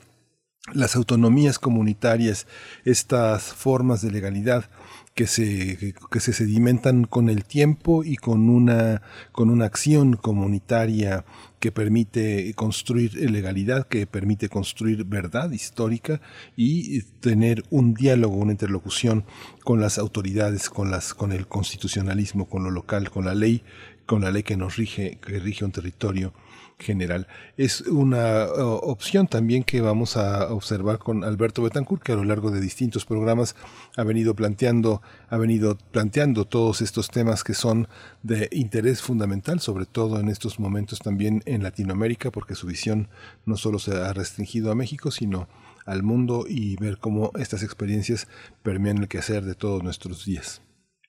las 0.72 0.96
autonomías 0.96 1.58
comunitarias, 1.58 2.46
estas 2.84 3.44
formas 3.44 4.02
de 4.02 4.10
legalidad 4.10 4.68
que 5.14 5.26
se, 5.26 5.94
que 6.10 6.20
se 6.20 6.32
sedimentan 6.32 7.04
con 7.04 7.30
el 7.30 7.44
tiempo 7.44 8.04
y 8.04 8.16
con 8.16 8.50
una, 8.50 9.00
con 9.32 9.48
una 9.48 9.64
acción 9.64 10.14
comunitaria 10.14 11.24
que 11.58 11.72
permite 11.72 12.52
construir 12.54 13.14
legalidad, 13.14 13.86
que 13.88 14.06
permite 14.06 14.48
construir 14.48 15.04
verdad 15.04 15.50
histórica 15.50 16.20
y 16.56 17.02
tener 17.20 17.64
un 17.70 17.94
diálogo, 17.94 18.36
una 18.36 18.52
interlocución 18.52 19.24
con 19.64 19.80
las 19.80 19.98
autoridades, 19.98 20.68
con 20.68 20.90
las, 20.90 21.14
con 21.14 21.32
el 21.32 21.46
constitucionalismo, 21.46 22.48
con 22.48 22.64
lo 22.64 22.70
local, 22.70 23.10
con 23.10 23.24
la 23.24 23.34
ley, 23.34 23.62
con 24.04 24.22
la 24.22 24.30
ley 24.30 24.42
que 24.42 24.56
nos 24.56 24.76
rige, 24.76 25.18
que 25.20 25.38
rige 25.38 25.64
un 25.64 25.72
territorio 25.72 26.32
general. 26.78 27.26
Es 27.56 27.80
una 27.82 28.46
uh, 28.46 28.80
opción 28.82 29.26
también 29.26 29.64
que 29.64 29.80
vamos 29.80 30.16
a 30.16 30.52
observar 30.52 30.98
con 30.98 31.24
Alberto 31.24 31.62
Betancourt, 31.62 32.02
que 32.02 32.12
a 32.12 32.16
lo 32.16 32.24
largo 32.24 32.50
de 32.50 32.60
distintos 32.60 33.04
programas 33.04 33.56
ha 33.96 34.04
venido 34.04 34.34
planteando, 34.34 35.02
ha 35.28 35.36
venido 35.38 35.78
planteando 35.90 36.44
todos 36.44 36.82
estos 36.82 37.08
temas 37.08 37.44
que 37.44 37.54
son 37.54 37.88
de 38.22 38.48
interés 38.52 39.00
fundamental, 39.00 39.60
sobre 39.60 39.86
todo 39.86 40.20
en 40.20 40.28
estos 40.28 40.60
momentos 40.60 40.98
también 40.98 41.42
en 41.46 41.62
Latinoamérica, 41.62 42.30
porque 42.30 42.54
su 42.54 42.66
visión 42.66 43.08
no 43.46 43.56
solo 43.56 43.78
se 43.78 43.96
ha 43.96 44.12
restringido 44.12 44.70
a 44.70 44.74
México, 44.74 45.10
sino 45.10 45.48
al 45.86 46.02
mundo 46.02 46.44
y 46.48 46.76
ver 46.76 46.98
cómo 46.98 47.30
estas 47.38 47.62
experiencias 47.62 48.28
permean 48.62 48.98
el 48.98 49.08
quehacer 49.08 49.44
de 49.44 49.54
todos 49.54 49.82
nuestros 49.82 50.24
días. 50.24 50.60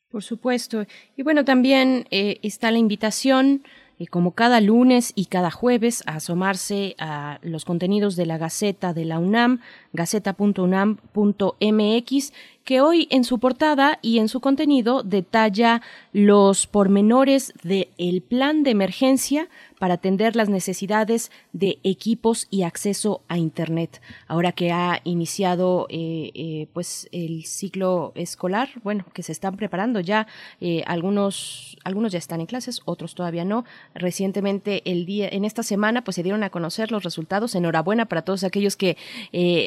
Por 0.10 0.24
supuesto. 0.24 0.86
Y 1.18 1.24
bueno, 1.24 1.44
también 1.44 2.08
eh, 2.12 2.40
está 2.42 2.72
la 2.72 2.78
invitación 2.78 3.64
como 4.06 4.32
cada 4.32 4.62
lunes 4.62 5.12
y 5.16 5.26
cada 5.26 5.50
jueves, 5.50 6.04
a 6.06 6.18
asomarse 6.18 6.96
a 7.00 7.40
los 7.42 7.66
contenidos 7.66 8.16
de 8.16 8.28
la 8.28 8.38
Gaceta 8.38 8.94
de 8.94 9.06
la 9.06 9.18
UNAM, 9.18 9.62
gaceta.unam.mx, 9.94 12.34
que 12.64 12.82
hoy 12.82 13.08
en 13.10 13.24
su 13.24 13.40
portada 13.40 13.98
y 14.04 14.20
en 14.20 14.28
su 14.28 14.40
contenido 14.40 15.02
detalla 15.02 15.82
los 16.14 16.68
pormenores 16.68 17.54
del 17.64 18.22
plan 18.22 18.62
de 18.62 18.72
emergencia 18.72 19.50
para 19.80 19.96
atender 19.96 20.36
las 20.36 20.50
necesidades 20.50 21.32
de 21.54 21.80
equipos 21.84 22.48
y 22.50 22.64
acceso 22.64 23.22
a 23.28 23.38
Internet. 23.38 24.02
Ahora 24.28 24.52
que 24.52 24.72
ha 24.72 25.02
iniciado 25.04 25.88
eh, 25.90 26.32
eh, 26.34 26.68
pues 26.74 27.08
el 27.12 27.46
ciclo 27.46 28.12
escolar, 28.16 28.70
bueno, 28.84 29.06
que 29.14 29.24
se 29.24 29.32
están 29.32 29.56
preparando 29.56 30.00
ya, 30.00 30.28
eh, 30.62 30.84
algunos, 30.88 31.78
algunos 31.84 32.12
ya 32.12 32.20
están 32.20 32.42
en 32.42 32.48
clases, 32.48 32.82
otros 32.86 33.16
todavía 33.16 33.46
no. 33.46 33.66
Recientemente, 33.94 34.82
el 34.90 35.06
día, 35.06 35.30
en 35.32 35.46
esta 35.46 35.64
semana, 35.64 36.04
pues 36.04 36.16
se 36.16 36.24
dieron 36.24 36.44
a 36.44 36.50
conocer 36.50 36.92
los 36.92 37.04
resultados. 37.04 37.56
Enhorabuena 37.56 38.06
para 38.06 38.24
todos 38.24 38.44
aquellos 38.44 38.76
que 38.76 38.98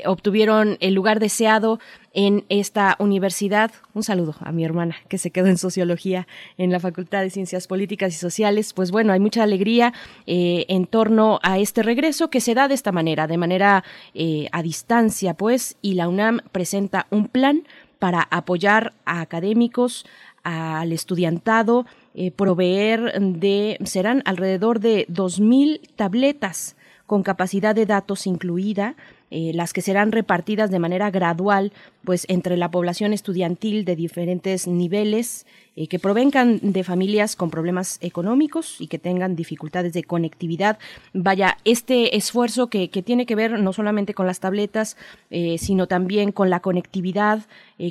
obtuvieron 0.06 0.76
el 0.80 0.94
lugar 0.94 1.20
deseado 1.20 1.78
en 2.12 2.44
esta 2.48 2.96
universidad. 2.98 3.70
Un 3.94 4.02
saludo 4.02 4.34
a 4.40 4.52
mi 4.52 4.64
hermana 4.64 4.96
que 5.08 5.18
se 5.18 5.30
quedó 5.30 5.46
en 5.46 5.58
sociología 5.58 6.26
en 6.58 6.72
la 6.72 6.80
Facultad 6.80 7.22
de 7.22 7.30
Ciencias 7.30 7.66
Políticas 7.66 8.14
y 8.14 8.18
Sociales. 8.18 8.72
Pues 8.72 8.90
bueno, 8.90 9.12
hay 9.12 9.20
mucha 9.20 9.42
alegría 9.42 9.92
eh, 10.26 10.66
en 10.68 10.86
torno 10.86 11.38
a 11.42 11.58
este 11.58 11.82
regreso 11.82 12.30
que 12.30 12.40
se 12.40 12.54
da 12.54 12.68
de 12.68 12.74
esta 12.74 12.92
manera, 12.92 13.26
de 13.26 13.38
manera 13.38 13.84
eh, 14.14 14.48
a 14.52 14.62
distancia, 14.62 15.34
pues, 15.34 15.76
y 15.82 15.94
la 15.94 16.08
UNAM 16.08 16.40
presenta 16.52 17.06
un 17.10 17.28
plan 17.28 17.64
para 17.98 18.22
apoyar 18.30 18.94
a 19.04 19.20
académicos, 19.20 20.06
al 20.42 20.92
estudiantado, 20.92 21.84
eh, 22.14 22.30
proveer 22.30 23.12
de, 23.20 23.78
serán 23.84 24.22
alrededor 24.24 24.80
de 24.80 25.06
2.000 25.08 25.80
tabletas 25.96 26.76
con 27.06 27.22
capacidad 27.22 27.74
de 27.74 27.86
datos 27.86 28.26
incluida, 28.26 28.94
eh, 29.32 29.52
las 29.54 29.72
que 29.72 29.80
serán 29.80 30.10
repartidas 30.10 30.72
de 30.72 30.80
manera 30.80 31.08
gradual 31.12 31.72
pues 32.04 32.26
entre 32.28 32.56
la 32.56 32.70
población 32.72 33.12
estudiantil 33.12 33.84
de 33.84 33.94
diferentes 33.94 34.66
niveles 34.66 35.46
eh, 35.76 35.86
que 35.86 36.00
provengan 36.00 36.58
de 36.62 36.82
familias 36.82 37.36
con 37.36 37.48
problemas 37.48 37.98
económicos 38.00 38.80
y 38.80 38.88
que 38.88 38.98
tengan 38.98 39.36
dificultades 39.36 39.92
de 39.92 40.02
conectividad. 40.02 40.80
Vaya, 41.12 41.58
este 41.64 42.16
esfuerzo 42.16 42.70
que, 42.70 42.88
tiene 42.88 43.24
que 43.24 43.36
ver 43.36 43.60
no 43.60 43.72
solamente 43.72 44.14
con 44.14 44.26
las 44.26 44.40
tabletas, 44.40 44.96
eh, 45.30 45.58
sino 45.58 45.86
también 45.86 46.32
con 46.32 46.50
la 46.50 46.58
conectividad, 46.58 47.42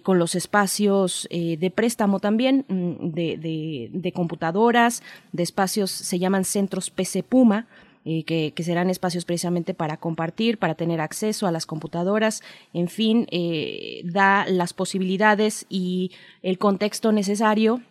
con 0.04 0.20
los 0.20 0.36
espacios 0.36 1.28
de 1.32 1.72
préstamo 1.74 2.20
también 2.20 2.64
mm, 2.68 3.10
de, 3.12 3.90
de 3.92 4.12
computadoras, 4.12 5.02
de 5.32 5.44
espacios, 5.44 5.90
se 5.90 6.20
llaman 6.20 6.46
centros 6.46 6.92
PC 6.92 7.24
Puma, 7.24 7.66
eh, 8.06 8.24
que, 8.24 8.64
serán 8.64 8.90
espacios 8.90 9.26
precisamente 9.26 9.74
para 9.74 9.98
compartir, 9.98 10.58
para 10.58 10.76
tener 10.76 11.02
acceso 11.02 11.48
a 11.48 11.52
las 11.52 11.66
computadoras, 11.66 12.42
en 12.74 12.88
fin, 12.88 13.28
eh, 13.30 14.02
da 14.06 14.46
las 14.48 14.74
posibilidades 14.74 15.66
y 15.70 16.12
el 16.42 16.58
contexto 16.58 17.12
necesario 17.12 17.82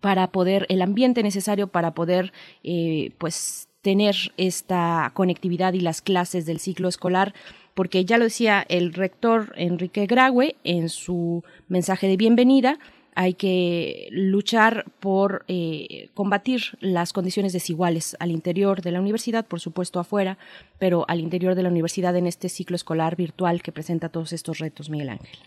para 0.00 0.28
poder, 0.28 0.66
el 0.68 0.80
ambiente 0.80 1.22
necesario 1.22 1.68
para 1.68 1.92
poder, 1.92 2.32
eh, 2.64 3.12
pues, 3.18 3.68
tener 3.82 4.16
esta 4.36 5.12
conectividad 5.14 5.74
y 5.74 5.80
las 5.80 6.00
clases 6.00 6.46
del 6.46 6.58
ciclo 6.58 6.88
escolar 6.88 7.34
porque 7.76 8.06
ya 8.06 8.16
lo 8.16 8.24
decía 8.24 8.64
el 8.70 8.94
rector 8.94 9.52
Enrique 9.54 10.06
Graue 10.06 10.56
en 10.64 10.88
su 10.88 11.44
mensaje 11.68 12.08
de 12.08 12.16
bienvenida, 12.16 12.78
hay 13.16 13.32
que 13.32 14.08
luchar 14.10 14.84
por 15.00 15.46
eh, 15.48 16.10
combatir 16.12 16.76
las 16.80 17.14
condiciones 17.14 17.54
desiguales 17.54 18.14
al 18.20 18.30
interior 18.30 18.82
de 18.82 18.92
la 18.92 19.00
universidad, 19.00 19.46
por 19.46 19.58
supuesto 19.58 19.98
afuera, 19.98 20.36
pero 20.78 21.06
al 21.08 21.20
interior 21.20 21.54
de 21.54 21.62
la 21.62 21.70
universidad 21.70 22.14
en 22.14 22.26
este 22.26 22.50
ciclo 22.50 22.76
escolar 22.76 23.16
virtual 23.16 23.62
que 23.62 23.72
presenta 23.72 24.10
todos 24.10 24.34
estos 24.34 24.58
retos, 24.58 24.90
Miguel 24.90 25.08
Ángel. 25.08 25.38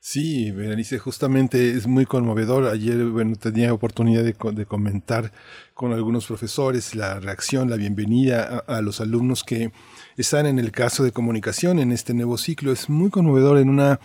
Sí, 0.00 0.50
Berenice, 0.50 0.98
justamente 0.98 1.70
es 1.70 1.86
muy 1.86 2.04
conmovedor. 2.04 2.66
Ayer 2.66 3.06
bueno, 3.06 3.36
tenía 3.36 3.72
oportunidad 3.72 4.22
de, 4.22 4.66
comentar 4.66 5.32
con 5.72 5.94
algunos 5.94 6.26
profesores 6.26 6.94
la 6.94 7.20
reacción, 7.20 7.70
la 7.70 7.76
bienvenida 7.76 8.62
a, 8.68 8.76
a, 8.76 8.82
los 8.82 9.00
alumnos 9.00 9.44
que 9.44 9.72
están 10.18 10.44
en 10.44 10.58
el 10.58 10.72
caso 10.72 11.04
de 11.04 11.12
comunicación 11.12 11.78
en 11.78 11.90
este 11.90 12.12
nuevo 12.12 12.36
ciclo. 12.36 12.70
Es 12.70 12.90
muy 12.90 13.08
conmovedor 13.08 13.56
en 13.56 13.70
una 13.70 13.98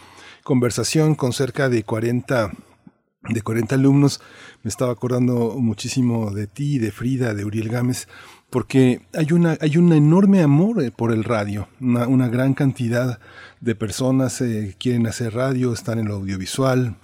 conversación 0.46 1.16
con 1.16 1.34
cerca 1.34 1.68
de 1.68 1.84
40 1.84 2.54
de 3.28 3.42
40 3.42 3.76
alumnos, 3.76 4.22
me 4.64 4.70
estaba 4.70 4.92
acordando 4.92 5.56
muchísimo 5.58 6.32
de 6.32 6.48
ti, 6.48 6.80
de 6.80 6.92
Frida, 6.92 7.34
de 7.34 7.44
Uriel 7.44 7.70
Gámez, 7.70 8.08
porque 8.50 9.02
hay, 9.14 9.34
una, 9.34 9.58
hay 9.60 9.78
un 9.78 9.92
enorme 9.94 10.42
amor 10.42 10.82
eh, 10.82 10.92
por 10.92 11.12
el 11.12 11.24
radio, 11.24 11.68
una, 11.80 12.28
gran 12.30 12.54
cantidad 12.54 13.20
de 13.60 13.76
personas 13.76 14.40
eh, 14.42 14.76
quieren 14.80 15.06
hacer 15.06 15.34
radio, 15.34 15.74
están 15.74 16.00
en 16.00 16.08
lo 16.08 16.16
audiovisual, 16.16 16.96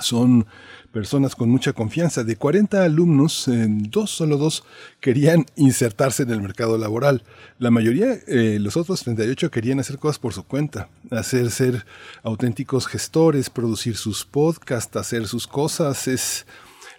son 0.00 0.46
personas 0.90 1.34
con 1.34 1.50
mucha 1.50 1.72
confianza. 1.72 2.24
De 2.24 2.36
40 2.36 2.82
alumnos, 2.82 3.44
dos, 3.48 4.10
solo 4.10 4.36
dos, 4.36 4.64
querían 5.00 5.46
insertarse 5.56 6.22
en 6.22 6.30
el 6.30 6.40
mercado 6.40 6.78
laboral. 6.78 7.22
La 7.58 7.70
mayoría, 7.70 8.14
eh, 8.26 8.58
los 8.60 8.76
otros 8.76 9.02
38, 9.02 9.50
querían 9.50 9.80
hacer 9.80 9.98
cosas 9.98 10.18
por 10.18 10.32
su 10.32 10.44
cuenta, 10.44 10.88
hacer 11.10 11.50
ser 11.50 11.84
auténticos 12.22 12.86
gestores, 12.86 13.50
producir 13.50 13.96
sus 13.96 14.24
podcasts, 14.24 14.96
hacer 14.96 15.26
sus 15.26 15.46
cosas. 15.46 16.08
Es 16.08 16.46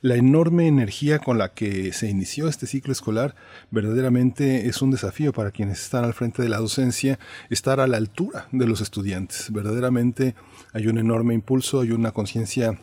la 0.04 0.16
enorme 0.16 0.68
energía 0.68 1.20
con 1.20 1.38
la 1.38 1.54
que 1.54 1.94
se 1.94 2.10
inició 2.10 2.50
este 2.50 2.68
ciclo 2.68 2.92
escolar 2.92 3.36
verdaderamente 3.72 4.68
es 4.68 4.82
un 4.82 4.92
desafío 4.92 5.32
para 5.32 5.52
quienes 5.52 5.82
están 5.82 6.04
al 6.04 6.14
frente 6.14 6.42
de 6.42 6.50
la 6.50 6.58
docencia, 6.58 7.20
estar 7.50 7.80
a 7.80 7.88
la 7.88 7.96
altura 7.96 8.50
de 8.52 8.68
los 8.68 8.82
estudiantes. 8.82 9.50
Verdaderamente 9.54 10.36
hay 10.74 10.88
un 10.88 10.98
enorme 10.98 11.34
impulso, 11.34 11.82
hay 11.82 11.92
una 11.92 12.12
conciencia 12.12 12.80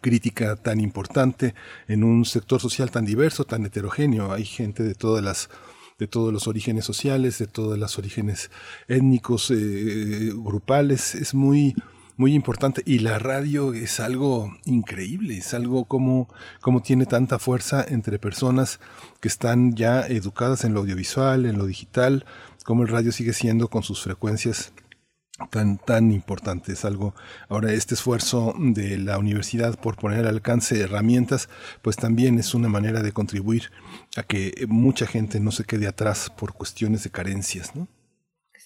crítica 0.00 0.56
tan 0.56 0.80
importante 0.80 1.54
en 1.88 2.02
un 2.02 2.24
sector 2.24 2.60
social 2.60 2.90
tan 2.90 3.04
diverso, 3.04 3.44
tan 3.44 3.64
heterogéneo. 3.66 4.32
Hay 4.32 4.44
gente 4.44 4.82
de 4.82 4.94
todas 4.94 5.22
las 5.22 5.48
de 5.98 6.06
todos 6.06 6.30
los 6.30 6.46
orígenes 6.46 6.84
sociales, 6.84 7.38
de 7.38 7.46
todos 7.46 7.78
los 7.78 7.98
orígenes 7.98 8.50
étnicos, 8.86 9.50
eh, 9.50 10.30
grupales. 10.34 11.14
Es 11.14 11.32
muy, 11.32 11.74
muy 12.16 12.34
importante. 12.34 12.82
Y 12.84 12.98
la 12.98 13.18
radio 13.18 13.72
es 13.72 13.98
algo 14.00 14.54
increíble, 14.66 15.38
es 15.38 15.54
algo 15.54 15.86
como, 15.86 16.28
como 16.60 16.82
tiene 16.82 17.06
tanta 17.06 17.38
fuerza 17.38 17.84
entre 17.88 18.18
personas 18.18 18.78
que 19.20 19.28
están 19.28 19.74
ya 19.74 20.06
educadas 20.06 20.64
en 20.64 20.74
lo 20.74 20.80
audiovisual, 20.80 21.46
en 21.46 21.56
lo 21.56 21.64
digital, 21.64 22.26
como 22.64 22.82
el 22.82 22.88
radio 22.88 23.10
sigue 23.10 23.32
siendo 23.32 23.68
con 23.68 23.82
sus 23.82 24.02
frecuencias 24.02 24.72
tan, 25.50 25.78
tan 25.78 26.12
importante. 26.12 26.72
Es 26.72 26.84
algo, 26.84 27.14
ahora 27.48 27.72
este 27.72 27.94
esfuerzo 27.94 28.54
de 28.58 28.98
la 28.98 29.18
universidad 29.18 29.78
por 29.78 29.96
poner 29.96 30.20
al 30.20 30.28
alcance 30.28 30.80
herramientas, 30.80 31.48
pues 31.82 31.96
también 31.96 32.38
es 32.38 32.54
una 32.54 32.68
manera 32.68 33.02
de 33.02 33.12
contribuir 33.12 33.70
a 34.16 34.22
que 34.22 34.66
mucha 34.68 35.06
gente 35.06 35.40
no 35.40 35.50
se 35.50 35.64
quede 35.64 35.86
atrás 35.86 36.30
por 36.36 36.54
cuestiones 36.54 37.04
de 37.04 37.10
carencias, 37.10 37.74
¿no? 37.74 37.88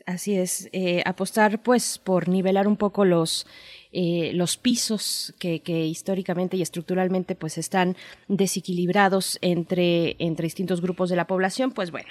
Así 0.07 0.35
es, 0.35 0.71
eh, 0.73 1.03
apostar 1.05 1.63
pues 1.63 1.99
por 1.99 2.27
nivelar 2.29 2.67
un 2.67 2.79
poco 2.79 3.05
los 3.05 3.47
eh, 3.93 4.31
los 4.35 4.57
pisos 4.57 5.35
que, 5.41 5.63
que, 5.63 5.85
históricamente 5.85 6.57
y 6.57 6.63
estructuralmente 6.63 7.35
pues 7.35 7.59
están 7.59 7.97
desequilibrados 8.29 9.37
entre, 9.41 10.15
entre 10.21 10.45
distintos 10.45 10.81
grupos 10.81 11.11
de 11.11 11.17
la 11.17 11.27
población, 11.27 11.73
pues 11.73 11.91
bueno, 11.91 12.09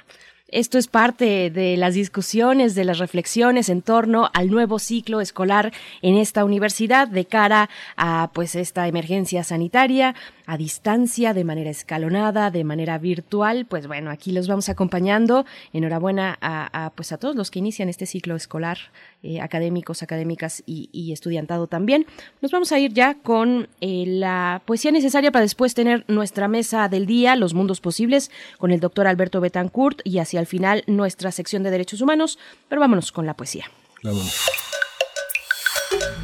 esto 0.52 0.78
es 0.78 0.88
parte 0.88 1.50
de 1.50 1.78
las 1.78 1.94
discusiones, 1.94 2.76
de 2.76 2.86
las 2.86 3.00
reflexiones 3.00 3.70
en 3.70 3.82
torno 3.82 4.30
al 4.34 4.50
nuevo 4.50 4.80
ciclo 4.80 5.22
escolar 5.22 5.72
en 6.02 6.16
esta 6.16 6.46
universidad 6.46 7.08
de 7.08 7.26
cara 7.26 7.70
a 7.98 8.30
pues 8.34 8.56
esta 8.56 8.88
emergencia 8.88 9.44
sanitaria 9.44 10.16
a 10.50 10.58
distancia, 10.58 11.36
de 11.36 11.44
manera 11.44 11.70
escalonada, 11.70 12.50
de 12.50 12.64
manera 12.64 12.98
virtual. 12.98 13.68
Pues 13.68 13.86
bueno, 13.86 14.10
aquí 14.10 14.32
los 14.32 14.48
vamos 14.48 14.68
acompañando. 14.68 15.46
Enhorabuena 15.74 16.40
a, 16.42 16.92
pues 16.96 17.12
a 17.12 17.18
todos 17.18 17.36
los 17.36 17.52
que 17.52 17.60
inician 17.60 17.88
este 17.88 18.08
ciclo 18.08 18.36
escolar, 18.36 18.80
eh, 19.22 19.42
académicos, 19.42 20.02
académicas 20.02 20.64
y, 20.66 21.12
estudiantado 21.14 21.68
también. 21.68 22.08
Nos 22.42 22.52
vamos 22.52 22.72
a 22.72 22.80
ir 22.80 22.94
ya 22.94 23.14
con 23.14 23.68
eh, 23.80 24.06
la 24.08 24.64
poesía 24.66 24.92
necesaria 24.92 25.32
para 25.32 25.44
después 25.44 25.76
tener 25.76 26.04
nuestra 26.08 26.48
mesa 26.48 26.90
del 26.90 27.06
día, 27.06 27.36
Los 27.36 27.54
Mundos 27.54 27.80
Posibles, 27.80 28.32
con 28.58 28.72
el 28.72 28.80
doctor 28.80 29.06
Alberto 29.06 29.42
Betancourt 29.42 30.02
y 30.04 30.18
hacia 30.18 30.40
el 30.40 30.48
final 30.48 30.84
nuestra 30.88 31.32
sección 31.32 31.62
de 31.62 31.70
Derechos 31.70 32.02
Humanos. 32.02 32.40
Pero 32.70 32.82
vámonos 32.82 33.12
con 33.12 33.28
la 33.28 33.36
poesía. 33.36 33.66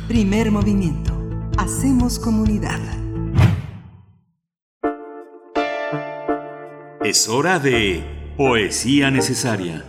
Primer 0.08 0.50
movimiento. 0.50 1.14
Hacemos 1.58 2.18
comunidad. 2.18 3.05
Es 7.06 7.30
hora 7.30 7.60
de 7.60 8.04
Poesía 8.36 9.12
Necesaria. 9.12 9.86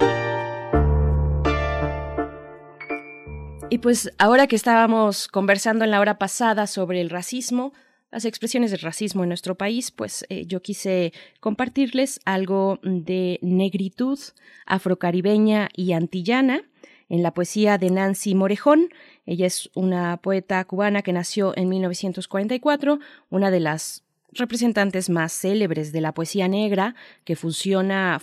Y 3.71 3.79
pues 3.79 4.13
ahora 4.19 4.47
que 4.47 4.55
estábamos 4.55 5.27
conversando 5.27 5.87
en 5.87 5.93
la 5.93 6.01
hora 6.01 6.19
pasada 6.19 6.67
sobre 6.67 7.01
el 7.01 7.09
racismo, 7.09 7.73
las 8.11 8.27
expresiones 8.27 8.71
del 8.71 8.81
racismo 8.81 9.23
en 9.23 9.31
nuestro 9.31 9.55
país, 9.55 9.91
pues 9.93 10.27
eh, 10.29 10.45
yo 10.45 10.61
quise 10.61 11.15
compartirles 11.41 12.21
algo 12.27 12.81
de 12.83 13.39
negritud 13.41 14.19
afrocaribeña 14.67 15.71
y 15.73 15.93
antillana 15.93 16.65
en 17.09 17.23
la 17.23 17.33
poesía 17.33 17.79
de 17.79 17.89
Nancy 17.89 18.35
Morejón. 18.35 18.91
Ella 19.25 19.47
es 19.47 19.71
una 19.75 20.19
poeta 20.19 20.63
cubana 20.67 21.01
que 21.01 21.15
nació 21.15 21.57
en 21.57 21.71
1944, 21.71 22.99
una 23.31 23.51
de 23.51 23.61
las 23.61 24.06
representantes 24.33 25.09
más 25.11 25.33
célebres 25.33 25.93
de 25.93 26.01
la 26.01 26.13
poesía 26.13 26.49
negra, 26.49 26.95
que 27.25 27.37
fusiona, 27.37 28.19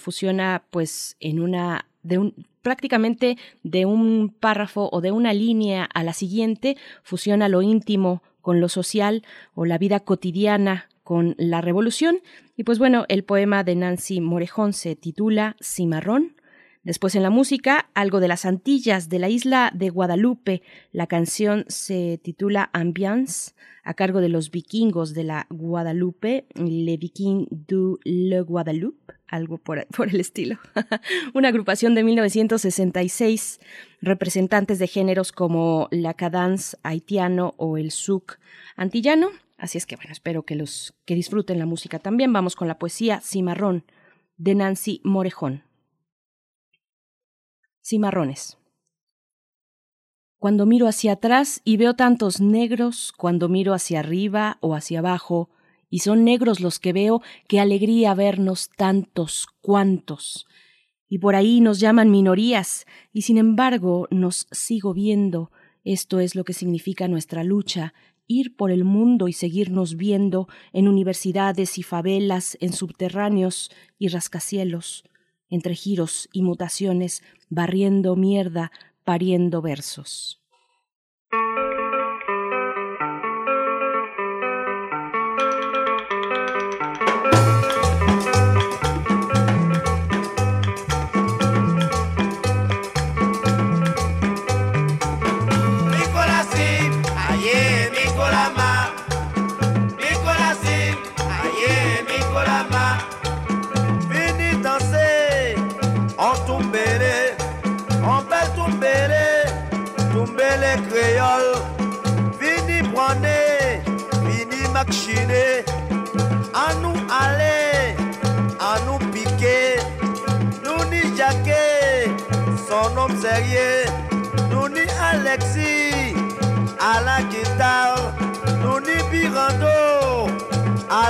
pues 0.70 1.18
en 1.20 1.40
una 1.40 1.86
de 2.04 2.18
un, 2.18 2.48
prácticamente 2.62 3.38
de 3.64 3.86
un 3.86 4.34
párrafo 4.40 4.90
o 4.92 5.02
de 5.02 5.12
una 5.12 5.34
línea 5.34 5.86
a 5.86 6.04
la 6.04 6.14
siguiente, 6.14 6.78
fusiona 7.04 7.50
lo 7.50 7.62
íntimo 7.62 8.24
con 8.42 8.60
lo 8.60 8.70
social 8.70 9.24
o 9.54 9.66
la 9.66 9.78
vida 9.78 10.02
cotidiana 10.02 10.90
con 11.04 11.36
la 11.38 11.62
revolución. 11.62 12.18
Y 12.56 12.64
pues 12.64 12.80
bueno, 12.80 13.06
el 13.08 13.24
poema 13.24 13.64
de 13.64 13.76
Nancy 13.76 14.22
Morejón 14.22 14.74
se 14.74 14.96
titula 14.96 15.56
Cimarrón. 15.62 16.36
Después 16.84 17.16
en 17.16 17.24
la 17.24 17.30
música, 17.30 17.90
algo 17.94 18.20
de 18.20 18.28
las 18.28 18.44
Antillas, 18.44 19.08
de 19.08 19.18
la 19.18 19.30
isla 19.30 19.72
de 19.74 19.90
Guadalupe. 19.90 20.64
La 20.92 21.08
canción 21.08 21.64
se 21.70 22.20
titula 22.22 22.70
Ambiance 22.74 23.54
a 23.86 23.94
cargo 23.94 24.20
de 24.20 24.28
los 24.28 24.52
vikingos 24.52 25.14
de 25.14 25.24
la 25.24 25.48
Guadalupe, 25.50 26.46
Le 26.56 26.98
Viking 26.98 27.48
du 27.50 28.00
Le 28.04 28.42
Guadalupe, 28.42 29.14
algo 29.28 29.60
por, 29.60 29.86
el 30.10 30.20
estilo. 30.20 30.58
Una 31.34 31.48
agrupación 31.48 31.96
de 31.96 32.04
1966, 32.04 33.62
representantes 34.02 34.78
de 34.78 34.88
géneros 34.88 35.32
como 35.32 35.88
la 35.90 36.16
cadence 36.16 36.78
haitiano 36.84 37.54
o 37.56 37.78
el 37.78 37.92
souk 37.92 38.40
antillano. 38.76 39.30
Así 39.58 39.78
es 39.78 39.86
que 39.86 39.96
bueno, 39.96 40.12
espero 40.12 40.44
que 40.44 40.56
los 40.56 40.94
que 41.06 41.16
disfruten 41.16 41.60
la 41.60 41.66
música 41.66 42.00
también. 42.00 42.34
Vamos 42.34 42.58
con 42.58 42.68
la 42.68 42.78
poesía 42.78 43.22
Cimarrón 43.22 43.86
de 44.36 44.56
Nancy 44.56 45.00
Morejón. 45.06 45.64
Cimarrones. 47.84 48.58
Cuando 50.40 50.66
miro 50.66 50.88
hacia 50.88 51.14
atrás 51.14 51.62
y 51.66 51.76
veo 51.76 51.96
tantos 51.96 52.40
negros, 52.40 53.12
cuando 53.16 53.50
miro 53.50 53.74
hacia 53.74 54.00
arriba 54.00 54.58
o 54.62 54.74
hacia 54.74 55.00
abajo, 55.00 55.50
y 55.90 56.00
son 56.00 56.24
negros 56.24 56.62
los 56.62 56.80
que 56.80 56.94
veo, 56.94 57.22
qué 57.48 57.60
alegría 57.60 58.14
vernos 58.14 58.70
tantos, 58.70 59.48
cuantos. 59.62 60.48
Y 61.10 61.20
por 61.20 61.36
ahí 61.36 61.60
nos 61.60 61.82
llaman 61.82 62.10
minorías, 62.10 62.86
y 63.12 63.24
sin 63.24 63.38
embargo 63.38 64.08
nos 64.12 64.48
sigo 64.52 64.94
viendo. 64.94 65.52
Esto 65.84 66.22
es 66.22 66.36
lo 66.36 66.46
que 66.46 66.54
significa 66.54 67.10
nuestra 67.10 67.44
lucha, 67.44 67.94
ir 68.28 68.56
por 68.56 68.72
el 68.72 68.86
mundo 68.86 69.28
y 69.28 69.34
seguirnos 69.34 69.98
viendo 69.98 70.48
en 70.72 70.88
universidades 70.88 71.78
y 71.78 71.84
favelas, 71.84 72.58
en 72.62 72.72
subterráneos 72.72 73.72
y 74.00 74.08
rascacielos, 74.08 75.04
entre 75.54 75.76
giros 75.76 76.30
y 76.34 76.42
mutaciones, 76.42 77.22
barriendo 77.50 78.16
mierda, 78.16 78.72
pariendo 79.04 79.62
versos. 79.62 80.42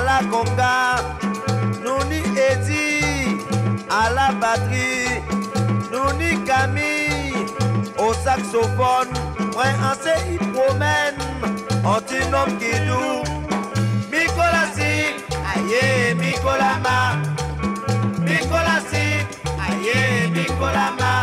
la 0.03 0.19
conga, 0.29 0.95
nous 1.83 2.03
ni 2.09 2.19
Eddie, 2.49 3.37
à 3.89 4.09
la 4.11 4.31
batterie, 4.33 5.21
nous 5.91 6.11
ni 6.19 6.43
Camille, 6.43 7.45
au 7.97 8.13
saxophone, 8.13 9.11
moi 9.53 9.65
en 9.87 9.93
CI 10.01 10.37
promène, 10.53 11.19
antinome 11.85 12.57
qui 12.59 12.73
nous, 12.87 13.23
Nicolas 14.11 14.71
aïe, 14.77 16.15
Nicolas 16.15 16.79
ma, 16.83 17.17
Nicolas 18.25 18.83
aïe, 18.91 20.31
Nicolas. 20.31 21.22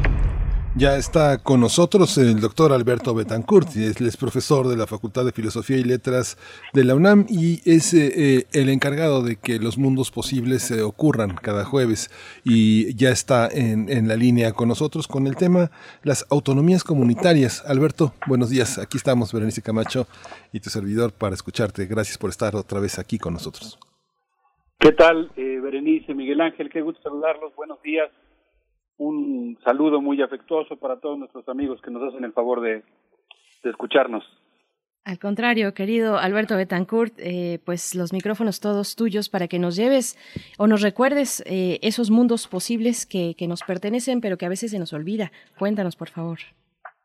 Ya 0.81 0.97
está 0.97 1.37
con 1.37 1.59
nosotros 1.59 2.17
el 2.17 2.39
doctor 2.39 2.73
Alberto 2.73 3.13
Betancourt, 3.13 3.67
él 3.75 3.93
es 3.99 4.17
profesor 4.17 4.67
de 4.67 4.75
la 4.75 4.87
Facultad 4.87 5.23
de 5.23 5.31
Filosofía 5.31 5.77
y 5.77 5.83
Letras 5.83 6.39
de 6.73 6.83
la 6.83 6.95
UNAM 6.95 7.27
y 7.29 7.61
es 7.69 7.93
eh, 7.93 8.47
el 8.51 8.67
encargado 8.67 9.21
de 9.21 9.35
que 9.35 9.59
los 9.59 9.77
mundos 9.77 10.09
posibles 10.09 10.63
se 10.63 10.81
ocurran 10.81 11.35
cada 11.35 11.65
jueves 11.65 12.09
y 12.43 12.95
ya 12.95 13.11
está 13.11 13.47
en, 13.47 14.07
la 14.07 14.15
línea 14.15 14.53
con 14.53 14.69
nosotros 14.69 15.07
con 15.07 15.27
el 15.27 15.35
tema 15.35 15.69
las 16.01 16.25
autonomías 16.31 16.83
comunitarias. 16.83 17.63
Alberto, 17.67 18.15
buenos 18.25 18.49
días, 18.49 18.79
aquí 18.79 18.97
estamos 18.97 19.31
Berenice 19.31 19.61
Camacho 19.61 20.07
y 20.51 20.61
tu 20.61 20.71
servidor 20.71 21.13
para 21.13 21.35
escucharte. 21.35 21.85
Gracias 21.85 22.17
por 22.17 22.31
estar 22.31 22.55
otra 22.55 22.79
vez 22.79 22.97
aquí 22.97 23.19
con 23.19 23.33
nosotros. 23.33 23.77
¿Qué 24.79 24.93
tal, 24.93 25.31
eh, 25.35 25.59
Berenice, 25.61 26.15
Miguel 26.15 26.41
Ángel? 26.41 26.71
Qué 26.71 26.81
gusto 26.81 27.03
saludarlos, 27.03 27.55
buenos 27.55 27.79
días 27.83 28.09
un 29.01 29.57
saludo 29.63 29.99
muy 29.99 30.21
afectuoso 30.21 30.75
para 30.77 30.99
todos 30.99 31.17
nuestros 31.17 31.47
amigos 31.49 31.81
que 31.81 31.89
nos 31.89 32.03
hacen 32.03 32.23
el 32.23 32.33
favor 32.33 32.61
de, 32.61 32.83
de 33.63 33.69
escucharnos. 33.69 34.23
Al 35.03 35.17
contrario, 35.17 35.73
querido 35.73 36.19
Alberto 36.19 36.55
Betancourt, 36.55 37.13
eh, 37.17 37.59
pues 37.65 37.95
los 37.95 38.13
micrófonos 38.13 38.59
todos 38.59 38.95
tuyos 38.95 39.29
para 39.29 39.47
que 39.47 39.57
nos 39.57 39.75
lleves 39.75 40.15
o 40.59 40.67
nos 40.67 40.83
recuerdes 40.83 41.43
eh, 41.47 41.79
esos 41.81 42.11
mundos 42.11 42.47
posibles 42.47 43.07
que, 43.07 43.33
que 43.35 43.47
nos 43.47 43.63
pertenecen, 43.63 44.21
pero 44.21 44.37
que 44.37 44.45
a 44.45 44.49
veces 44.49 44.69
se 44.69 44.77
nos 44.77 44.93
olvida. 44.93 45.31
Cuéntanos, 45.57 45.95
por 45.95 46.09
favor. 46.09 46.37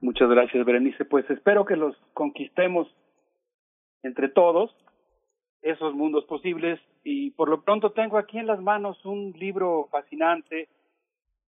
Muchas 0.01 0.29
gracias, 0.29 0.67
Berenice. 0.67 1.07
Pues 1.07 1.25
espero 1.31 1.65
que 1.65 1.77
los 1.77 1.97
conquistemos 2.13 2.87
entre 4.03 4.29
todos, 4.29 4.71
esos 5.63 5.95
mundos 5.95 6.27
posibles. 6.27 6.79
Y 7.03 7.31
por 7.31 7.49
lo 7.49 7.63
pronto 7.63 7.93
tengo 7.93 8.19
aquí 8.19 8.39
en 8.39 8.47
las 8.47 8.61
manos 8.61 9.03
un 9.07 9.33
libro 9.39 9.89
fascinante 9.91 10.69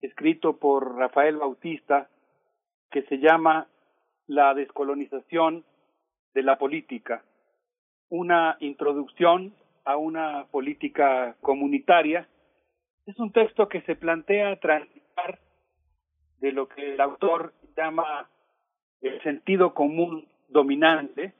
escrito 0.01 0.59
por 0.59 0.97
Rafael 0.97 1.37
Bautista 1.37 2.09
que 2.91 3.03
se 3.03 3.19
llama 3.19 3.69
La 4.27 4.55
descolonización 4.55 5.65
de 6.35 6.43
la 6.43 6.59
política, 6.59 7.25
una 8.09 8.57
introducción 8.61 9.55
a 9.85 9.97
una 9.97 10.47
política 10.51 11.37
comunitaria. 11.41 12.29
Es 13.07 13.19
un 13.19 13.33
texto 13.33 13.69
que 13.69 13.81
se 13.83 13.97
plantea 13.97 14.59
transitar 14.61 15.41
de 16.41 16.53
lo 16.53 16.69
que 16.69 16.95
el 16.95 17.01
autor 17.01 17.55
llama 17.77 18.29
el 19.01 19.23
sentido 19.23 19.75
común 19.75 20.29
dominante, 20.49 21.33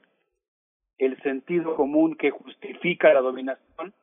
el 0.97 1.21
sentido 1.21 1.75
común 1.75 2.15
que 2.15 2.31
justifica 2.31 3.13
la 3.13 3.21
dominación, 3.21 3.93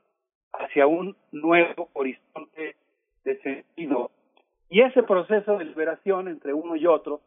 hacia 0.53 0.87
un 0.87 1.17
nuevo 1.33 1.91
horizonte 1.93 2.77
de 3.25 3.41
sentido 3.43 4.11
y 4.69 4.81
ese 4.81 5.03
proceso 5.03 5.59
de 5.59 5.65
liberación 5.65 6.29
entre 6.29 6.53
uno 6.53 6.77
y 6.77 6.87
otro, 6.87 7.21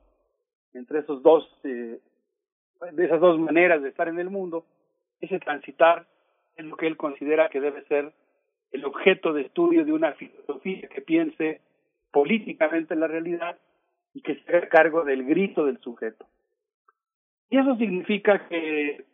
entre 0.73 0.99
esos 0.99 1.23
dos, 1.23 1.49
eh, 1.63 1.99
de 2.91 3.05
esas 3.05 3.19
dos 3.19 3.39
maneras 3.39 3.81
de 3.81 3.89
estar 3.89 4.07
en 4.07 4.19
el 4.19 4.29
mundo, 4.29 4.65
ese 5.21 5.39
transitar 5.39 6.05
es 6.55 6.65
lo 6.65 6.75
que 6.75 6.87
él 6.87 6.97
considera 6.97 7.49
que 7.49 7.61
debe 7.61 7.83
ser 7.85 8.11
el 8.71 8.85
objeto 8.85 9.33
de 9.33 9.43
estudio 9.43 9.85
de 9.85 9.93
una 9.93 10.13
filosofía 10.13 10.87
que 10.89 11.01
piense 11.01 11.61
políticamente 12.11 12.93
en 12.93 12.99
la 12.99 13.07
realidad 13.07 13.57
y 14.13 14.21
que 14.21 14.35
se 14.35 14.55
haga 14.55 14.67
cargo 14.69 15.03
del 15.03 15.23
grito 15.25 15.65
del 15.65 15.79
sujeto. 15.79 16.25
Y 17.49 17.57
eso 17.57 17.75
significa 17.77 18.47
que 18.47 19.05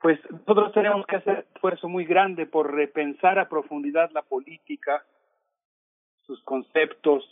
pues 0.00 0.18
nosotros 0.30 0.72
tenemos 0.72 1.04
que 1.06 1.16
hacer 1.16 1.38
un 1.38 1.54
esfuerzo 1.54 1.88
muy 1.88 2.04
grande 2.04 2.46
por 2.46 2.72
repensar 2.72 3.38
a 3.38 3.48
profundidad 3.48 4.10
la 4.12 4.22
política, 4.22 5.04
sus 6.28 6.42
conceptos, 6.44 7.24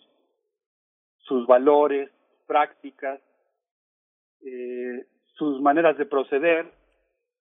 sus 1.18 1.46
valores, 1.46 2.10
prácticas, 2.46 3.20
eh, 4.40 5.06
sus 5.34 5.60
maneras 5.60 5.98
de 5.98 6.06
proceder. 6.06 6.72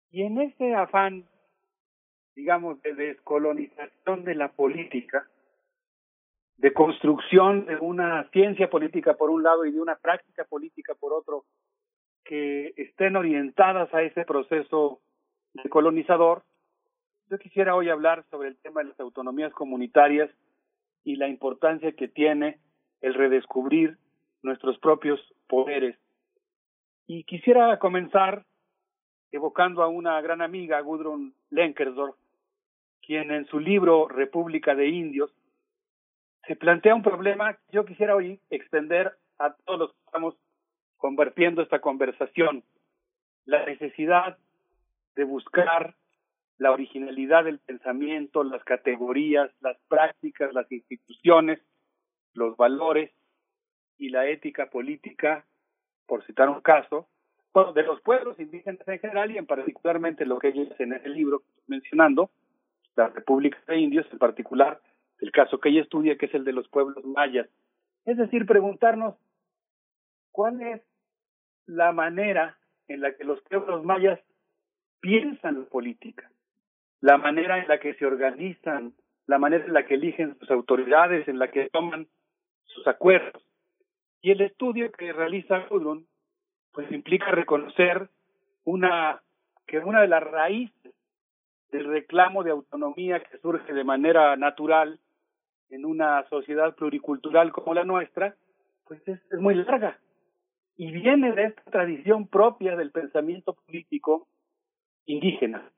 Y 0.09 0.23
en 0.23 0.41
ese 0.41 0.73
afán, 0.73 1.23
digamos, 2.35 2.81
de 2.81 2.95
descolonización 2.95 4.23
de 4.23 4.33
la 4.33 4.53
política, 4.53 5.29
de 6.57 6.73
construcción 6.73 7.67
de 7.67 7.75
una 7.75 8.27
ciencia 8.31 8.67
política 8.67 9.13
por 9.13 9.29
un 9.29 9.43
lado 9.43 9.65
y 9.65 9.71
de 9.71 9.79
una 9.79 9.97
práctica 9.97 10.45
política 10.45 10.95
por 10.95 11.13
otro, 11.13 11.45
que 12.23 12.73
estén 12.75 13.15
orientadas 13.15 13.93
a 13.93 14.01
ese 14.01 14.25
proceso 14.25 14.99
decolonizador, 15.53 16.43
yo 17.29 17.37
quisiera 17.37 17.75
hoy 17.75 17.89
hablar 17.89 18.25
sobre 18.31 18.47
el 18.47 18.57
tema 18.57 18.81
de 18.81 18.89
las 18.89 18.99
autonomías 18.99 19.53
comunitarias 19.53 20.31
y 21.05 21.15
la 21.15 21.29
importancia 21.29 21.93
que 21.93 22.09
tiene 22.09 22.59
el 22.99 23.13
redescubrir 23.13 23.97
nuestros 24.41 24.77
propios 24.79 25.19
poderes. 25.47 25.97
Y 27.07 27.23
quisiera 27.23 27.77
comenzar 27.79 28.43
evocando 29.31 29.83
a 29.83 29.87
una 29.87 30.19
gran 30.21 30.41
amiga, 30.41 30.81
Gudrun 30.81 31.33
Lenkersdorf, 31.51 32.15
quien 33.05 33.31
en 33.31 33.45
su 33.45 33.59
libro 33.59 34.07
República 34.07 34.75
de 34.75 34.87
Indios 34.87 35.31
se 36.47 36.55
plantea 36.55 36.95
un 36.95 37.03
problema 37.03 37.53
que 37.53 37.73
yo 37.73 37.85
quisiera 37.85 38.15
hoy 38.15 38.39
extender 38.49 39.13
a 39.37 39.53
todos 39.65 39.79
los 39.79 39.91
que 39.91 39.99
estamos 40.05 40.35
convirtiendo 40.97 41.61
esta 41.61 41.79
conversación, 41.79 42.63
la 43.45 43.65
necesidad 43.65 44.37
de 45.15 45.23
buscar 45.23 45.95
la 46.57 46.71
originalidad 46.71 47.43
del 47.43 47.59
pensamiento, 47.59 48.43
las 48.43 48.63
categorías, 48.63 49.51
las 49.61 49.77
prácticas, 49.87 50.53
las 50.53 50.71
instituciones, 50.71 51.59
los 52.33 52.55
valores 52.55 53.11
y 53.97 54.09
la 54.09 54.27
ética 54.27 54.69
política, 54.69 55.45
por 56.05 56.23
citar 56.25 56.49
un 56.49 56.61
caso, 56.61 57.07
de 57.73 57.83
los 57.83 58.01
pueblos 58.01 58.37
indígenas 58.39 58.85
en 58.85 58.99
general 58.99 59.31
y 59.31 59.37
en 59.37 59.45
particularmente 59.45 60.25
lo 60.25 60.39
que 60.39 60.49
ellos 60.49 60.67
en 60.79 60.91
el 60.93 61.13
libro 61.13 61.43
mencionando, 61.67 62.29
la 62.97 63.07
República 63.07 63.57
de 63.67 63.77
Indios, 63.77 64.05
en 64.11 64.19
particular 64.19 64.81
el 65.19 65.31
caso 65.31 65.59
que 65.59 65.69
ella 65.69 65.81
estudia, 65.81 66.17
que 66.17 66.25
es 66.25 66.33
el 66.33 66.43
de 66.43 66.51
los 66.51 66.67
pueblos 66.67 67.03
mayas. 67.05 67.47
Es 68.03 68.17
decir, 68.17 68.45
preguntarnos 68.45 69.15
cuál 70.31 70.61
es 70.61 70.81
la 71.65 71.93
manera 71.93 72.57
en 72.87 73.01
la 73.01 73.15
que 73.15 73.23
los 73.23 73.41
pueblos 73.41 73.83
mayas 73.83 74.19
piensan 74.99 75.61
la 75.61 75.65
política, 75.65 76.29
la 77.01 77.17
manera 77.17 77.59
en 77.59 77.67
la 77.67 77.79
que 77.79 77.93
se 77.95 78.05
organizan, 78.05 78.93
la 79.27 79.37
manera 79.37 79.65
en 79.65 79.73
la 79.73 79.85
que 79.85 79.95
eligen 79.95 80.37
sus 80.39 80.49
autoridades, 80.51 81.27
en 81.27 81.39
la 81.39 81.49
que 81.49 81.69
toman 81.69 82.07
sus 82.65 82.87
acuerdos. 82.87 83.43
Y 84.21 84.31
el 84.31 84.41
estudio 84.41 84.91
que 84.91 85.13
realiza 85.13 85.65
Gudrun, 85.69 86.07
pues 86.71 86.91
implica 86.91 87.31
reconocer 87.31 88.09
una 88.63 89.21
que 89.67 89.79
una 89.79 90.01
de 90.01 90.07
las 90.07 90.23
raíces 90.23 90.93
del 91.71 91.85
reclamo 91.85 92.43
de 92.43 92.51
autonomía 92.51 93.19
que 93.19 93.37
surge 93.39 93.73
de 93.73 93.83
manera 93.83 94.35
natural 94.35 94.99
en 95.69 95.85
una 95.85 96.23
sociedad 96.29 96.75
pluricultural 96.75 97.51
como 97.51 97.73
la 97.73 97.83
nuestra, 97.83 98.35
pues 98.85 99.01
es 99.07 99.19
muy 99.39 99.55
larga 99.55 99.99
y 100.77 100.91
viene 100.91 101.31
de 101.31 101.45
esta 101.45 101.63
tradición 101.71 102.27
propia 102.27 102.75
del 102.75 102.91
pensamiento 102.91 103.53
político 103.53 104.27
indígena. 105.05 105.71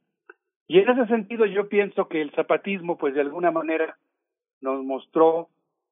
Y 0.67 0.79
en 0.79 0.89
ese 0.89 1.07
sentido 1.07 1.45
yo 1.45 1.69
pienso 1.69 2.07
que 2.07 2.21
el 2.21 2.31
zapatismo, 2.31 2.97
pues 2.97 3.13
de 3.13 3.21
alguna 3.21 3.51
manera, 3.51 3.97
nos 4.61 4.83
mostró 4.83 5.49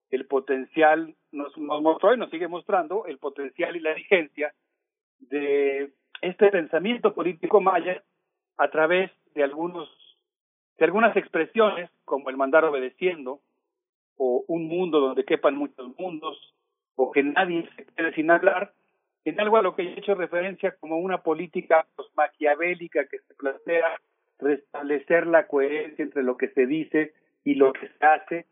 el 0.10 0.26
potencial, 0.26 1.16
nos, 1.32 1.58
nos 1.58 1.82
mostró 1.82 2.14
y 2.14 2.18
nos 2.18 2.30
sigue 2.30 2.48
mostrando 2.48 3.06
el 3.06 3.18
potencial 3.18 3.76
y 3.76 3.80
la 3.80 3.94
vigencia 3.94 4.54
de 5.20 5.92
este 6.22 6.50
pensamiento 6.50 7.14
político 7.14 7.62
maya 7.62 8.04
a 8.58 8.70
través 8.70 9.12
de 9.34 9.44
algunos 9.44 9.90
de 10.78 10.86
algunas 10.86 11.16
expresiones 11.16 11.90
como 12.04 12.30
el 12.30 12.38
mandar 12.38 12.66
obedeciendo, 12.66 13.40
o 14.18 14.44
un 14.48 14.68
mundo 14.68 15.00
donde 15.00 15.26
quepan 15.26 15.56
muchos 15.56 15.98
mundos, 15.98 16.54
o 16.96 17.12
que 17.12 17.24
nadie 17.24 17.70
se 17.76 17.86
quede 17.86 18.14
sin 18.14 18.32
hablar, 18.32 18.74
en 19.24 19.40
algo 19.40 19.58
a 19.58 19.62
lo 19.62 19.76
que 19.76 19.84
he 19.84 20.00
hecho 20.00 20.16
referencia 20.16 20.76
como 20.80 20.98
una 20.98 21.24
política 21.24 21.86
pues, 21.96 22.08
maquiavélica 22.16 23.08
que 23.08 23.20
se 23.20 23.34
plantea 23.36 24.00
restablecer 24.40 25.28
la 25.28 25.48
coherencia 25.48 26.03
entre 26.03 26.24
lo 26.24 26.38
que 26.38 26.49
se 26.49 26.66
dice 26.66 27.14
y 27.44 27.56
lo 27.56 27.74
que 27.74 27.88
se 27.88 28.06
hace, 28.06 28.45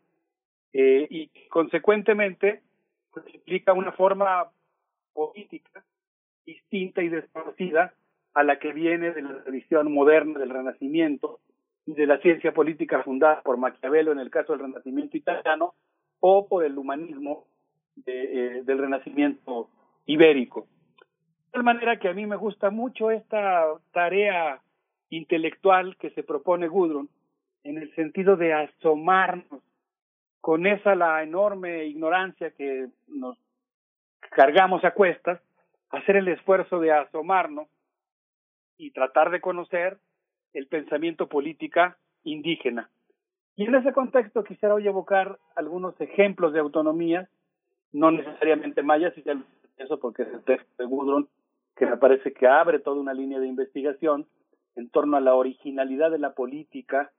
eh, 0.72 1.06
y 1.08 1.30
consecuentemente 1.48 2.62
pues, 3.12 3.26
implica 3.32 3.72
una 3.72 3.92
forma 3.92 4.50
política 5.12 5.84
distinta 6.44 7.02
y 7.02 7.08
desconocida 7.08 7.94
a 8.34 8.42
la 8.42 8.58
que 8.58 8.72
viene 8.72 9.12
de 9.12 9.22
la 9.22 9.42
tradición 9.42 9.92
moderna 9.92 10.38
del 10.40 10.50
Renacimiento 10.50 11.40
y 11.86 11.94
de 11.94 12.06
la 12.06 12.18
ciencia 12.18 12.52
política 12.52 13.02
fundada 13.02 13.42
por 13.42 13.56
Maquiavelo 13.56 14.12
en 14.12 14.18
el 14.18 14.30
caso 14.30 14.52
del 14.52 14.62
Renacimiento 14.62 15.16
italiano 15.16 15.74
o 16.20 16.48
por 16.48 16.64
el 16.64 16.76
humanismo 16.76 17.46
de, 17.94 18.58
eh, 18.58 18.62
del 18.64 18.78
Renacimiento 18.78 19.70
ibérico. 20.06 20.66
De 21.46 21.52
tal 21.52 21.62
manera 21.62 21.98
que 21.98 22.08
a 22.08 22.14
mí 22.14 22.26
me 22.26 22.36
gusta 22.36 22.70
mucho 22.70 23.12
esta 23.12 23.64
tarea 23.92 24.60
intelectual 25.16 25.96
que 25.96 26.10
se 26.10 26.22
propone 26.22 26.68
Gudrun 26.68 27.08
en 27.62 27.78
el 27.78 27.94
sentido 27.94 28.36
de 28.36 28.52
asomarnos 28.52 29.62
con 30.40 30.66
esa 30.66 30.94
la 30.94 31.22
enorme 31.22 31.86
ignorancia 31.86 32.50
que 32.50 32.88
nos 33.08 33.38
cargamos 34.30 34.84
a 34.84 34.92
cuestas, 34.92 35.40
hacer 35.90 36.16
el 36.16 36.28
esfuerzo 36.28 36.80
de 36.80 36.92
asomarnos 36.92 37.68
y 38.76 38.90
tratar 38.90 39.30
de 39.30 39.40
conocer 39.40 39.98
el 40.52 40.66
pensamiento 40.66 41.28
política 41.28 41.96
indígena. 42.24 42.90
Y 43.56 43.64
en 43.64 43.74
ese 43.76 43.92
contexto 43.92 44.44
quisiera 44.44 44.74
hoy 44.74 44.86
evocar 44.86 45.38
algunos 45.54 45.98
ejemplos 46.00 46.52
de 46.52 46.60
autonomía, 46.60 47.28
no 47.92 48.10
necesariamente 48.10 48.82
mayas, 48.82 49.16
y 49.16 49.24
eso 49.78 50.00
porque 50.00 50.22
es 50.22 50.28
el 50.28 50.42
texto 50.44 50.82
de 50.82 50.88
Gudrun 50.88 51.28
que 51.76 51.86
me 51.86 51.96
parece 51.96 52.32
que 52.32 52.46
abre 52.46 52.78
toda 52.78 53.00
una 53.00 53.14
línea 53.14 53.40
de 53.40 53.48
investigación 53.48 54.26
en 54.76 54.90
torno 54.90 55.16
a 55.16 55.20
la 55.20 55.34
originalidad 55.34 56.10
de 56.10 56.18
la 56.18 56.34
política 56.34 57.12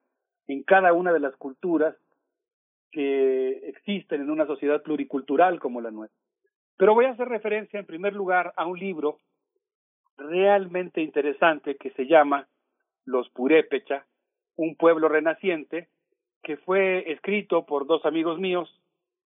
en 0.48 0.64
cada 0.64 0.94
una 0.94 1.14
de 1.14 1.19
las 1.19 1.36
culturas 1.36 1.95
que 2.91 3.69
existen 3.69 4.22
en 4.22 4.30
una 4.30 4.45
sociedad 4.45 4.82
pluricultural 4.82 5.60
como 5.60 5.82
la 5.82 5.91
nuestra. 5.91 6.19
Pero 6.77 6.94
voy 6.94 7.06
a 7.06 7.11
hacer 7.11 7.27
referencia 7.27 7.80
en 7.80 7.86
primer 7.86 8.14
lugar 8.14 8.53
a 8.57 8.65
un 8.65 8.77
libro 8.77 9.19
realmente 10.18 11.02
interesante 11.02 11.76
que 11.76 11.91
se 11.91 12.06
llama 12.06 12.48
Los 13.06 13.30
Purépecha, 13.30 14.06
un 14.56 14.76
pueblo 14.76 15.10
renaciente, 15.10 15.90
que 16.44 16.57
fue 16.57 17.11
escrito 17.11 17.65
por 17.65 17.86
dos 17.88 18.06
amigos 18.06 18.40
míos, 18.40 18.69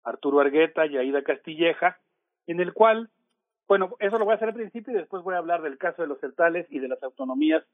Arturo 0.05 0.41
Argueta 0.41 0.87
y 0.87 0.97
Aida 0.97 1.23
Castilleja, 1.23 1.99
en 2.47 2.61
el 2.61 2.73
cual, 2.73 3.11
bueno, 3.67 3.97
eso 3.99 4.19
lo 4.19 4.25
voy 4.25 4.33
a 4.33 4.37
hacer 4.37 4.49
al 4.49 4.55
principio 4.55 4.95
y 4.95 4.97
después 4.97 5.23
voy 5.23 5.35
a 5.35 5.39
hablar 5.39 5.63
del 5.63 5.77
caso 5.77 6.03
de 6.03 6.09
los 6.09 6.21
celtales 6.21 6.67
y 6.71 6.79
de 6.79 6.89
las 6.89 7.03
autonomías 7.03 7.65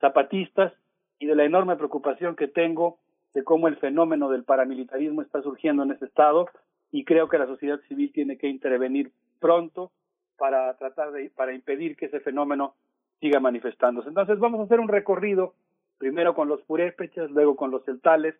zapatistas 0.00 0.72
y 1.18 1.26
de 1.26 1.34
la 1.34 1.44
enorme 1.44 1.76
preocupación 1.76 2.36
que 2.36 2.48
tengo 2.48 2.98
de 3.34 3.44
cómo 3.44 3.68
el 3.68 3.76
fenómeno 3.76 4.28
del 4.28 4.44
paramilitarismo 4.44 5.22
está 5.22 5.42
surgiendo 5.42 5.82
en 5.82 5.92
ese 5.92 6.06
estado 6.06 6.48
y 6.90 7.04
creo 7.04 7.28
que 7.28 7.38
la 7.38 7.46
sociedad 7.46 7.80
civil 7.88 8.12
tiene 8.12 8.38
que 8.38 8.48
intervenir 8.48 9.12
pronto 9.40 9.90
para 10.36 10.74
tratar 10.76 11.12
de 11.12 11.30
para 11.30 11.52
impedir 11.52 11.96
que 11.96 12.06
ese 12.06 12.20
fenómeno 12.20 12.74
siga 13.20 13.40
manifestándose. 13.40 14.08
Entonces 14.08 14.38
vamos 14.38 14.60
a 14.60 14.64
hacer 14.64 14.80
un 14.80 14.88
recorrido 14.88 15.54
primero 15.98 16.34
con 16.34 16.48
los 16.48 16.62
purépechas, 16.62 17.30
luego 17.30 17.56
con 17.56 17.70
los 17.70 17.84
celtales, 17.84 18.36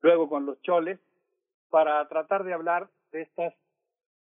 luego 0.00 0.28
con 0.28 0.46
los 0.46 0.60
choles 0.62 0.98
para 1.70 2.06
tratar 2.08 2.44
de 2.44 2.52
hablar 2.52 2.88
de 3.12 3.22
estas 3.22 3.54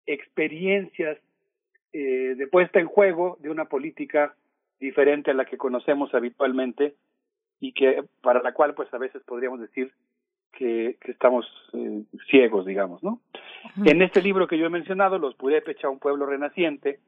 experiencias 0.05 1.17
eh, 1.93 2.35
de 2.37 2.47
puesta 2.47 2.79
en 2.79 2.87
juego 2.87 3.37
de 3.41 3.49
una 3.49 3.65
política 3.65 4.35
diferente 4.81 5.31
a 5.31 5.35
la 5.35 5.45
que 5.45 5.57
conocemos 5.57 6.13
habitualmente 6.13 6.95
y 7.61 7.71
que 7.71 8.03
para 8.21 8.41
la 8.41 8.53
cual 8.53 8.73
pues 8.73 8.91
a 8.93 8.97
veces 8.97 9.21
podríamos 9.23 9.61
decir 9.61 9.93
que, 10.51 10.97
que 10.99 11.11
estamos 11.11 11.45
eh, 11.73 12.03
ciegos, 12.29 12.65
digamos, 12.65 13.01
¿no? 13.03 13.21
En 13.85 14.01
este 14.01 14.21
libro 14.21 14.47
que 14.47 14.57
yo 14.57 14.65
he 14.65 14.69
mencionado, 14.69 15.19
Los 15.19 15.35
Purépecha, 15.35 15.87
un 15.87 15.99
pueblo 15.99 16.25
renaciente, 16.25 16.99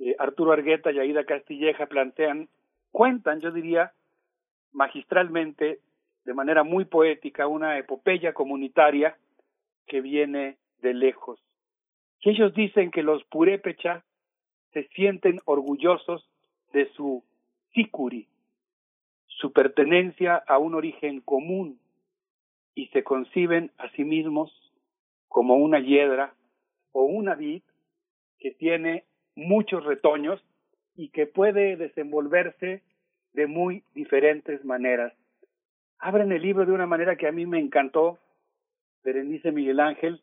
eh, 0.00 0.16
Arturo 0.18 0.52
Argueta 0.52 0.90
y 0.90 0.98
Aida 0.98 1.24
Castilleja 1.24 1.86
plantean, 1.86 2.48
cuentan, 2.90 3.40
yo 3.40 3.52
diría, 3.52 3.92
magistralmente, 4.72 5.80
de 6.24 6.34
manera 6.34 6.64
muy 6.64 6.86
poética, 6.86 7.46
una 7.46 7.78
epopeya 7.78 8.32
comunitaria 8.32 9.16
que 9.86 10.00
viene 10.00 10.56
de 10.80 10.94
lejos. 10.94 11.38
Que 12.20 12.30
ellos 12.30 12.54
dicen 12.54 12.90
que 12.90 13.02
los 13.02 13.22
purépecha 13.24 14.02
se 14.72 14.88
sienten 14.88 15.40
orgullosos 15.44 16.26
de 16.74 16.90
su 16.92 17.24
sikuri, 17.72 18.28
su 19.26 19.52
pertenencia 19.52 20.36
a 20.36 20.58
un 20.58 20.74
origen 20.74 21.20
común, 21.20 21.78
y 22.74 22.88
se 22.88 23.04
conciben 23.04 23.70
a 23.78 23.88
sí 23.90 24.04
mismos 24.04 24.50
como 25.28 25.54
una 25.54 25.78
hiedra 25.78 26.34
o 26.92 27.04
una 27.04 27.34
vid 27.34 27.62
que 28.38 28.50
tiene 28.50 29.04
muchos 29.36 29.84
retoños 29.84 30.44
y 30.96 31.08
que 31.08 31.26
puede 31.26 31.76
desenvolverse 31.76 32.82
de 33.32 33.46
muy 33.46 33.84
diferentes 33.94 34.64
maneras. 34.64 35.12
Abren 35.98 36.32
el 36.32 36.42
libro 36.42 36.66
de 36.66 36.72
una 36.72 36.86
manera 36.86 37.16
que 37.16 37.28
a 37.28 37.32
mí 37.32 37.46
me 37.46 37.58
encantó, 37.58 38.18
Berenice 39.04 39.52
Miguel 39.52 39.80
Ángel, 39.80 40.20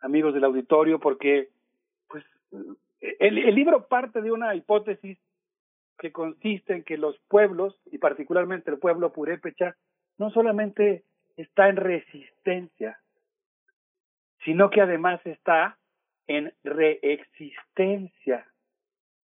amigos 0.00 0.34
del 0.34 0.44
auditorio, 0.44 1.00
porque 1.00 1.48
pues 2.08 2.24
el, 3.00 3.38
el 3.38 3.54
libro 3.54 3.88
parte 3.88 4.20
de 4.20 4.32
una 4.32 4.54
hipótesis 4.54 5.18
que 5.98 6.12
consiste 6.12 6.74
en 6.74 6.84
que 6.84 6.96
los 6.96 7.18
pueblos, 7.28 7.80
y 7.86 7.98
particularmente 7.98 8.70
el 8.70 8.78
pueblo 8.78 9.12
purépecha, 9.12 9.76
no 10.18 10.30
solamente 10.30 11.04
está 11.36 11.68
en 11.68 11.76
resistencia, 11.76 12.98
sino 14.44 14.70
que 14.70 14.80
además 14.80 15.20
está 15.24 15.78
en 16.26 16.52
reexistencia. 16.64 18.46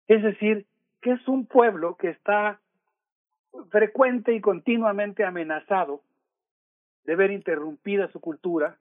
Es 0.08 0.22
decir, 0.22 0.66
que 1.00 1.12
es 1.12 1.28
un 1.28 1.46
pueblo 1.46 1.96
que 1.96 2.08
está 2.10 2.60
frecuente 3.70 4.34
y 4.34 4.40
continuamente 4.40 5.24
amenazado 5.24 6.02
de 7.04 7.16
ver 7.16 7.30
interrumpida 7.30 8.10
su 8.12 8.20
cultura, 8.20 8.78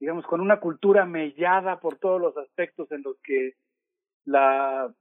digamos, 0.00 0.26
con 0.26 0.40
una 0.40 0.58
cultura 0.58 1.06
mellada 1.06 1.80
por 1.80 1.96
todos 1.96 2.20
los 2.20 2.36
aspectos 2.36 2.90
en 2.92 3.02
los 3.02 3.20
que 3.20 3.54
la 4.24 4.92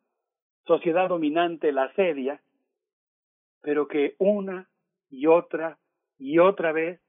sociedad 0.66 1.10
dominante 1.10 1.72
la 1.72 1.86
asedia, 1.86 2.42
pero 3.62 3.88
que 3.88 4.16
una 4.18 4.68
y 5.10 5.28
otra 5.28 5.78
y 6.18 6.40
otra 6.40 6.72
vez 6.72 7.00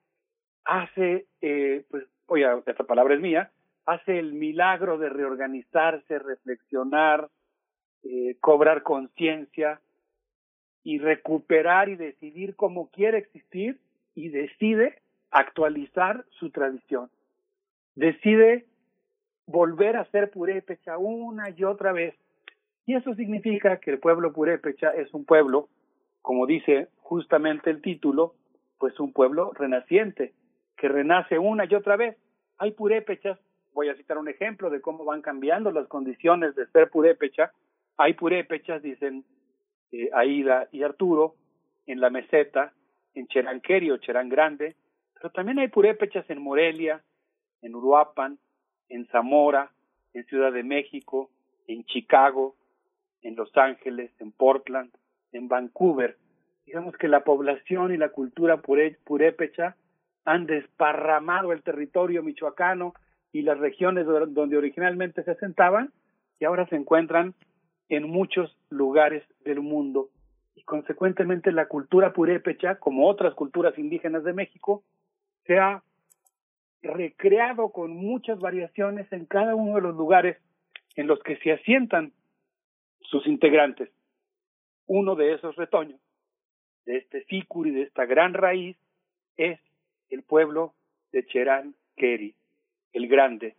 hace, 0.65 1.27
eh, 1.41 1.85
pues, 1.91 2.05
oye, 2.27 2.47
esta 2.67 2.85
palabra 2.85 3.15
es 3.15 3.21
mía, 3.21 3.51
hace 3.85 4.19
el 4.19 4.33
milagro 4.33 4.97
de 4.99 5.09
reorganizarse, 5.09 6.19
reflexionar, 6.19 7.29
eh, 8.05 8.37
cobrar 8.41 8.83
conciencia 8.83 9.81
y 10.83 10.99
recuperar 10.99 11.89
y 11.89 11.97
decidir 11.97 12.57
cómo 12.57 12.91
quiere 12.91 13.19
existir 13.19 13.79
y 14.15 14.29
decide 14.29 15.03
actualizar 15.31 16.25
su 16.39 16.51
tradición. 16.51 17.11
Decide 17.95 18.67
volver 19.47 19.97
a 19.97 20.05
ser 20.07 20.31
purépecha 20.31 20.99
una 20.99 21.51
y 21.51 21.65
otra 21.65 21.93
vez. 21.93 22.15
Y 22.87 22.95
eso 22.95 23.15
significa 23.15 23.79
que 23.79 23.93
el 23.93 23.99
pueblo 23.99 24.33
purépecha 24.33 24.91
es 24.91 25.13
un 25.15 25.25
pueblo, 25.25 25.69
como 26.21 26.47
dice 26.47 26.89
justamente 26.99 27.71
el 27.71 27.81
título, 27.81 28.35
pues 28.79 28.99
un 28.99 29.13
pueblo 29.13 29.53
renaciente, 29.53 30.33
que 30.77 30.89
renace 30.89 31.39
una 31.39 31.65
y 31.65 31.75
otra 31.75 31.97
vez. 31.97 32.17
Hay 32.59 32.73
purépechas, 32.73 33.39
voy 33.73 33.89
a 33.89 33.95
citar 33.95 34.19
un 34.19 34.29
ejemplo 34.29 34.71
de 34.71 34.81
cómo 34.81 35.05
van 35.05 35.23
cambiando 35.23 35.71
las 35.71 35.87
condiciones 35.87 36.55
de 36.57 36.67
ser 36.67 36.91
purépecha. 36.91 37.53
Hay 37.97 38.15
purépechas, 38.15 38.83
dicen 38.83 39.25
eh, 39.93 40.11
Aida 40.13 40.69
y 40.73 40.83
Arturo, 40.83 41.37
en 41.87 42.01
la 42.01 42.11
meseta, 42.11 42.73
en 43.15 43.27
Cheranqueri 43.29 43.91
o 43.91 43.99
Cherán 43.99 44.29
Grande, 44.29 44.77
pero 45.15 45.31
también 45.31 45.59
hay 45.59 45.69
purépechas 45.69 46.29
en 46.31 46.43
Morelia, 46.43 47.03
en 47.61 47.75
Uruapan, 47.75 48.39
en 48.89 49.07
Zamora, 49.07 49.71
en 50.15 50.25
Ciudad 50.27 50.53
de 50.53 50.63
México, 50.63 51.31
en 51.67 51.85
Chicago, 51.85 52.57
en 53.23 53.37
Los 53.37 53.57
Ángeles, 53.57 54.11
en 54.19 54.33
Portland, 54.33 54.91
en 55.33 55.49
Vancouver. 55.49 56.17
Digamos 56.67 56.97
que 56.97 57.09
la 57.09 57.25
población 57.25 57.93
y 57.93 57.97
la 57.97 58.11
cultura 58.11 58.61
purépecha 58.61 59.77
han 60.25 60.47
desparramado 60.47 61.53
el 61.53 61.63
territorio 61.63 62.23
michoacano 62.23 62.95
y 63.33 63.43
las 63.43 63.59
regiones 63.59 64.07
donde 64.07 64.57
originalmente 64.57 65.25
se 65.25 65.33
asentaban 65.33 65.93
y 66.39 66.45
ahora 66.45 66.67
se 66.69 66.77
encuentran 66.77 67.35
en 67.89 68.09
muchos 68.09 68.57
lugares 68.71 69.25
del 69.45 69.61
mundo. 69.61 70.09
Y 70.55 70.63
consecuentemente 70.63 71.51
la 71.51 71.67
cultura 71.67 72.13
purépecha, 72.13 72.77
como 72.77 73.09
otras 73.09 73.35
culturas 73.35 73.79
indígenas 73.79 74.23
de 74.25 74.33
México, 74.33 74.83
se 75.47 75.59
ha 75.59 75.83
recreado 76.83 77.71
con 77.71 77.97
muchas 77.97 78.39
variaciones 78.39 79.11
en 79.13 79.27
cada 79.27 79.55
uno 79.55 79.77
de 79.77 79.83
los 79.83 79.97
lugares 79.97 80.37
en 80.97 81.07
los 81.07 81.23
que 81.23 81.37
se 81.39 81.53
asientan 81.53 82.13
sus 83.05 83.27
integrantes. 83.27 83.91
Uno 84.87 85.15
de 85.15 85.35
esos 85.35 85.57
retoños, 85.57 86.01
de 86.85 86.97
este 86.97 87.25
sicuri, 87.25 87.71
de 87.71 87.83
esta 87.83 88.07
gran 88.07 88.35
raíz, 88.35 88.77
es 89.37 89.59
el 90.11 90.23
pueblo 90.23 90.75
de 91.13 91.25
Cherán 91.27 91.75
Keri, 91.97 92.35
el 92.93 93.09
Grande, 93.09 93.57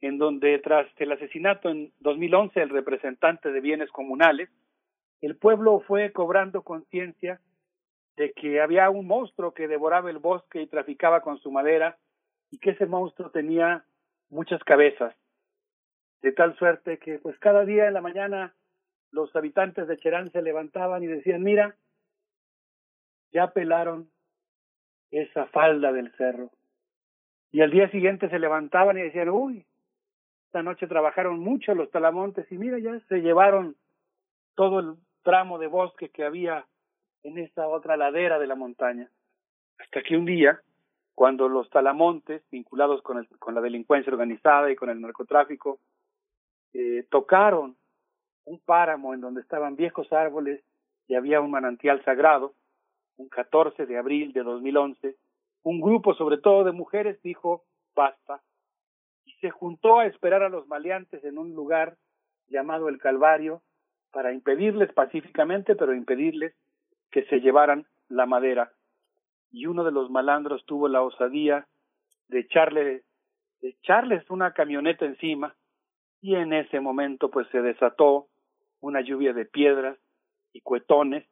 en 0.00 0.18
donde 0.18 0.58
tras 0.58 0.86
el 0.98 1.12
asesinato 1.12 1.70
en 1.70 1.92
2011 2.00 2.60
del 2.60 2.70
representante 2.70 3.50
de 3.50 3.60
bienes 3.60 3.90
comunales, 3.90 4.50
el 5.20 5.36
pueblo 5.36 5.80
fue 5.80 6.12
cobrando 6.12 6.62
conciencia 6.62 7.40
de 8.16 8.32
que 8.32 8.60
había 8.60 8.90
un 8.90 9.06
monstruo 9.06 9.52
que 9.52 9.68
devoraba 9.68 10.10
el 10.10 10.18
bosque 10.18 10.62
y 10.62 10.66
traficaba 10.66 11.20
con 11.20 11.38
su 11.38 11.50
madera 11.50 11.96
y 12.50 12.58
que 12.58 12.70
ese 12.70 12.86
monstruo 12.86 13.30
tenía 13.30 13.84
muchas 14.30 14.62
cabezas, 14.64 15.14
de 16.22 16.32
tal 16.32 16.56
suerte 16.56 16.98
que 16.98 17.18
pues 17.18 17.38
cada 17.38 17.64
día 17.64 17.86
en 17.86 17.94
la 17.94 18.00
mañana 18.00 18.54
los 19.10 19.34
habitantes 19.34 19.86
de 19.86 19.96
Cherán 19.98 20.30
se 20.30 20.42
levantaban 20.42 21.02
y 21.02 21.06
decían, 21.06 21.42
mira, 21.42 21.76
ya 23.32 23.52
pelaron 23.52 24.10
esa 25.10 25.46
falda 25.46 25.92
del 25.92 26.12
cerro. 26.16 26.50
Y 27.52 27.62
al 27.62 27.70
día 27.70 27.90
siguiente 27.90 28.28
se 28.28 28.38
levantaban 28.38 28.98
y 28.98 29.02
decían, 29.02 29.28
uy, 29.28 29.64
esta 30.46 30.62
noche 30.62 30.86
trabajaron 30.86 31.40
mucho 31.40 31.74
los 31.74 31.90
talamontes 31.90 32.50
y 32.50 32.58
mira, 32.58 32.78
ya 32.78 32.98
se 33.08 33.20
llevaron 33.20 33.76
todo 34.54 34.80
el 34.80 34.96
tramo 35.22 35.58
de 35.58 35.66
bosque 35.66 36.10
que 36.10 36.24
había 36.24 36.66
en 37.22 37.38
esta 37.38 37.66
otra 37.66 37.96
ladera 37.96 38.38
de 38.38 38.46
la 38.46 38.54
montaña. 38.54 39.10
Hasta 39.78 40.02
que 40.02 40.16
un 40.16 40.24
día, 40.24 40.60
cuando 41.14 41.48
los 41.48 41.68
talamontes, 41.70 42.42
vinculados 42.50 43.02
con, 43.02 43.18
el, 43.18 43.28
con 43.38 43.54
la 43.54 43.60
delincuencia 43.60 44.12
organizada 44.12 44.70
y 44.70 44.76
con 44.76 44.88
el 44.88 45.00
narcotráfico, 45.00 45.80
eh, 46.72 47.06
tocaron 47.10 47.76
un 48.46 48.58
páramo 48.60 49.12
en 49.12 49.20
donde 49.20 49.42
estaban 49.42 49.76
viejos 49.76 50.12
árboles 50.12 50.62
y 51.08 51.14
había 51.14 51.40
un 51.40 51.50
manantial 51.50 52.02
sagrado, 52.04 52.54
un 53.18 53.28
14 53.28 53.86
de 53.86 53.98
abril 53.98 54.32
de 54.32 54.42
2011, 54.42 55.16
un 55.62 55.80
grupo 55.80 56.14
sobre 56.14 56.38
todo 56.38 56.64
de 56.64 56.72
mujeres 56.72 57.20
dijo 57.22 57.64
basta 57.94 58.40
y 59.24 59.32
se 59.40 59.50
juntó 59.50 59.98
a 59.98 60.06
esperar 60.06 60.42
a 60.42 60.48
los 60.48 60.66
maleantes 60.68 61.24
en 61.24 61.38
un 61.38 61.54
lugar 61.54 61.96
llamado 62.48 62.88
el 62.88 62.98
Calvario 62.98 63.62
para 64.12 64.32
impedirles 64.32 64.92
pacíficamente, 64.92 65.74
pero 65.74 65.94
impedirles 65.94 66.54
que 67.10 67.24
se 67.24 67.40
llevaran 67.40 67.86
la 68.08 68.26
madera. 68.26 68.72
Y 69.50 69.66
uno 69.66 69.84
de 69.84 69.92
los 69.92 70.10
malandros 70.10 70.64
tuvo 70.64 70.88
la 70.88 71.02
osadía 71.02 71.66
de 72.28 72.40
echarle 72.40 73.02
de 73.60 73.70
echarles 73.70 74.30
una 74.30 74.52
camioneta 74.52 75.04
encima 75.06 75.54
y 76.20 76.34
en 76.34 76.52
ese 76.52 76.78
momento 76.80 77.30
pues 77.30 77.48
se 77.48 77.62
desató 77.62 78.28
una 78.86 79.00
lluvia 79.00 79.32
de 79.32 79.44
piedras 79.44 79.98
y 80.52 80.60
cuetones 80.60 81.26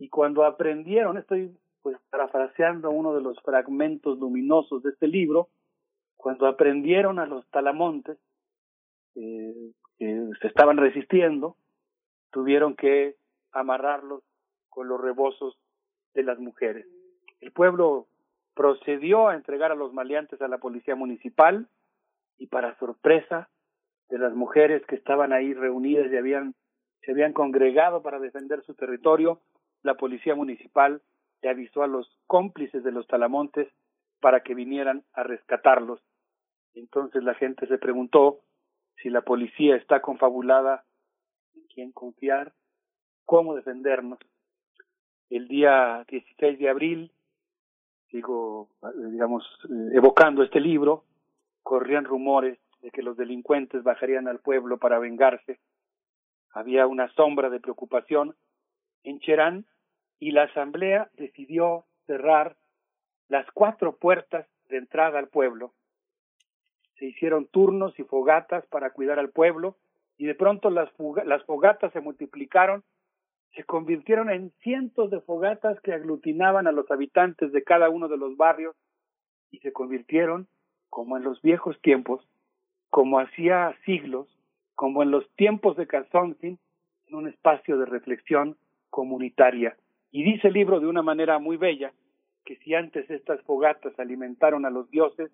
y 0.00 0.08
cuando 0.08 0.44
aprendieron, 0.44 1.18
estoy 1.18 1.54
pues 1.82 1.96
parafraseando 2.08 2.90
uno 2.90 3.14
de 3.14 3.20
los 3.20 3.38
fragmentos 3.42 4.18
luminosos 4.18 4.82
de 4.82 4.90
este 4.90 5.06
libro, 5.06 5.50
cuando 6.16 6.46
aprendieron 6.46 7.18
a 7.18 7.26
los 7.26 7.46
talamontes 7.50 8.18
eh, 9.14 9.72
que 9.98 10.30
se 10.40 10.46
estaban 10.46 10.78
resistiendo, 10.78 11.56
tuvieron 12.30 12.76
que 12.76 13.16
amarrarlos 13.52 14.22
con 14.70 14.88
los 14.88 14.98
rebozos 14.98 15.58
de 16.14 16.22
las 16.22 16.38
mujeres. 16.38 16.86
El 17.40 17.52
pueblo 17.52 18.06
procedió 18.54 19.28
a 19.28 19.34
entregar 19.34 19.70
a 19.70 19.74
los 19.74 19.92
maleantes 19.92 20.40
a 20.40 20.48
la 20.48 20.58
policía 20.58 20.94
municipal 20.94 21.68
y 22.38 22.46
para 22.46 22.78
sorpresa 22.78 23.50
de 24.08 24.18
las 24.18 24.34
mujeres 24.34 24.84
que 24.86 24.96
estaban 24.96 25.34
ahí 25.34 25.52
reunidas 25.52 26.10
y 26.10 26.16
habían 26.16 26.54
se 27.02 27.12
habían 27.12 27.32
congregado 27.32 28.02
para 28.02 28.18
defender 28.18 28.62
su 28.64 28.74
territorio, 28.74 29.40
la 29.82 29.94
policía 29.94 30.34
municipal 30.34 31.00
le 31.42 31.48
avisó 31.48 31.82
a 31.82 31.86
los 31.86 32.08
cómplices 32.26 32.84
de 32.84 32.92
los 32.92 33.06
talamontes 33.06 33.68
para 34.20 34.42
que 34.42 34.54
vinieran 34.54 35.04
a 35.14 35.22
rescatarlos. 35.22 36.00
Entonces 36.74 37.22
la 37.22 37.34
gente 37.34 37.66
se 37.66 37.78
preguntó 37.78 38.40
si 39.02 39.08
la 39.08 39.22
policía 39.22 39.76
está 39.76 40.00
confabulada, 40.00 40.84
en 41.54 41.62
quién 41.74 41.92
confiar, 41.92 42.52
cómo 43.24 43.54
defendernos. 43.54 44.18
El 45.30 45.48
día 45.48 46.04
16 46.08 46.58
de 46.58 46.68
abril, 46.68 47.12
digo, 48.12 48.68
digamos, 49.10 49.44
eh, 49.64 49.96
evocando 49.96 50.42
este 50.42 50.60
libro, 50.60 51.04
corrían 51.62 52.04
rumores 52.04 52.58
de 52.82 52.90
que 52.90 53.02
los 53.02 53.16
delincuentes 53.16 53.82
bajarían 53.82 54.28
al 54.28 54.40
pueblo 54.40 54.78
para 54.78 54.98
vengarse. 54.98 55.60
Había 56.52 56.86
una 56.86 57.12
sombra 57.14 57.48
de 57.50 57.60
preocupación 57.60 58.36
en 59.04 59.20
Cherán 59.20 59.66
y 60.18 60.32
la 60.32 60.44
asamblea 60.44 61.10
decidió 61.14 61.86
cerrar 62.06 62.56
las 63.28 63.46
cuatro 63.52 63.96
puertas 63.96 64.46
de 64.68 64.78
entrada 64.78 65.18
al 65.18 65.28
pueblo. 65.28 65.72
Se 66.98 67.06
hicieron 67.06 67.46
turnos 67.46 67.98
y 67.98 68.04
fogatas 68.04 68.66
para 68.66 68.90
cuidar 68.90 69.18
al 69.18 69.30
pueblo 69.30 69.76
y 70.18 70.26
de 70.26 70.34
pronto 70.34 70.70
las, 70.70 70.90
las 71.24 71.44
fogatas 71.44 71.92
se 71.92 72.00
multiplicaron, 72.00 72.84
se 73.54 73.64
convirtieron 73.64 74.28
en 74.30 74.52
cientos 74.62 75.10
de 75.10 75.20
fogatas 75.20 75.80
que 75.80 75.92
aglutinaban 75.92 76.66
a 76.66 76.72
los 76.72 76.90
habitantes 76.90 77.52
de 77.52 77.64
cada 77.64 77.88
uno 77.88 78.08
de 78.08 78.18
los 78.18 78.36
barrios 78.36 78.76
y 79.50 79.58
se 79.58 79.72
convirtieron, 79.72 80.48
como 80.88 81.16
en 81.16 81.22
los 81.22 81.40
viejos 81.40 81.80
tiempos, 81.80 82.28
como 82.90 83.18
hacía 83.18 83.74
siglos, 83.84 84.28
como 84.80 85.02
en 85.02 85.10
los 85.10 85.28
tiempos 85.36 85.76
de 85.76 85.86
Calzonsin, 85.86 86.58
en 87.06 87.14
un 87.14 87.28
espacio 87.28 87.76
de 87.76 87.84
reflexión 87.84 88.56
comunitaria. 88.88 89.76
Y 90.10 90.22
dice 90.22 90.48
el 90.48 90.54
libro 90.54 90.80
de 90.80 90.86
una 90.86 91.02
manera 91.02 91.38
muy 91.38 91.58
bella 91.58 91.92
que 92.46 92.56
si 92.64 92.74
antes 92.74 93.10
estas 93.10 93.42
fogatas 93.42 93.92
alimentaron 94.00 94.64
a 94.64 94.70
los 94.70 94.90
dioses, 94.90 95.30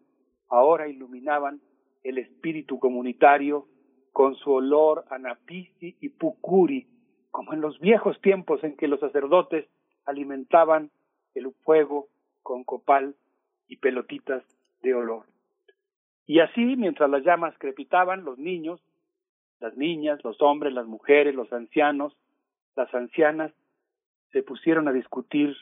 ahora 0.48 0.88
iluminaban 0.88 1.60
el 2.02 2.18
espíritu 2.18 2.80
comunitario 2.80 3.68
con 4.10 4.34
su 4.34 4.50
olor 4.50 5.04
a 5.10 5.18
napisi 5.18 5.96
y 6.00 6.08
pucuri, 6.08 6.88
como 7.30 7.52
en 7.52 7.60
los 7.60 7.78
viejos 7.78 8.20
tiempos 8.20 8.64
en 8.64 8.76
que 8.76 8.88
los 8.88 8.98
sacerdotes 8.98 9.64
alimentaban 10.06 10.90
el 11.36 11.52
fuego 11.62 12.08
con 12.42 12.64
copal 12.64 13.14
y 13.68 13.76
pelotitas 13.76 14.42
de 14.82 14.92
olor. 14.92 15.22
Y 16.26 16.40
así, 16.40 16.74
mientras 16.74 17.08
las 17.08 17.22
llamas 17.22 17.54
crepitaban, 17.58 18.24
los 18.24 18.38
niños, 18.38 18.80
las 19.60 19.76
niñas, 19.76 20.22
los 20.24 20.40
hombres, 20.42 20.72
las 20.72 20.86
mujeres, 20.86 21.34
los 21.34 21.52
ancianos, 21.52 22.16
las 22.74 22.92
ancianas 22.94 23.52
se 24.32 24.42
pusieron 24.42 24.88
a 24.88 24.92
discutir 24.92 25.56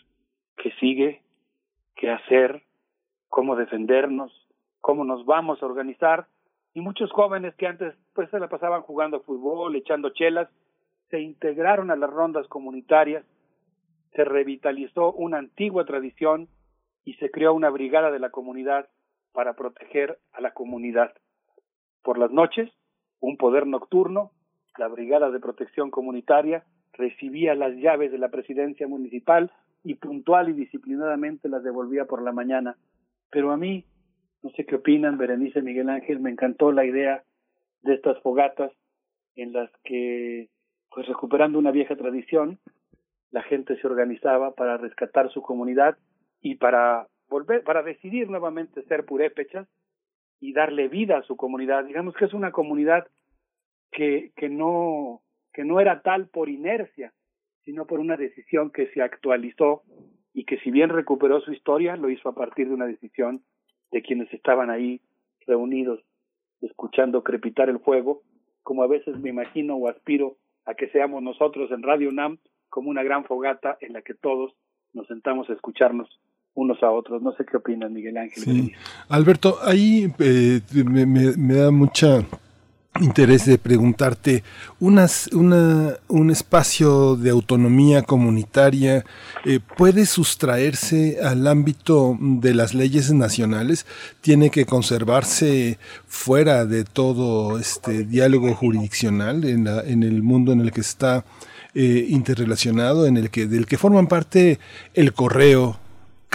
qué 0.57 0.73
sigue, 0.81 1.23
qué 1.95 2.11
hacer, 2.11 2.63
cómo 3.29 3.57
defendernos, 3.57 4.33
cómo 4.81 5.05
nos 5.05 5.25
vamos 5.25 5.63
a 5.63 5.67
organizar, 5.67 6.27
y 6.75 6.81
muchos 6.81 7.11
jóvenes 7.13 7.55
que 7.55 7.69
antes 7.69 7.95
pues 8.15 8.29
se 8.31 8.41
la 8.41 8.49
pasaban 8.49 8.83
jugando 8.83 9.21
fútbol, 9.21 9.77
echando 9.77 10.11
chelas, 10.11 10.49
se 11.11 11.21
integraron 11.21 11.91
a 11.91 11.97
las 11.97 12.11
rondas 12.11 12.49
comunitarias, 12.49 13.25
se 14.13 14.25
revitalizó 14.25 15.13
una 15.13 15.39
antigua 15.39 15.85
tradición 15.85 16.49
y 17.05 17.15
se 17.15 17.31
creó 17.31 17.55
una 17.55 17.71
brigada 17.71 18.11
de 18.11 18.19
la 18.19 18.31
comunidad 18.31 18.89
para 19.33 19.55
proteger 19.55 20.19
a 20.33 20.41
la 20.41 20.53
comunidad. 20.53 21.15
Por 22.03 22.19
las 22.19 22.31
noches, 22.31 22.71
un 23.21 23.37
poder 23.37 23.67
nocturno, 23.67 24.33
la 24.79 24.89
Brigada 24.89 25.31
de 25.31 25.41
Protección 25.41 25.91
Comunitaria, 25.91 26.65
recibía 26.93 27.55
las 27.55 27.75
llaves 27.77 28.13
de 28.13 28.19
la 28.19 28.31
presidencia 28.31 28.87
municipal 28.87 29.51
y 29.83 29.95
puntual 29.95 30.49
y 30.49 30.53
disciplinadamente 30.53 31.49
las 31.49 31.63
devolvía 31.63 32.07
por 32.07 32.23
la 32.23 32.33
mañana. 32.33 32.77
Pero 33.31 33.53
a 33.53 33.57
mí, 33.57 33.85
no 34.43 34.51
sé 34.51 34.65
qué 34.65 34.77
opinan, 34.77 35.19
Berenice 35.19 35.63
Miguel 35.63 35.91
Ángel, 35.91 36.21
me 36.21 36.31
encantó 36.31 36.73
la 36.73 36.85
idea 36.85 37.23
de 37.83 37.95
estas 37.95 38.21
fogatas 38.21 38.73
en 39.37 39.53
las 39.53 39.71
que, 39.85 40.49
pues 40.91 41.07
recuperando 41.07 41.59
una 41.59 41.71
vieja 41.71 41.97
tradición, 41.97 42.59
la 43.31 43.43
gente 43.43 43.77
se 43.81 43.87
organizaba 43.87 44.55
para 44.55 44.77
rescatar 44.77 45.31
su 45.33 45.43
comunidad 45.43 45.99
y 46.41 46.55
para 46.55 47.09
volver, 47.29 47.65
para 47.65 47.83
decidir 47.83 48.31
nuevamente 48.31 48.83
ser 48.85 49.05
purépechas 49.05 49.67
y 50.41 50.53
darle 50.53 50.89
vida 50.89 51.19
a 51.19 51.23
su 51.23 51.37
comunidad. 51.37 51.85
Digamos 51.85 52.15
que 52.15 52.25
es 52.25 52.35
una 52.35 52.53
comunidad 52.53 53.07
que, 53.91 54.33
que 54.37 54.49
no 54.49 55.23
que 55.55 55.65
no 55.65 55.81
era 55.81 56.03
tal 56.03 56.27
por 56.27 56.49
inercia, 56.49 57.15
sino 57.65 57.87
por 57.87 58.01
una 58.01 58.17
decisión 58.17 58.71
que 58.71 58.89
se 58.89 59.01
actualizó 59.01 59.83
y 60.35 60.45
que 60.45 60.59
si 60.59 60.71
bien 60.71 60.91
recuperó 60.91 61.41
su 61.41 61.53
historia, 61.53 61.97
lo 61.97 62.11
hizo 62.11 62.29
a 62.29 62.35
partir 62.35 62.69
de 62.69 62.75
una 62.75 62.87
decisión 62.87 63.43
de 63.93 64.03
quienes 64.03 64.31
estaban 64.35 64.69
ahí 64.69 65.01
reunidos, 65.47 66.01
escuchando 66.61 67.23
crepitar 67.23 67.71
el 67.71 67.79
fuego, 67.79 68.23
como 68.65 68.83
a 68.83 68.89
veces 68.89 69.17
me 69.21 69.31
imagino 69.31 69.77
o 69.77 69.89
aspiro 69.89 70.37
a 70.65 70.75
que 70.75 70.89
seamos 70.89 71.23
nosotros 71.23 71.71
en 71.71 71.83
Radio 71.83 72.09
UNAM 72.09 72.39
como 72.69 72.91
una 72.91 73.05
gran 73.05 73.25
fogata 73.25 73.79
en 73.81 73.93
la 73.93 74.03
que 74.03 74.15
todos 74.15 74.57
nos 74.93 75.07
sentamos 75.07 75.49
a 75.49 75.53
escucharnos 75.53 76.21
unos 76.55 76.83
a 76.83 76.91
otros. 76.91 77.23
No 77.23 77.35
sé 77.37 77.45
qué 77.45 77.57
opinan, 77.57 77.93
Miguel 77.93 78.17
Ángel. 78.17 78.43
Sí. 78.43 78.73
Alberto, 79.09 79.59
ahí 79.63 80.13
eh, 80.19 80.61
me, 80.73 81.07
me, 81.07 81.37
me 81.37 81.55
da 81.55 81.71
mucha 81.71 82.25
interés 83.01 83.45
de 83.45 83.59
preguntarte 83.59 84.45
unas, 84.79 85.27
una, 85.33 85.95
un 86.07 86.31
espacio 86.31 87.17
de 87.17 87.31
autonomía 87.31 88.03
comunitaria 88.03 89.05
eh, 89.45 89.59
puede 89.77 90.07
sustraerse 90.07 91.19
al 91.21 91.47
ámbito 91.49 92.17
de 92.21 92.55
las 92.55 92.73
leyes 92.73 93.13
nacionales 93.13 93.85
tiene 94.21 94.51
que 94.51 94.65
conservarse 94.65 95.79
fuera 96.07 96.67
de 96.67 96.85
todo 96.85 97.59
este 97.59 98.05
diálogo 98.05 98.55
jurisdiccional 98.55 99.45
en, 99.45 99.65
la, 99.65 99.81
en 99.81 100.05
el 100.05 100.23
mundo 100.23 100.53
en 100.53 100.61
el 100.61 100.71
que 100.71 100.83
está 100.83 101.25
eh, 101.75 102.07
interrelacionado 102.09 103.07
en 103.07 103.17
el 103.17 103.31
que 103.31 103.49
del 103.49 103.67
que 103.67 103.77
forman 103.77 104.07
parte 104.07 104.61
el 104.95 105.13
correo 105.13 105.81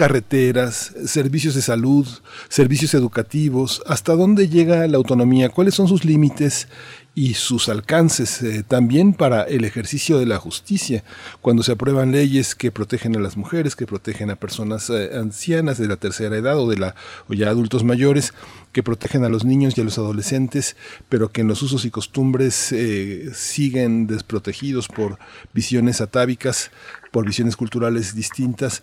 carreteras, 0.00 0.94
servicios 1.04 1.54
de 1.54 1.60
salud, 1.60 2.08
servicios 2.48 2.94
educativos, 2.94 3.82
hasta 3.86 4.14
dónde 4.14 4.48
llega 4.48 4.86
la 4.86 4.96
autonomía, 4.96 5.50
cuáles 5.50 5.74
son 5.74 5.88
sus 5.88 6.06
límites 6.06 6.68
y 7.14 7.34
sus 7.34 7.68
alcances 7.68 8.40
eh, 8.40 8.64
también 8.66 9.12
para 9.12 9.42
el 9.42 9.62
ejercicio 9.66 10.18
de 10.18 10.24
la 10.24 10.38
justicia, 10.38 11.04
cuando 11.42 11.62
se 11.62 11.72
aprueban 11.72 12.12
leyes 12.12 12.54
que 12.54 12.70
protegen 12.70 13.14
a 13.14 13.20
las 13.20 13.36
mujeres, 13.36 13.76
que 13.76 13.86
protegen 13.86 14.30
a 14.30 14.36
personas 14.36 14.88
eh, 14.88 15.10
ancianas 15.18 15.76
de 15.76 15.88
la 15.88 15.96
tercera 15.96 16.34
edad 16.34 16.58
o 16.58 16.70
de 16.70 16.78
la 16.78 16.94
o 17.28 17.34
ya 17.34 17.50
adultos 17.50 17.84
mayores, 17.84 18.32
que 18.72 18.82
protegen 18.82 19.22
a 19.24 19.28
los 19.28 19.44
niños 19.44 19.76
y 19.76 19.82
a 19.82 19.84
los 19.84 19.98
adolescentes, 19.98 20.76
pero 21.10 21.30
que 21.30 21.42
en 21.42 21.48
los 21.48 21.60
usos 21.60 21.84
y 21.84 21.90
costumbres 21.90 22.72
eh, 22.72 23.32
siguen 23.34 24.06
desprotegidos 24.06 24.88
por 24.88 25.18
visiones 25.52 26.00
atávicas, 26.00 26.70
por 27.10 27.26
visiones 27.26 27.56
culturales 27.56 28.14
distintas. 28.14 28.82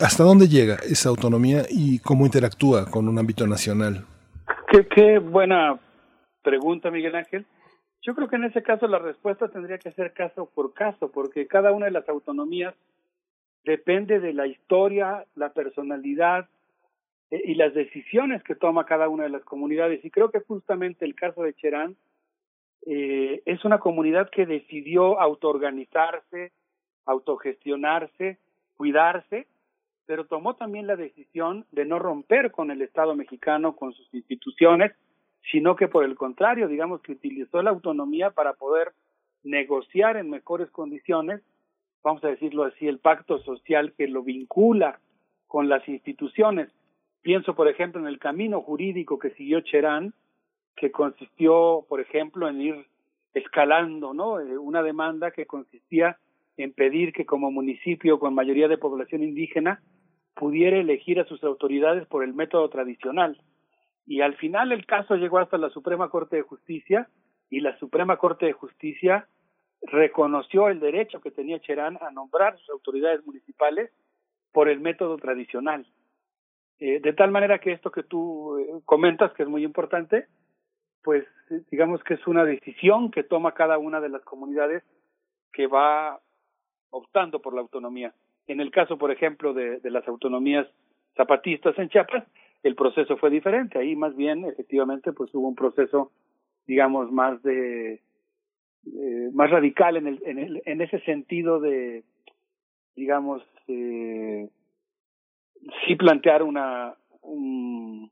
¿Hasta 0.00 0.24
dónde 0.24 0.48
llega 0.48 0.74
esa 0.90 1.08
autonomía 1.08 1.62
y 1.70 2.00
cómo 2.00 2.24
interactúa 2.24 2.90
con 2.90 3.08
un 3.08 3.16
ámbito 3.16 3.46
nacional? 3.46 4.04
Qué, 4.90 5.20
buena 5.20 5.78
pregunta, 6.42 6.90
Miguel 6.90 7.14
Ángel. 7.14 7.46
Yo 8.02 8.16
creo 8.16 8.28
que 8.28 8.34
en 8.34 8.44
ese 8.44 8.64
caso 8.64 8.88
la 8.88 8.98
respuesta 8.98 9.48
tendría 9.48 9.78
que 9.78 9.92
ser 9.92 10.12
caso 10.12 10.50
por 10.52 10.74
caso, 10.74 11.12
porque 11.12 11.46
cada 11.46 11.70
una 11.70 11.86
de 11.86 11.92
las 11.92 12.08
autonomías 12.08 12.74
depende 13.64 14.18
de 14.18 14.32
la 14.32 14.48
historia, 14.48 15.26
la 15.36 15.52
personalidad 15.52 16.48
eh, 17.30 17.40
y 17.44 17.54
las 17.54 17.72
decisiones 17.72 18.42
que 18.42 18.56
toma 18.56 18.86
cada 18.86 19.08
una 19.08 19.22
de 19.22 19.30
las 19.30 19.44
comunidades. 19.44 20.04
Y 20.04 20.10
creo 20.10 20.32
que 20.32 20.40
justamente 20.40 21.04
el 21.04 21.14
caso 21.14 21.44
de 21.44 21.54
Cherán 21.54 21.94
eh, 22.84 23.42
es 23.46 23.64
una 23.64 23.78
comunidad 23.78 24.28
que 24.28 24.44
decidió 24.44 25.20
autoorganizarse, 25.20 26.50
autogestionarse, 27.06 28.38
cuidarse 28.76 29.46
pero 30.06 30.26
tomó 30.26 30.54
también 30.54 30.86
la 30.86 30.96
decisión 30.96 31.66
de 31.72 31.84
no 31.84 31.98
romper 31.98 32.50
con 32.50 32.70
el 32.70 32.82
Estado 32.82 33.14
mexicano, 33.14 33.76
con 33.76 33.92
sus 33.92 34.12
instituciones, 34.12 34.92
sino 35.50 35.76
que 35.76 35.88
por 35.88 36.04
el 36.04 36.14
contrario, 36.14 36.68
digamos 36.68 37.00
que 37.02 37.12
utilizó 37.12 37.62
la 37.62 37.70
autonomía 37.70 38.30
para 38.30 38.54
poder 38.54 38.92
negociar 39.42 40.16
en 40.16 40.30
mejores 40.30 40.70
condiciones, 40.70 41.42
vamos 42.02 42.24
a 42.24 42.28
decirlo 42.28 42.64
así, 42.64 42.86
el 42.86 42.98
pacto 42.98 43.38
social 43.40 43.94
que 43.96 44.08
lo 44.08 44.22
vincula 44.22 45.00
con 45.46 45.68
las 45.68 45.86
instituciones. 45.88 46.70
Pienso, 47.22 47.54
por 47.54 47.68
ejemplo, 47.68 48.00
en 48.00 48.06
el 48.06 48.18
camino 48.18 48.60
jurídico 48.60 49.18
que 49.18 49.30
siguió 49.30 49.60
Cherán, 49.60 50.14
que 50.76 50.90
consistió, 50.90 51.86
por 51.88 52.00
ejemplo, 52.00 52.48
en 52.48 52.60
ir 52.60 52.86
escalando, 53.32 54.12
¿no? 54.12 54.40
Eh, 54.40 54.58
una 54.58 54.82
demanda 54.82 55.30
que 55.30 55.46
consistía 55.46 56.18
en 56.56 56.72
pedir 56.72 57.12
que 57.12 57.26
como 57.26 57.50
municipio 57.50 58.18
con 58.18 58.34
mayoría 58.34 58.68
de 58.68 58.78
población 58.78 59.22
indígena 59.22 59.82
pudiera 60.34 60.78
elegir 60.78 61.20
a 61.20 61.24
sus 61.26 61.42
autoridades 61.44 62.06
por 62.06 62.24
el 62.24 62.34
método 62.34 62.68
tradicional. 62.68 63.40
Y 64.06 64.20
al 64.20 64.36
final 64.36 64.72
el 64.72 64.86
caso 64.86 65.16
llegó 65.16 65.38
hasta 65.38 65.58
la 65.58 65.70
Suprema 65.70 66.10
Corte 66.10 66.36
de 66.36 66.42
Justicia 66.42 67.08
y 67.48 67.60
la 67.60 67.78
Suprema 67.78 68.16
Corte 68.16 68.46
de 68.46 68.52
Justicia 68.52 69.28
reconoció 69.82 70.68
el 70.68 70.80
derecho 70.80 71.20
que 71.20 71.30
tenía 71.30 71.60
Cherán 71.60 71.98
a 72.00 72.10
nombrar 72.10 72.58
sus 72.58 72.70
autoridades 72.70 73.24
municipales 73.24 73.90
por 74.52 74.68
el 74.68 74.80
método 74.80 75.16
tradicional. 75.16 75.86
Eh, 76.78 77.00
de 77.00 77.12
tal 77.12 77.30
manera 77.30 77.58
que 77.58 77.72
esto 77.72 77.90
que 77.90 78.02
tú 78.02 78.58
eh, 78.58 78.80
comentas, 78.84 79.32
que 79.34 79.42
es 79.42 79.48
muy 79.48 79.64
importante, 79.64 80.26
pues 81.02 81.24
digamos 81.70 82.02
que 82.02 82.14
es 82.14 82.26
una 82.26 82.44
decisión 82.44 83.10
que 83.10 83.22
toma 83.22 83.52
cada 83.52 83.78
una 83.78 84.00
de 84.00 84.08
las 84.08 84.22
comunidades 84.22 84.82
que 85.52 85.66
va 85.66 86.20
optando 86.90 87.40
por 87.40 87.54
la 87.54 87.60
autonomía. 87.60 88.14
En 88.46 88.60
el 88.60 88.70
caso, 88.70 88.98
por 88.98 89.10
ejemplo, 89.10 89.54
de, 89.54 89.80
las 89.84 90.06
autonomías 90.06 90.66
zapatistas 91.16 91.78
en 91.78 91.88
Chiapas, 91.88 92.24
el 92.62 92.74
proceso 92.74 93.16
fue 93.16 93.30
diferente. 93.30 93.78
Ahí 93.78 93.96
más 93.96 94.14
bien, 94.16 94.44
efectivamente, 94.44 95.12
pues 95.12 95.34
hubo 95.34 95.48
un 95.48 95.54
proceso, 95.54 96.12
digamos, 96.66 97.10
más 97.12 97.42
de 97.42 98.00
más 99.32 99.50
radical 99.50 99.96
en 99.96 100.06
el, 100.06 100.22
en 100.26 100.38
el 100.38 100.62
en 100.66 100.82
ese 100.82 101.00
sentido 101.00 101.58
de, 101.58 102.04
digamos, 102.94 103.42
eh, 103.66 104.48
sí 105.86 105.96
plantear 105.96 106.42
una 106.42 106.94
un, 107.22 108.10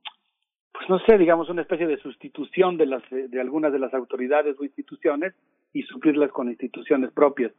pues 0.72 0.88
no 0.88 0.98
sé, 1.00 1.18
digamos, 1.18 1.50
una 1.50 1.62
especie 1.62 1.86
de 1.86 1.98
sustitución 1.98 2.78
de 2.78 2.86
las 2.86 3.02
de 3.10 3.40
algunas 3.40 3.72
de 3.72 3.78
las 3.78 3.92
autoridades 3.92 4.56
o 4.58 4.64
instituciones 4.64 5.34
y 5.72 5.82
suplirlas 5.82 6.30
con 6.30 6.48
instituciones 6.48 7.12
propias. 7.12 7.52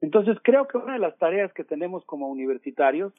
Entonces 0.00 0.38
creo 0.42 0.66
que 0.66 0.78
una 0.78 0.94
de 0.94 0.98
las 0.98 1.16
tareas 1.18 1.52
que 1.52 1.64
tenemos 1.64 2.04
como 2.04 2.28
universitarios, 2.28 3.12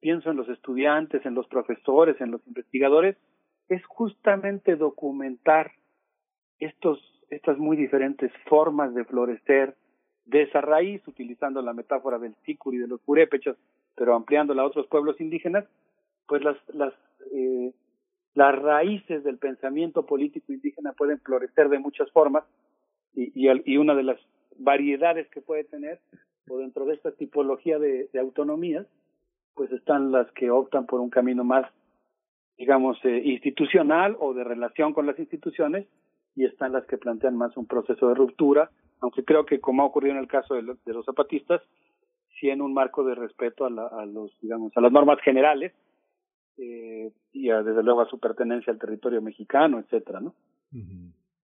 pienso 0.00 0.30
en 0.30 0.36
los 0.36 0.48
estudiantes, 0.48 1.24
en 1.24 1.34
los 1.34 1.46
profesores, 1.46 2.20
en 2.20 2.30
los 2.30 2.46
investigadores, 2.46 3.16
es 3.68 3.84
justamente 3.86 4.76
documentar 4.76 5.72
estos, 6.58 6.98
estas 7.30 7.58
muy 7.58 7.76
diferentes 7.76 8.32
formas 8.48 8.94
de 8.94 9.04
florecer 9.04 9.76
de 10.26 10.42
esa 10.42 10.60
raíz, 10.60 11.06
utilizando 11.06 11.62
la 11.62 11.72
metáfora 11.72 12.18
del 12.18 12.34
sícur 12.44 12.74
y 12.74 12.78
de 12.78 12.88
los 12.88 13.00
purépechas, 13.00 13.56
pero 13.94 14.14
ampliándola 14.14 14.62
a 14.62 14.66
otros 14.66 14.86
pueblos 14.86 15.20
indígenas, 15.20 15.64
pues 16.26 16.42
las, 16.42 16.56
las, 16.74 16.94
eh, 17.32 17.72
las 18.34 18.58
raíces 18.60 19.22
del 19.22 19.38
pensamiento 19.38 20.06
político 20.06 20.52
indígena 20.52 20.92
pueden 20.92 21.20
florecer 21.20 21.68
de 21.68 21.78
muchas 21.78 22.10
formas 22.10 22.44
y, 23.14 23.32
y, 23.34 23.50
y 23.64 23.76
una 23.76 23.94
de 23.94 24.02
las 24.02 24.18
variedades 24.58 25.28
que 25.30 25.40
puede 25.40 25.64
tener, 25.64 26.00
o 26.48 26.58
dentro 26.58 26.84
de 26.84 26.94
esta 26.94 27.12
tipología 27.12 27.78
de, 27.78 28.08
autonomías, 28.20 28.86
pues 29.54 29.70
están 29.72 30.12
las 30.12 30.30
que 30.32 30.50
optan 30.50 30.86
por 30.86 31.00
un 31.00 31.10
camino 31.10 31.44
más, 31.44 31.70
digamos, 32.58 32.98
eh, 33.04 33.22
institucional 33.24 34.16
o 34.18 34.34
de 34.34 34.44
relación 34.44 34.92
con 34.92 35.06
las 35.06 35.18
instituciones, 35.18 35.86
y 36.36 36.44
están 36.44 36.72
las 36.72 36.84
que 36.86 36.98
plantean 36.98 37.36
más 37.36 37.56
un 37.56 37.66
proceso 37.66 38.08
de 38.08 38.14
ruptura, 38.14 38.70
aunque 39.00 39.24
creo 39.24 39.46
que 39.46 39.60
como 39.60 39.82
ha 39.82 39.86
ocurrido 39.86 40.14
en 40.14 40.20
el 40.20 40.28
caso 40.28 40.54
de, 40.54 40.62
de 40.62 40.92
los 40.92 41.04
zapatistas, 41.04 41.62
sí 42.40 42.50
en 42.50 42.60
un 42.60 42.74
marco 42.74 43.04
de 43.04 43.14
respeto 43.14 43.64
a, 43.64 43.70
la, 43.70 43.86
a 43.86 44.06
los, 44.06 44.32
digamos, 44.40 44.76
a 44.76 44.80
las 44.80 44.92
normas 44.92 45.20
generales 45.20 45.72
eh, 46.56 47.12
y 47.32 47.50
a, 47.50 47.62
desde 47.62 47.82
luego 47.82 48.00
a 48.00 48.08
su 48.08 48.18
pertenencia 48.18 48.72
al 48.72 48.78
territorio 48.78 49.20
mexicano, 49.20 49.78
etcétera, 49.78 50.20
¿no? 50.20 50.34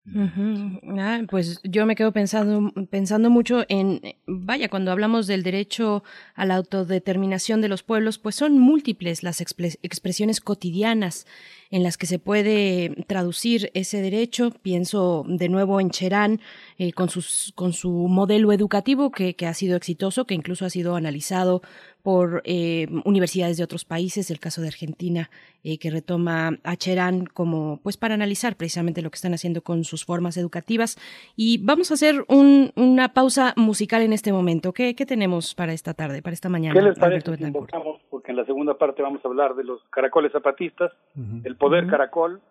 Ah, 0.07 1.21
pues 1.29 1.61
yo 1.63 1.87
me 1.87 1.95
quedo 1.95 2.13
pensando, 2.13 2.73
pensando 2.91 3.31
mucho 3.31 3.65
en, 3.69 4.01
vaya, 4.27 4.69
cuando 4.69 4.91
hablamos 4.91 5.27
del 5.27 5.43
derecho 5.43 6.03
a 6.35 6.47
la 6.47 6.57
autodeterminación 6.57 7.61
de 7.61 7.69
los 7.69 7.83
pueblos, 7.83 8.19
pues 8.19 8.35
son 8.35 8.59
múltiples 8.59 9.23
las 9.23 9.41
expresiones 9.41 10.41
cotidianas 10.41 11.27
en 11.71 11.83
las 11.83 11.97
que 11.97 12.07
se 12.07 12.19
puede 12.19 13.05
traducir 13.07 13.71
ese 13.75 14.03
derecho. 14.03 14.51
Pienso 14.63 15.25
de 15.29 15.49
nuevo 15.49 15.81
en 15.81 15.91
Cherán, 15.91 16.41
eh, 16.79 16.93
con, 16.93 17.09
sus, 17.09 17.53
con 17.55 17.73
su 17.73 17.91
modelo 17.91 18.53
educativo 18.53 19.11
que, 19.11 19.35
que, 19.35 19.47
ha 19.47 19.55
sido 19.55 19.77
exitoso, 19.77 20.27
que 20.27 20.35
incluso 20.35 20.65
ha 20.65 20.71
sido 20.71 20.97
analizado 20.97 21.63
por 22.03 22.43
eh, 22.45 22.87
universidades 23.05 23.57
de 23.57 23.65
otros 23.65 23.85
países, 23.85 24.31
el 24.31 24.41
caso 24.41 24.63
de 24.63 24.69
Argentina, 24.69 25.31
eh, 25.63 25.79
que 25.79 25.91
retoma 25.91 26.59
a 26.65 26.77
Cherán 26.77 27.27
como, 27.27 27.81
pues, 27.83 27.97
para 27.97 28.15
analizar 28.15 28.57
precisamente 28.57 29.03
lo 29.03 29.11
que 29.11 29.17
están 29.17 29.35
haciendo 29.35 29.63
con 29.63 29.85
sus 29.85 30.05
formas 30.05 30.37
educativas. 30.37 30.99
Y 31.37 31.59
vamos 31.59 31.91
a 31.91 31.95
hacer 31.95 32.25
un, 32.29 32.73
una 32.77 33.13
pausa 33.13 33.53
musical 33.57 34.03
en 34.03 34.13
este 34.13 34.33
momento. 34.33 34.73
¿Qué, 34.73 34.95
¿Qué, 34.95 35.07
tenemos 35.07 35.55
para 35.55 35.73
esta 35.73 35.95
tarde, 35.95 36.23
para 36.23 36.35
esta 36.35 36.49
mañana? 36.49 36.79
¿Qué 36.79 36.87
les 36.87 36.99
parece 36.99 37.37
si 37.37 37.45
invocamos? 37.45 38.01
Porque 38.09 38.31
en 38.31 38.37
la 38.37 38.45
segunda 38.45 38.75
parte 38.79 39.03
vamos 39.03 39.25
a 39.25 39.29
hablar 39.29 39.55
de 39.55 39.65
los 39.65 39.83
caracoles 39.91 40.33
zapatistas, 40.33 40.93
uh 41.17 41.21
-huh. 41.21 41.43
el 41.45 41.57
poder 41.61 41.85
uh 41.85 41.87
-huh. 41.87 41.91
caracol, 41.91 42.43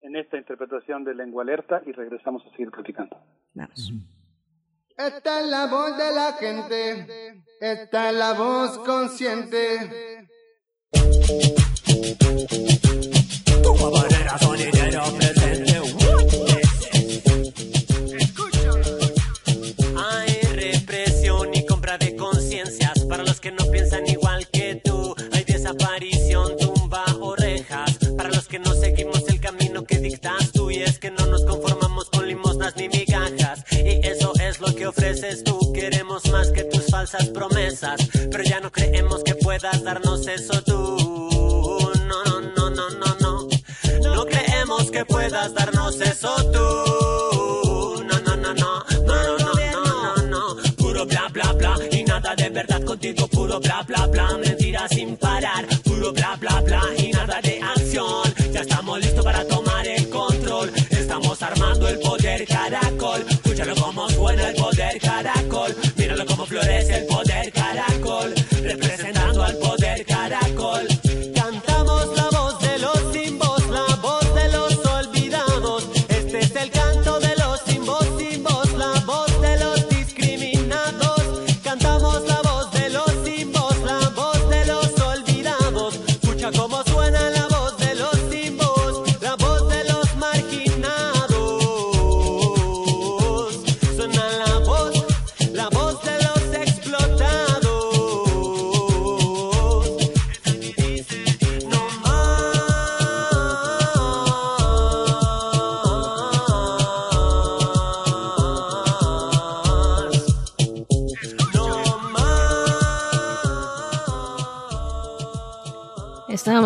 en 0.00 0.16
esta 0.16 0.36
interpretación 0.38 1.04
de 1.04 1.14
lengua 1.14 1.42
alerta, 1.44 1.82
y 1.86 1.92
regresamos 1.92 2.42
a 2.46 2.50
seguir 2.50 2.70
platicando. 2.70 3.16
Vamos. 3.54 3.92
Esta 4.96 5.40
es 5.40 5.46
la 5.48 5.66
voz 5.66 5.96
de 5.96 6.12
la 6.12 6.32
gente, 6.32 7.42
esta 7.60 8.10
es 8.10 8.16
la 8.16 8.32
voz 8.32 8.78
consciente. 8.78 10.26
Tu 13.62 13.72
Tú 30.54 30.70
y 30.70 30.76
es 30.76 30.98
que 30.98 31.10
no 31.10 31.26
nos 31.26 31.44
conformamos 31.44 32.08
con 32.08 32.26
limosnas 32.26 32.74
ni 32.76 32.88
migajas. 32.88 33.62
Y 33.70 34.06
eso 34.06 34.32
es 34.40 34.58
lo 34.58 34.74
que 34.74 34.86
ofreces 34.86 35.44
tú. 35.44 35.72
Queremos 35.74 36.26
más 36.30 36.50
que 36.52 36.64
tus 36.64 36.86
falsas 36.86 37.28
promesas. 37.28 38.00
Pero 38.30 38.42
ya 38.42 38.60
no 38.60 38.72
creemos 38.72 39.22
que 39.22 39.34
puedas 39.34 39.84
darnos 39.84 40.26
eso 40.26 40.62
tú. 40.62 40.96
No, 42.06 42.24
no, 42.24 42.40
no, 42.40 42.70
no, 42.70 42.90
no, 42.90 43.16
no. 43.20 43.48
No 44.14 44.24
creemos 44.24 44.90
que 44.90 45.04
puedas 45.04 45.52
darnos 45.52 46.00
eso 46.00 46.34
tú. 46.50 48.02
No, 48.02 48.20
no, 48.20 48.36
no, 48.36 48.54
no. 48.54 48.84
No, 49.04 49.38
no, 49.38 49.38
no, 49.38 49.84
no, 49.84 50.16
no, 50.16 50.54
no. 50.56 50.74
Puro 50.78 51.04
bla, 51.04 51.28
bla, 51.30 51.52
bla. 51.52 51.76
Y 51.92 52.04
nada 52.04 52.34
de 52.34 52.48
verdad 52.48 52.82
contigo. 52.84 53.28
Puro 53.28 53.60
bla, 53.60 53.82
bla, 53.82 54.06
bla. 54.06 54.38
Mentiras 54.38 54.90
sin 54.92 55.18
parar. 55.18 55.66
Puro 55.84 56.10
bla, 56.12 56.36
bla, 56.36 56.62
bla. 56.62 56.82
Y 56.96 57.10
nada 57.12 57.38
de 57.42 57.60
acción 57.60 58.29
estamos 58.60 59.00
listos 59.00 59.24
para 59.24 59.46
tomar 59.46 59.86
el 59.86 60.08
control. 60.08 60.72
Estamos 60.90 61.42
armando 61.42 61.88
el 61.88 61.98
poder 61.98 62.46
caracol. 62.46 63.24
Escúchalo 63.28 63.74
como 63.74 64.08
suena 64.10 64.48
el 64.50 64.59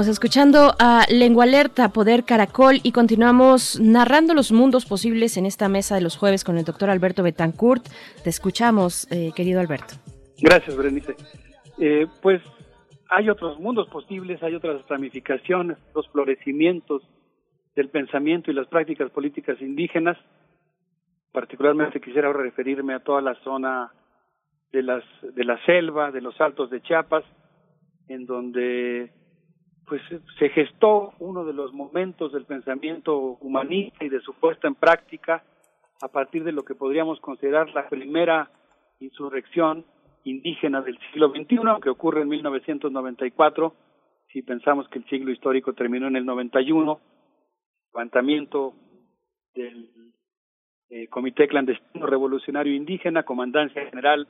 Estábamos 0.04 0.18
escuchando 0.18 0.74
a 0.78 1.06
Lengua 1.08 1.44
Alerta, 1.44 1.88
Poder 1.88 2.24
Caracol 2.24 2.76
y 2.82 2.92
continuamos 2.92 3.80
narrando 3.80 4.34
los 4.34 4.52
mundos 4.52 4.84
posibles 4.84 5.38
en 5.38 5.46
esta 5.46 5.70
mesa 5.70 5.94
de 5.94 6.02
los 6.02 6.18
jueves 6.18 6.44
con 6.44 6.58
el 6.58 6.64
doctor 6.66 6.90
Alberto 6.90 7.22
Betancourt. 7.22 7.86
Te 8.22 8.28
escuchamos, 8.28 9.10
eh, 9.10 9.32
querido 9.34 9.60
Alberto. 9.60 9.94
Gracias, 10.42 10.76
Berenice. 10.76 11.16
Eh, 11.78 12.06
pues 12.20 12.42
hay 13.08 13.30
otros 13.30 13.58
mundos 13.58 13.88
posibles, 13.88 14.42
hay 14.42 14.54
otras 14.54 14.86
ramificaciones, 14.88 15.78
los 15.94 16.06
florecimientos 16.10 17.00
del 17.74 17.88
pensamiento 17.88 18.50
y 18.50 18.54
las 18.54 18.68
prácticas 18.68 19.10
políticas 19.10 19.58
indígenas. 19.62 20.18
Particularmente 21.32 21.98
quisiera 21.98 22.26
ahora 22.26 22.42
referirme 22.42 22.92
a 22.92 23.02
toda 23.02 23.22
la 23.22 23.36
zona 23.36 23.90
de 24.70 24.82
las 24.82 25.02
de 25.22 25.44
la 25.44 25.58
selva, 25.64 26.10
de 26.10 26.20
los 26.20 26.38
altos 26.42 26.68
de 26.68 26.82
Chiapas, 26.82 27.24
en 28.08 28.26
donde 28.26 29.23
pues 29.86 30.02
se 30.38 30.48
gestó 30.50 31.12
uno 31.18 31.44
de 31.44 31.52
los 31.52 31.72
momentos 31.72 32.32
del 32.32 32.44
pensamiento 32.44 33.16
humanista 33.40 34.04
y 34.04 34.08
de 34.08 34.20
su 34.20 34.34
puesta 34.34 34.66
en 34.66 34.74
práctica 34.74 35.44
a 36.00 36.08
partir 36.08 36.44
de 36.44 36.52
lo 36.52 36.64
que 36.64 36.74
podríamos 36.74 37.20
considerar 37.20 37.70
la 37.74 37.88
primera 37.88 38.50
insurrección 39.00 39.84
indígena 40.24 40.80
del 40.80 40.98
siglo 41.10 41.30
XXI, 41.30 41.80
que 41.82 41.90
ocurre 41.90 42.22
en 42.22 42.28
1994, 42.28 43.74
si 44.32 44.42
pensamos 44.42 44.88
que 44.88 44.98
el 44.98 45.06
siglo 45.06 45.30
histórico 45.30 45.74
terminó 45.74 46.08
en 46.08 46.16
el 46.16 46.24
91, 46.24 47.00
levantamiento 47.92 48.74
del 49.54 49.90
eh, 50.90 51.08
Comité 51.08 51.46
Clandestino 51.46 52.06
Revolucionario 52.06 52.74
Indígena, 52.74 53.22
Comandancia 53.22 53.84
General 53.86 54.26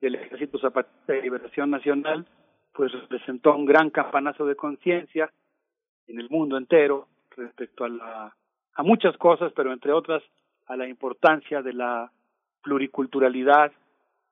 del 0.00 0.14
Ejército 0.16 0.58
Zapatista 0.58 1.12
de 1.12 1.22
Liberación 1.22 1.70
Nacional, 1.70 2.26
pues 2.74 2.92
representó 2.92 3.54
un 3.54 3.64
gran 3.64 3.90
campanazo 3.90 4.44
de 4.44 4.56
conciencia 4.56 5.32
en 6.08 6.18
el 6.18 6.28
mundo 6.28 6.58
entero 6.58 7.08
respecto 7.36 7.84
a 7.84 7.88
la 7.88 8.36
a 8.76 8.82
muchas 8.82 9.16
cosas, 9.16 9.52
pero 9.54 9.72
entre 9.72 9.92
otras 9.92 10.22
a 10.66 10.76
la 10.76 10.88
importancia 10.88 11.62
de 11.62 11.72
la 11.72 12.10
pluriculturalidad 12.62 13.70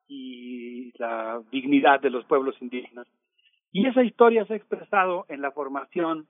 y 0.09 0.93
la 0.99 1.41
dignidad 1.53 2.01
de 2.01 2.11
los 2.11 2.25
pueblos 2.25 2.57
indígenas. 2.61 3.07
Y 3.71 3.87
esa 3.87 4.03
historia 4.03 4.45
se 4.47 4.55
ha 4.55 4.57
expresado 4.57 5.27
en 5.29 5.41
la 5.41 5.53
formación 5.53 6.27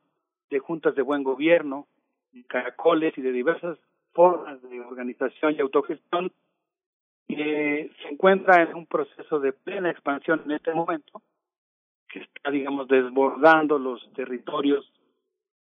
de 0.51 0.59
juntas 0.59 0.95
de 0.95 1.03
buen 1.03 1.23
gobierno, 1.23 1.87
de 2.33 2.45
caracoles 2.45 3.17
y 3.17 3.23
de 3.23 3.33
diversas 3.33 3.79
formas 4.13 4.61
de 4.63 4.81
organización 4.81 5.55
y 5.55 5.61
autogestión 5.61 6.31
que 7.27 7.91
se 8.03 8.09
encuentra 8.09 8.63
en 8.63 8.75
un 8.75 8.87
proceso 8.87 9.41
de 9.41 9.53
plena 9.53 9.91
expansión 9.91 10.43
en 10.45 10.53
este 10.53 10.75
momento 10.75 11.23
que 12.13 12.21
está, 12.21 12.51
digamos, 12.51 12.87
desbordando 12.89 13.79
los 13.79 14.13
territorios 14.13 14.93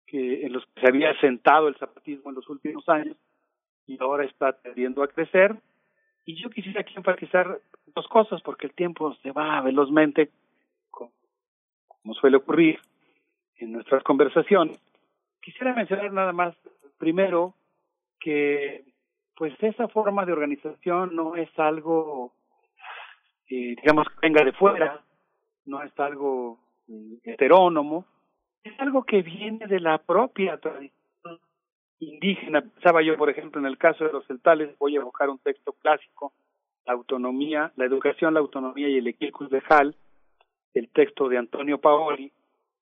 que, 0.06 0.44
en 0.44 0.52
los 0.52 0.66
que 0.66 0.80
se 0.80 0.88
había 0.88 1.10
asentado 1.10 1.68
el 1.68 1.76
zapatismo 1.76 2.30
en 2.30 2.36
los 2.36 2.48
últimos 2.48 2.86
años 2.88 3.16
y 3.86 3.96
ahora 4.00 4.24
está 4.24 4.52
tendiendo 4.52 5.04
a 5.04 5.08
crecer. 5.08 5.56
Y 6.24 6.34
yo 6.42 6.50
quisiera 6.50 6.80
aquí 6.80 6.94
enfatizar 6.96 7.60
dos 7.94 8.08
cosas, 8.08 8.42
porque 8.42 8.66
el 8.66 8.74
tiempo 8.74 9.14
se 9.22 9.30
va 9.30 9.60
velozmente, 9.60 10.30
como, 10.90 11.12
como 11.86 12.14
suele 12.14 12.38
ocurrir 12.38 12.80
en 13.58 13.72
nuestras 13.72 14.02
conversaciones. 14.02 14.80
Quisiera 15.40 15.74
mencionar 15.74 16.12
nada 16.12 16.32
más, 16.32 16.56
primero, 16.98 17.54
que 18.18 18.84
pues 19.36 19.54
esa 19.60 19.88
forma 19.88 20.24
de 20.24 20.32
organización 20.32 21.14
no 21.14 21.36
es 21.36 21.48
algo, 21.58 22.32
eh, 23.48 23.76
digamos, 23.80 24.08
que 24.08 24.14
venga 24.22 24.44
de 24.44 24.52
fuera, 24.52 25.02
no 25.64 25.82
es 25.82 25.98
algo 25.98 26.58
heterónomo, 27.24 28.06
es 28.64 28.78
algo 28.78 29.04
que 29.04 29.22
viene 29.22 29.66
de 29.66 29.80
la 29.80 29.98
propia 29.98 30.58
tradición 30.58 31.40
indígena. 31.98 32.60
Pensaba 32.62 33.02
yo, 33.02 33.16
por 33.16 33.30
ejemplo, 33.30 33.60
en 33.60 33.66
el 33.66 33.78
caso 33.78 34.04
de 34.04 34.12
los 34.12 34.26
celtales, 34.26 34.76
voy 34.78 34.96
a 34.96 35.00
evocar 35.00 35.30
un 35.30 35.38
texto 35.38 35.72
clásico, 35.72 36.32
la 36.84 36.94
autonomía, 36.94 37.72
la 37.76 37.84
educación, 37.84 38.34
la 38.34 38.40
autonomía 38.40 38.88
y 38.88 38.98
el 38.98 39.06
equilcus 39.06 39.50
de 39.50 39.62
Hall, 39.68 39.94
el 40.74 40.88
texto 40.90 41.28
de 41.28 41.38
Antonio 41.38 41.78
Paoli, 41.78 42.32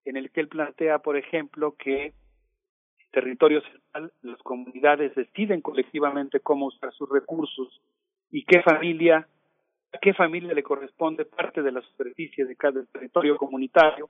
en 0.05 0.17
el 0.17 0.31
que 0.31 0.41
él 0.41 0.49
plantea, 0.49 1.00
por 1.00 1.17
ejemplo, 1.17 1.75
que 1.76 2.07
en 2.07 3.10
territorio 3.12 3.60
central 3.62 4.12
las 4.23 4.39
comunidades 4.42 5.15
deciden 5.15 5.60
colectivamente 5.60 6.41
cómo 6.41 6.67
usar 6.67 6.92
sus 6.92 7.09
recursos 7.10 7.81
y 8.31 8.44
qué 8.44 8.62
familia 8.62 9.28
a 9.93 9.99
qué 9.99 10.15
familia 10.15 10.55
le 10.55 10.62
corresponde 10.62 11.25
parte 11.25 11.62
de 11.62 11.73
la 11.73 11.81
superficie 11.83 12.44
de 12.44 12.57
cada 12.57 12.85
territorio 12.86 13.36
comunitario 13.36 14.09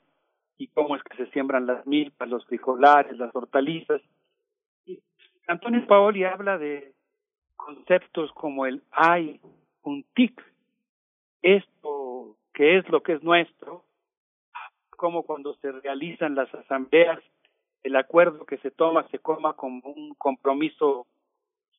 y 0.58 0.68
cómo 0.68 0.94
es 0.94 1.02
que 1.02 1.16
se 1.16 1.30
siembran 1.30 1.66
las 1.66 1.86
milpas, 1.86 2.28
los 2.28 2.44
frijolares, 2.46 3.16
las 3.16 3.34
hortalizas. 3.34 4.02
Antonio 5.46 5.86
Paoli 5.86 6.24
habla 6.24 6.58
de 6.58 6.92
conceptos 7.56 8.30
como 8.32 8.66
el 8.66 8.82
hay, 8.90 9.40
un 9.82 10.04
tic, 10.14 10.40
esto 11.42 12.36
que 12.52 12.76
es 12.78 12.88
lo 12.90 13.02
que 13.02 13.14
es 13.14 13.22
nuestro, 13.22 13.84
como 14.90 15.22
cuando 15.22 15.54
se 15.54 15.72
realizan 15.72 16.34
las 16.34 16.54
asambleas, 16.54 17.20
el 17.82 17.96
acuerdo 17.96 18.44
que 18.44 18.58
se 18.58 18.70
toma 18.70 19.08
se 19.08 19.18
coma 19.18 19.54
como 19.54 19.80
un 19.90 20.14
compromiso 20.14 21.06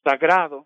sagrado, 0.04 0.66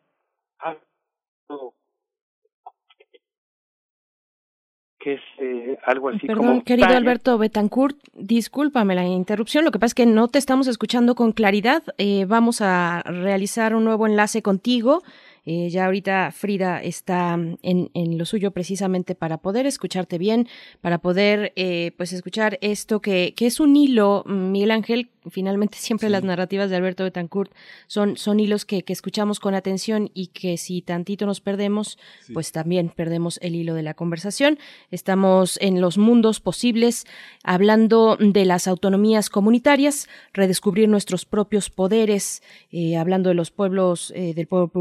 que 5.06 5.14
es 5.14 5.22
eh, 5.38 5.78
algo 5.86 6.10
así 6.10 6.26
Perdón, 6.26 6.48
como 6.48 6.64
querido. 6.64 6.88
Alberto 6.88 7.38
Betancourt, 7.38 7.96
discúlpame 8.16 8.96
la 8.96 9.06
interrupción. 9.06 9.64
Lo 9.64 9.70
que 9.70 9.78
pasa 9.78 9.92
es 9.92 9.94
que 9.94 10.08
no 10.08 10.30
te 10.30 10.40
estamos 10.40 10.66
escuchando 10.66 11.14
con 11.14 11.32
claridad. 11.32 11.84
Eh, 12.00 12.26
vamos 12.28 12.60
a 12.62 13.04
realizar 13.06 13.76
un 13.76 13.84
nuevo 13.84 14.08
enlace 14.08 14.42
contigo. 14.42 15.04
Eh, 15.46 15.70
ya 15.70 15.86
ahorita 15.86 16.32
Frida 16.32 16.82
está 16.82 17.38
mm, 17.38 17.58
en, 17.62 17.92
en 17.94 18.18
lo 18.18 18.26
suyo 18.26 18.50
precisamente 18.50 19.14
para 19.14 19.38
poder 19.38 19.68
escucharte 19.68 20.18
bien, 20.18 20.48
para 20.82 20.98
poder 20.98 21.54
eh, 21.56 21.92
pues 21.98 22.12
escuchar 22.12 22.58
esto 22.62 23.00
que, 23.00 23.36
que 23.38 23.46
es 23.46 23.60
un 23.60 23.76
hilo, 23.76 24.24
mm, 24.26 24.52
Miguel 24.52 24.72
Ángel, 24.72 25.10
finalmente 25.30 25.78
siempre 25.78 26.10
las 26.10 26.24
narrativas 26.24 26.70
de 26.70 26.76
Alberto 26.76 27.04
Betancourt 27.04 27.52
son, 27.88 28.18
son 28.18 28.40
hilos 28.40 28.66
que, 28.66 28.84
que, 28.84 28.94
escuchamos 28.94 29.40
con 29.40 29.56
atención 29.56 30.12
y 30.14 30.28
que 30.28 30.58
si 30.58 30.82
tantito 30.82 31.26
nos 31.26 31.42
perdemos, 31.42 31.98
pues 32.34 32.52
también 32.52 32.90
perdemos 32.90 33.40
el 33.42 33.56
hilo 33.56 33.74
de 33.74 33.84
la 33.84 33.94
conversación. 33.94 34.60
Estamos 34.92 35.58
en 35.62 35.82
los 35.82 35.98
mundos 35.98 36.40
posibles 36.40 37.06
hablando 37.44 38.18
de 38.20 38.46
las 38.46 38.68
autonomías 38.68 39.30
comunitarias, 39.30 40.08
redescubrir 40.34 40.90
nuestros 40.90 41.26
propios 41.26 41.70
poderes, 41.70 42.42
eh, 42.72 42.98
hablando 42.98 43.30
de 43.30 43.36
los 43.36 43.52
pueblos 43.52 44.12
eh, 44.16 44.34
del 44.34 44.48
pueblo 44.48 44.72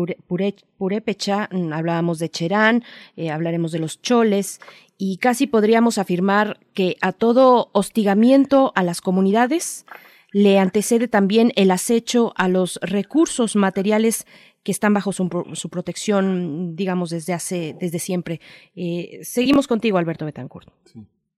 purépecha, 0.77 1.49
mm, 1.51 1.73
hablábamos 1.73 2.19
de 2.19 2.29
Cherán, 2.29 2.85
eh, 3.17 3.31
hablaremos 3.31 3.73
de 3.73 3.79
los 3.79 4.01
choles 4.01 4.61
y 4.99 5.17
casi 5.19 5.47
podríamos 5.47 5.99
afirmar 5.99 6.61
que 6.73 6.97
a 7.01 7.13
todo 7.13 7.71
hostigamiento 7.73 8.73
a 8.75 8.83
las 8.83 9.01
comunidades 9.01 9.87
le 10.35 10.59
antecede 10.59 11.07
también 11.07 11.53
el 11.55 11.71
acecho 11.71 12.33
a 12.37 12.49
los 12.49 12.81
recursos 12.83 13.55
materiales 13.55 14.27
que 14.65 14.73
están 14.73 14.93
bajo 14.93 15.13
su, 15.13 15.29
protección, 15.71 16.75
digamos, 16.75 17.11
desde 17.11 17.33
hace, 17.33 17.77
desde 17.79 18.01
siempre. 18.01 18.41
Eh, 18.75 19.21
seguimos 19.23 19.69
contigo, 19.69 19.97
Alberto 19.97 20.25
Betancourt. 20.25 20.69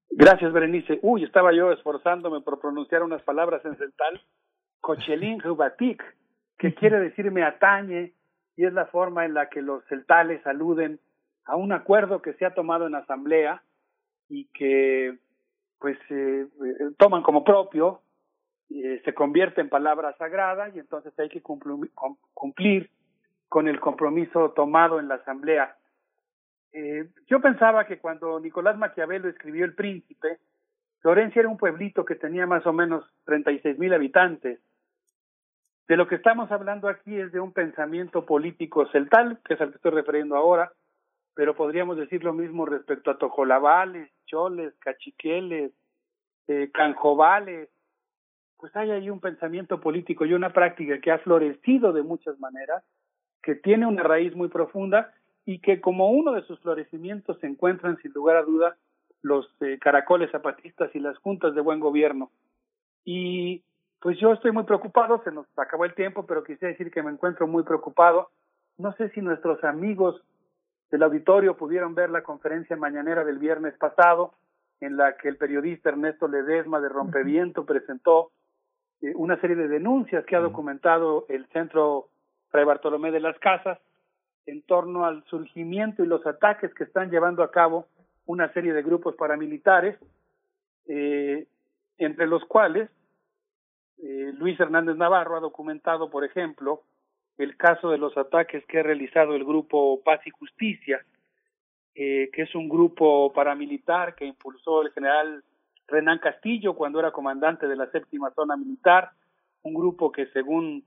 Gracias, 0.09 0.51
Berenice. 0.51 0.97
Uy, 1.03 1.23
estaba 1.23 1.53
yo 1.53 1.71
esforzándome 1.71 2.41
por 2.41 2.59
pronunciar 2.59 3.03
unas 3.03 3.21
palabras 3.21 3.63
en 3.65 3.77
celtal. 3.77 4.19
Cochelín 4.81 5.39
Jubatik, 5.41 6.03
que 6.57 6.73
quiere 6.73 6.99
decir 6.99 7.29
me 7.29 7.43
atañe, 7.43 8.13
y 8.55 8.65
es 8.65 8.73
la 8.73 8.87
forma 8.87 9.25
en 9.25 9.35
la 9.35 9.47
que 9.49 9.61
los 9.61 9.85
celtales 9.89 10.45
aluden 10.47 10.99
a 11.45 11.55
un 11.55 11.71
acuerdo 11.71 12.23
que 12.23 12.33
se 12.33 12.45
ha 12.45 12.55
tomado 12.55 12.87
en 12.87 12.95
asamblea 12.95 13.61
y 14.27 14.45
que 14.53 15.19
pues 15.79 15.97
eh, 16.09 16.47
eh, 16.47 16.73
toman 16.97 17.21
como 17.21 17.43
propio, 17.43 18.01
eh, 18.69 19.01
se 19.03 19.13
convierte 19.13 19.61
en 19.61 19.69
palabra 19.69 20.15
sagrada 20.17 20.69
y 20.69 20.79
entonces 20.79 21.17
hay 21.19 21.29
que 21.29 21.41
cumplir, 21.41 22.91
con 23.49 23.67
el 23.67 23.79
compromiso 23.79 24.51
tomado 24.51 24.99
en 24.99 25.07
la 25.07 25.15
asamblea. 25.15 25.77
Eh, 26.73 27.09
yo 27.27 27.39
pensaba 27.39 27.85
que 27.85 27.99
cuando 27.99 28.39
Nicolás 28.39 28.77
Maquiavelo 28.77 29.29
escribió 29.29 29.63
El 29.63 29.73
Príncipe, 29.73 30.39
Florencia 30.99 31.39
era 31.39 31.49
un 31.49 31.57
pueblito 31.57 32.03
que 32.03 32.15
tenía 32.15 32.45
más 32.45 32.65
o 32.65 32.73
menos 32.73 33.05
36 33.25 33.79
mil 33.79 33.93
habitantes. 33.93 34.59
De 35.87 35.95
lo 35.95 36.07
que 36.07 36.15
estamos 36.15 36.51
hablando 36.51 36.89
aquí 36.89 37.15
es 37.15 37.31
de 37.31 37.39
un 37.39 37.53
pensamiento 37.53 38.25
político 38.25 38.85
celtal, 38.87 39.39
que 39.45 39.53
es 39.53 39.61
al 39.61 39.69
que 39.69 39.77
estoy 39.77 39.91
refiriendo 39.91 40.35
ahora, 40.35 40.73
pero 41.33 41.55
podríamos 41.55 41.97
decir 41.97 42.23
lo 42.23 42.33
mismo 42.33 42.65
respecto 42.65 43.11
a 43.11 43.17
tojolabales, 43.17 44.11
choles, 44.25 44.73
cachiqueles, 44.79 45.71
eh, 46.47 46.69
canjobales. 46.73 47.69
Pues 48.57 48.75
hay 48.75 48.91
ahí 48.91 49.09
un 49.09 49.19
pensamiento 49.19 49.79
político 49.79 50.25
y 50.25 50.33
una 50.33 50.51
práctica 50.51 50.99
que 50.99 51.11
ha 51.11 51.19
florecido 51.19 51.93
de 51.93 52.03
muchas 52.03 52.39
maneras, 52.39 52.83
que 53.43 53.55
tiene 53.55 53.85
una 53.85 54.03
raíz 54.03 54.35
muy 54.35 54.47
profunda 54.47 55.13
y 55.45 55.59
que 55.59 55.79
como 55.79 56.11
uno 56.11 56.33
de 56.33 56.41
sus 56.43 56.59
florecimientos 56.59 57.39
se 57.39 57.47
encuentran 57.47 57.97
sin 58.01 58.11
lugar 58.13 58.37
a 58.37 58.43
duda 58.43 58.75
los 59.21 59.47
eh, 59.61 59.77
caracoles 59.79 60.31
zapatistas 60.31 60.93
y 60.95 60.99
las 60.99 61.17
juntas 61.19 61.53
de 61.55 61.61
buen 61.61 61.79
gobierno. 61.79 62.31
Y 63.05 63.63
pues 63.99 64.19
yo 64.19 64.33
estoy 64.33 64.51
muy 64.51 64.63
preocupado, 64.63 65.21
se 65.23 65.31
nos 65.31 65.47
acabó 65.57 65.85
el 65.85 65.93
tiempo, 65.93 66.25
pero 66.25 66.43
quisiera 66.43 66.71
decir 66.71 66.91
que 66.91 67.03
me 67.03 67.11
encuentro 67.11 67.47
muy 67.47 67.63
preocupado. 67.63 68.29
No 68.77 68.93
sé 68.93 69.09
si 69.09 69.21
nuestros 69.21 69.63
amigos 69.63 70.21
del 70.91 71.03
auditorio 71.03 71.57
pudieron 71.57 71.95
ver 71.95 72.09
la 72.09 72.23
conferencia 72.23 72.75
mañanera 72.75 73.23
del 73.23 73.39
viernes 73.39 73.77
pasado, 73.77 74.33
en 74.79 74.97
la 74.97 75.17
que 75.17 75.29
el 75.29 75.37
periodista 75.37 75.89
Ernesto 75.89 76.27
Ledesma 76.27 76.79
de 76.79 76.89
Rompeviento 76.89 77.65
presentó 77.65 78.31
eh, 79.01 79.13
una 79.15 79.39
serie 79.39 79.55
de 79.55 79.67
denuncias 79.67 80.25
que 80.25 80.35
ha 80.35 80.39
documentado 80.39 81.25
el 81.29 81.45
Centro 81.47 82.09
Fray 82.49 82.65
Bartolomé 82.65 83.11
de 83.11 83.19
las 83.19 83.37
Casas 83.39 83.79
en 84.45 84.61
torno 84.61 85.05
al 85.05 85.23
surgimiento 85.25 86.03
y 86.03 86.07
los 86.07 86.25
ataques 86.25 86.73
que 86.73 86.85
están 86.85 87.11
llevando 87.11 87.43
a 87.43 87.51
cabo 87.51 87.87
una 88.25 88.51
serie 88.53 88.73
de 88.73 88.81
grupos 88.81 89.15
paramilitares, 89.15 89.97
eh, 90.87 91.47
entre 91.97 92.27
los 92.27 92.43
cuales 92.45 92.89
eh, 93.99 94.31
Luis 94.37 94.59
Hernández 94.59 94.95
Navarro 94.95 95.37
ha 95.37 95.39
documentado, 95.39 96.09
por 96.09 96.23
ejemplo, 96.23 96.83
el 97.37 97.57
caso 97.57 97.89
de 97.89 97.97
los 97.97 98.17
ataques 98.17 98.65
que 98.65 98.79
ha 98.79 98.83
realizado 98.83 99.35
el 99.35 99.43
grupo 99.43 100.01
Paz 100.03 100.21
y 100.25 100.29
Justicia, 100.29 101.03
eh, 101.95 102.29
que 102.31 102.43
es 102.43 102.55
un 102.55 102.69
grupo 102.69 103.31
paramilitar 103.33 104.15
que 104.15 104.25
impulsó 104.25 104.81
el 104.81 104.91
general 104.91 105.43
Renán 105.87 106.19
Castillo 106.19 106.75
cuando 106.75 106.99
era 106.99 107.11
comandante 107.11 107.67
de 107.67 107.75
la 107.75 107.89
séptima 107.91 108.31
zona 108.31 108.57
militar, 108.57 109.11
un 109.63 109.73
grupo 109.73 110.11
que 110.11 110.27
según 110.27 110.83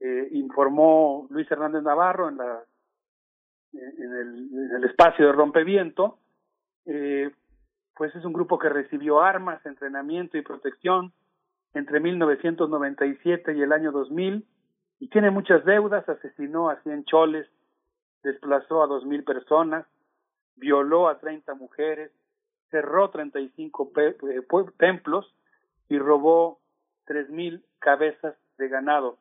eh, 0.00 0.28
informó 0.32 1.26
Luis 1.30 1.50
Hernández 1.50 1.82
Navarro 1.82 2.28
en, 2.28 2.38
la, 2.38 2.62
en, 3.72 4.72
el, 4.76 4.84
espacio 4.84 5.26
de 5.26 5.32
rompeviento, 5.32 6.18
eh, 6.86 7.30
pues 7.94 8.14
es 8.14 8.24
un 8.24 8.32
grupo 8.32 8.58
que 8.58 8.70
recibió 8.70 9.20
armas, 9.20 9.64
entrenamiento 9.66 10.38
y 10.38 10.42
protección 10.42 11.12
entre 11.74 12.00
1997 12.00 13.54
y 13.54 13.62
el 13.62 13.72
año 13.72 13.92
2000 13.92 14.44
y 15.00 15.08
tiene 15.08 15.30
muchas 15.30 15.64
deudas, 15.64 16.08
asesinó 16.08 16.68
a 16.68 16.80
100 16.82 17.04
choles, 17.04 17.46
desplazó 18.22 18.82
a 18.82 18.86
2.000 18.86 19.24
personas, 19.24 19.86
violó 20.56 21.08
a 21.08 21.18
30 21.18 21.54
mujeres, 21.54 22.10
cerró 22.70 23.10
35 23.10 23.92
eh, 23.96 24.16
templos 24.78 25.34
y 25.88 25.98
robó 25.98 26.60
3.000 27.06 27.62
cabezas 27.78 28.36
de 28.58 28.68
ganado. 28.68 29.18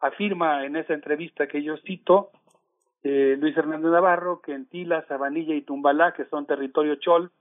Afirma 0.00 0.64
en 0.64 0.76
esa 0.76 0.94
entrevista 0.94 1.46
que 1.46 1.62
yo 1.62 1.76
cito 1.78 2.30
eh, 3.02 3.36
Luis 3.38 3.56
Hernández 3.56 3.90
Navarro 3.90 4.40
que 4.40 4.52
en 4.52 4.66
Tila, 4.66 5.04
Sabanilla 5.08 5.54
y 5.54 5.62
Tumbalá, 5.62 6.12
que 6.12 6.24
son 6.26 6.46
territorio 6.46 6.96
chol, 6.96 7.32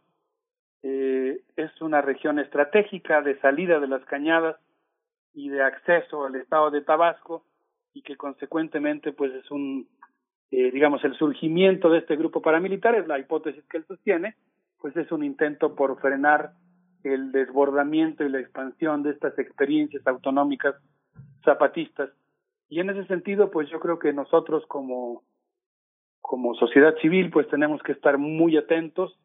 eh, 0.83 1.41
es 1.55 1.81
una 1.81 2.01
región 2.01 2.39
estratégica 2.39 3.21
de 3.21 3.39
salida 3.39 3.79
de 3.79 3.87
las 3.87 4.03
cañadas 4.05 4.57
y 5.33 5.49
de 5.49 5.61
acceso 5.61 6.25
al 6.25 6.35
estado 6.35 6.71
de 6.71 6.81
Tabasco 6.81 7.45
y 7.93 8.01
que 8.01 8.17
consecuentemente 8.17 9.11
pues 9.11 9.31
es 9.33 9.51
un 9.51 9.87
eh, 10.49 10.71
digamos 10.71 11.03
el 11.03 11.15
surgimiento 11.15 11.89
de 11.89 11.99
este 11.99 12.15
grupo 12.15 12.41
paramilitar 12.41 12.95
es 12.95 13.07
la 13.07 13.19
hipótesis 13.19 13.63
que 13.69 13.77
él 13.77 13.85
sostiene 13.87 14.35
pues 14.81 14.95
es 14.97 15.11
un 15.11 15.23
intento 15.23 15.75
por 15.75 15.99
frenar 15.99 16.53
el 17.03 17.31
desbordamiento 17.31 18.23
y 18.23 18.29
la 18.29 18.39
expansión 18.39 19.03
de 19.03 19.11
estas 19.11 19.37
experiencias 19.39 20.05
autonómicas 20.05 20.75
zapatistas 21.43 22.09
y 22.69 22.79
en 22.79 22.89
ese 22.89 23.05
sentido 23.05 23.51
pues 23.51 23.69
yo 23.69 23.79
creo 23.79 23.99
que 23.99 24.13
nosotros 24.13 24.65
como 24.67 25.23
como 26.21 26.53
sociedad 26.55 26.95
civil 27.01 27.31
pues 27.31 27.47
tenemos 27.47 27.81
que 27.83 27.91
estar 27.91 28.17
muy 28.17 28.57
atentos 28.57 29.17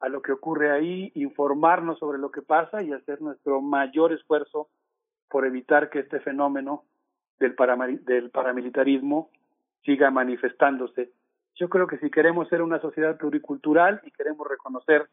a 0.00 0.08
lo 0.08 0.22
que 0.22 0.32
ocurre 0.32 0.70
ahí, 0.70 1.10
informarnos 1.14 1.98
sobre 1.98 2.18
lo 2.18 2.30
que 2.30 2.42
pasa 2.42 2.82
y 2.82 2.92
hacer 2.92 3.22
nuestro 3.22 3.60
mayor 3.60 4.12
esfuerzo 4.12 4.68
por 5.28 5.46
evitar 5.46 5.90
que 5.90 6.00
este 6.00 6.20
fenómeno 6.20 6.84
del, 7.38 7.56
del 8.04 8.30
paramilitarismo 8.30 9.30
siga 9.84 10.10
manifestándose. 10.10 11.10
Yo 11.56 11.68
creo 11.68 11.86
que 11.86 11.98
si 11.98 12.10
queremos 12.10 12.48
ser 12.48 12.60
una 12.62 12.80
sociedad 12.80 13.16
pluricultural 13.16 14.00
y 14.04 14.10
queremos 14.10 14.46
reconocer 14.46 15.08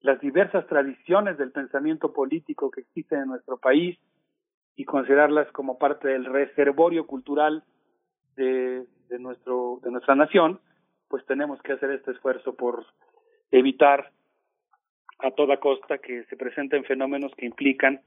las 0.00 0.20
diversas 0.20 0.66
tradiciones 0.66 1.38
del 1.38 1.52
pensamiento 1.52 2.12
político 2.12 2.70
que 2.70 2.80
existen 2.80 3.20
en 3.20 3.28
nuestro 3.28 3.56
país 3.56 3.98
y 4.74 4.84
considerarlas 4.84 5.50
como 5.52 5.78
parte 5.78 6.08
del 6.08 6.24
reservorio 6.24 7.06
cultural 7.06 7.64
de, 8.36 8.86
nuestro, 9.18 9.80
de 9.82 9.90
nuestra 9.90 10.14
nación, 10.14 10.60
pues 11.08 11.24
tenemos 11.26 11.62
que 11.62 11.72
hacer 11.72 11.90
este 11.92 12.10
esfuerzo 12.10 12.54
por 12.54 12.84
evitar 13.50 14.10
a 15.20 15.30
toda 15.30 15.58
costa 15.58 15.98
que 15.98 16.24
se 16.24 16.36
presenten 16.36 16.84
fenómenos 16.84 17.32
que 17.36 17.46
implican 17.46 18.00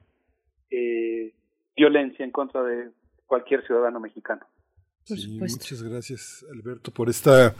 eh, 0.70 1.32
violencia 1.74 2.24
en 2.24 2.30
contra 2.30 2.62
de 2.62 2.90
cualquier 3.26 3.66
ciudadano 3.66 3.98
mexicano. 4.00 4.46
Muchas 5.08 5.82
gracias 5.82 6.44
Alberto 6.52 6.92
por 6.92 7.08
esta 7.10 7.54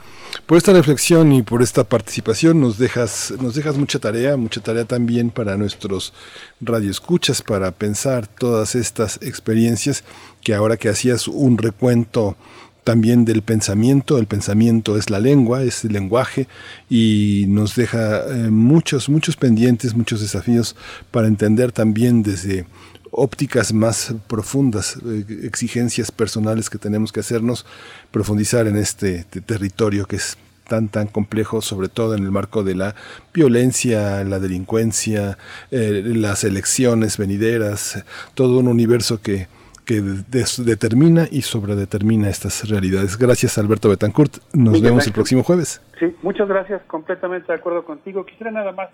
por 0.45 0.57
esta 0.57 0.71
reflexión 0.73 1.33
y 1.33 1.41
por 1.41 1.61
esta 1.61 1.83
participación 1.83 2.61
nos 2.61 2.77
dejas 2.77 3.33
nos 3.41 3.55
dejas 3.55 3.77
mucha 3.77 3.99
tarea 3.99 4.37
mucha 4.37 4.61
tarea 4.61 4.85
también 4.85 5.31
para 5.31 5.57
nuestros 5.57 6.13
radioescuchas 6.61 7.41
para 7.41 7.71
pensar 7.71 8.27
todas 8.27 8.75
estas 8.75 9.17
experiencias 9.21 10.03
que 10.41 10.53
ahora 10.53 10.77
que 10.77 10.89
hacías 10.89 11.27
un 11.27 11.57
recuento 11.57 12.37
también 12.83 13.25
del 13.25 13.41
pensamiento. 13.41 14.17
El 14.17 14.27
pensamiento 14.27 14.97
es 14.97 15.09
la 15.09 15.19
lengua, 15.19 15.63
es 15.63 15.83
el 15.85 15.93
lenguaje 15.93 16.47
y 16.89 17.45
nos 17.47 17.75
deja 17.75 18.25
eh, 18.27 18.49
muchos, 18.49 19.09
muchos 19.09 19.37
pendientes, 19.37 19.95
muchos 19.95 20.21
desafíos 20.21 20.75
para 21.11 21.27
entender 21.27 21.71
también 21.71 22.23
desde 22.23 22.65
ópticas 23.11 23.73
más 23.73 24.15
profundas, 24.27 24.97
eh, 25.05 25.25
exigencias 25.43 26.11
personales 26.11 26.69
que 26.69 26.77
tenemos 26.77 27.11
que 27.11 27.19
hacernos, 27.19 27.65
profundizar 28.11 28.67
en 28.67 28.77
este 28.77 29.23
territorio 29.23 30.05
que 30.05 30.15
es 30.15 30.37
tan, 30.67 30.87
tan 30.87 31.07
complejo, 31.07 31.61
sobre 31.61 31.89
todo 31.89 32.15
en 32.15 32.23
el 32.23 32.31
marco 32.31 32.63
de 32.63 32.75
la 32.75 32.95
violencia, 33.33 34.23
la 34.23 34.39
delincuencia, 34.39 35.37
eh, 35.69 36.01
las 36.05 36.45
elecciones 36.45 37.17
venideras, 37.17 38.05
todo 38.35 38.59
un 38.59 38.69
universo 38.69 39.21
que, 39.21 39.47
que 39.83 40.01
determina 40.01 41.27
y 41.29 41.41
sobredetermina 41.41 42.29
estas 42.29 42.69
realidades. 42.69 43.17
Gracias, 43.17 43.57
Alberto 43.57 43.89
Betancourt. 43.89 44.37
Nos 44.53 44.81
vemos 44.81 45.05
el 45.05 45.11
próximo 45.11 45.43
jueves. 45.43 45.81
Sí, 45.99 46.15
muchas 46.21 46.47
gracias. 46.47 46.81
Completamente 46.87 47.51
de 47.51 47.59
acuerdo 47.59 47.83
contigo. 47.83 48.25
Quisiera 48.25 48.51
nada 48.51 48.71
más 48.71 48.89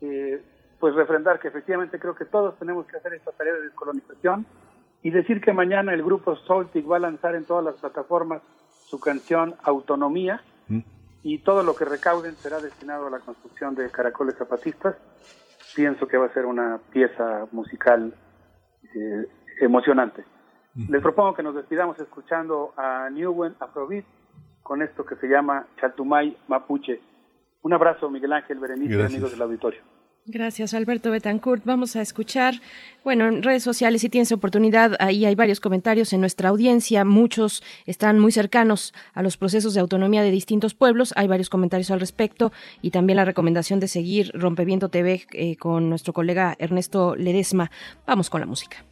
eh, 0.00 0.42
pues 0.80 0.94
refrendar 0.94 1.40
que 1.40 1.48
efectivamente 1.48 1.98
creo 1.98 2.14
que 2.14 2.24
todos 2.24 2.58
tenemos 2.58 2.86
que 2.86 2.96
hacer 2.96 3.14
esta 3.14 3.32
tarea 3.32 3.54
de 3.54 3.62
descolonización 3.62 4.46
y 5.02 5.10
decir 5.10 5.40
que 5.40 5.52
mañana 5.52 5.92
el 5.94 6.02
grupo 6.02 6.36
Soltic 6.36 6.88
va 6.90 6.96
a 6.96 7.00
lanzar 7.00 7.34
en 7.34 7.44
todas 7.44 7.64
las 7.64 7.74
plataformas 7.76 8.42
su 8.86 8.98
canción 9.00 9.54
Autonomía 9.64 10.40
Mm. 10.68 10.80
y 11.22 11.38
todo 11.38 11.62
lo 11.62 11.74
que 11.74 11.86
recauden 11.86 12.34
será 12.36 12.60
destinado 12.60 13.06
a 13.06 13.10
la 13.10 13.20
construcción 13.20 13.74
de 13.74 13.90
caracoles 13.90 14.36
zapatistas. 14.36 14.96
Pienso 15.74 16.06
que 16.06 16.18
va 16.18 16.26
a 16.26 16.32
ser 16.34 16.44
una 16.44 16.78
pieza 16.92 17.46
musical 17.52 18.12
eh, 18.94 19.26
emocionante. 19.60 20.24
Les 20.88 21.00
propongo 21.02 21.34
que 21.34 21.42
nos 21.42 21.54
despidamos 21.54 21.98
escuchando 21.98 22.72
a 22.76 23.08
Newen 23.10 23.54
Afrobeat 23.60 24.04
con 24.62 24.82
esto 24.82 25.04
que 25.06 25.16
se 25.16 25.26
llama 25.26 25.66
Chatumay 25.80 26.36
Mapuche. 26.48 27.00
Un 27.62 27.72
abrazo, 27.72 28.08
Miguel 28.10 28.32
Ángel 28.34 28.58
Berenice, 28.58 28.92
Gracias. 28.94 29.10
amigos 29.12 29.30
del 29.32 29.42
auditorio. 29.42 29.80
Gracias, 30.30 30.74
Alberto 30.74 31.10
Betancourt. 31.10 31.64
Vamos 31.64 31.96
a 31.96 32.02
escuchar, 32.02 32.60
bueno, 33.02 33.26
en 33.28 33.42
redes 33.42 33.62
sociales, 33.62 34.02
si 34.02 34.10
tienes 34.10 34.30
oportunidad, 34.30 34.94
ahí 35.00 35.24
hay 35.24 35.34
varios 35.34 35.58
comentarios 35.58 36.12
en 36.12 36.20
nuestra 36.20 36.50
audiencia. 36.50 37.02
Muchos 37.06 37.62
están 37.86 38.18
muy 38.18 38.30
cercanos 38.30 38.92
a 39.14 39.22
los 39.22 39.38
procesos 39.38 39.72
de 39.72 39.80
autonomía 39.80 40.22
de 40.22 40.30
distintos 40.30 40.74
pueblos. 40.74 41.14
Hay 41.16 41.28
varios 41.28 41.48
comentarios 41.48 41.90
al 41.90 42.00
respecto 42.00 42.52
y 42.82 42.90
también 42.90 43.16
la 43.16 43.24
recomendación 43.24 43.80
de 43.80 43.88
seguir 43.88 44.30
Rompeviento 44.34 44.90
TV 44.90 45.26
eh, 45.32 45.56
con 45.56 45.88
nuestro 45.88 46.12
colega 46.12 46.54
Ernesto 46.58 47.16
Ledesma. 47.16 47.70
Vamos 48.06 48.28
con 48.28 48.42
la 48.42 48.46
música. 48.46 48.84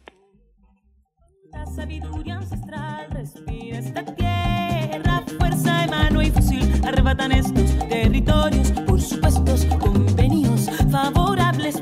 La 1.51 1.67
sabiduría 1.67 2.37
ancestral 2.37 3.11
respira 3.11 3.77
esta 3.77 4.03
tierra, 4.03 5.23
fuerza 5.37 5.81
de 5.81 5.87
mano 5.87 6.21
y 6.23 6.31
fusil 6.31 6.67
arrebatan 6.83 7.31
estos 7.31 7.77
territorios 7.89 8.71
por 8.87 8.99
supuestos 8.99 9.65
convenios 9.65 10.16
favorables 10.89 11.81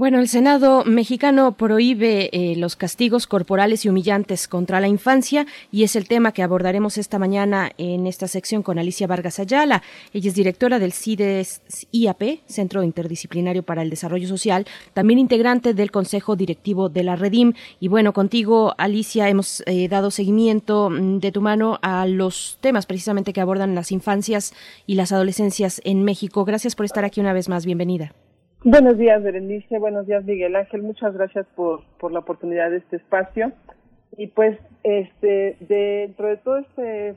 Bueno, 0.00 0.18
el 0.18 0.28
Senado 0.28 0.82
mexicano 0.86 1.52
prohíbe 1.58 2.30
eh, 2.32 2.56
los 2.56 2.74
castigos 2.74 3.26
corporales 3.26 3.84
y 3.84 3.90
humillantes 3.90 4.48
contra 4.48 4.80
la 4.80 4.88
infancia 4.88 5.46
y 5.70 5.82
es 5.82 5.94
el 5.94 6.08
tema 6.08 6.32
que 6.32 6.42
abordaremos 6.42 6.96
esta 6.96 7.18
mañana 7.18 7.72
en 7.76 8.06
esta 8.06 8.26
sección 8.26 8.62
con 8.62 8.78
Alicia 8.78 9.06
Vargas 9.06 9.38
Ayala. 9.40 9.82
Ella 10.14 10.30
es 10.30 10.34
directora 10.34 10.78
del 10.78 10.94
CIDES 10.94 11.60
IAP, 11.92 12.40
Centro 12.46 12.82
Interdisciplinario 12.82 13.62
para 13.62 13.82
el 13.82 13.90
Desarrollo 13.90 14.26
Social, 14.26 14.66
también 14.94 15.18
integrante 15.18 15.74
del 15.74 15.90
Consejo 15.90 16.34
Directivo 16.34 16.88
de 16.88 17.04
la 17.04 17.16
Redim. 17.16 17.52
Y 17.78 17.88
bueno, 17.88 18.14
contigo, 18.14 18.72
Alicia, 18.78 19.28
hemos 19.28 19.62
eh, 19.66 19.86
dado 19.88 20.10
seguimiento 20.10 20.88
mm, 20.88 21.18
de 21.18 21.30
tu 21.30 21.42
mano 21.42 21.78
a 21.82 22.06
los 22.06 22.56
temas 22.62 22.86
precisamente 22.86 23.34
que 23.34 23.42
abordan 23.42 23.74
las 23.74 23.92
infancias 23.92 24.54
y 24.86 24.94
las 24.94 25.12
adolescencias 25.12 25.82
en 25.84 26.04
México. 26.04 26.46
Gracias 26.46 26.74
por 26.74 26.86
estar 26.86 27.04
aquí 27.04 27.20
una 27.20 27.34
vez 27.34 27.50
más. 27.50 27.66
Bienvenida. 27.66 28.14
Buenos 28.62 28.98
días, 28.98 29.22
Berenice. 29.22 29.78
Buenos 29.78 30.06
días, 30.06 30.22
Miguel 30.24 30.54
Ángel. 30.54 30.82
Muchas 30.82 31.14
gracias 31.14 31.46
por, 31.56 31.82
por 31.98 32.12
la 32.12 32.18
oportunidad 32.18 32.70
de 32.70 32.76
este 32.78 32.96
espacio. 32.96 33.52
Y 34.18 34.26
pues, 34.28 34.58
este, 34.82 35.56
dentro 35.60 36.28
de 36.28 36.36
todo 36.36 36.58
este 36.58 37.14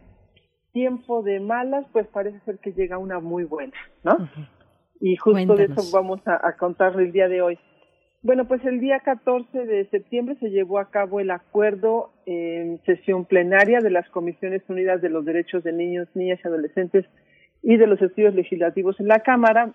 tiempo 0.71 1.21
de 1.21 1.41
malas, 1.41 1.85
pues 1.91 2.07
parece 2.07 2.39
ser 2.45 2.59
que 2.59 2.71
llega 2.71 2.97
una 2.97 3.19
muy 3.19 3.43
buena, 3.43 3.73
¿no? 4.03 4.29
Y 5.01 5.17
justo 5.17 5.55
de 5.55 5.65
eso 5.65 5.81
vamos 5.91 6.25
a, 6.25 6.47
a 6.47 6.55
contarle 6.55 7.03
el 7.03 7.11
día 7.11 7.27
de 7.27 7.41
hoy. 7.41 7.59
Bueno, 8.21 8.47
pues 8.47 8.63
el 8.63 8.79
día 8.79 9.01
14 9.01 9.65
de 9.65 9.89
septiembre 9.89 10.37
se 10.39 10.49
llevó 10.49 10.79
a 10.79 10.89
cabo 10.91 11.19
el 11.19 11.29
acuerdo 11.29 12.13
en 12.25 12.81
sesión 12.85 13.25
plenaria 13.25 13.81
de 13.81 13.89
las 13.89 14.07
Comisiones 14.11 14.63
Unidas 14.69 15.01
de 15.01 15.09
los 15.09 15.25
Derechos 15.25 15.61
de 15.65 15.73
Niños, 15.73 16.07
Niñas 16.13 16.39
y 16.41 16.47
Adolescentes 16.47 17.05
y 17.61 17.75
de 17.75 17.85
los 17.85 18.01
estudios 18.01 18.33
legislativos 18.33 18.97
en 19.01 19.09
la 19.09 19.19
Cámara 19.19 19.73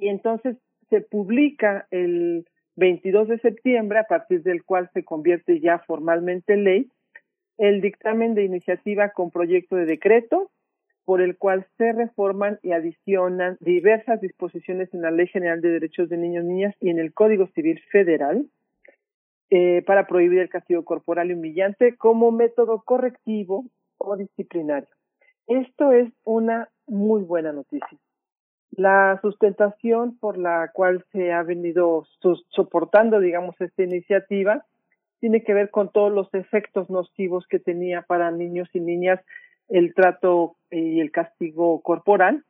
y 0.00 0.08
entonces 0.08 0.56
se 0.90 1.00
publica 1.00 1.86
el 1.90 2.46
22 2.76 3.28
de 3.28 3.38
septiembre, 3.38 3.98
a 3.98 4.04
partir 4.04 4.42
del 4.42 4.64
cual 4.64 4.88
se 4.94 5.04
convierte 5.04 5.60
ya 5.60 5.80
formalmente 5.80 6.54
en 6.54 6.64
ley, 6.64 6.90
el 7.58 7.80
dictamen 7.80 8.34
de 8.34 8.44
iniciativa 8.44 9.10
con 9.10 9.30
proyecto 9.30 9.76
de 9.76 9.84
decreto 9.84 10.50
por 11.04 11.22
el 11.22 11.38
cual 11.38 11.66
se 11.78 11.92
reforman 11.92 12.58
y 12.62 12.72
adicionan 12.72 13.56
diversas 13.60 14.20
disposiciones 14.20 14.92
en 14.92 15.00
la 15.00 15.10
Ley 15.10 15.26
General 15.26 15.60
de 15.62 15.70
Derechos 15.70 16.10
de 16.10 16.18
Niños 16.18 16.44
y 16.44 16.48
Niñas 16.48 16.74
y 16.80 16.90
en 16.90 16.98
el 16.98 17.14
Código 17.14 17.46
Civil 17.54 17.80
Federal 17.90 18.46
eh, 19.48 19.82
para 19.86 20.06
prohibir 20.06 20.40
el 20.40 20.50
castigo 20.50 20.84
corporal 20.84 21.30
y 21.30 21.32
humillante 21.32 21.96
como 21.96 22.30
método 22.30 22.82
correctivo 22.84 23.64
o 23.96 24.16
disciplinario. 24.18 24.90
Esto 25.46 25.92
es 25.92 26.12
una 26.24 26.68
muy 26.86 27.22
buena 27.22 27.52
noticia. 27.52 27.98
La 28.70 29.18
sustentación 29.22 30.18
por 30.18 30.38
la 30.38 30.70
cual 30.72 31.04
se 31.12 31.32
ha 31.32 31.42
venido 31.42 32.06
soportando, 32.50 33.18
digamos, 33.20 33.60
esta 33.60 33.82
iniciativa 33.82 34.64
tiene 35.20 35.42
que 35.42 35.54
ver 35.54 35.70
con 35.70 35.90
todos 35.90 36.12
los 36.12 36.32
efectos 36.32 36.88
nocivos 36.90 37.46
que 37.48 37.58
tenía 37.58 38.02
para 38.02 38.30
niños 38.30 38.68
y 38.72 38.80
niñas 38.80 39.20
el 39.68 39.94
trato 39.94 40.56
y 40.70 41.00
el 41.00 41.10
castigo 41.10 41.80
corporal. 41.82 42.44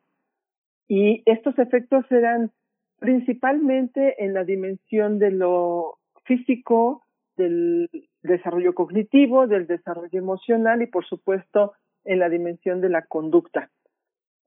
Y 0.86 1.22
estos 1.26 1.58
efectos 1.58 2.05
eran 2.10 2.50
principalmente 2.98 4.22
en 4.24 4.34
la 4.34 4.44
dimensión 4.44 5.18
de 5.18 5.30
lo 5.30 5.98
físico, 6.24 7.05
del 7.36 7.88
desarrollo 8.22 8.74
cognitivo, 8.74 9.47
del 9.47 9.66
desarrollo 9.66 10.18
emocional 10.18 10.82
y, 10.82 10.86
por 10.86 11.06
supuesto, 11.06 11.72
en 12.05 12.18
la 12.18 12.28
dimensión 12.28 12.80
de 12.80 12.88
la 12.88 13.02
conducta. 13.02 13.70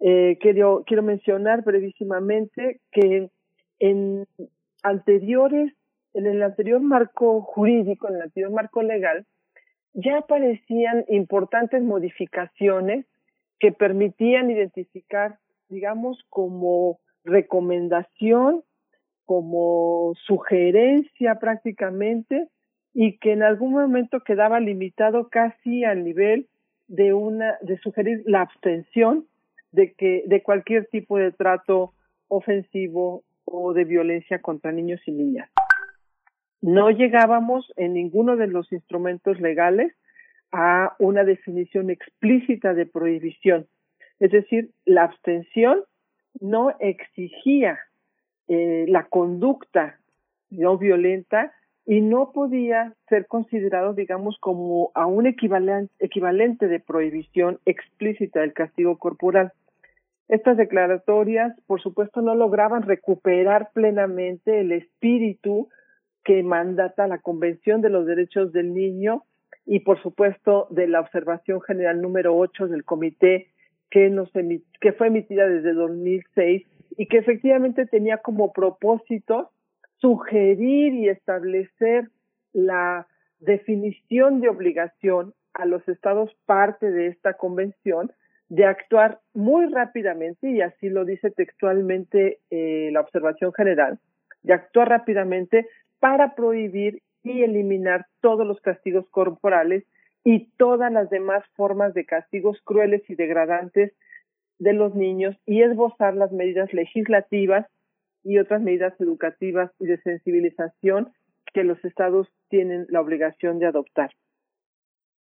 Eh, 0.04 0.40
quiero, 0.42 0.84
quiero 0.88 1.04
mencionar 1.04 1.64
brevísimamente 1.64 2.82
que 2.92 3.30
en 3.80 4.26
anteriores, 4.82 5.74
en 6.16 6.26
el 6.26 6.42
anterior 6.42 6.82
marco 6.82 7.42
jurídico, 7.42 8.10
en 8.10 8.16
el 8.16 8.22
anterior 8.24 8.52
marco 8.52 8.82
legal, 8.82 9.26
ya 9.94 10.18
aparecían 10.18 11.06
importantes 11.08 11.84
modificaciones 11.84 13.06
que 13.60 13.72
permitían 13.72 14.50
identificar, 14.50 15.38
digamos, 15.70 16.18
como 16.30 17.00
recomendación, 17.24 18.64
como 19.26 20.14
sugerencia 20.26 21.36
prácticamente, 21.36 22.48
y 22.94 23.20
que 23.20 23.34
en 23.34 23.44
algún 23.44 23.74
momento 23.74 24.22
quedaba 24.22 24.60
limitado 24.60 25.30
casi 25.30 25.84
al 25.84 26.04
nivel 26.04 26.48
de 26.88 27.14
una, 27.14 27.58
de 27.62 27.78
sugerir 27.78 28.24
la 28.26 28.42
abstención 28.42 29.28
de 29.72 29.94
que, 29.94 30.24
de 30.28 30.44
cualquier 30.44 30.88
tipo 30.88 31.18
de 31.18 31.32
trato 31.32 31.94
ofensivo 32.28 33.24
o 33.46 33.74
de 33.74 33.86
violencia 33.86 34.40
contra 34.40 34.72
niños 34.72 35.02
y 35.06 35.12
niñas. 35.12 35.50
No 36.62 36.92
llegábamos 36.92 37.72
en 37.76 37.94
ninguno 37.94 38.36
de 38.36 38.48
los 38.48 38.72
instrumentos 38.72 39.40
legales 39.40 39.94
a 40.52 40.96
una 41.00 41.24
definición 41.24 41.90
explícita 41.90 42.74
de 42.74 42.86
prohibición. 42.86 43.68
Es 44.20 44.32
decir, 44.32 44.70
la 44.86 45.04
abstención 45.04 45.84
no 46.40 46.76
exigía 46.80 47.80
eh, 48.48 48.86
la 48.88 49.06
conducta 49.06 49.98
no 50.52 50.78
violenta 50.78 51.54
y 51.86 52.02
no 52.02 52.32
podía 52.32 52.94
ser 53.10 53.26
considerado, 53.28 53.94
digamos, 53.94 54.38
como 54.40 54.92
a 54.94 55.08
un 55.08 55.26
equivalente, 55.26 55.94
equivalente 56.00 56.68
de 56.68 56.80
prohibición 56.80 57.60
explícita 57.66 58.42
del 58.42 58.54
castigo 58.54 58.98
corporal. 58.98 59.54
Estas 60.32 60.56
declaratorias, 60.56 61.54
por 61.68 61.82
supuesto, 61.82 62.22
no 62.22 62.36
lograban 62.36 62.84
recuperar 62.84 63.72
plenamente 63.74 64.62
el 64.62 64.72
espíritu 64.72 65.68
que 66.24 66.42
mandata 66.42 67.06
la 67.06 67.18
Convención 67.18 67.82
de 67.82 67.90
los 67.90 68.06
Derechos 68.06 68.54
del 68.54 68.74
Niño 68.74 69.26
y, 69.66 69.82
por 69.82 70.02
supuesto, 70.02 70.68
de 70.70 70.88
la 70.88 71.02
Observación 71.02 71.60
General 71.60 72.02
número 72.02 72.34
8 72.38 72.70
del 72.70 72.86
Comité 72.86 73.48
que, 73.90 74.10
nos 74.10 74.32
que 74.80 74.94
fue 74.94 75.08
emitida 75.08 75.48
desde 75.48 75.74
2006 75.74 76.66
y 76.96 77.08
que 77.08 77.18
efectivamente 77.18 77.86
tenía 77.86 78.20
como 78.20 78.54
propósito 78.54 79.52
sugerir 79.98 80.94
y 80.94 81.10
establecer 81.10 82.08
la 82.54 83.06
definición 83.42 84.40
de 84.40 84.48
obligación 84.48 85.34
a 85.54 85.66
los 85.66 85.86
estados 85.90 86.32
parte 86.46 86.90
de 86.90 87.08
esta 87.08 87.34
convención 87.34 88.14
de 88.52 88.66
actuar 88.66 89.22
muy 89.34 89.68
rápidamente, 89.68 90.50
y 90.50 90.60
así 90.60 90.90
lo 90.90 91.06
dice 91.06 91.32
textualmente 91.32 92.40
eh, 92.50 92.90
la 92.92 93.00
observación 93.00 93.54
general, 93.54 93.98
de 94.44 94.52
actuar 94.52 94.90
rápidamente 94.90 95.70
para 96.02 96.36
prohibir 96.36 97.02
y 97.24 97.44
eliminar 97.44 98.08
todos 98.20 98.46
los 98.46 98.60
castigos 98.60 99.08
corporales 99.10 99.86
y 100.26 100.50
todas 100.58 100.92
las 100.92 101.10
demás 101.10 101.46
formas 101.56 101.94
de 101.94 102.06
castigos 102.06 102.60
crueles 102.66 103.10
y 103.10 103.16
degradantes 103.16 103.94
de 104.60 104.74
los 104.74 104.96
niños 104.96 105.38
y 105.46 105.62
esbozar 105.62 106.16
las 106.16 106.34
medidas 106.34 106.74
legislativas 106.74 107.68
y 108.22 108.38
otras 108.38 108.62
medidas 108.62 109.00
educativas 109.00 109.72
y 109.80 109.86
de 109.86 109.98
sensibilización 110.02 111.14
que 111.54 111.64
los 111.64 111.84
estados 111.86 112.28
tienen 112.50 112.86
la 112.90 113.00
obligación 113.00 113.60
de 113.60 113.68
adoptar. 113.68 114.12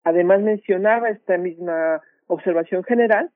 Además 0.05 0.41
mencionaba 0.41 1.09
esta 1.09 1.37
misma 1.37 2.01
observación 2.27 2.83
general 2.83 3.31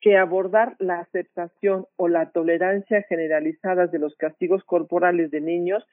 que 0.00 0.16
abordar 0.16 0.76
la 0.78 1.00
aceptación 1.00 1.86
o 1.96 2.08
la 2.08 2.30
tolerancia 2.30 3.02
generalizadas 3.02 3.92
de 3.92 3.98
los 3.98 4.16
castigos 4.16 4.64
corporales 4.64 5.30
de 5.30 5.40
niños 5.40 5.86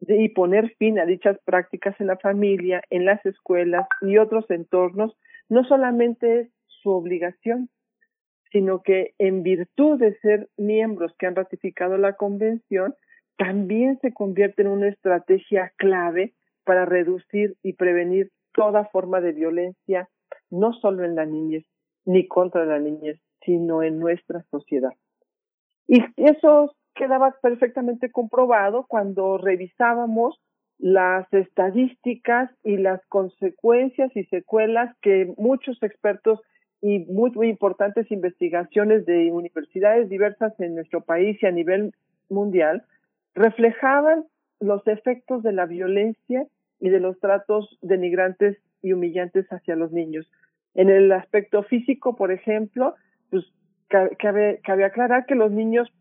y 0.00 0.30
poner 0.30 0.74
fin 0.76 0.98
a 0.98 1.04
dichas 1.04 1.38
prácticas 1.44 1.94
en 2.00 2.06
la 2.06 2.16
familia, 2.16 2.82
en 2.88 3.04
las 3.04 3.24
escuelas 3.26 3.86
y 4.00 4.16
otros 4.16 4.50
entornos 4.50 5.14
no 5.50 5.64
solamente 5.64 6.40
es 6.40 6.48
su 6.66 6.90
obligación, 6.90 7.68
sino 8.50 8.82
que 8.82 9.14
en 9.18 9.42
virtud 9.42 9.98
de 9.98 10.18
ser 10.20 10.48
miembros 10.56 11.14
que 11.18 11.26
han 11.26 11.36
ratificado 11.36 11.98
la 11.98 12.14
convención, 12.14 12.94
también 13.36 13.98
se 14.00 14.12
convierte 14.12 14.62
en 14.62 14.68
una 14.68 14.88
estrategia 14.88 15.72
clave 15.76 16.34
para 16.64 16.86
reducir 16.86 17.56
y 17.62 17.74
prevenir 17.74 18.30
toda 18.52 18.86
forma 18.86 19.20
de 19.20 19.32
violencia, 19.32 20.08
no 20.50 20.72
solo 20.72 21.04
en 21.04 21.14
la 21.14 21.26
niñez 21.26 21.64
ni 22.04 22.26
contra 22.26 22.64
la 22.64 22.78
niñez, 22.78 23.18
sino 23.44 23.82
en 23.82 23.98
nuestra 23.98 24.42
sociedad. 24.50 24.92
Y 25.86 26.02
eso 26.16 26.74
quedaba 26.94 27.34
perfectamente 27.42 28.10
comprobado 28.10 28.86
cuando 28.86 29.38
revisábamos 29.38 30.40
las 30.78 31.30
estadísticas 31.32 32.50
y 32.64 32.78
las 32.78 33.04
consecuencias 33.06 34.10
y 34.16 34.24
secuelas 34.24 34.96
que 35.02 35.32
muchos 35.36 35.82
expertos 35.82 36.40
y 36.80 37.00
muy, 37.00 37.30
muy 37.32 37.48
importantes 37.48 38.10
investigaciones 38.10 39.04
de 39.04 39.30
universidades 39.30 40.08
diversas 40.08 40.58
en 40.58 40.74
nuestro 40.74 41.02
país 41.02 41.38
y 41.42 41.46
a 41.46 41.50
nivel 41.50 41.92
mundial 42.30 42.84
reflejaban 43.34 44.24
los 44.60 44.86
efectos 44.86 45.42
de 45.42 45.52
la 45.52 45.66
violencia 45.66 46.46
y 46.80 46.88
de 46.88 47.00
los 47.00 47.18
tratos 47.20 47.78
denigrantes 47.82 48.56
y 48.82 48.92
humillantes 48.92 49.46
hacia 49.52 49.76
los 49.76 49.92
niños. 49.92 50.30
En 50.74 50.88
el 50.88 51.10
aspecto 51.12 51.62
físico, 51.64 52.16
por 52.16 52.32
ejemplo, 52.32 52.94
pues 53.30 53.44
cabe, 53.88 54.60
cabe 54.64 54.84
aclarar 54.84 55.26
que 55.26 55.34
los 55.34 55.50
niños 55.50 55.92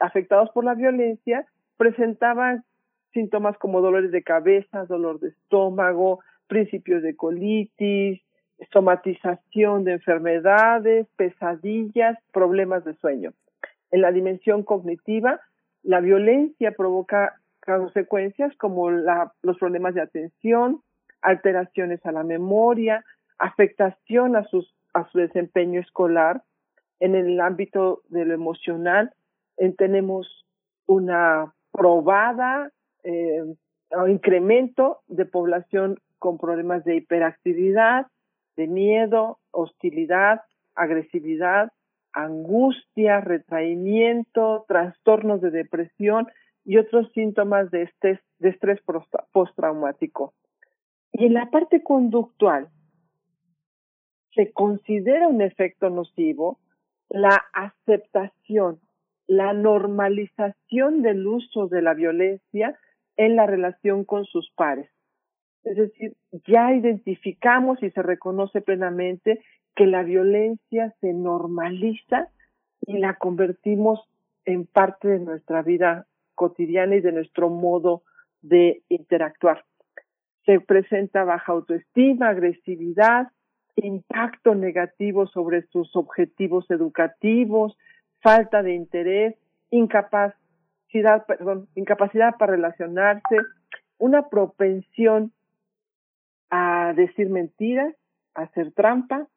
afectados 0.00 0.50
por 0.50 0.64
la 0.64 0.74
violencia 0.74 1.46
presentaban 1.76 2.64
síntomas 3.12 3.56
como 3.58 3.80
dolores 3.80 4.12
de 4.12 4.22
cabeza, 4.22 4.84
dolor 4.84 5.20
de 5.20 5.28
estómago, 5.28 6.20
principios 6.46 7.02
de 7.02 7.16
colitis, 7.16 8.20
somatización 8.72 9.84
de 9.84 9.92
enfermedades, 9.92 11.06
pesadillas, 11.16 12.18
problemas 12.32 12.84
de 12.84 12.94
sueño. 12.94 13.32
En 13.90 14.02
la 14.02 14.12
dimensión 14.12 14.62
cognitiva, 14.62 15.40
la 15.82 16.00
violencia 16.00 16.72
provoca 16.72 17.40
consecuencias 17.64 18.54
como 18.56 18.90
la, 18.90 19.32
los 19.42 19.58
problemas 19.58 19.94
de 19.94 20.02
atención, 20.02 20.82
alteraciones 21.22 22.04
a 22.04 22.12
la 22.12 22.22
memoria, 22.22 23.04
afectación 23.40 24.36
a, 24.36 24.44
sus, 24.44 24.72
a 24.94 25.08
su 25.10 25.18
desempeño 25.18 25.80
escolar. 25.80 26.42
En 27.00 27.14
el 27.14 27.40
ámbito 27.40 28.02
de 28.08 28.26
lo 28.26 28.34
emocional, 28.34 29.12
tenemos 29.78 30.46
una 30.86 31.54
probada 31.72 32.70
eh, 33.04 33.42
incremento 34.08 35.00
de 35.08 35.24
población 35.24 35.98
con 36.18 36.38
problemas 36.38 36.84
de 36.84 36.96
hiperactividad, 36.96 38.06
de 38.56 38.66
miedo, 38.66 39.38
hostilidad, 39.50 40.42
agresividad, 40.74 41.72
angustia, 42.12 43.20
retraimiento, 43.20 44.64
trastornos 44.68 45.40
de 45.40 45.50
depresión 45.50 46.28
y 46.64 46.76
otros 46.76 47.10
síntomas 47.12 47.70
de 47.70 47.82
estrés, 47.82 48.20
de 48.38 48.50
estrés 48.50 48.80
postraumático. 49.32 50.34
Y 51.12 51.26
en 51.26 51.34
la 51.34 51.50
parte 51.50 51.82
conductual, 51.82 52.68
se 54.34 54.52
considera 54.52 55.28
un 55.28 55.42
efecto 55.42 55.90
nocivo 55.90 56.58
la 57.08 57.42
aceptación, 57.52 58.80
la 59.26 59.52
normalización 59.52 61.02
del 61.02 61.26
uso 61.26 61.66
de 61.66 61.82
la 61.82 61.94
violencia 61.94 62.78
en 63.16 63.36
la 63.36 63.46
relación 63.46 64.04
con 64.04 64.24
sus 64.24 64.50
pares. 64.52 64.88
Es 65.64 65.76
decir, 65.76 66.16
ya 66.46 66.72
identificamos 66.72 67.82
y 67.82 67.90
se 67.90 68.02
reconoce 68.02 68.60
plenamente 68.60 69.42
que 69.74 69.86
la 69.86 70.02
violencia 70.02 70.94
se 71.00 71.12
normaliza 71.12 72.28
y 72.86 72.98
la 72.98 73.14
convertimos 73.14 74.00
en 74.44 74.66
parte 74.66 75.08
de 75.08 75.18
nuestra 75.18 75.62
vida 75.62 76.06
cotidiana 76.34 76.96
y 76.96 77.00
de 77.00 77.12
nuestro 77.12 77.50
modo 77.50 78.02
de 78.40 78.82
interactuar. 78.88 79.64
Se 80.46 80.60
presenta 80.60 81.24
baja 81.24 81.52
autoestima, 81.52 82.30
agresividad, 82.30 83.28
impacto 83.82 84.54
negativo 84.54 85.26
sobre 85.26 85.62
sus 85.68 85.94
objetivos 85.96 86.70
educativos, 86.70 87.76
falta 88.20 88.62
de 88.62 88.74
interés, 88.74 89.36
incapacidad, 89.70 91.24
para 92.38 92.52
relacionarse, 92.52 93.36
una 93.98 94.28
propensión 94.28 95.32
a 96.50 96.92
decir 96.94 97.30
mentiras, 97.30 97.94
a 98.34 98.42
hacer 98.42 98.72
trampa, 98.72 99.28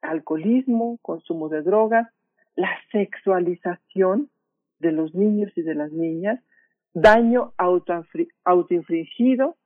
alcoholismo, 0.00 0.98
consumo 1.02 1.48
de 1.48 1.62
drogas, 1.62 2.08
la 2.56 2.70
sexualización 2.90 4.30
de 4.78 4.92
los 4.92 5.14
niños 5.14 5.52
y 5.56 5.62
de 5.62 5.74
las 5.74 5.92
niñas, 5.92 6.40
daño 6.94 7.52
autoinfligido, 8.44 9.56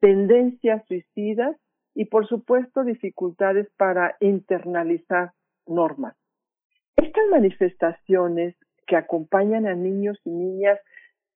tendencias 0.00 0.84
suicidas 0.86 1.56
y 1.98 2.04
por 2.04 2.28
supuesto 2.28 2.84
dificultades 2.84 3.68
para 3.76 4.16
internalizar 4.20 5.32
normas. 5.66 6.14
Estas 6.96 7.24
manifestaciones 7.28 8.54
que 8.86 8.94
acompañan 8.94 9.66
a 9.66 9.74
niños 9.74 10.16
y 10.24 10.30
niñas 10.30 10.78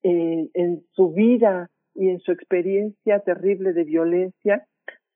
eh, 0.05 0.49
en 0.55 0.85
su 0.93 1.13
vida 1.13 1.69
y 1.97 2.11
en 2.11 2.21
su 2.21 2.31
experiencia 2.31 3.19
terrible 3.25 3.73
de 3.73 3.83
violencia 3.83 4.65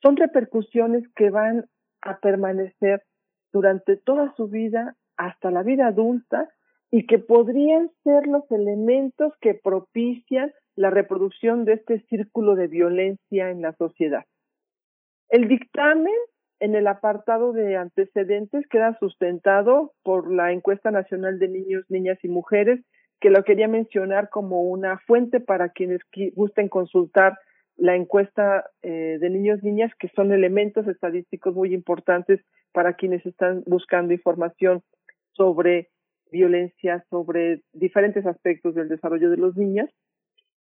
son 0.03 0.17
repercusiones 0.17 1.05
que 1.15 1.31
van 1.31 1.67
a 2.03 2.19
permanecer 2.19 3.05
durante 3.53 3.97
toda 3.97 4.35
su 4.37 4.49
vida 4.49 4.97
hasta 5.17 5.53
la 5.53 5.63
vida 5.63 5.87
adulta 5.87 6.49
y 6.91 7.07
que 7.07 7.21
podrían 7.21 7.93
ser 8.03 8.27
los 8.27 8.51
elementos 8.51 9.33
que 9.41 9.55
propician 9.55 10.53
la 10.75 10.91
reproducción 10.91 11.65
de 11.65 11.75
este 11.75 12.01
círculo 12.09 12.57
de 12.57 12.67
violencia 12.67 13.51
en 13.51 13.63
la 13.63 13.75
sociedad. 13.75 14.25
El 15.29 15.49
dictamen 15.49 16.15
en 16.61 16.75
el 16.75 16.87
apartado 16.87 17.53
de 17.53 17.77
antecedentes 17.77 18.67
queda 18.69 18.97
sustentado 18.99 19.93
por 20.03 20.33
la 20.33 20.53
encuesta 20.53 20.91
nacional 20.91 21.39
de 21.39 21.49
niños, 21.49 21.85
niñas 21.89 22.19
y 22.23 22.29
mujeres, 22.29 22.81
que 23.21 23.31
lo 23.31 23.45
quería 23.45 23.69
mencionar 23.69 24.29
como 24.31 24.63
una 24.63 24.99
fuente 24.99 25.41
para 25.41 25.71
quienes 25.71 26.01
gusten 26.35 26.69
consultar 26.69 27.39
la 27.77 27.95
encuesta 27.95 28.65
eh, 28.83 29.19
de 29.21 29.31
niños, 29.31 29.63
niñas, 29.63 29.93
que 29.99 30.09
son 30.09 30.33
elementos 30.33 30.87
estadísticos 30.87 31.55
muy 31.55 31.75
importantes 31.75 32.41
para 32.73 32.95
quienes 32.95 33.25
están 33.27 33.63
buscando 33.67 34.15
información 34.15 34.83
sobre 35.33 35.91
violencia, 36.31 37.05
sobre 37.11 37.63
diferentes 37.73 38.27
aspectos 38.27 38.75
del 38.75 38.89
desarrollo 38.89 39.31
de 39.31 39.37
los 39.37 39.57
niños. 39.57 39.91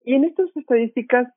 Y 0.03 0.15
en 0.15 0.25
estas 0.25 0.55
estadísticas 0.55 1.27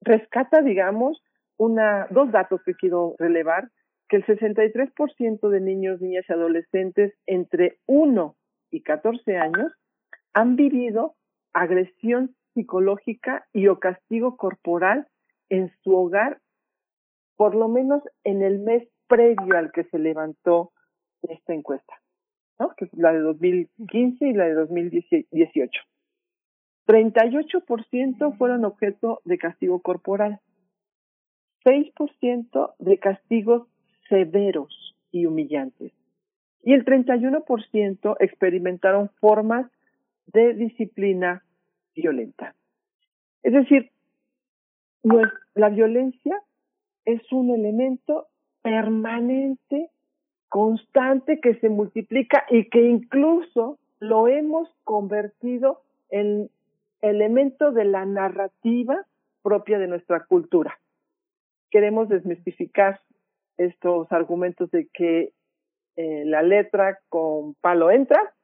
rescata, 0.00 0.62
digamos, 0.62 1.22
una, 1.60 2.06
dos 2.08 2.32
datos 2.32 2.62
que 2.64 2.74
quiero 2.74 3.14
relevar, 3.18 3.68
que 4.08 4.16
el 4.16 4.24
63% 4.24 5.48
de 5.50 5.60
niños, 5.60 6.00
niñas 6.00 6.24
y 6.26 6.32
adolescentes 6.32 7.12
entre 7.26 7.76
1 7.86 8.34
y 8.70 8.80
14 8.80 9.36
años 9.36 9.70
han 10.32 10.56
vivido 10.56 11.16
agresión 11.52 12.34
psicológica 12.54 13.46
y 13.52 13.68
o 13.68 13.78
castigo 13.78 14.38
corporal 14.38 15.06
en 15.50 15.70
su 15.82 15.94
hogar, 15.94 16.40
por 17.36 17.54
lo 17.54 17.68
menos 17.68 18.02
en 18.24 18.40
el 18.40 18.60
mes 18.60 18.88
previo 19.06 19.58
al 19.58 19.70
que 19.70 19.84
se 19.84 19.98
levantó 19.98 20.72
esta 21.22 21.52
encuesta, 21.52 22.00
¿no? 22.58 22.70
que 22.74 22.86
es 22.86 22.94
la 22.94 23.12
de 23.12 23.20
2015 23.20 24.28
y 24.28 24.32
la 24.32 24.46
de 24.46 24.54
2018. 24.54 25.82
38% 26.86 28.38
fueron 28.38 28.64
objeto 28.64 29.20
de 29.26 29.36
castigo 29.36 29.80
corporal, 29.80 30.40
6% 31.64 32.74
de 32.78 32.98
castigos 32.98 33.68
severos 34.08 34.96
y 35.12 35.26
humillantes, 35.26 35.92
y 36.62 36.72
el 36.74 36.84
31% 36.84 38.16
experimentaron 38.20 39.10
formas 39.20 39.70
de 40.26 40.54
disciplina 40.54 41.44
violenta. 41.94 42.54
Es 43.42 43.52
decir, 43.52 43.90
la 45.54 45.68
violencia 45.70 46.40
es 47.04 47.20
un 47.32 47.50
elemento 47.50 48.26
permanente, 48.62 49.90
constante, 50.48 51.40
que 51.40 51.54
se 51.56 51.68
multiplica 51.68 52.44
y 52.50 52.68
que 52.68 52.82
incluso 52.82 53.78
lo 53.98 54.28
hemos 54.28 54.68
convertido 54.84 55.82
en 56.10 56.50
elemento 57.00 57.72
de 57.72 57.84
la 57.84 58.04
narrativa 58.04 59.06
propia 59.42 59.78
de 59.78 59.86
nuestra 59.86 60.24
cultura. 60.26 60.78
Queremos 61.70 62.08
desmistificar 62.08 63.00
estos 63.56 64.10
argumentos 64.10 64.70
de 64.70 64.88
que 64.92 65.32
eh, 65.96 66.24
la 66.24 66.42
letra 66.42 66.98
con 67.08 67.54
palo 67.60 67.90
entra. 67.90 68.34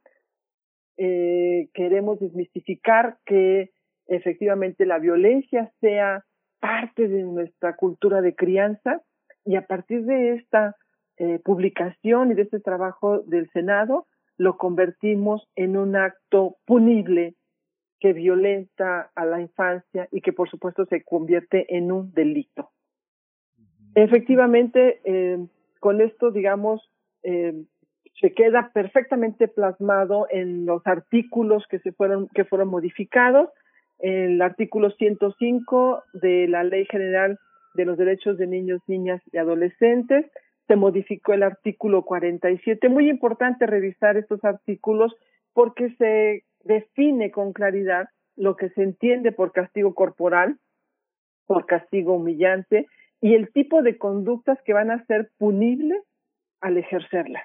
Eh, 0.98 1.68
queremos 1.74 2.20
desmistificar 2.20 3.18
que 3.24 3.70
efectivamente 4.06 4.86
la 4.86 4.98
violencia 4.98 5.72
sea 5.80 6.24
parte 6.60 7.08
de 7.08 7.22
nuestra 7.22 7.76
cultura 7.76 8.20
de 8.20 8.34
crianza 8.34 9.02
y 9.44 9.56
a 9.56 9.66
partir 9.66 10.04
de 10.04 10.34
esta 10.34 10.76
eh, 11.18 11.38
publicación 11.44 12.30
y 12.30 12.34
de 12.34 12.42
este 12.42 12.60
trabajo 12.60 13.20
del 13.20 13.50
Senado 13.50 14.06
lo 14.36 14.58
convertimos 14.58 15.48
en 15.56 15.76
un 15.76 15.96
acto 15.96 16.56
punible 16.66 17.36
que 18.00 18.12
violenta 18.12 19.10
a 19.14 19.24
la 19.24 19.40
infancia 19.40 20.08
y 20.12 20.20
que 20.20 20.32
por 20.32 20.50
supuesto 20.50 20.84
se 20.86 21.02
convierte 21.02 21.74
en 21.74 21.90
un 21.90 22.12
delito. 22.12 22.70
Efectivamente, 23.96 25.00
eh, 25.04 25.38
con 25.80 26.02
esto, 26.02 26.30
digamos, 26.30 26.86
eh, 27.22 27.54
se 28.20 28.34
queda 28.34 28.70
perfectamente 28.74 29.48
plasmado 29.48 30.26
en 30.30 30.66
los 30.66 30.86
artículos 30.86 31.64
que 31.70 31.78
se 31.78 31.92
fueron 31.92 32.28
que 32.34 32.44
fueron 32.44 32.68
modificados. 32.68 33.48
El 33.98 34.42
artículo 34.42 34.90
105 34.90 36.02
de 36.12 36.46
la 36.46 36.62
Ley 36.62 36.84
General 36.90 37.38
de 37.72 37.86
los 37.86 37.96
Derechos 37.96 38.36
de 38.36 38.46
Niños, 38.46 38.82
Niñas 38.86 39.22
y 39.32 39.38
Adolescentes 39.38 40.26
se 40.66 40.76
modificó 40.76 41.32
el 41.32 41.42
artículo 41.42 42.02
47. 42.02 42.90
Muy 42.90 43.08
importante 43.08 43.64
revisar 43.64 44.18
estos 44.18 44.44
artículos 44.44 45.16
porque 45.54 45.94
se 45.96 46.44
define 46.64 47.30
con 47.30 47.54
claridad 47.54 48.10
lo 48.36 48.56
que 48.56 48.68
se 48.70 48.82
entiende 48.82 49.32
por 49.32 49.52
castigo 49.52 49.94
corporal, 49.94 50.58
por 51.46 51.64
castigo 51.64 52.12
humillante 52.12 52.86
y 53.20 53.34
el 53.34 53.52
tipo 53.52 53.82
de 53.82 53.98
conductas 53.98 54.58
que 54.62 54.72
van 54.72 54.90
a 54.90 55.04
ser 55.06 55.30
punibles 55.38 56.02
al 56.60 56.76
ejercerlas. 56.78 57.44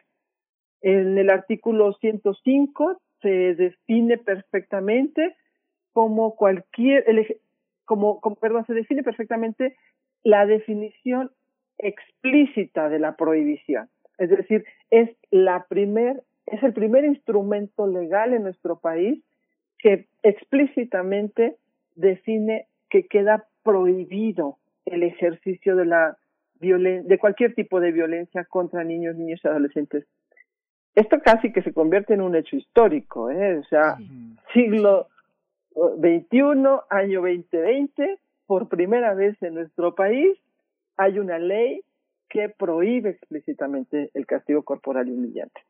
En 0.81 1.17
el 1.17 1.29
artículo 1.29 1.93
105 1.93 3.01
se 3.21 3.55
define 3.55 4.17
perfectamente 4.17 5.35
como 5.93 6.35
cualquier, 6.35 7.05
como, 7.85 8.19
como, 8.19 8.35
perdón, 8.35 8.65
se 8.65 8.73
define 8.73 9.03
perfectamente 9.03 9.75
la 10.23 10.45
definición 10.45 11.31
explícita 11.77 12.89
de 12.89 12.99
la 12.99 13.15
prohibición. 13.15 13.89
Es 14.17 14.29
decir, 14.29 14.65
es 14.89 15.09
la 15.29 15.65
primer, 15.67 16.23
es 16.45 16.61
el 16.63 16.73
primer 16.73 17.05
instrumento 17.05 17.87
legal 17.87 18.33
en 18.33 18.43
nuestro 18.43 18.79
país 18.79 19.23
que 19.79 20.07
explícitamente 20.23 21.57
define 21.95 22.67
que 22.89 23.07
queda 23.07 23.47
prohibido 23.63 24.57
el 24.85 25.03
ejercicio 25.03 25.75
de 25.75 25.85
la 25.85 26.17
de 26.59 27.17
cualquier 27.19 27.55
tipo 27.55 27.79
de 27.79 27.91
violencia 27.91 28.45
contra 28.45 28.83
niños, 28.83 29.15
niños 29.15 29.39
y 29.43 29.47
adolescentes. 29.47 30.05
Esto 30.93 31.19
casi 31.23 31.51
que 31.51 31.63
se 31.63 31.73
convierte 31.73 32.13
en 32.13 32.21
un 32.21 32.35
hecho 32.35 32.55
histórico, 32.55 33.31
¿eh? 33.31 33.57
o 33.57 33.63
sea, 33.63 33.97
siglo 34.53 35.07
XXI, 35.73 36.41
año 36.89 37.21
2020, 37.21 38.19
por 38.45 38.67
primera 38.67 39.13
vez 39.15 39.41
en 39.41 39.55
nuestro 39.55 39.95
país 39.95 40.37
hay 40.97 41.17
una 41.17 41.39
ley 41.39 41.81
que 42.29 42.49
prohíbe 42.49 43.09
explícitamente 43.09 44.11
el 44.13 44.25
castigo 44.25 44.63
corporal 44.63 45.07
y 45.07 45.11
humillante. 45.11 45.61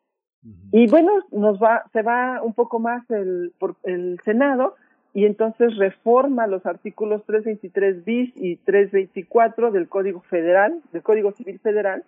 Y 0.72 0.88
bueno, 0.88 1.11
nos 1.31 1.61
va, 1.61 1.83
se 1.93 2.01
va 2.01 2.41
un 2.41 2.56
poco 2.56 2.80
más 2.80 3.07
el, 3.11 3.53
por 3.59 3.75
el 3.83 4.19
Senado 4.25 4.75
y 5.14 5.25
entonces 5.25 5.75
reforma 5.77 6.48
los 6.48 6.65
artículos 6.65 7.25
323 7.25 8.06
bis 8.06 8.31
y 8.35 8.57
324 8.57 9.72
del 9.72 9.90
Código 9.90 10.22
Federal, 10.22 10.81
del 10.93 11.03
Código 11.03 11.33
Civil 11.33 11.59
Federal, 11.59 12.03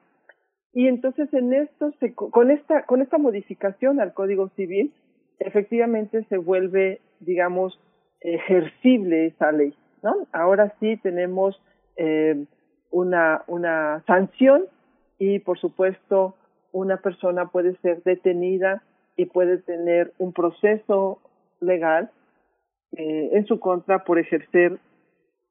y 0.73 0.87
entonces 0.87 1.31
en 1.33 1.53
esto 1.53 1.91
se, 1.99 2.13
con 2.13 2.49
esta 2.49 2.85
con 2.85 3.01
esta 3.01 3.17
modificación 3.17 3.99
al 3.99 4.13
Código 4.13 4.49
Civil 4.49 4.93
efectivamente 5.39 6.23
se 6.29 6.37
vuelve 6.37 6.99
digamos 7.19 7.79
ejercible 8.21 9.27
esa 9.27 9.51
ley, 9.51 9.75
¿no? 10.01 10.27
Ahora 10.31 10.73
sí 10.79 10.97
tenemos 10.97 11.61
eh, 11.97 12.45
una 12.89 13.43
una 13.47 14.01
sanción 14.07 14.65
y 15.19 15.39
por 15.39 15.59
supuesto 15.59 16.35
una 16.71 16.97
persona 16.97 17.47
puede 17.49 17.75
ser 17.81 18.01
detenida 18.03 18.81
y 19.15 19.25
puede 19.25 19.59
tener 19.59 20.13
un 20.17 20.33
proceso 20.33 21.19
legal 21.59 22.09
eh, 22.97 23.29
en 23.33 23.45
su 23.45 23.59
contra 23.59 24.03
por 24.03 24.19
ejercer 24.19 24.79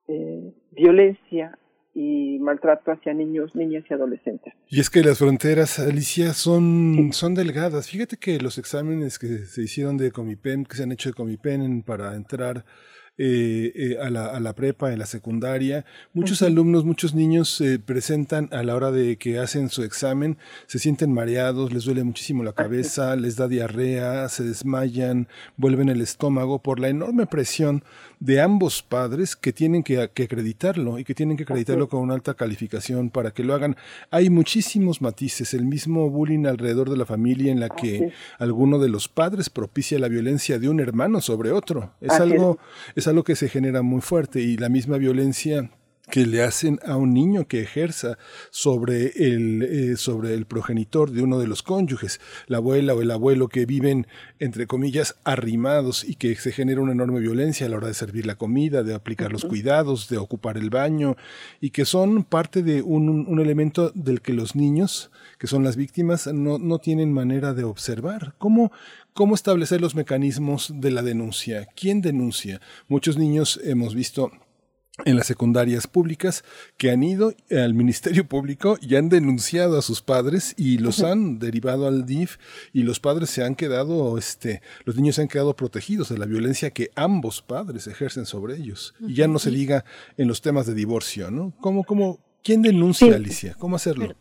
eh, 0.09 0.53
violencia 0.71 1.59
y 1.95 2.39
maltrato 2.39 2.91
hacia 2.91 3.13
niños, 3.13 3.55
niñas 3.55 3.85
y 3.89 3.95
adolescentes. 3.95 4.55
Y 4.69 4.81
es 4.81 4.89
que 4.89 5.03
las 5.03 5.19
fronteras, 5.19 5.79
Alicia, 5.79 6.33
son, 6.33 7.13
son 7.13 7.35
delgadas. 7.35 7.91
Fíjate 7.91 8.17
que 8.17 8.39
los 8.39 8.59
exámenes 8.59 9.19
que 9.19 9.39
se 9.39 9.63
hicieron 9.63 9.99
de 9.99 10.11
Comipen, 10.11 10.65
que 10.65 10.77
se 10.77 10.85
han 10.85 10.93
hecho 10.93 11.11
de 11.11 11.15
Comipen 11.15 11.83
para 11.83 12.15
entrar 12.15 12.65
eh, 13.19 13.73
eh, 13.75 13.99
a, 14.01 14.09
la, 14.09 14.27
a, 14.27 14.41
la, 14.41 14.55
prepa, 14.55 14.91
en 14.91 14.99
la 14.99 15.05
secundaria. 15.05 15.85
Muchos 16.15 16.41
alumnos, 16.41 16.87
muchos 16.87 17.15
niños 17.15 17.51
se 17.51 17.79
presentan 17.79 18.49
a 18.53 18.63
la 18.63 18.75
hora 18.75 18.91
de 18.91 19.19
que 19.19 19.39
hacen 19.39 19.69
su 19.69 19.83
examen, 19.83 20.39
se 20.67 20.79
sienten 20.79 21.13
mareados, 21.13 21.75
les 21.75 21.85
duele 21.85 22.05
muchísimo 22.05 22.43
la 22.43 22.55
cabeza, 22.55 23.15
les 23.17 23.37
da 23.37 23.49
diarrea, 23.49 24.31
se 24.31 24.45
desmayan, 24.45 25.29
vuelven 25.59 25.91
el 25.91 26.01
estómago 26.01 26.61
por 26.61 26.81
la 26.81 26.89
enorme 26.89 27.27
presión 27.27 27.85
de 28.19 28.41
ambos 28.41 28.83
padres 28.83 29.37
que 29.37 29.53
tienen 29.53 29.83
que, 29.83 30.11
que 30.15 30.23
acreditarlo 30.23 30.99
y 30.99 31.05
que 31.05 31.15
tienen 31.15 31.37
que 31.37 31.43
acreditarlo 31.43 31.89
con 31.89 32.01
una 32.01 32.15
alta 32.15 32.33
calificación 32.33 33.11
para 33.11 33.33
que 33.33 33.45
lo 33.45 33.53
hagan. 33.53 33.77
Hay 34.11 34.31
muchísimos 34.31 35.03
matices, 35.03 35.53
el 35.53 35.67
mismo 35.67 36.09
bullying 36.09 36.47
alrededor 36.47 36.89
de 36.89 36.97
la 36.97 37.05
familia 37.05 37.53
en 37.53 37.61
la 37.61 37.69
que 37.69 38.13
alguno 38.39 38.79
de 38.79 38.89
los 38.89 39.09
padres 39.09 39.51
propicia 39.51 39.99
la 39.99 40.09
violencia 40.09 40.59
de 40.59 40.69
un 40.69 40.81
hermano 40.81 41.21
sobre 41.21 41.53
otro. 41.53 41.93
Es 42.01 42.13
algo, 42.13 42.59
es 42.95 43.02
algo 43.07 43.25
que 43.25 43.37
se 43.37 43.49
genera 43.49 43.83
muy 43.83 44.01
fuerte 44.01 44.41
y 44.41 44.57
la 44.57 44.69
misma 44.69 44.99
violencia 44.99 45.71
que 46.11 46.27
le 46.27 46.43
hacen 46.43 46.81
a 46.85 46.97
un 46.97 47.15
niño 47.15 47.47
que 47.47 47.63
ejerza 47.63 48.19
sobre 48.51 49.13
el, 49.17 49.63
eh, 49.63 49.97
sobre 49.97 50.35
el 50.35 50.47
progenitor 50.47 51.11
de 51.11 51.23
uno 51.23 51.39
de 51.39 51.47
los 51.47 51.63
cónyuges, 51.63 52.21
la 52.49 52.59
abuela 52.59 52.95
o 52.95 53.03
el 53.03 53.11
abuelo 53.11 53.49
que 53.49 53.67
viven, 53.67 54.07
entre 54.39 54.67
comillas, 54.67 55.15
arrimados 55.25 56.05
y 56.05 56.17
que 56.17 56.35
se 56.35 56.53
genera 56.53 56.81
una 56.81 56.93
enorme 56.93 57.21
violencia 57.21 57.67
a 57.67 57.71
la 57.71 57.77
hora 57.77 57.87
de 57.87 57.95
servir 57.95 58.27
la 58.27 58.35
comida, 58.35 58.83
de 58.83 58.95
aplicar 58.95 59.33
los 59.33 59.45
cuidados, 59.45 60.09
de 60.09 60.19
ocupar 60.19 60.59
el 60.59 60.71
baño, 60.71 61.17
y 61.61 61.71
que 61.71 61.85
son 61.85 62.25
parte 62.25 62.63
de 62.63 62.83
un, 62.83 63.09
un 63.09 63.41
elemento 63.41 63.91
del 63.95 64.21
que 64.21 64.33
los 64.33 64.57
niños, 64.57 65.11
que 65.39 65.47
son 65.47 65.63
las 65.63 65.77
víctimas, 65.77 66.27
no, 66.27 66.59
no 66.59 66.79
tienen 66.79 67.13
manera 67.13 67.55
de 67.55 67.65
observar. 67.65 68.35
¿Cómo, 68.39 68.73
¿Cómo 69.15 69.35
establecer 69.35 69.83
los 69.83 69.95
mecanismos 69.95 70.73
de 70.75 70.91
la 70.91 71.03
denuncia? 71.03 71.69
¿Quién 71.77 72.01
denuncia? 72.01 72.63
Muchos 72.89 73.19
niños 73.19 73.61
hemos 73.63 73.95
visto 73.95 74.31
en 75.05 75.17
las 75.17 75.27
secundarias 75.27 75.87
públicas 75.87 76.45
que 76.79 76.91
han 76.91 77.03
ido 77.03 77.35
al 77.51 77.75
Ministerio 77.75 78.27
Público 78.27 78.79
y 78.81 78.97
han 78.97 79.11
denunciado 79.11 79.79
a 79.79 79.83
sus 79.83 80.01
padres 80.01 80.55
y 80.57 80.79
los 80.79 81.03
han 81.03 81.39
derivado 81.39 81.87
al 81.89 82.07
DIF 82.07 82.39
y 82.73 82.85
los 82.85 83.01
padres 83.01 83.29
se 83.29 83.45
han 83.45 83.55
quedado, 83.55 84.17
este, 84.17 84.63
los 84.85 84.97
niños 84.97 85.17
se 85.17 85.23
han 85.23 85.29
quedado 85.29 85.55
protegidos 85.57 86.09
de 86.09 86.17
la 86.17 86.25
violencia 86.25 86.71
que 86.71 86.91
ambos 86.95 87.43
padres 87.43 87.87
ejercen 87.89 88.25
sobre 88.25 88.57
ellos. 88.57 88.95
Y 88.99 89.15
ya 89.15 89.29
no 89.29 89.39
se 89.39 89.51
diga 89.51 89.85
en 90.17 90.27
los 90.27 90.41
temas 90.41 90.67
de 90.67 90.73
divorcio, 90.73 91.31
¿no? 91.31 91.53
¿Cómo, 91.61 91.85
cómo, 91.85 92.19
quién 92.43 92.63
denuncia, 92.63 93.15
Alicia? 93.15 93.57
¿Cómo 93.59 93.77
hacerlo? 93.77 94.15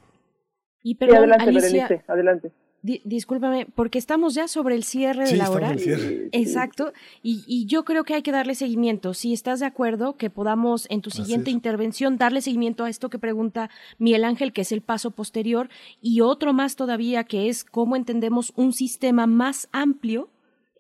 Y 0.84 0.96
perdón, 0.96 1.18
adelante, 1.18 1.44
Alicia, 1.50 1.88
Berenice, 1.88 2.12
adelante. 2.12 2.52
Di, 2.84 3.02
discúlpame, 3.06 3.68
porque 3.76 4.00
estamos 4.00 4.34
ya 4.34 4.48
sobre 4.48 4.74
el 4.74 4.84
cierre 4.84 5.28
sí, 5.28 5.34
de 5.34 5.38
la 5.38 5.52
hora. 5.52 5.72
El 5.72 5.80
cierre. 5.80 6.30
Exacto. 6.32 6.94
Y, 7.22 7.44
y, 7.46 7.68
yo 7.68 7.86
creo 7.86 8.04
que 8.04 8.16
hay 8.16 8.24
que 8.24 8.32
darle 8.32 8.56
seguimiento. 8.56 9.14
Si 9.14 9.34
estás 9.34 9.60
de 9.60 9.68
acuerdo, 9.68 10.18
que 10.18 10.32
podamos 10.32 10.88
en 10.90 11.02
tu 11.02 11.12
siguiente 11.12 11.52
intervención 11.52 12.18
darle 12.18 12.42
seguimiento 12.42 12.84
a 12.84 12.90
esto 12.90 13.10
que 13.10 13.20
pregunta 13.20 13.70
Miguel 14.00 14.24
Ángel, 14.24 14.52
que 14.52 14.62
es 14.62 14.72
el 14.72 14.82
paso 14.82 15.12
posterior, 15.12 15.70
y 16.02 16.22
otro 16.22 16.54
más 16.54 16.76
todavía, 16.76 17.24
que 17.24 17.50
es 17.50 17.64
cómo 17.64 17.96
entendemos 17.96 18.52
un 18.56 18.74
sistema 18.74 19.28
más 19.28 19.70
amplio. 19.72 20.30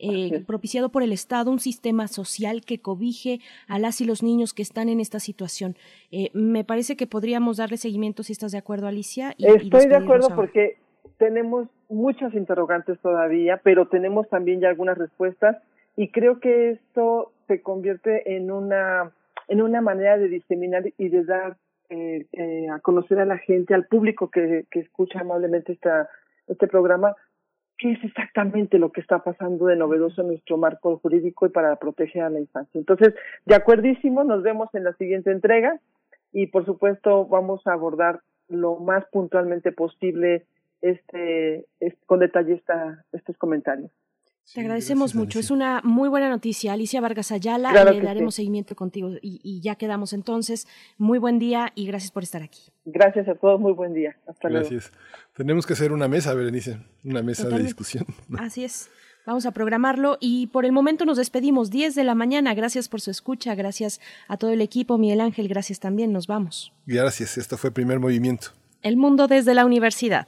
Eh, 0.04 0.44
propiciado 0.48 0.90
por 0.90 1.04
el 1.04 1.12
Estado, 1.12 1.52
un 1.52 1.60
sistema 1.60 2.08
social 2.08 2.66
que 2.66 2.80
cobije 2.80 3.40
a 3.68 3.78
las 3.78 4.02
y 4.02 4.06
los 4.06 4.24
niños 4.24 4.52
que 4.52 4.64
están 4.64 4.90
en 4.90 5.00
esta 5.00 5.20
situación. 5.20 5.78
Eh, 6.10 6.32
me 6.34 6.64
parece 6.64 6.96
que 6.96 7.06
podríamos 7.06 7.58
darle 7.58 7.78
seguimiento 7.78 8.24
si 8.24 8.34
estás 8.34 8.52
de 8.52 8.58
acuerdo, 8.58 8.88
Alicia. 8.88 9.36
Y, 9.38 9.46
Estoy 9.46 9.84
y 9.84 9.88
de 9.90 9.96
acuerdo 9.96 10.24
ahora. 10.24 10.36
porque 10.38 10.81
tenemos 11.22 11.68
muchas 11.88 12.34
interrogantes 12.34 13.00
todavía, 13.00 13.62
pero 13.64 13.88
tenemos 13.88 14.28
también 14.28 14.60
ya 14.60 14.70
algunas 14.70 14.98
respuestas 14.98 15.56
y 15.96 16.08
creo 16.08 16.40
que 16.40 16.72
esto 16.72 17.32
se 17.48 17.62
convierte 17.62 18.36
en 18.36 18.50
una 18.50 19.12
en 19.48 19.62
una 19.62 19.82
manera 19.82 20.18
de 20.18 20.30
diseminar 20.30 20.84
y 20.98 21.10
de 21.10 21.24
dar 21.24 21.58
eh, 21.90 22.26
eh, 22.32 22.70
a 22.72 22.80
conocer 22.80 23.20
a 23.20 23.26
la 23.26 23.38
gente, 23.38 23.76
al 23.76 23.86
público 23.86 24.32
que, 24.32 24.66
que 24.72 24.80
escucha 24.80 25.20
amablemente 25.20 25.74
esta, 25.74 26.10
este 26.48 26.68
programa, 26.68 27.16
qué 27.78 27.92
es 27.92 28.04
exactamente 28.04 28.80
lo 28.80 28.92
que 28.92 29.02
está 29.02 29.20
pasando 29.20 29.68
de 29.68 29.76
novedoso 29.76 30.22
en 30.22 30.30
nuestro 30.30 30.58
marco 30.58 30.98
jurídico 30.98 31.46
y 31.46 31.50
para 31.50 31.76
proteger 31.76 32.24
a 32.24 32.32
la 32.32 32.40
infancia. 32.40 32.80
Entonces, 32.80 33.14
de 33.46 33.54
acuerdísimo, 33.54 34.24
nos 34.24 34.42
vemos 34.42 34.74
en 34.74 34.86
la 34.86 34.94
siguiente 34.94 35.30
entrega 35.30 35.80
y 36.32 36.48
por 36.48 36.66
supuesto 36.66 37.28
vamos 37.28 37.62
a 37.68 37.74
abordar 37.74 38.22
lo 38.48 38.78
más 38.78 39.06
puntualmente 39.12 39.72
posible 39.72 40.46
este, 40.82 41.68
este 41.80 42.00
con 42.06 42.20
detalle 42.20 42.54
esta, 42.54 43.06
estos 43.12 43.38
comentarios. 43.38 43.92
Sí, 44.44 44.56
Te 44.56 44.62
agradecemos 44.62 45.14
gracias, 45.14 45.20
mucho. 45.20 45.40
Es 45.40 45.52
una 45.52 45.82
muy 45.84 46.10
buena 46.10 46.28
noticia. 46.28 46.74
Alicia 46.74 47.00
Vargas 47.00 47.32
Ayala, 47.32 47.72
claro 47.72 47.92
le 47.92 48.02
daremos 48.02 48.36
sí. 48.36 48.42
seguimiento 48.42 48.76
contigo 48.76 49.12
y, 49.22 49.40
y, 49.44 49.62
ya 49.62 49.76
quedamos 49.76 50.14
entonces. 50.14 50.68
Muy 50.98 51.20
buen 51.20 51.38
día 51.40 51.72
y 51.76 51.86
gracias 51.86 52.12
por 52.12 52.24
estar 52.24 52.42
aquí. 52.42 52.64
Gracias 52.86 53.28
a 53.28 53.36
todos, 53.36 53.60
muy 53.60 53.72
buen 53.74 53.94
día. 53.94 54.18
Hasta 54.28 54.50
gracias. 54.50 54.92
luego. 54.92 55.06
Tenemos 55.36 55.66
que 55.66 55.74
hacer 55.74 55.92
una 55.92 56.08
mesa, 56.08 56.34
Berenice, 56.34 56.80
una 57.04 57.22
mesa 57.22 57.44
Totalmente. 57.44 57.62
de 57.62 57.68
discusión. 57.68 58.06
Así 58.40 58.64
es. 58.64 58.90
Vamos 59.26 59.46
a 59.46 59.52
programarlo 59.52 60.18
y 60.20 60.48
por 60.48 60.66
el 60.66 60.72
momento 60.72 61.06
nos 61.06 61.18
despedimos 61.18 61.70
10 61.70 61.94
de 61.94 62.04
la 62.04 62.16
mañana. 62.16 62.56
Gracias 62.56 62.90
por 62.90 63.02
su 63.02 63.12
escucha, 63.12 63.54
gracias 63.54 64.02
a 64.28 64.38
todo 64.38 64.52
el 64.52 64.62
equipo. 64.62 64.98
Miguel 64.98 65.22
Ángel, 65.22 65.48
gracias 65.48 65.80
también. 65.80 66.12
Nos 66.12 66.26
vamos. 66.26 66.74
Gracias. 66.88 67.38
Esto 67.38 67.58
fue 67.58 67.72
Primer 67.72 68.00
Movimiento. 68.00 68.48
El 68.82 68.98
mundo 68.98 69.28
desde 69.28 69.54
la 69.54 69.66
universidad. 69.66 70.28